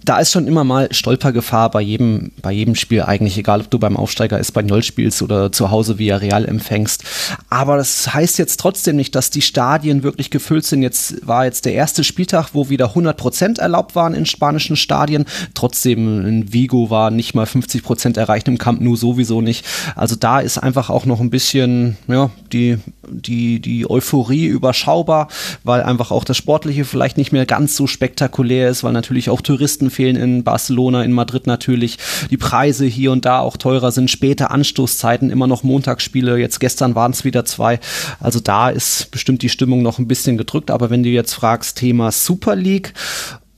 da 0.09 0.21
ist 0.21 0.33
schon 0.33 0.47
immer 0.47 0.65
mal 0.65 0.89
Stolpergefahr 0.91 1.71
bei 1.71 1.83
jedem, 1.83 2.33
bei 2.41 2.51
jedem 2.51 2.75
Spiel 2.75 3.03
eigentlich, 3.03 3.37
egal 3.37 3.61
ob 3.61 3.71
du 3.71 3.79
beim 3.79 3.95
Aufsteiger 3.95 4.41
Espanyol 4.41 4.83
spielst 4.83 5.21
oder 5.21 5.53
zu 5.53 5.71
Hause 5.71 5.99
via 5.99 6.17
Real 6.17 6.47
empfängst. 6.47 7.05
Aber 7.51 7.77
das 7.77 8.15
heißt 8.15 8.39
jetzt 8.39 8.59
trotzdem 8.59 8.97
nicht, 8.97 9.15
dass 9.15 9.29
die 9.29 9.43
Stadien 9.43 10.03
wirklich 10.03 10.31
gefüllt 10.31 10.65
sind. 10.65 10.83
Jetzt 10.83 11.27
war 11.27 11.45
jetzt 11.45 11.67
der 11.67 11.75
erste 11.75 12.05
Spieltag, 12.05 12.51
wo 12.55 12.71
wieder 12.71 12.87
100 12.87 13.19
Prozent 13.19 13.59
erlaubt 13.59 13.95
waren 13.97 14.15
in 14.15 14.25
spanischen 14.25 14.77
Stadien. 14.77 15.27
Trotzdem 15.53 16.27
in 16.27 16.55
Vigo 16.55 16.89
war 16.89 17.11
nicht 17.11 17.35
mal 17.35 17.45
50 17.45 17.83
Prozent 17.83 18.17
erreicht, 18.17 18.49
im 18.49 18.57
Camp 18.57 18.81
Nou 18.81 18.97
sowieso 18.97 19.43
nicht. 19.43 19.67
Also 19.95 20.17
da 20.17 20.41
ist 20.41 20.57
einfach 20.57 20.89
auch 20.89 21.05
noch 21.05 21.21
ein 21.21 21.29
bisschen, 21.29 21.99
ja, 22.07 22.31
die, 22.51 22.79
die, 23.11 23.61
die 23.61 23.91
Euphorie 23.91 24.47
überschaubar, 24.47 25.29
weil 25.65 25.83
einfach 25.83 26.13
auch 26.13 26.25
das 26.25 26.39
Sportliche 26.39 26.87
vielleicht 26.87 27.19
nicht 27.19 27.33
mehr 27.33 27.45
ganz 27.45 27.77
so 27.77 27.87
spektakulär 27.87 28.71
ist, 28.71 28.83
weil 28.85 28.95
natürlich 28.95 29.29
auch 29.29 29.43
Touristen 29.43 29.91
fehlen 29.99 30.15
in 30.15 30.45
Barcelona, 30.45 31.03
in 31.03 31.13
Madrid 31.13 31.49
natürlich. 31.49 31.99
Die 32.31 32.37
Preise 32.37 32.87
hier 32.87 33.11
und 33.11 33.25
da 33.25 33.41
auch 33.41 33.57
teurer 33.57 33.91
sind. 33.91 34.13
Späte 34.13 34.53
Anstoßzeiten, 34.53 35.29
immer 35.29 35.49
noch 35.49 35.65
Montagsspiele. 35.65 36.39
Jetzt 36.39 36.61
gestern 36.61 36.95
waren 36.95 37.11
es 37.11 37.25
wieder 37.25 37.45
zwei. 37.45 37.81
Also 38.21 38.39
da 38.39 38.71
ist 38.71 39.11
bestimmt 39.11 39.43
die 39.43 39.49
Stimmung 39.49 39.83
noch 39.83 39.99
ein 39.99 40.07
bisschen 40.07 40.39
gedrückt. 40.39 40.71
Aber 40.71 40.89
wenn 40.89 41.03
du 41.03 41.09
jetzt 41.09 41.35
fragst, 41.35 41.79
Thema 41.79 42.13
Super 42.13 42.55
League, 42.55 42.95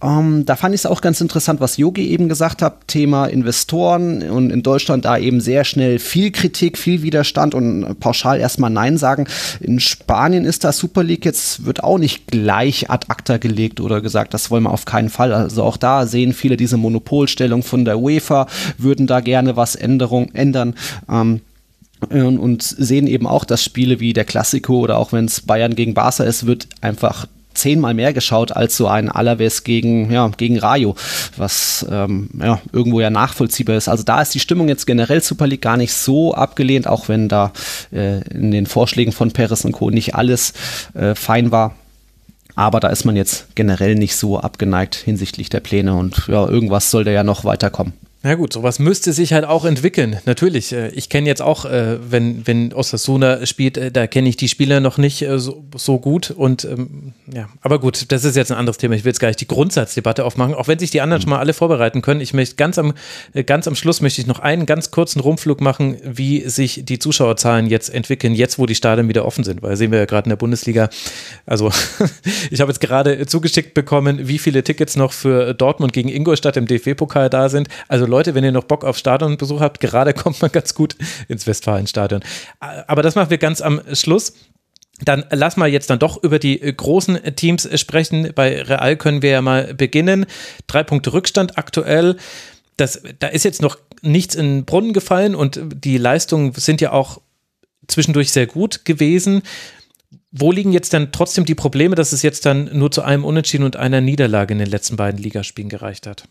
ähm, 0.03 0.47
da 0.47 0.57
fand 0.57 0.75
ich 0.75 0.81
es 0.81 0.87
auch 0.87 1.03
ganz 1.03 1.21
interessant, 1.21 1.61
was 1.61 1.77
Yogi 1.77 2.09
eben 2.09 2.29
gesagt 2.29 2.63
hat, 2.63 2.89
Thema 2.89 3.27
Investoren 3.27 4.23
und 4.31 4.51
in 4.51 4.63
Deutschland 4.63 5.05
da 5.05 5.19
eben 5.19 5.41
sehr 5.41 5.65
schnell 5.65 5.99
viel 5.99 6.31
Kritik, 6.31 6.79
viel 6.79 7.03
Widerstand 7.03 7.55
und 7.55 8.01
pauschal 8.01 8.41
erstmal 8.41 8.71
Nein 8.71 8.97
sagen. 8.97 9.27
In 9.61 9.79
Spanien 9.79 10.47
ist 10.47 10.65
das 10.65 10.79
Super 10.79 11.05
League 11.05 11.27
jetzt, 11.27 11.67
wird 11.67 11.85
auch 11.85 11.99
nicht 11.99 12.29
gleich 12.29 12.89
ad 12.89 13.07
acta 13.09 13.37
gelegt 13.37 13.81
oder 13.81 14.01
gesagt, 14.01 14.33
das 14.33 14.51
wollen 14.51 14.63
wir 14.63 14.73
auf 14.73 14.87
keinen 14.87 15.11
Fall. 15.11 15.35
Also 15.35 15.63
auch 15.63 15.77
da 15.77 16.07
sehen 16.07 16.33
viele 16.33 16.57
diese 16.57 16.79
Monopolstellung 16.79 17.63
von 17.63 17.85
der 17.85 17.99
UEFA, 17.99 18.47
würden 18.79 19.07
da 19.07 19.21
gerne 19.21 19.57
was 19.57 19.75
Änderung, 19.75 20.31
ändern. 20.33 20.75
Ähm, 21.11 21.43
und 22.09 22.63
sehen 22.63 23.07
eben 23.07 23.27
auch, 23.27 23.45
dass 23.45 23.63
Spiele 23.63 24.01
wie 24.01 24.15
der 24.15 24.25
Klassiko 24.25 24.79
oder 24.79 24.97
auch 24.97 25.13
wenn 25.13 25.27
es 25.27 25.43
Bayern 25.43 25.75
gegen 25.75 25.93
Barca 25.93 26.25
ist, 26.25 26.47
wird 26.47 26.67
einfach 26.81 27.27
zehnmal 27.61 27.95
mehr 27.95 28.13
geschaut 28.13 28.53
als 28.53 28.77
so 28.77 28.89
ein 28.89 29.09
Alaves 29.09 29.65
gegen, 29.65 30.11
ja, 30.11 30.29
gegen 30.37 30.59
Rayo, 30.59 30.97
was 31.37 31.87
ähm, 31.91 32.31
ja, 32.39 32.61
irgendwo 32.73 33.01
ja 33.01 33.11
nachvollziehbar 33.11 33.77
ist. 33.77 33.89
Also 33.89 34.03
da 34.03 34.21
ist 34.21 34.35
die 34.35 34.41
Stimmung 34.41 34.69
jetzt 34.69 34.87
generell 34.87 35.23
Super 35.23 35.47
League 35.47 35.63
gar 35.63 35.77
nicht 35.77 35.93
so 35.93 36.35
abgelehnt, 36.35 36.87
auch 36.87 37.09
wenn 37.09 37.29
da 37.29 37.53
äh, 37.93 38.21
in 38.31 38.51
den 38.51 38.67
Vorschlägen 38.67 39.13
von 39.13 39.31
Perez 39.31 39.65
und 39.65 39.73
Co. 39.73 39.91
nicht 39.91 40.15
alles 40.15 40.53
äh, 40.95 41.15
fein 41.15 41.51
war. 41.51 41.75
Aber 42.57 42.81
da 42.81 42.89
ist 42.89 43.05
man 43.05 43.17
jetzt 43.17 43.55
generell 43.55 43.95
nicht 43.95 44.17
so 44.17 44.41
abgeneigt 44.41 44.95
hinsichtlich 44.95 45.49
der 45.49 45.61
Pläne 45.61 45.95
und 45.95 46.27
ja, 46.29 46.47
irgendwas 46.47 46.91
soll 46.91 47.05
da 47.05 47.11
ja 47.11 47.23
noch 47.23 47.45
weiterkommen. 47.45 47.93
Na 48.23 48.35
gut, 48.35 48.53
sowas 48.53 48.79
müsste 48.79 49.15
sich 49.15 49.33
halt 49.33 49.47
auch 49.47 49.65
entwickeln. 49.65 50.19
Natürlich, 50.27 50.73
äh, 50.75 50.89
ich 50.91 51.09
kenne 51.09 51.27
jetzt 51.27 51.41
auch, 51.41 51.65
äh, 51.65 51.97
wenn, 52.03 52.47
wenn 52.47 52.75
Osasuna 52.75 53.47
spielt, 53.47 53.79
äh, 53.79 53.91
da 53.91 54.07
kenne 54.07 54.29
ich 54.29 54.37
die 54.37 54.49
Spieler 54.49 54.81
noch 54.81 54.99
nicht 54.99 55.25
so, 55.37 55.65
so 55.75 55.99
gut. 55.99 56.31
Und 56.31 56.67
ähm, 56.67 57.15
ja, 57.33 57.49
aber 57.63 57.79
gut, 57.79 58.13
das 58.13 58.25
ist 58.25 58.37
jetzt 58.37 58.53
ein 58.53 58.59
anderes 58.59 58.77
Thema. 58.77 58.95
Ich 58.95 59.05
will 59.05 59.11
jetzt 59.11 59.21
gar 59.21 59.29
nicht 59.29 59.41
die 59.41 59.47
Grundsatzdebatte 59.47 60.27
aufmachen, 60.27 60.53
auch 60.53 60.69
wenn 60.69 60.79
sich 60.79 60.91
die 60.91 61.01
anderen 61.01 61.23
schon 61.23 61.31
mal 61.31 61.39
alle 61.39 61.55
vorbereiten 61.55 62.03
können. 62.03 62.21
Ich 62.21 62.35
möchte 62.35 62.57
ganz 62.57 62.77
am, 62.79 62.93
ganz 63.47 63.67
am 63.67 63.75
Schluss 63.75 64.03
möchte 64.03 64.21
ich 64.21 64.27
noch 64.27 64.41
einen 64.41 64.67
ganz 64.67 64.91
kurzen 64.91 65.21
Rumflug 65.21 65.63
machen, 65.63 65.97
wie 66.05 66.47
sich 66.47 66.85
die 66.85 66.99
Zuschauerzahlen 66.99 67.69
jetzt 67.69 67.89
entwickeln, 67.89 68.35
jetzt 68.35 68.59
wo 68.59 68.67
die 68.67 68.75
Stadien 68.75 69.09
wieder 69.09 69.25
offen 69.25 69.45
sind. 69.45 69.63
Weil 69.63 69.79
sehen 69.79 69.93
wir 69.93 69.99
ja 69.99 70.05
gerade 70.05 70.27
in 70.27 70.31
der 70.31 70.37
Bundesliga. 70.37 70.91
Also 71.47 71.73
ich 72.51 72.61
habe 72.61 72.71
jetzt 72.71 72.81
gerade 72.81 73.25
zugeschickt 73.25 73.73
bekommen, 73.73 74.29
wie 74.29 74.39
viele 74.39 74.63
Tickets 74.63 74.97
noch 74.97 75.15
für 75.15 75.55
Dortmund 75.55 75.95
gegen 75.95 76.11
Ingolstadt 76.11 76.59
im 76.59 76.67
DFB-Pokal 76.67 77.31
da 77.31 77.49
sind. 77.49 77.69
Also 77.89 78.10
Leute, 78.11 78.35
wenn 78.35 78.45
ihr 78.45 78.53
noch 78.53 78.65
Bock 78.65 78.85
auf 78.85 78.99
Stadionbesuch 78.99 79.61
habt, 79.61 79.81
gerade 79.81 80.13
kommt 80.15 80.43
man 80.43 80.53
ganz 80.53 80.75
gut 80.75 80.97
ins 81.29 81.47
Westfalenstadion. 81.47 82.23
Aber 82.59 83.03
das 83.03 83.15
machen 83.15 83.31
wir 83.31 83.39
ganz 83.39 83.61
am 83.61 83.81
Schluss. 83.95 84.35
Dann 85.03 85.25
lass 85.31 85.57
mal 85.57 85.69
jetzt 85.69 85.89
dann 85.89 85.99
doch 85.99 86.23
über 86.23 86.39
die 86.39 86.59
großen 86.59 87.19
Teams 87.37 87.69
sprechen. 87.81 88.33
Bei 88.35 88.61
Real 88.63 88.97
können 88.97 89.23
wir 89.23 89.31
ja 89.31 89.43
mal 89.43 89.73
beginnen. 89.75 90.27
Drei 90.67 90.83
Punkte 90.83 91.13
Rückstand 91.13 91.57
aktuell. 91.57 92.17
Das, 92.77 93.03
da 93.19 93.29
ist 93.29 93.45
jetzt 93.45 93.63
noch 93.63 93.79
nichts 94.03 94.35
in 94.35 94.47
den 94.47 94.65
Brunnen 94.65 94.93
gefallen 94.93 95.35
und 95.35 95.61
die 95.75 95.99
Leistungen 95.99 96.53
sind 96.55 96.81
ja 96.81 96.93
auch 96.93 97.21
zwischendurch 97.89 98.31
sehr 98.33 98.47
gut 98.47 98.85
gewesen. 98.85 99.43
Wo 100.33 100.53
liegen 100.53 100.73
jetzt 100.73 100.93
dann 100.93 101.13
trotzdem 101.13 101.45
die 101.45 101.55
Probleme, 101.55 101.97
dass 101.97 102.13
es 102.13 102.23
jetzt 102.23 102.47
dann 102.47 102.71
nur 102.77 102.91
zu 102.91 103.03
einem 103.03 103.25
Unentschieden 103.25 103.65
und 103.65 103.77
einer 103.77 104.01
Niederlage 104.01 104.53
in 104.53 104.59
den 104.59 104.71
letzten 104.71 104.97
beiden 104.97 105.21
Ligaspielen 105.21 105.69
gereicht 105.69 106.07
hat? 106.07 106.29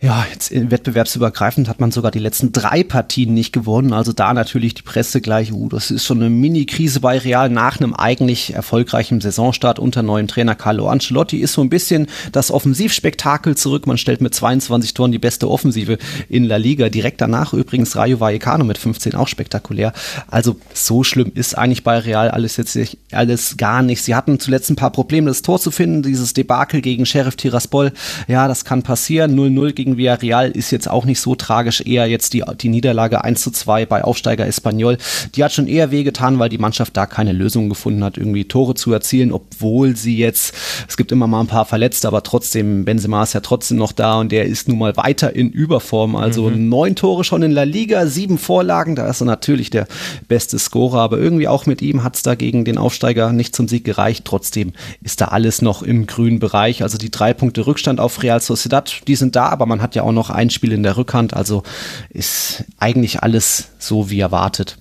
Ja, 0.00 0.24
jetzt 0.32 0.52
wettbewerbsübergreifend 0.52 1.68
hat 1.68 1.80
man 1.80 1.90
sogar 1.90 2.12
die 2.12 2.20
letzten 2.20 2.52
drei 2.52 2.84
Partien 2.84 3.34
nicht 3.34 3.52
gewonnen. 3.52 3.92
Also 3.92 4.12
da 4.12 4.32
natürlich 4.32 4.74
die 4.74 4.82
Presse 4.82 5.20
gleich, 5.20 5.52
uh, 5.52 5.68
das 5.68 5.90
ist 5.90 6.04
schon 6.04 6.20
eine 6.20 6.30
Mini-Krise 6.30 7.00
bei 7.00 7.18
Real 7.18 7.50
nach 7.50 7.80
einem 7.80 7.94
eigentlich 7.94 8.54
erfolgreichen 8.54 9.20
Saisonstart 9.20 9.80
unter 9.80 10.04
neuem 10.04 10.28
Trainer 10.28 10.54
Carlo 10.54 10.88
Ancelotti. 10.88 11.38
Ist 11.38 11.54
so 11.54 11.62
ein 11.62 11.68
bisschen 11.68 12.06
das 12.30 12.52
Offensivspektakel 12.52 13.56
zurück. 13.56 13.88
Man 13.88 13.98
stellt 13.98 14.20
mit 14.20 14.36
22 14.36 14.94
Toren 14.94 15.10
die 15.10 15.18
beste 15.18 15.50
Offensive 15.50 15.98
in 16.28 16.44
La 16.44 16.58
Liga. 16.58 16.90
Direkt 16.90 17.20
danach 17.20 17.52
übrigens 17.52 17.96
Rayo 17.96 18.20
Vallecano 18.20 18.62
mit 18.62 18.78
15 18.78 19.16
auch 19.16 19.26
spektakulär. 19.26 19.92
Also 20.28 20.54
so 20.74 21.02
schlimm 21.02 21.32
ist 21.34 21.58
eigentlich 21.58 21.82
bei 21.82 21.98
Real 21.98 22.30
alles 22.30 22.56
jetzt 22.56 22.78
alles 23.10 23.56
gar 23.56 23.82
nicht. 23.82 24.04
Sie 24.04 24.14
hatten 24.14 24.38
zuletzt 24.38 24.70
ein 24.70 24.76
paar 24.76 24.92
Probleme, 24.92 25.26
das 25.26 25.42
Tor 25.42 25.58
zu 25.58 25.72
finden. 25.72 26.02
Dieses 26.04 26.34
Debakel 26.34 26.82
gegen 26.82 27.04
Sheriff 27.04 27.34
Tiraspol. 27.34 27.92
Ja, 28.28 28.46
das 28.46 28.64
kann 28.64 28.84
passieren. 28.84 29.36
0-0 29.36 29.72
gegen 29.72 29.87
gegen 29.88 29.96
Villarreal 29.96 30.50
ist 30.50 30.70
jetzt 30.70 30.90
auch 30.90 31.04
nicht 31.04 31.20
so 31.20 31.34
tragisch. 31.34 31.80
Eher 31.80 32.06
jetzt 32.06 32.34
die, 32.34 32.44
die 32.60 32.68
Niederlage 32.68 33.24
1 33.24 33.40
zu 33.40 33.50
2 33.50 33.86
bei 33.86 34.04
Aufsteiger 34.04 34.46
Espanyol. 34.46 34.98
Die 35.34 35.42
hat 35.42 35.52
schon 35.52 35.66
eher 35.66 35.90
wehgetan, 35.90 36.38
weil 36.38 36.48
die 36.48 36.58
Mannschaft 36.58 36.96
da 36.96 37.06
keine 37.06 37.32
Lösung 37.32 37.68
gefunden 37.68 38.04
hat, 38.04 38.18
irgendwie 38.18 38.44
Tore 38.44 38.74
zu 38.74 38.92
erzielen, 38.92 39.32
obwohl 39.32 39.96
sie 39.96 40.18
jetzt, 40.18 40.54
es 40.86 40.96
gibt 40.96 41.12
immer 41.12 41.26
mal 41.26 41.40
ein 41.40 41.46
paar 41.46 41.64
Verletzte, 41.64 42.08
aber 42.08 42.22
trotzdem, 42.22 42.84
Benzema 42.84 43.22
ist 43.22 43.32
ja 43.32 43.40
trotzdem 43.40 43.78
noch 43.78 43.92
da 43.92 44.20
und 44.20 44.30
der 44.32 44.44
ist 44.44 44.68
nun 44.68 44.78
mal 44.78 44.96
weiter 44.96 45.34
in 45.34 45.50
Überform. 45.50 46.16
Also 46.16 46.50
mhm. 46.50 46.68
neun 46.68 46.94
Tore 46.94 47.24
schon 47.24 47.42
in 47.42 47.52
La 47.52 47.62
Liga, 47.62 48.06
sieben 48.06 48.38
Vorlagen, 48.38 48.94
da 48.94 49.08
ist 49.08 49.22
er 49.22 49.26
natürlich 49.26 49.70
der 49.70 49.86
beste 50.28 50.58
Scorer, 50.58 51.00
aber 51.00 51.18
irgendwie 51.18 51.48
auch 51.48 51.66
mit 51.66 51.80
ihm 51.80 52.04
hat 52.04 52.16
es 52.16 52.22
da 52.22 52.34
gegen 52.34 52.64
den 52.64 52.78
Aufsteiger 52.78 53.32
nicht 53.32 53.56
zum 53.56 53.68
Sieg 53.68 53.84
gereicht. 53.84 54.24
Trotzdem 54.24 54.72
ist 55.02 55.20
da 55.20 55.26
alles 55.26 55.62
noch 55.62 55.82
im 55.82 56.06
grünen 56.06 56.38
Bereich. 56.38 56.82
Also 56.82 56.98
die 56.98 57.10
drei 57.10 57.32
Punkte 57.32 57.66
Rückstand 57.66 58.00
auf 58.00 58.22
Real 58.22 58.40
Sociedad, 58.40 59.00
die 59.06 59.16
sind 59.16 59.36
da, 59.36 59.46
aber 59.46 59.66
man 59.66 59.77
man 59.78 59.82
hat 59.82 59.94
ja 59.94 60.02
auch 60.02 60.12
noch 60.12 60.30
ein 60.30 60.50
Spiel 60.50 60.72
in 60.72 60.82
der 60.82 60.96
Rückhand, 60.96 61.34
also 61.34 61.62
ist 62.10 62.64
eigentlich 62.78 63.22
alles 63.22 63.68
so 63.78 64.10
wie 64.10 64.18
erwartet. 64.18 64.76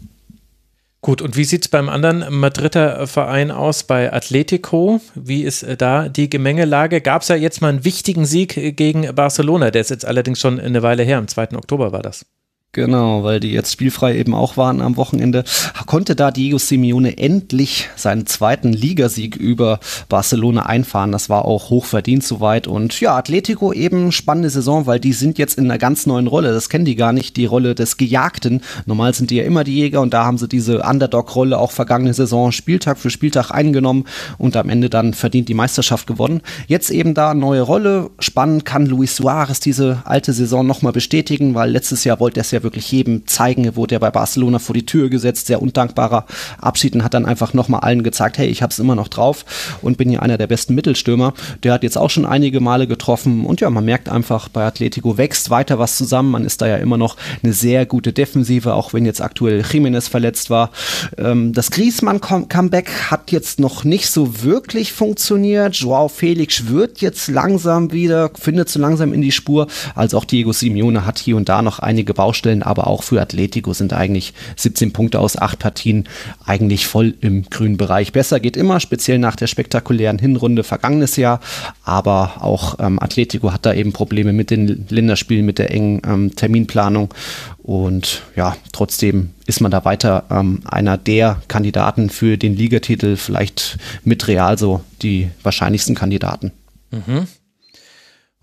Gut, 1.01 1.21
und 1.21 1.37
wie 1.37 1.43
sieht 1.43 1.65
es 1.65 1.67
beim 1.67 1.87
anderen 1.87 2.25
Madrider 2.33 3.05
Verein 3.05 3.51
aus, 3.51 3.83
bei 3.83 4.11
Atletico? 4.11 4.99
Wie 5.13 5.43
ist 5.43 5.61
äh, 5.61 5.77
da 5.77 6.09
die 6.09 6.29
Gemengelage? 6.29 7.01
Gab 7.01 7.21
es 7.21 7.27
ja 7.27 7.35
jetzt 7.35 7.61
mal 7.61 7.69
einen 7.69 7.85
wichtigen 7.85 8.25
Sieg 8.25 8.75
gegen 8.75 9.13
Barcelona, 9.13 9.69
der 9.69 9.81
ist 9.81 9.91
jetzt 9.91 10.05
allerdings 10.05 10.39
schon 10.39 10.59
eine 10.59 10.81
Weile 10.81 11.03
her, 11.03 11.19
am 11.19 11.27
2. 11.27 11.55
Oktober 11.55 11.91
war 11.91 12.01
das. 12.01 12.25
Genau, 12.73 13.23
weil 13.23 13.39
die 13.39 13.53
jetzt 13.53 13.71
spielfrei 13.71 14.17
eben 14.19 14.35
auch 14.35 14.55
waren 14.55 14.81
am 14.81 14.97
Wochenende, 14.97 15.45
konnte 15.87 16.15
da 16.15 16.29
Diego 16.29 16.59
Simeone 16.59 17.17
endlich 17.17 17.89
seinen 17.95 18.27
zweiten 18.27 18.71
Ligasieg 18.71 19.35
über 19.35 19.79
Barcelona 20.09 20.67
einfahren. 20.67 21.11
Das 21.11 21.27
war 21.27 21.45
auch 21.45 21.71
hochverdient 21.71 22.23
soweit. 22.23 22.67
Und 22.67 22.99
ja, 22.99 23.15
Atletico 23.15 23.73
eben 23.73 24.11
spannende 24.11 24.51
Saison, 24.51 24.85
weil 24.85 24.99
die 24.99 25.13
sind 25.13 25.39
jetzt 25.39 25.57
in 25.57 25.63
einer 25.63 25.79
ganz 25.79 26.05
neuen 26.05 26.27
Rolle. 26.27 26.53
Das 26.53 26.69
kennen 26.69 26.85
die 26.85 26.95
gar 26.95 27.13
nicht, 27.13 27.37
die 27.37 27.45
Rolle 27.45 27.73
des 27.73 27.97
Gejagten. 27.97 28.61
Normal 28.85 29.15
sind 29.15 29.31
die 29.31 29.37
ja 29.37 29.43
immer 29.43 29.63
die 29.63 29.75
Jäger 29.75 30.01
und 30.01 30.13
da 30.13 30.25
haben 30.25 30.37
sie 30.37 30.47
diese 30.47 30.81
Underdog-Rolle 30.81 31.57
auch 31.57 31.71
vergangene 31.71 32.13
Saison 32.13 32.51
Spieltag 32.51 32.99
für 32.99 33.09
Spieltag 33.09 33.49
eingenommen 33.49 34.03
und 34.37 34.55
am 34.55 34.69
Ende 34.69 34.91
dann 34.91 35.15
verdient 35.15 35.49
die 35.49 35.55
Meisterschaft 35.55 36.05
gewonnen. 36.05 36.41
Jetzt 36.67 36.91
eben 36.91 37.15
da 37.15 37.33
neue 37.33 37.61
Rolle. 37.61 38.11
Spannend 38.19 38.65
kann 38.65 38.85
Luis 38.85 39.15
Suarez 39.15 39.61
diese 39.61 40.03
alte 40.05 40.33
Saison 40.33 40.67
nochmal 40.67 40.93
bestätigen, 40.93 41.55
weil 41.55 41.71
letztes 41.71 42.03
Jahr 42.03 42.19
wollte 42.19 42.39
er 42.39 42.41
es 42.41 42.51
ja 42.51 42.56
wirklich 42.63 42.91
jedem 42.91 43.27
zeigen. 43.27 43.75
wurde 43.75 43.95
ja 43.95 43.99
bei 43.99 44.11
Barcelona 44.11 44.59
vor 44.59 44.73
die 44.73 44.85
Tür 44.85 45.09
gesetzt, 45.09 45.47
sehr 45.47 45.61
undankbarer 45.61 46.25
Abschied 46.59 46.95
und 46.95 47.03
hat 47.03 47.13
dann 47.13 47.25
einfach 47.25 47.53
nochmal 47.53 47.81
allen 47.81 48.03
gezeigt, 48.03 48.37
hey, 48.37 48.47
ich 48.47 48.61
habe 48.61 48.71
es 48.71 48.79
immer 48.79 48.95
noch 48.95 49.07
drauf 49.07 49.45
und 49.81 49.97
bin 49.97 50.09
hier 50.09 50.21
einer 50.21 50.37
der 50.37 50.47
besten 50.47 50.75
Mittelstürmer. 50.75 51.33
Der 51.63 51.73
hat 51.73 51.83
jetzt 51.83 51.97
auch 51.97 52.09
schon 52.09 52.25
einige 52.25 52.59
Male 52.59 52.87
getroffen 52.87 53.45
und 53.45 53.61
ja, 53.61 53.69
man 53.69 53.85
merkt 53.85 54.09
einfach, 54.09 54.49
bei 54.49 54.65
Atletico 54.65 55.17
wächst 55.17 55.49
weiter 55.49 55.79
was 55.79 55.97
zusammen. 55.97 56.31
Man 56.31 56.45
ist 56.45 56.61
da 56.61 56.67
ja 56.67 56.77
immer 56.77 56.97
noch 56.97 57.17
eine 57.43 57.53
sehr 57.53 57.85
gute 57.85 58.13
Defensive, 58.13 58.73
auch 58.73 58.93
wenn 58.93 59.05
jetzt 59.05 59.21
aktuell 59.21 59.61
Jiménez 59.61 60.09
verletzt 60.09 60.49
war. 60.49 60.71
Ähm, 61.17 61.53
das 61.53 61.71
Griezmann-Comeback 61.71 63.11
hat 63.11 63.31
jetzt 63.31 63.59
noch 63.59 63.83
nicht 63.83 64.09
so 64.09 64.43
wirklich 64.43 64.93
funktioniert. 64.93 65.75
Joao 65.75 66.07
Felix 66.07 66.67
wird 66.67 67.01
jetzt 67.01 67.27
langsam 67.27 67.91
wieder, 67.91 68.31
findet 68.39 68.69
so 68.69 68.79
langsam 68.79 69.13
in 69.13 69.21
die 69.21 69.31
Spur. 69.31 69.67
Also 69.95 70.17
auch 70.17 70.25
Diego 70.25 70.53
Simeone 70.53 71.05
hat 71.05 71.19
hier 71.19 71.35
und 71.35 71.49
da 71.49 71.61
noch 71.61 71.79
einige 71.79 72.13
Baustellen 72.13 72.46
Spielen, 72.47 72.63
aber 72.63 72.87
auch 72.87 73.03
für 73.03 73.21
Atletico 73.21 73.73
sind 73.73 73.93
eigentlich 73.93 74.33
17 74.55 74.93
Punkte 74.93 75.19
aus 75.19 75.37
acht 75.37 75.59
Partien 75.59 76.05
eigentlich 76.45 76.87
voll 76.87 77.13
im 77.21 77.43
grünen 77.43 77.77
Bereich. 77.77 78.11
Besser 78.11 78.39
geht 78.39 78.57
immer, 78.57 78.79
speziell 78.79 79.19
nach 79.19 79.35
der 79.35 79.47
spektakulären 79.47 80.19
Hinrunde 80.19 80.63
vergangenes 80.63 81.15
Jahr, 81.17 81.39
aber 81.83 82.35
auch 82.41 82.77
ähm, 82.79 82.99
Atletico 83.01 83.51
hat 83.51 83.65
da 83.65 83.73
eben 83.73 83.93
Probleme 83.93 84.33
mit 84.33 84.49
den 84.49 84.85
Länderspielen, 84.89 85.45
mit 85.45 85.59
der 85.59 85.71
engen 85.71 86.01
ähm, 86.05 86.35
Terminplanung 86.35 87.13
und 87.57 88.21
ja, 88.35 88.55
trotzdem 88.71 89.31
ist 89.45 89.61
man 89.61 89.71
da 89.71 89.83
weiter 89.83 90.23
ähm, 90.29 90.61
einer 90.65 90.97
der 90.97 91.41
Kandidaten 91.47 92.09
für 92.09 92.37
den 92.37 92.55
Ligatitel, 92.55 93.17
vielleicht 93.17 93.77
mit 94.03 94.27
Real 94.27 94.57
so 94.57 94.81
die 95.01 95.29
wahrscheinlichsten 95.43 95.95
Kandidaten. 95.95 96.51
Mhm. 96.91 97.27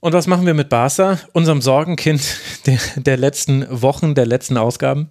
Und 0.05 0.13
was 0.13 0.27
machen 0.27 0.45
wir 0.45 0.53
mit 0.53 0.69
Barca, 0.69 1.19
unserem 1.33 1.63
Sorgenkind 1.63 2.37
der, 2.67 2.79
der 2.97 3.17
letzten 3.17 3.65
Wochen, 3.71 4.15
der 4.15 4.27
letzten 4.27 4.59
Ausgaben? 4.59 5.09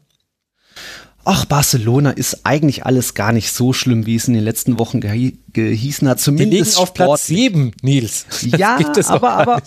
Ach, 1.26 1.46
Barcelona 1.46 2.12
ist 2.12 2.46
eigentlich 2.46 2.86
alles 2.86 3.16
gar 3.16 3.32
nicht 3.32 3.52
so 3.52 3.74
schlimm, 3.74 4.06
wie 4.06 4.18
es 4.18 4.28
in 4.28 4.36
den 4.36 4.44
letzten 4.44 4.78
Wochen 4.78 5.02
ge 5.02 5.34
gehießen 5.54 6.08
hat. 6.08 6.20
Zumindest 6.20 6.52
Die 6.52 6.58
liegen 6.72 6.78
auf 6.78 6.94
Platz 6.94 7.28
7, 7.28 7.72
Nils. 7.82 8.26
Das 8.30 8.60
ja, 8.60 8.78
aber, 9.08 9.32
aber, 9.32 9.62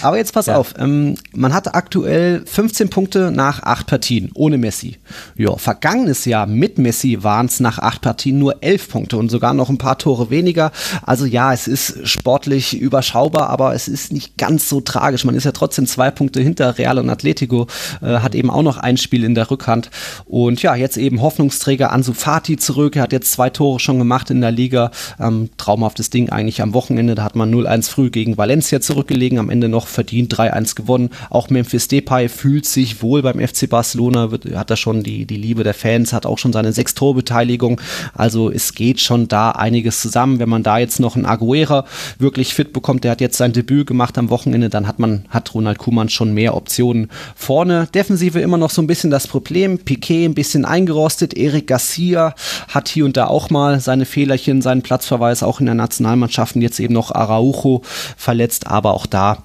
aber 0.00 0.16
jetzt 0.16 0.32
pass 0.32 0.46
ja. 0.46 0.56
auf. 0.56 0.74
Ähm, 0.78 1.16
man 1.34 1.52
hat 1.52 1.74
aktuell 1.74 2.44
15 2.46 2.88
Punkte 2.88 3.30
nach 3.30 3.62
acht 3.62 3.86
Partien 3.86 4.30
ohne 4.34 4.58
Messi. 4.58 4.98
Ja, 5.36 5.56
vergangenes 5.56 6.24
Jahr 6.24 6.46
mit 6.46 6.78
Messi 6.78 7.22
waren 7.22 7.46
es 7.46 7.60
nach 7.60 7.78
acht 7.78 8.00
Partien 8.00 8.38
nur 8.38 8.62
elf 8.62 8.88
Punkte 8.88 9.16
und 9.16 9.30
sogar 9.30 9.54
noch 9.54 9.68
ein 9.68 9.78
paar 9.78 9.98
Tore 9.98 10.30
weniger. 10.30 10.72
Also 11.02 11.26
ja, 11.26 11.52
es 11.52 11.68
ist 11.68 12.08
sportlich 12.08 12.78
überschaubar, 12.78 13.50
aber 13.50 13.74
es 13.74 13.88
ist 13.88 14.12
nicht 14.12 14.38
ganz 14.38 14.68
so 14.68 14.80
tragisch. 14.80 15.24
Man 15.24 15.34
ist 15.34 15.44
ja 15.44 15.52
trotzdem 15.52 15.86
zwei 15.86 16.10
Punkte 16.10 16.40
hinter 16.40 16.78
Real 16.78 16.98
und 16.98 17.10
Atletico, 17.10 17.66
äh, 18.00 18.18
hat 18.18 18.34
eben 18.34 18.50
auch 18.50 18.62
noch 18.62 18.78
ein 18.78 18.96
Spiel 18.96 19.24
in 19.24 19.34
der 19.34 19.50
Rückhand. 19.50 19.90
Und 20.24 20.62
ja, 20.62 20.74
jetzt 20.74 20.96
eben 20.96 21.20
Hoffnungsträger 21.20 21.92
Ansu 21.92 22.12
Fati 22.12 22.56
zurück. 22.56 22.96
Er 22.96 23.02
hat 23.02 23.12
jetzt 23.12 23.32
zwei 23.32 23.50
Tore 23.50 23.80
schon 23.80 23.98
gemacht 23.98 24.30
in 24.30 24.40
der 24.40 24.50
Liga. 24.50 24.90
Ähm, 25.22 25.50
traumhaftes 25.56 26.10
Ding 26.10 26.30
eigentlich 26.30 26.62
am 26.62 26.74
Wochenende. 26.74 27.14
Da 27.14 27.22
hat 27.22 27.36
man 27.36 27.52
0-1 27.52 27.88
früh 27.88 28.10
gegen 28.10 28.36
Valencia 28.36 28.80
zurückgelegen, 28.80 29.38
am 29.38 29.50
Ende 29.50 29.68
noch 29.68 29.86
verdient 29.86 30.34
3-1 30.34 30.74
gewonnen. 30.74 31.10
Auch 31.30 31.50
Memphis 31.50 31.88
Depay 31.88 32.28
fühlt 32.28 32.66
sich 32.66 33.02
wohl 33.02 33.22
beim 33.22 33.38
FC 33.38 33.68
Barcelona, 33.68 34.30
wird, 34.30 34.54
hat 34.54 34.70
da 34.70 34.76
schon 34.76 35.02
die, 35.02 35.26
die 35.26 35.36
Liebe 35.36 35.64
der 35.64 35.74
Fans, 35.74 36.12
hat 36.12 36.26
auch 36.26 36.38
schon 36.38 36.52
seine 36.52 36.72
sechs 36.72 36.94
Torbeteiligung. 36.94 37.80
Also 38.14 38.50
es 38.50 38.74
geht 38.74 39.00
schon 39.00 39.28
da 39.28 39.50
einiges 39.50 40.00
zusammen. 40.00 40.38
Wenn 40.38 40.48
man 40.48 40.62
da 40.62 40.78
jetzt 40.78 41.00
noch 41.00 41.16
einen 41.16 41.26
Aguera 41.26 41.84
wirklich 42.18 42.54
fit 42.54 42.72
bekommt, 42.72 43.04
der 43.04 43.12
hat 43.12 43.20
jetzt 43.20 43.36
sein 43.36 43.52
Debüt 43.52 43.86
gemacht 43.86 44.18
am 44.18 44.30
Wochenende, 44.30 44.68
dann 44.68 44.86
hat 44.86 44.98
man, 44.98 45.24
hat 45.28 45.54
Ronald 45.54 45.78
Kuman 45.78 46.08
schon 46.08 46.34
mehr 46.34 46.56
Optionen 46.56 47.08
vorne. 47.36 47.88
Defensive 47.94 48.40
immer 48.40 48.58
noch 48.58 48.70
so 48.70 48.82
ein 48.82 48.86
bisschen 48.86 49.10
das 49.10 49.26
Problem. 49.26 49.78
Piquet 49.78 50.24
ein 50.24 50.34
bisschen 50.34 50.64
eingerostet. 50.64 51.34
Eric 51.36 51.66
Garcia 51.66 52.34
hat 52.68 52.88
hier 52.88 53.04
und 53.04 53.16
da 53.16 53.26
auch 53.26 53.50
mal 53.50 53.80
seine 53.80 54.04
Fehlerchen, 54.04 54.62
seinen 54.62 54.82
Platz 54.82 55.06
Platzverweis 55.12 55.42
auch 55.42 55.60
in 55.60 55.66
der 55.66 55.74
Nationalmannschaft 55.74 56.56
jetzt 56.56 56.80
eben 56.80 56.94
noch 56.94 57.14
Araujo 57.14 57.82
verletzt, 58.16 58.66
aber 58.66 58.94
auch 58.94 59.06
da 59.06 59.42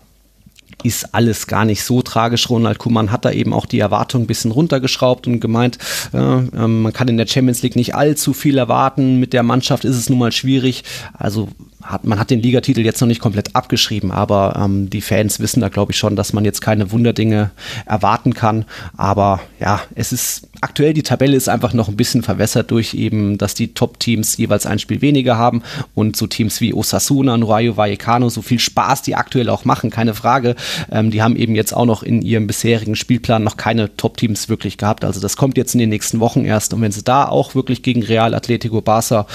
ist 0.84 1.14
alles 1.14 1.48
gar 1.48 1.66
nicht 1.66 1.84
so 1.84 2.02
tragisch. 2.02 2.50
Ronald 2.50 2.78
Kuman 2.78 3.12
hat 3.12 3.26
da 3.26 3.32
eben 3.32 3.52
auch 3.52 3.66
die 3.66 3.80
Erwartung 3.80 4.24
ein 4.24 4.28
bisschen 4.28 4.52
runtergeschraubt 4.52 5.28
und 5.28 5.40
gemeint, 5.40 5.78
äh, 6.14 6.18
äh, 6.18 6.68
man 6.68 6.94
kann 6.94 7.08
in 7.08 7.18
der 7.18 7.28
Champions 7.28 7.64
League 7.64 7.76
nicht 7.76 7.96
allzu 7.96 8.32
viel 8.34 8.58
erwarten. 8.58 9.20
Mit 9.20 9.34
der 9.34 9.44
Mannschaft 9.44 9.86
ist 9.86 9.98
es 9.98 10.10
nun 10.10 10.20
mal 10.20 10.32
schwierig. 10.32 10.84
Also 11.18 11.50
hat, 11.88 12.06
man 12.06 12.20
hat 12.20 12.30
den 12.30 12.42
Ligatitel 12.42 12.84
jetzt 12.86 13.02
noch 13.02 13.08
nicht 13.08 13.22
komplett 13.22 13.56
abgeschrieben, 13.56 14.12
aber 14.12 14.60
ähm, 14.64 14.90
die 14.90 15.02
Fans 15.02 15.40
wissen 15.40 15.62
da, 15.62 15.70
glaube 15.70 15.94
ich, 15.94 15.98
schon, 15.98 16.16
dass 16.16 16.34
man 16.34 16.46
jetzt 16.46 16.62
keine 16.62 16.92
Wunderdinge 16.92 17.52
erwarten 17.86 18.34
kann. 18.34 18.66
Aber 18.98 19.40
ja, 19.60 19.82
es 19.96 20.12
ist 20.12 20.50
aktuell, 20.62 20.94
die 20.94 21.04
Tabelle 21.04 21.36
ist 21.36 21.50
einfach 21.50 21.74
noch 21.74 21.88
ein 21.88 21.96
bisschen 21.96 22.24
verwässert 22.24 22.72
durch 22.72 22.94
eben, 22.94 23.38
dass 23.38 23.54
die 23.54 23.74
Top-Teams 23.74 24.38
jeweils 24.38 24.66
ein 24.66 24.80
Spiel 24.80 25.02
weniger 25.02 25.38
haben 25.38 25.64
und 25.96 26.16
so 26.16 26.28
Teams 26.28 26.62
wie 26.62 26.74
Osasuna 26.74 27.36
und 27.36 27.44
Rayo 27.44 27.78
Vallecano, 27.78 28.30
so 28.30 28.42
viel 28.42 28.60
Spaß 28.60 29.02
die 29.04 29.16
aktuell 29.16 29.50
auch 29.50 29.66
machen, 29.66 29.90
keine 29.90 30.14
Frage. 30.14 30.56
Ähm, 30.92 31.12
die 31.12 31.22
haben 31.22 31.36
eben 31.36 31.56
jetzt 31.56 31.74
auch 31.74 31.86
noch 31.86 32.04
in 32.04 32.22
ihrem 32.22 32.48
bisherigen 32.48 32.96
Spielplan 32.96 33.44
noch 33.44 33.58
keine 33.58 33.96
Top-Teams 33.96 34.50
wirklich 34.50 34.78
gehabt. 34.78 35.06
Also 35.06 35.20
das 35.20 35.38
kommt 35.38 35.58
jetzt 35.58 35.74
in 35.74 35.80
den 35.80 35.90
nächsten 35.90 36.20
Wochen 36.20 36.44
erst. 36.44 36.74
Und 36.74 36.82
wenn 36.82 36.92
sie 36.92 37.04
da 37.04 37.28
auch 37.28 37.56
wirklich 37.56 37.84
gegen 37.84 38.04
Real 38.04 38.34
Atletico 38.34 38.82
Barca 38.82 39.28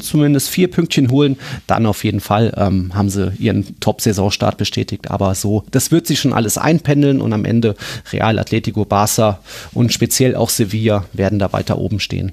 zumindest 0.00 0.48
vier 0.48 0.68
Pünktchen 0.70 1.10
holen, 1.10 1.38
dann 1.66 1.75
auf 1.84 2.04
jeden 2.04 2.20
Fall 2.20 2.54
ähm, 2.56 2.94
haben 2.94 3.10
sie 3.10 3.32
ihren 3.38 3.78
Top-Saisonstart 3.80 4.56
bestätigt. 4.56 5.10
Aber 5.10 5.34
so, 5.34 5.64
das 5.70 5.90
wird 5.90 6.06
sich 6.06 6.20
schon 6.20 6.32
alles 6.32 6.56
einpendeln 6.56 7.20
und 7.20 7.32
am 7.32 7.44
Ende 7.44 7.74
Real 8.12 8.38
Atletico 8.38 8.84
Barca 8.84 9.40
und 9.74 9.92
speziell 9.92 10.36
auch 10.36 10.48
Sevilla 10.48 11.04
werden 11.12 11.38
da 11.38 11.52
weiter 11.52 11.78
oben 11.78 12.00
stehen. 12.00 12.32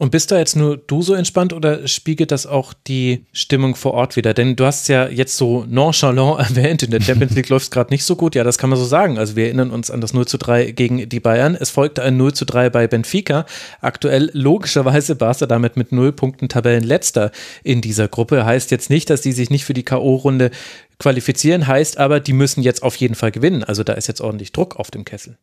Und 0.00 0.12
bist 0.12 0.30
da 0.30 0.38
jetzt 0.38 0.56
nur 0.56 0.78
du 0.78 1.02
so 1.02 1.12
entspannt 1.12 1.52
oder 1.52 1.86
spiegelt 1.86 2.30
das 2.30 2.46
auch 2.46 2.72
die 2.72 3.26
Stimmung 3.34 3.74
vor 3.74 3.92
Ort 3.92 4.16
wieder? 4.16 4.32
Denn 4.32 4.56
du 4.56 4.64
hast 4.64 4.88
ja 4.88 5.06
jetzt 5.06 5.36
so 5.36 5.66
nonchalant 5.68 6.40
erwähnt, 6.56 6.82
in 6.82 6.90
der 6.90 7.02
Champions 7.02 7.34
League 7.34 7.50
läuft 7.50 7.64
es 7.64 7.70
gerade 7.70 7.92
nicht 7.92 8.04
so 8.04 8.16
gut. 8.16 8.34
Ja, 8.34 8.42
das 8.42 8.56
kann 8.56 8.70
man 8.70 8.78
so 8.78 8.86
sagen. 8.86 9.18
Also 9.18 9.36
wir 9.36 9.44
erinnern 9.44 9.70
uns 9.70 9.90
an 9.90 10.00
das 10.00 10.14
0 10.14 10.26
zu 10.26 10.38
3 10.38 10.70
gegen 10.70 11.06
die 11.06 11.20
Bayern. 11.20 11.54
Es 11.54 11.68
folgte 11.68 12.02
ein 12.02 12.16
0 12.16 12.32
zu 12.32 12.46
3 12.46 12.70
bei 12.70 12.86
Benfica. 12.86 13.44
Aktuell 13.82 14.30
logischerweise 14.32 15.16
Barca 15.16 15.44
damit 15.44 15.76
mit 15.76 15.92
null 15.92 16.12
Punkten 16.12 16.48
Tabellenletzter 16.48 17.30
in 17.62 17.82
dieser 17.82 18.08
Gruppe. 18.08 18.46
Heißt 18.46 18.70
jetzt 18.70 18.88
nicht, 18.88 19.10
dass 19.10 19.20
die 19.20 19.32
sich 19.32 19.50
nicht 19.50 19.66
für 19.66 19.74
die 19.74 19.84
K.O.-Runde 19.84 20.50
qualifizieren, 20.98 21.66
heißt 21.66 21.98
aber, 21.98 22.20
die 22.20 22.32
müssen 22.32 22.62
jetzt 22.62 22.82
auf 22.82 22.96
jeden 22.96 23.16
Fall 23.16 23.32
gewinnen. 23.32 23.64
Also 23.64 23.84
da 23.84 23.92
ist 23.92 24.06
jetzt 24.06 24.22
ordentlich 24.22 24.52
Druck 24.52 24.76
auf 24.76 24.90
dem 24.90 25.04
Kessel 25.04 25.36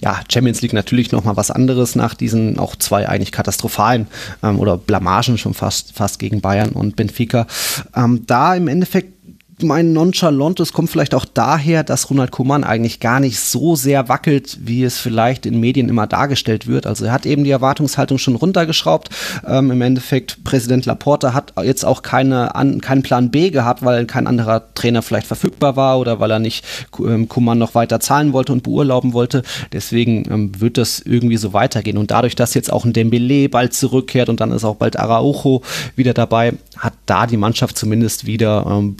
ja, 0.00 0.20
Champions 0.30 0.62
League 0.62 0.72
natürlich 0.72 1.10
noch 1.12 1.24
mal 1.24 1.36
was 1.36 1.50
anderes 1.50 1.96
nach 1.96 2.14
diesen 2.14 2.58
auch 2.58 2.76
zwei 2.76 3.08
eigentlich 3.08 3.32
katastrophalen 3.32 4.06
ähm, 4.42 4.58
oder 4.60 4.76
Blamagen 4.76 5.36
schon 5.36 5.54
fast 5.54 5.92
fast 5.94 6.18
gegen 6.18 6.40
Bayern 6.40 6.70
und 6.70 6.96
Benfica. 6.96 7.46
Ähm, 7.94 8.24
da 8.26 8.54
im 8.54 8.68
Endeffekt 8.68 9.13
mein 9.62 9.92
Nonchalantes 9.92 10.72
kommt 10.72 10.90
vielleicht 10.90 11.14
auch 11.14 11.24
daher, 11.24 11.84
dass 11.84 12.10
Ronald 12.10 12.30
Koeman 12.30 12.64
eigentlich 12.64 13.00
gar 13.00 13.20
nicht 13.20 13.38
so 13.38 13.76
sehr 13.76 14.08
wackelt, 14.08 14.58
wie 14.62 14.82
es 14.82 14.98
vielleicht 14.98 15.46
in 15.46 15.60
Medien 15.60 15.88
immer 15.88 16.06
dargestellt 16.06 16.66
wird. 16.66 16.86
Also 16.86 17.04
er 17.04 17.12
hat 17.12 17.26
eben 17.26 17.44
die 17.44 17.50
Erwartungshaltung 17.50 18.18
schon 18.18 18.34
runtergeschraubt. 18.34 19.10
Ähm, 19.46 19.70
Im 19.70 19.80
Endeffekt, 19.80 20.42
Präsident 20.44 20.86
Laporta 20.86 21.34
hat 21.34 21.52
jetzt 21.62 21.84
auch 21.84 22.02
keine, 22.02 22.54
an, 22.54 22.80
keinen 22.80 23.02
Plan 23.02 23.30
B 23.30 23.50
gehabt, 23.50 23.84
weil 23.84 24.06
kein 24.06 24.26
anderer 24.26 24.74
Trainer 24.74 25.02
vielleicht 25.02 25.26
verfügbar 25.26 25.76
war 25.76 25.98
oder 25.98 26.20
weil 26.20 26.30
er 26.30 26.38
nicht 26.38 26.64
ähm, 26.98 27.28
Koeman 27.28 27.58
noch 27.58 27.74
weiter 27.74 28.00
zahlen 28.00 28.32
wollte 28.32 28.52
und 28.52 28.62
beurlauben 28.62 29.12
wollte. 29.12 29.42
Deswegen 29.72 30.24
ähm, 30.30 30.60
wird 30.60 30.78
das 30.78 31.00
irgendwie 31.00 31.36
so 31.36 31.52
weitergehen. 31.52 31.98
Und 31.98 32.10
dadurch, 32.10 32.34
dass 32.34 32.54
jetzt 32.54 32.72
auch 32.72 32.84
ein 32.84 32.92
Dembele 32.92 33.48
bald 33.48 33.74
zurückkehrt 33.74 34.28
und 34.28 34.40
dann 34.40 34.52
ist 34.52 34.64
auch 34.64 34.76
bald 34.76 34.98
Araujo 34.98 35.62
wieder 35.96 36.14
dabei, 36.14 36.54
hat 36.76 36.94
da 37.06 37.26
die 37.26 37.36
Mannschaft 37.36 37.78
zumindest 37.78 38.26
wieder 38.26 38.66
ein 38.66 38.78
ähm, 38.78 38.96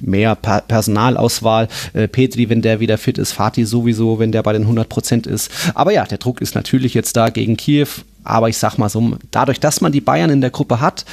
mehr 0.00 0.34
per 0.34 0.62
Personalauswahl. 0.62 1.68
Äh, 1.92 2.08
Petri, 2.08 2.48
wenn 2.48 2.62
der 2.62 2.80
wieder 2.80 2.98
fit 2.98 3.18
ist, 3.18 3.32
Fatih 3.32 3.64
sowieso, 3.64 4.18
wenn 4.18 4.32
der 4.32 4.42
bei 4.42 4.52
den 4.52 4.62
100 4.62 4.88
Prozent 4.88 5.26
ist. 5.26 5.50
Aber 5.74 5.92
ja, 5.92 6.04
der 6.04 6.18
Druck 6.18 6.40
ist 6.40 6.54
natürlich 6.54 6.94
jetzt 6.94 7.16
da 7.16 7.28
gegen 7.28 7.56
Kiew. 7.56 7.88
Aber 8.24 8.48
ich 8.48 8.56
sag 8.56 8.78
mal 8.78 8.88
so, 8.88 9.16
dadurch, 9.30 9.60
dass 9.60 9.80
man 9.80 9.92
die 9.92 10.00
Bayern 10.00 10.30
in 10.30 10.40
der 10.40 10.50
Gruppe 10.50 10.80
hat, 10.80 11.04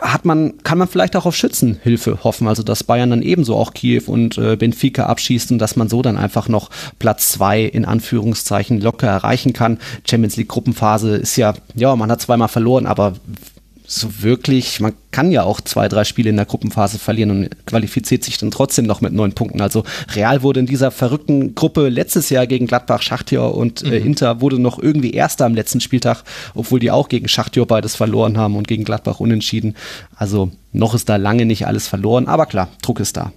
hat 0.00 0.24
man, 0.24 0.62
kann 0.62 0.78
man 0.78 0.86
vielleicht 0.86 1.16
auch 1.16 1.24
auf 1.24 1.34
Schützenhilfe 1.34 2.24
hoffen, 2.24 2.46
also 2.46 2.62
dass 2.62 2.84
Bayern 2.84 3.10
dann 3.10 3.22
ebenso 3.22 3.56
auch 3.56 3.72
Kiew 3.72 4.02
und 4.06 4.36
äh, 4.36 4.56
Benfica 4.56 5.06
abschießt 5.06 5.50
und 5.52 5.58
dass 5.58 5.76
man 5.76 5.88
so 5.88 6.02
dann 6.02 6.18
einfach 6.18 6.48
noch 6.48 6.70
Platz 6.98 7.30
zwei 7.30 7.62
in 7.62 7.84
Anführungszeichen 7.84 8.80
locker 8.80 9.08
erreichen 9.08 9.52
kann. 9.52 9.78
Champions 10.08 10.36
League 10.36 10.48
Gruppenphase 10.48 11.16
ist 11.16 11.36
ja, 11.36 11.54
ja, 11.74 11.96
man 11.96 12.10
hat 12.10 12.20
zweimal 12.20 12.48
verloren, 12.48 12.86
aber 12.86 13.14
so 13.86 14.22
wirklich, 14.22 14.80
man 14.80 14.94
kann 15.10 15.30
ja 15.30 15.42
auch 15.42 15.60
zwei, 15.60 15.88
drei 15.88 16.04
Spiele 16.04 16.30
in 16.30 16.36
der 16.36 16.46
Gruppenphase 16.46 16.98
verlieren 16.98 17.30
und 17.30 17.66
qualifiziert 17.66 18.24
sich 18.24 18.38
dann 18.38 18.50
trotzdem 18.50 18.86
noch 18.86 19.02
mit 19.02 19.12
neun 19.12 19.32
Punkten. 19.32 19.60
Also 19.60 19.84
Real 20.14 20.42
wurde 20.42 20.60
in 20.60 20.66
dieser 20.66 20.90
verrückten 20.90 21.54
Gruppe 21.54 21.90
letztes 21.90 22.30
Jahr 22.30 22.46
gegen 22.46 22.66
Gladbach, 22.66 23.02
Schachtjör 23.02 23.54
und 23.54 23.82
äh, 23.82 24.00
mhm. 24.00 24.06
Inter 24.06 24.40
wurde 24.40 24.58
noch 24.58 24.78
irgendwie 24.78 25.12
Erster 25.12 25.44
am 25.44 25.54
letzten 25.54 25.80
Spieltag, 25.80 26.24
obwohl 26.54 26.80
die 26.80 26.90
auch 26.90 27.08
gegen 27.08 27.28
Schachtjör 27.28 27.66
beides 27.66 27.94
verloren 27.94 28.38
haben 28.38 28.56
und 28.56 28.68
gegen 28.68 28.84
Gladbach 28.84 29.20
unentschieden. 29.20 29.76
Also 30.16 30.50
noch 30.72 30.94
ist 30.94 31.08
da 31.10 31.16
lange 31.16 31.44
nicht 31.44 31.66
alles 31.66 31.86
verloren, 31.86 32.26
aber 32.26 32.46
klar, 32.46 32.68
Druck 32.80 33.00
ist 33.00 33.18
da. 33.18 33.32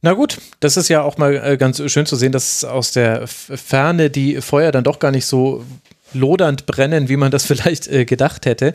Na 0.00 0.14
gut, 0.14 0.38
das 0.58 0.76
ist 0.76 0.88
ja 0.88 1.02
auch 1.02 1.16
mal 1.18 1.36
äh, 1.36 1.56
ganz 1.56 1.80
schön 1.92 2.06
zu 2.06 2.16
sehen, 2.16 2.32
dass 2.32 2.64
aus 2.64 2.90
der 2.90 3.28
Ferne 3.28 4.10
die 4.10 4.40
Feuer 4.40 4.72
dann 4.72 4.82
doch 4.82 4.98
gar 4.98 5.12
nicht 5.12 5.26
so 5.26 5.64
lodernd 6.14 6.66
brennen, 6.66 7.08
wie 7.08 7.16
man 7.16 7.30
das 7.30 7.44
vielleicht 7.46 7.88
äh, 7.88 8.04
gedacht 8.04 8.46
hätte. 8.46 8.74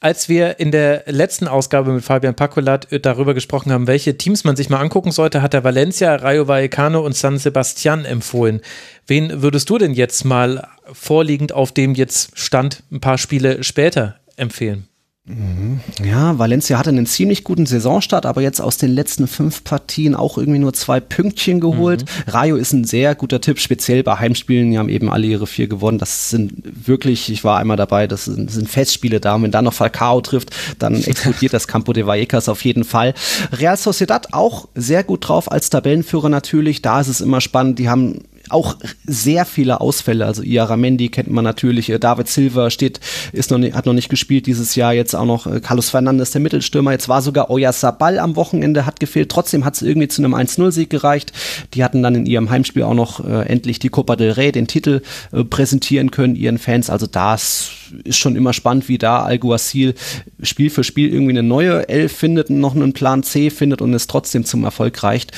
Als 0.00 0.28
wir 0.28 0.60
in 0.60 0.70
der 0.70 1.04
letzten 1.06 1.48
Ausgabe 1.48 1.92
mit 1.92 2.04
Fabian 2.04 2.34
Pacolat 2.34 2.92
äh, 2.92 3.00
darüber 3.00 3.34
gesprochen 3.34 3.72
haben, 3.72 3.86
welche 3.86 4.16
Teams 4.18 4.44
man 4.44 4.56
sich 4.56 4.70
mal 4.70 4.80
angucken 4.80 5.10
sollte, 5.10 5.42
hat 5.42 5.54
er 5.54 5.64
Valencia, 5.64 6.14
Rayo 6.14 6.48
Vallecano 6.48 7.04
und 7.04 7.16
San 7.16 7.38
Sebastian 7.38 8.04
empfohlen. 8.04 8.60
Wen 9.06 9.42
würdest 9.42 9.70
du 9.70 9.78
denn 9.78 9.94
jetzt 9.94 10.24
mal 10.24 10.68
vorliegend 10.92 11.52
auf 11.52 11.72
dem 11.72 11.94
jetzt 11.94 12.38
Stand 12.38 12.82
ein 12.90 13.00
paar 13.00 13.18
Spiele 13.18 13.64
später 13.64 14.16
empfehlen? 14.36 14.88
Mhm. 15.28 15.80
Ja, 16.04 16.38
Valencia 16.38 16.78
hatte 16.78 16.90
einen 16.90 17.06
ziemlich 17.06 17.42
guten 17.42 17.66
Saisonstart, 17.66 18.26
aber 18.26 18.42
jetzt 18.42 18.60
aus 18.60 18.76
den 18.76 18.92
letzten 18.92 19.26
fünf 19.26 19.64
Partien 19.64 20.14
auch 20.14 20.38
irgendwie 20.38 20.60
nur 20.60 20.72
zwei 20.72 21.00
Pünktchen 21.00 21.58
geholt. 21.58 22.04
Mhm. 22.04 22.30
Rayo 22.30 22.56
ist 22.56 22.72
ein 22.72 22.84
sehr 22.84 23.16
guter 23.16 23.40
Tipp, 23.40 23.58
speziell 23.58 24.04
bei 24.04 24.16
Heimspielen. 24.16 24.70
Die 24.70 24.78
haben 24.78 24.88
eben 24.88 25.10
alle 25.10 25.26
ihre 25.26 25.48
vier 25.48 25.66
gewonnen. 25.66 25.98
Das 25.98 26.30
sind 26.30 26.52
wirklich, 26.86 27.28
ich 27.28 27.42
war 27.42 27.58
einmal 27.58 27.76
dabei, 27.76 28.06
das 28.06 28.26
sind, 28.26 28.52
sind 28.52 28.68
Festspiele 28.68 29.18
da. 29.18 29.34
Und 29.34 29.42
wenn 29.42 29.50
dann 29.50 29.64
noch 29.64 29.74
Falcao 29.74 30.20
trifft, 30.20 30.50
dann 30.78 30.94
explodiert 31.02 31.52
das 31.52 31.66
Campo 31.66 31.92
de 31.92 32.06
Vallecas 32.06 32.48
auf 32.48 32.64
jeden 32.64 32.84
Fall. 32.84 33.12
Real 33.50 33.76
Sociedad 33.76 34.32
auch 34.32 34.68
sehr 34.76 35.02
gut 35.02 35.26
drauf 35.28 35.50
als 35.50 35.70
Tabellenführer 35.70 36.28
natürlich. 36.28 36.82
Da 36.82 37.00
ist 37.00 37.08
es 37.08 37.20
immer 37.20 37.40
spannend. 37.40 37.80
Die 37.80 37.88
haben 37.88 38.22
auch 38.50 38.76
sehr 39.06 39.44
viele 39.44 39.80
Ausfälle. 39.80 40.26
Also 40.26 40.42
Iaramendi 40.42 41.08
kennt 41.08 41.30
man 41.30 41.44
natürlich, 41.44 41.90
äh, 41.90 41.98
David 41.98 42.28
Silva 42.28 42.70
steht, 42.70 43.00
ist 43.32 43.50
noch 43.50 43.58
nicht, 43.58 43.74
hat 43.74 43.86
noch 43.86 43.92
nicht 43.92 44.08
gespielt 44.08 44.46
dieses 44.46 44.74
Jahr, 44.74 44.92
jetzt 44.92 45.14
auch 45.14 45.24
noch 45.24 45.46
äh, 45.46 45.60
Carlos 45.60 45.90
Fernandes, 45.90 46.30
der 46.30 46.40
Mittelstürmer. 46.40 46.92
Jetzt 46.92 47.08
war 47.08 47.22
sogar 47.22 47.50
Oyarzabal 47.50 48.18
am 48.18 48.36
Wochenende, 48.36 48.86
hat 48.86 49.00
gefehlt. 49.00 49.30
Trotzdem 49.30 49.64
hat 49.64 49.74
es 49.74 49.82
irgendwie 49.82 50.08
zu 50.08 50.22
einem 50.22 50.34
1-0-Sieg 50.34 50.90
gereicht. 50.90 51.32
Die 51.74 51.84
hatten 51.84 52.02
dann 52.02 52.14
in 52.14 52.26
ihrem 52.26 52.50
Heimspiel 52.50 52.82
auch 52.82 52.94
noch 52.94 53.24
äh, 53.24 53.46
endlich 53.46 53.78
die 53.78 53.88
Copa 53.88 54.16
del 54.16 54.32
Rey, 54.32 54.52
den 54.52 54.66
Titel, 54.66 55.02
äh, 55.32 55.44
präsentieren 55.44 56.10
können, 56.10 56.36
ihren 56.36 56.58
Fans. 56.58 56.90
Also 56.90 57.06
das 57.06 57.70
ist 58.04 58.18
schon 58.18 58.36
immer 58.36 58.52
spannend, 58.52 58.88
wie 58.88 58.98
da 58.98 59.22
Alguacil 59.22 59.94
Spiel 60.42 60.70
für 60.70 60.84
Spiel 60.84 61.12
irgendwie 61.12 61.32
eine 61.32 61.42
neue 61.42 61.88
Elf 61.88 62.12
findet, 62.12 62.50
noch 62.50 62.74
einen 62.74 62.92
Plan 62.92 63.22
C 63.22 63.50
findet 63.50 63.80
und 63.82 63.94
es 63.94 64.06
trotzdem 64.06 64.44
zum 64.44 64.64
Erfolg 64.64 65.02
reicht. 65.02 65.32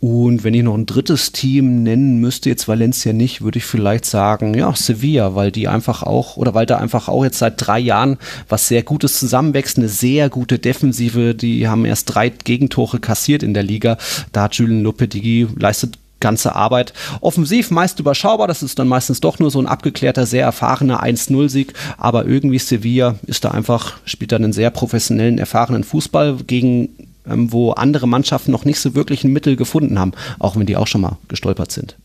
Und 0.00 0.44
wenn 0.44 0.54
ich 0.54 0.62
noch 0.62 0.76
ein 0.76 0.86
drittes 0.86 1.30
Team 1.30 1.82
nennen 1.82 2.18
müsste, 2.20 2.48
jetzt 2.48 2.68
Valencia 2.68 3.12
nicht, 3.12 3.42
würde 3.42 3.58
ich 3.58 3.66
vielleicht 3.66 4.06
sagen, 4.06 4.54
ja, 4.54 4.74
Sevilla, 4.74 5.34
weil 5.34 5.52
die 5.52 5.68
einfach 5.68 6.02
auch, 6.02 6.38
oder 6.38 6.54
weil 6.54 6.64
da 6.64 6.78
einfach 6.78 7.08
auch 7.08 7.22
jetzt 7.22 7.38
seit 7.38 7.54
drei 7.58 7.78
Jahren 7.78 8.16
was 8.48 8.66
sehr 8.66 8.82
Gutes 8.82 9.18
zusammenwächst, 9.18 9.76
eine 9.76 9.88
sehr 9.88 10.30
gute 10.30 10.58
Defensive, 10.58 11.34
die 11.34 11.68
haben 11.68 11.84
erst 11.84 12.14
drei 12.14 12.30
Gegentore 12.30 12.98
kassiert 12.98 13.42
in 13.42 13.52
der 13.52 13.62
Liga. 13.62 13.98
Da 14.32 14.44
hat 14.44 14.54
Julian 14.54 14.82
Lopetegui 14.82 15.48
leistet 15.58 15.98
ganze 16.18 16.54
Arbeit. 16.54 16.92
Offensiv 17.20 17.70
meist 17.70 17.98
überschaubar, 17.98 18.46
das 18.46 18.62
ist 18.62 18.78
dann 18.78 18.88
meistens 18.88 19.20
doch 19.20 19.38
nur 19.38 19.50
so 19.50 19.58
ein 19.58 19.66
abgeklärter, 19.66 20.26
sehr 20.26 20.44
erfahrener 20.44 21.02
1-0-Sieg, 21.02 21.74
aber 21.98 22.26
irgendwie 22.26 22.58
Sevilla 22.58 23.16
ist 23.26 23.44
da 23.44 23.50
einfach, 23.50 23.98
spielt 24.04 24.32
da 24.32 24.36
einen 24.36 24.52
sehr 24.52 24.70
professionellen, 24.70 25.38
erfahrenen 25.38 25.84
Fußball 25.84 26.36
gegen 26.46 27.09
wo 27.36 27.72
andere 27.72 28.06
Mannschaften 28.06 28.52
noch 28.52 28.64
nicht 28.64 28.80
so 28.80 28.94
wirklich 28.94 29.24
ein 29.24 29.32
Mittel 29.32 29.56
gefunden 29.56 29.98
haben, 29.98 30.12
auch 30.38 30.56
wenn 30.56 30.66
die 30.66 30.76
auch 30.76 30.86
schon 30.86 31.00
mal 31.00 31.18
gestolpert 31.28 31.72
sind. 31.72 31.96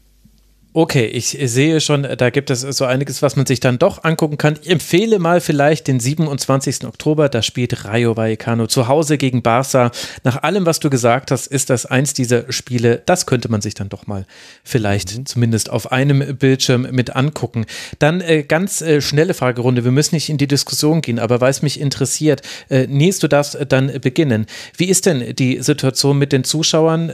Okay, 0.78 1.06
ich 1.06 1.38
sehe 1.42 1.80
schon, 1.80 2.06
da 2.18 2.30
gibt 2.32 2.50
es 2.50 2.60
so 2.60 2.84
einiges, 2.84 3.22
was 3.22 3.38
man 3.38 3.46
sich 3.46 3.62
dann 3.62 3.80
doch 3.80 4.04
angucken 4.04 4.38
kann. 4.38 4.60
Ich 4.62 4.70
empfehle 4.70 5.20
mal 5.20 5.40
vielleicht 5.40 5.88
den 5.88 6.02
27. 6.02 6.84
Oktober, 6.84 7.30
da 7.30 7.42
spielt 7.42 7.86
Rayo 7.86 8.18
Vallecano 8.18 8.68
zu 8.68 8.90
Hause 8.90 9.18
gegen 9.18 9.42
Barca. 9.42 9.92
Nach 10.26 10.44
allem, 10.44 10.66
was 10.66 10.82
du 10.82 10.90
gesagt 10.90 11.32
hast, 11.32 11.48
ist 11.48 11.70
das 11.70 11.86
eins 11.86 12.14
dieser 12.14 12.52
Spiele, 12.52 13.02
das 13.06 13.26
könnte 13.26 13.48
man 13.48 13.62
sich 13.62 13.74
dann 13.74 13.88
doch 13.88 14.06
mal 14.06 14.26
vielleicht 14.66 15.18
mhm. 15.18 15.26
zumindest 15.26 15.70
auf 15.70 15.94
einem 15.94 16.36
Bildschirm 16.36 16.90
mit 16.92 17.16
angucken. 17.16 17.68
Dann 18.00 18.20
äh, 18.20 18.44
ganz 18.44 18.82
äh, 18.82 19.00
schnelle 19.00 19.34
Fragerunde, 19.34 19.86
wir 19.86 19.94
müssen 19.94 20.16
nicht 20.16 20.28
in 20.28 20.38
die 20.38 20.46
Diskussion 20.46 21.00
gehen, 21.00 21.20
aber 21.20 21.40
weil 21.40 21.52
es 21.52 21.62
mich 21.62 21.80
interessiert, 21.80 22.42
äh, 22.70 22.86
Nils, 22.86 23.20
du 23.20 23.30
darfst 23.30 23.56
äh, 23.56 23.66
dann 23.66 24.02
beginnen. 24.02 24.46
Wie 24.76 24.90
ist 24.90 25.06
denn 25.06 25.36
die 25.38 25.64
Situation 25.64 26.18
mit 26.18 26.34
den 26.34 26.44
Zuschauern? 26.44 27.14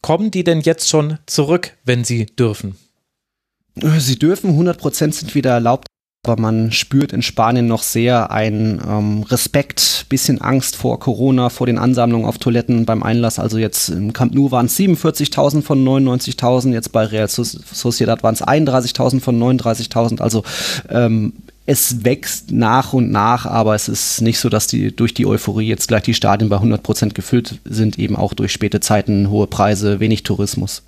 Kommen 0.00 0.30
die 0.30 0.44
denn 0.44 0.62
jetzt 0.62 0.88
schon 0.88 1.18
zurück, 1.26 1.72
wenn 1.84 2.04
sie 2.04 2.24
dürfen? 2.24 2.78
Sie 3.74 4.18
dürfen, 4.18 4.58
100% 4.58 5.12
sind 5.12 5.34
wieder 5.34 5.50
erlaubt, 5.50 5.86
aber 6.24 6.40
man 6.40 6.70
spürt 6.70 7.12
in 7.12 7.22
Spanien 7.22 7.66
noch 7.66 7.82
sehr 7.82 8.30
einen 8.30 8.80
ähm, 8.86 9.22
Respekt, 9.24 10.06
bisschen 10.08 10.40
Angst 10.40 10.76
vor 10.76 11.00
Corona, 11.00 11.48
vor 11.48 11.66
den 11.66 11.78
Ansammlungen 11.78 12.26
auf 12.26 12.38
Toiletten 12.38 12.84
beim 12.84 13.02
Einlass. 13.02 13.38
Also 13.38 13.58
jetzt 13.58 13.88
im 13.88 14.12
Camp 14.12 14.34
Nou 14.34 14.50
waren 14.50 14.66
es 14.66 14.78
47.000 14.78 15.62
von 15.62 15.84
99.000, 15.84 16.72
jetzt 16.72 16.92
bei 16.92 17.04
Real 17.06 17.28
Sociedad 17.28 18.22
waren 18.22 18.34
es 18.34 18.42
31.000 18.42 19.20
von 19.20 19.36
39.000. 19.36 20.20
Also 20.20 20.44
ähm, 20.90 21.32
es 21.66 22.04
wächst 22.04 22.52
nach 22.52 22.92
und 22.92 23.10
nach, 23.10 23.46
aber 23.46 23.74
es 23.74 23.88
ist 23.88 24.20
nicht 24.20 24.38
so, 24.38 24.48
dass 24.48 24.66
die 24.66 24.94
durch 24.94 25.14
die 25.14 25.26
Euphorie 25.26 25.66
jetzt 25.66 25.88
gleich 25.88 26.02
die 26.02 26.14
Stadien 26.14 26.48
bei 26.48 26.56
100% 26.58 27.14
gefüllt 27.14 27.58
sind, 27.64 27.98
eben 27.98 28.16
auch 28.16 28.34
durch 28.34 28.52
späte 28.52 28.80
Zeiten, 28.80 29.30
hohe 29.30 29.46
Preise, 29.46 29.98
wenig 29.98 30.22
Tourismus. 30.24 30.82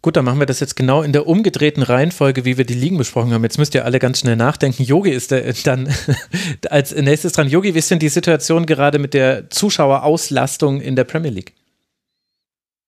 Gut, 0.00 0.16
dann 0.16 0.24
machen 0.24 0.38
wir 0.38 0.46
das 0.46 0.60
jetzt 0.60 0.76
genau 0.76 1.02
in 1.02 1.12
der 1.12 1.26
umgedrehten 1.26 1.82
Reihenfolge, 1.82 2.44
wie 2.44 2.56
wir 2.56 2.64
die 2.64 2.74
Ligen 2.74 2.98
besprochen 2.98 3.32
haben. 3.32 3.42
Jetzt 3.42 3.58
müsst 3.58 3.74
ihr 3.74 3.84
alle 3.84 3.98
ganz 3.98 4.20
schnell 4.20 4.36
nachdenken. 4.36 4.84
Yogi 4.84 5.10
ist 5.10 5.32
der, 5.32 5.52
dann 5.64 5.88
als 6.70 6.94
nächstes 6.94 7.32
dran. 7.32 7.48
Yogi, 7.48 7.74
wie 7.74 7.78
ist 7.78 7.90
denn 7.90 7.98
die 7.98 8.08
Situation 8.08 8.64
gerade 8.64 9.00
mit 9.00 9.12
der 9.12 9.50
Zuschauerauslastung 9.50 10.80
in 10.80 10.94
der 10.94 11.02
Premier 11.02 11.32
League? 11.32 11.52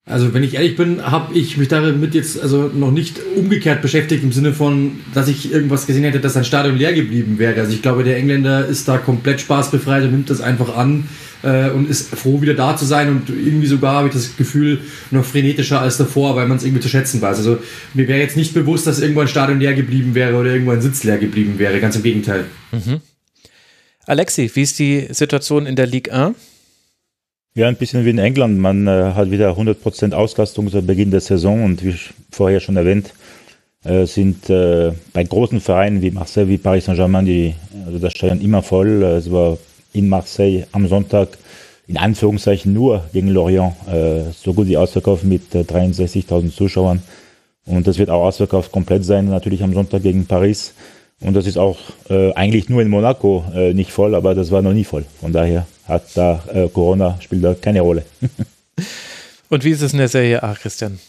Also 0.07 0.33
wenn 0.35 0.43
ich 0.43 0.55
ehrlich 0.55 0.77
bin, 0.77 1.03
habe 1.03 1.37
ich 1.37 1.57
mich 1.57 1.69
damit 1.69 2.15
jetzt 2.15 2.41
also 2.41 2.71
noch 2.73 2.91
nicht 2.91 3.21
umgekehrt 3.37 3.83
beschäftigt 3.83 4.23
im 4.23 4.33
Sinne 4.33 4.53
von, 4.53 5.01
dass 5.13 5.29
ich 5.29 5.53
irgendwas 5.53 5.87
gesehen 5.87 6.05
hätte, 6.05 6.21
dass 6.21 6.37
ein 6.37 6.45
Stadion 6.45 6.77
leer 6.77 6.93
geblieben 6.93 7.39
wäre. 7.39 7.61
Also 7.61 7.73
ich 7.73 7.83
glaube, 7.83 8.03
der 8.03 8.17
Engländer 8.17 8.67
ist 8.67 8.89
da 8.89 8.99
komplett 8.99 9.41
spaßbefreit 9.41 10.05
und 10.05 10.13
nimmt 10.13 10.31
das 10.31 10.41
einfach 10.41 10.77
an 10.77 11.09
äh, 11.43 11.71
und 11.71 11.89
ist 11.89 12.15
froh, 12.15 12.41
wieder 12.41 12.55
da 12.55 12.77
zu 12.77 12.85
sein 12.85 13.09
und 13.09 13.29
irgendwie 13.29 13.67
sogar 13.67 13.97
habe 13.97 14.09
ich 14.09 14.15
das 14.15 14.37
Gefühl 14.37 14.81
noch 15.11 15.25
frenetischer 15.25 15.81
als 15.81 15.97
davor, 15.97 16.37
weil 16.37 16.47
man 16.47 16.59
es 16.59 16.65
irgendwie 16.65 16.83
zu 16.83 16.89
schätzen 16.89 17.21
weiß. 17.21 17.39
Also 17.39 17.59
mir 17.95 18.09
wäre 18.09 18.21
jetzt 18.21 18.37
nicht 18.37 18.55
bewusst, 18.55 18.87
dass 18.87 19.01
irgendwo 19.01 19.21
ein 19.21 19.29
Stadion 19.29 19.61
leer 19.61 19.75
geblieben 19.75 20.15
wäre 20.15 20.37
oder 20.37 20.51
irgendwo 20.51 20.73
ein 20.73 20.83
Sitz 20.83 21.05
leer 21.05 21.19
geblieben 21.19 21.59
wäre. 21.59 21.81
Ganz 21.81 21.97
im 21.97 22.03
Gegenteil. 22.03 22.45
Mhm. 22.73 23.01
Alexi, 24.07 24.51
wie 24.55 24.63
ist 24.63 24.79
die 24.79 25.07
Situation 25.11 25.67
in 25.67 25.77
der 25.77 25.87
Ligue 25.87 26.13
1? 26.13 26.37
Ja, 27.55 27.69
ein 27.69 27.77
bisschen 27.77 28.05
wie 28.05 28.11
in 28.11 28.19
England. 28.19 28.59
Man 28.59 28.87
äh, 28.87 29.13
hat 29.15 29.31
wieder 29.31 29.53
100% 29.53 30.13
Auslastung 30.13 30.71
zu 30.71 30.83
Beginn 30.83 31.11
der 31.11 31.21
Saison 31.21 31.65
und 31.65 31.85
wie 31.85 31.95
vorher 32.31 32.61
schon 32.61 32.77
erwähnt, 32.77 33.13
äh, 33.85 34.07
sind 34.07 34.49
äh, 34.51 34.93
bei 35.13 35.25
großen 35.25 35.61
Vereinen 35.61 36.03
wie 36.03 36.11
Marseille, 36.11 36.49
wie 36.49 36.59
Paris 36.59 36.85
Saint-Germain, 36.85 37.25
die, 37.25 37.55
also 37.87 37.99
das 37.99 38.13
Stadion 38.13 38.41
immer 38.41 38.63
voll. 38.63 39.03
Äh, 39.03 39.17
es 39.17 39.31
war 39.31 39.59
in 39.93 40.09
Marseille 40.09 40.67
am 40.73 40.87
Sonntag 40.89 41.39
in 41.87 41.97
Anführungszeichen 41.97 42.73
nur 42.73 43.05
gegen 43.13 43.29
Lorient 43.29 43.75
äh, 43.89 44.31
so 44.33 44.55
gut 44.55 44.69
wie 44.69 44.77
ausverkauft 44.77 45.25
mit 45.25 45.55
äh, 45.55 45.63
63.000 45.63 46.55
Zuschauern. 46.55 47.03
Und 47.67 47.87
das 47.87 47.99
wird 47.99 48.11
auch 48.11 48.25
ausverkauft 48.25 48.71
komplett 48.71 49.05
sein, 49.05 49.27
natürlich 49.27 49.63
am 49.63 49.75
Sonntag 49.75 50.03
gegen 50.03 50.27
Paris. 50.27 50.73
Und 51.21 51.35
das 51.35 51.47
ist 51.47 51.59
auch 51.59 51.79
äh, 52.09 52.33
eigentlich 52.35 52.69
nur 52.69 52.81
in 52.81 52.89
Monaco 52.89 53.45
äh, 53.55 53.75
nicht 53.75 53.91
voll, 53.91 54.15
aber 54.15 54.35
das 54.35 54.51
war 54.51 54.63
noch 54.63 54.73
nie 54.73 54.85
voll. 54.85 55.05
Von 55.21 55.33
daher 55.33 55.67
hat 55.87 56.05
da 56.15 56.43
äh, 56.53 56.69
Corona 56.69 57.19
spielt 57.21 57.45
da 57.45 57.55
keine 57.55 57.81
Rolle. 57.83 58.05
Und 59.49 59.65
wie 59.65 59.71
ist 59.71 59.83
es 59.83 59.93
in 59.93 59.99
der 59.99 60.09
Serie 60.09 60.43
A, 60.43 60.55
Christian? 60.55 61.01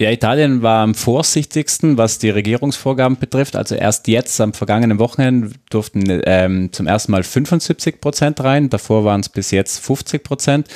Ja, 0.00 0.10
Italien 0.10 0.62
war 0.62 0.82
am 0.82 0.94
vorsichtigsten, 0.94 1.98
was 1.98 2.18
die 2.18 2.30
Regierungsvorgaben 2.30 3.18
betrifft. 3.18 3.54
Also 3.54 3.74
erst 3.74 4.08
jetzt, 4.08 4.40
am 4.40 4.54
vergangenen 4.54 4.98
Wochenende, 4.98 5.50
durften 5.68 6.22
ähm, 6.24 6.72
zum 6.72 6.86
ersten 6.86 7.12
Mal 7.12 7.22
75 7.22 8.00
Prozent 8.00 8.42
rein. 8.42 8.70
Davor 8.70 9.04
waren 9.04 9.20
es 9.20 9.28
bis 9.28 9.50
jetzt 9.50 9.78
50 9.84 10.24
Prozent. 10.24 10.68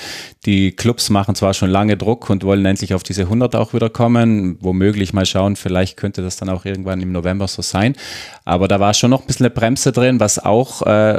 Die 0.44 0.72
Clubs 0.72 1.08
machen 1.08 1.34
zwar 1.34 1.54
schon 1.54 1.70
lange 1.70 1.96
Druck 1.96 2.28
und 2.28 2.44
wollen 2.44 2.66
endlich 2.66 2.92
auf 2.92 3.02
diese 3.02 3.22
100 3.22 3.56
auch 3.56 3.72
wieder 3.72 3.88
kommen. 3.88 4.58
Womöglich 4.60 5.14
mal 5.14 5.24
schauen, 5.24 5.56
vielleicht 5.56 5.96
könnte 5.96 6.20
das 6.20 6.36
dann 6.36 6.50
auch 6.50 6.66
irgendwann 6.66 7.00
im 7.00 7.10
November 7.10 7.48
so 7.48 7.62
sein. 7.62 7.96
Aber 8.44 8.68
da 8.68 8.78
war 8.78 8.92
schon 8.92 9.08
noch 9.08 9.22
ein 9.22 9.26
bisschen 9.26 9.46
eine 9.46 9.54
Bremse 9.54 9.92
drin, 9.92 10.20
was 10.20 10.38
auch 10.38 10.82
äh, 10.82 11.18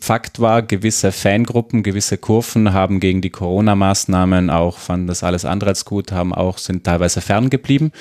Fakt 0.00 0.40
war, 0.40 0.62
gewisse 0.62 1.12
Fangruppen, 1.12 1.84
gewisse 1.84 2.18
Kurven 2.18 2.72
haben 2.72 2.98
gegen 2.98 3.20
die 3.20 3.30
Corona-Maßnahmen 3.30 4.50
auch, 4.50 4.78
fanden 4.78 5.06
das 5.06 5.22
alles 5.22 5.44
andere 5.44 5.70
als 5.70 5.84
gut, 5.84 6.10
haben 6.10 6.34
auch, 6.34 6.58
sind 6.58 6.82
teilweise 6.82 7.20
ferngeblieben. 7.20 7.92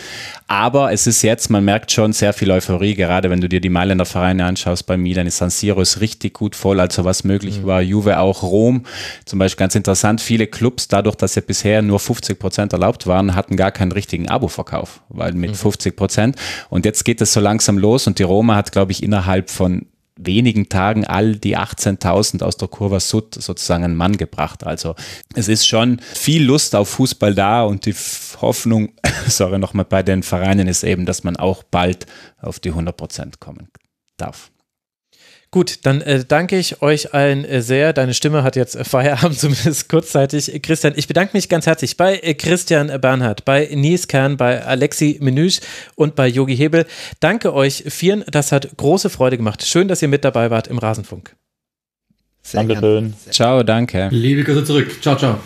Aber 0.47 0.91
es 0.91 1.05
ist 1.05 1.21
jetzt, 1.21 1.51
man 1.51 1.63
merkt 1.63 1.91
schon 1.91 2.11
sehr 2.11 2.33
viel 2.33 2.49
Euphorie, 2.49 2.95
gerade 2.95 3.29
wenn 3.29 3.39
du 3.39 3.47
dir 3.47 3.61
die 3.61 3.69
Mailänder 3.69 4.07
Vereine 4.07 4.45
anschaust, 4.45 4.87
bei 4.87 4.97
Milan 4.97 5.27
ist 5.27 5.37
San 5.37 5.51
Siro 5.51 5.79
ist 5.79 6.01
richtig 6.01 6.33
gut 6.33 6.55
voll, 6.55 6.79
also 6.79 7.05
was 7.05 7.23
möglich 7.23 7.61
mhm. 7.61 7.67
war. 7.67 7.81
Juve 7.83 8.17
auch, 8.17 8.41
Rom, 8.41 8.81
zum 9.25 9.37
Beispiel 9.37 9.59
ganz 9.59 9.75
interessant, 9.75 10.21
viele 10.21 10.47
Clubs, 10.47 10.87
dadurch, 10.87 11.15
dass 11.15 11.35
ja 11.35 11.43
bisher 11.45 11.83
nur 11.83 11.99
50 11.99 12.39
Prozent 12.39 12.73
erlaubt 12.73 13.05
waren, 13.05 13.35
hatten 13.35 13.57
gar 13.57 13.71
keinen 13.71 13.91
richtigen 13.91 14.27
Abo-Verkauf, 14.27 15.01
weil 15.09 15.33
mit 15.33 15.51
mhm. 15.51 15.55
50 15.55 15.95
Prozent. 15.95 16.35
Und 16.71 16.83
jetzt 16.83 17.05
geht 17.05 17.21
es 17.21 17.31
so 17.31 17.39
langsam 17.39 17.77
los 17.77 18.07
und 18.07 18.17
die 18.17 18.23
Roma 18.23 18.55
hat, 18.55 18.71
glaube 18.71 18.91
ich, 18.91 19.03
innerhalb 19.03 19.51
von 19.51 19.85
wenigen 20.17 20.69
Tagen 20.69 21.05
all 21.05 21.35
die 21.35 21.57
18.000 21.57 22.43
aus 22.43 22.57
der 22.57 22.67
Kurva 22.67 22.99
Sud 22.99 23.35
sozusagen 23.35 23.83
einen 23.83 23.95
Mann 23.95 24.17
gebracht. 24.17 24.65
Also 24.65 24.95
es 25.33 25.47
ist 25.47 25.67
schon 25.67 25.99
viel 25.99 26.43
Lust 26.43 26.75
auf 26.75 26.89
Fußball 26.89 27.35
da 27.35 27.63
und 27.63 27.85
die 27.85 27.95
Hoffnung, 28.41 28.93
sorry 29.27 29.59
nochmal 29.59 29.85
bei 29.85 30.03
den 30.03 30.23
Vereinen 30.23 30.67
ist 30.67 30.83
eben, 30.83 31.05
dass 31.05 31.23
man 31.23 31.35
auch 31.35 31.63
bald 31.63 32.05
auf 32.41 32.59
die 32.59 32.69
100 32.69 32.95
Prozent 32.95 33.39
kommen 33.39 33.69
darf. 34.17 34.51
Gut, 35.55 35.85
dann 35.85 36.01
äh, 36.01 36.25
danke 36.27 36.57
ich 36.57 36.81
euch 36.81 37.13
allen 37.13 37.45
äh, 37.45 37.61
sehr. 37.61 37.93
Deine 37.93 38.13
Stimme 38.13 38.43
hat 38.43 38.57
jetzt 38.57 38.75
äh, 38.75 38.83
Feierabend, 38.83 39.39
zumindest 39.39 39.87
kurzzeitig. 39.87 40.51
Christian, 40.61 40.91
ich 40.97 41.07
bedanke 41.07 41.31
mich 41.31 41.47
ganz 41.47 41.65
herzlich 41.65 41.95
bei 41.95 42.17
äh, 42.17 42.33
Christian 42.33 42.91
Bernhard, 42.99 43.45
bei 43.45 43.69
Nies 43.73 44.09
Kern, 44.09 44.35
bei 44.35 44.65
Alexi 44.65 45.17
Menüsch 45.21 45.61
und 45.95 46.13
bei 46.13 46.27
Yogi 46.27 46.57
Hebel. 46.57 46.85
Danke 47.21 47.53
euch 47.53 47.85
vieren. 47.87 48.25
Das 48.29 48.51
hat 48.51 48.75
große 48.75 49.09
Freude 49.09 49.37
gemacht. 49.37 49.65
Schön, 49.65 49.87
dass 49.87 50.01
ihr 50.01 50.09
mit 50.09 50.25
dabei 50.25 50.51
wart 50.51 50.67
im 50.67 50.77
Rasenfunk. 50.77 51.33
Dankeschön. 52.51 53.13
Ciao, 53.31 53.63
danke. 53.63 54.09
Liebe 54.11 54.43
Grüße 54.43 54.65
zurück. 54.65 55.01
Ciao, 55.01 55.15
ciao. 55.15 55.39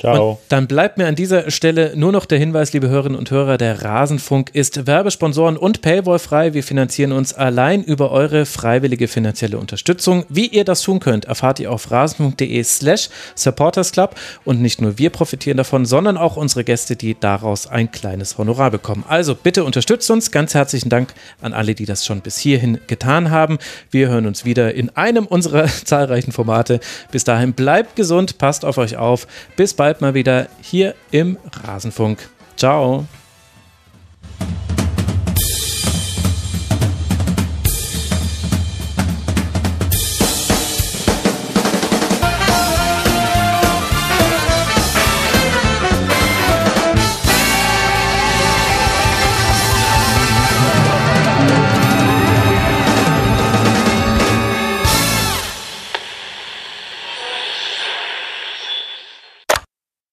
Ciao. 0.00 0.30
Und 0.30 0.38
dann 0.48 0.66
bleibt 0.66 0.96
mir 0.96 1.06
an 1.06 1.14
dieser 1.14 1.50
Stelle 1.50 1.92
nur 1.94 2.10
noch 2.10 2.24
der 2.24 2.38
Hinweis, 2.38 2.72
liebe 2.72 2.88
Hörerinnen 2.88 3.18
und 3.18 3.30
Hörer, 3.30 3.58
der 3.58 3.82
Rasenfunk 3.82 4.48
ist 4.54 4.86
Werbesponsoren 4.86 5.58
und 5.58 5.82
Paywall 5.82 6.18
frei. 6.18 6.54
Wir 6.54 6.62
finanzieren 6.62 7.12
uns 7.12 7.34
allein 7.34 7.84
über 7.84 8.10
eure 8.10 8.46
freiwillige 8.46 9.08
finanzielle 9.08 9.58
Unterstützung. 9.58 10.24
Wie 10.30 10.46
ihr 10.46 10.64
das 10.64 10.80
tun 10.80 11.00
könnt, 11.00 11.26
erfahrt 11.26 11.60
ihr 11.60 11.70
auf 11.70 11.90
rasenfunk.de 11.90 12.62
slash 12.64 13.10
supportersclub. 13.34 14.14
Und 14.46 14.62
nicht 14.62 14.80
nur 14.80 14.96
wir 14.96 15.10
profitieren 15.10 15.58
davon, 15.58 15.84
sondern 15.84 16.16
auch 16.16 16.38
unsere 16.38 16.64
Gäste, 16.64 16.96
die 16.96 17.14
daraus 17.20 17.66
ein 17.66 17.90
kleines 17.92 18.38
Honorar 18.38 18.70
bekommen. 18.70 19.04
Also 19.06 19.34
bitte 19.34 19.64
unterstützt 19.64 20.10
uns. 20.10 20.30
Ganz 20.30 20.54
herzlichen 20.54 20.88
Dank 20.88 21.12
an 21.42 21.52
alle, 21.52 21.74
die 21.74 21.84
das 21.84 22.06
schon 22.06 22.22
bis 22.22 22.38
hierhin 22.38 22.78
getan 22.86 23.30
haben. 23.30 23.58
Wir 23.90 24.08
hören 24.08 24.26
uns 24.26 24.46
wieder 24.46 24.72
in 24.72 24.88
einem 24.96 25.26
unserer 25.26 25.66
zahlreichen 25.84 26.32
Formate. 26.32 26.80
Bis 27.12 27.24
dahin 27.24 27.52
bleibt 27.52 27.96
gesund, 27.96 28.38
passt 28.38 28.64
auf 28.64 28.78
euch 28.78 28.96
auf. 28.96 29.26
Bis 29.56 29.74
bald 29.74 29.89
bald 29.90 30.00
mal 30.00 30.14
wieder 30.14 30.46
hier 30.62 30.94
im 31.10 31.36
Rasenfunk. 31.64 32.28
Ciao. 32.56 33.06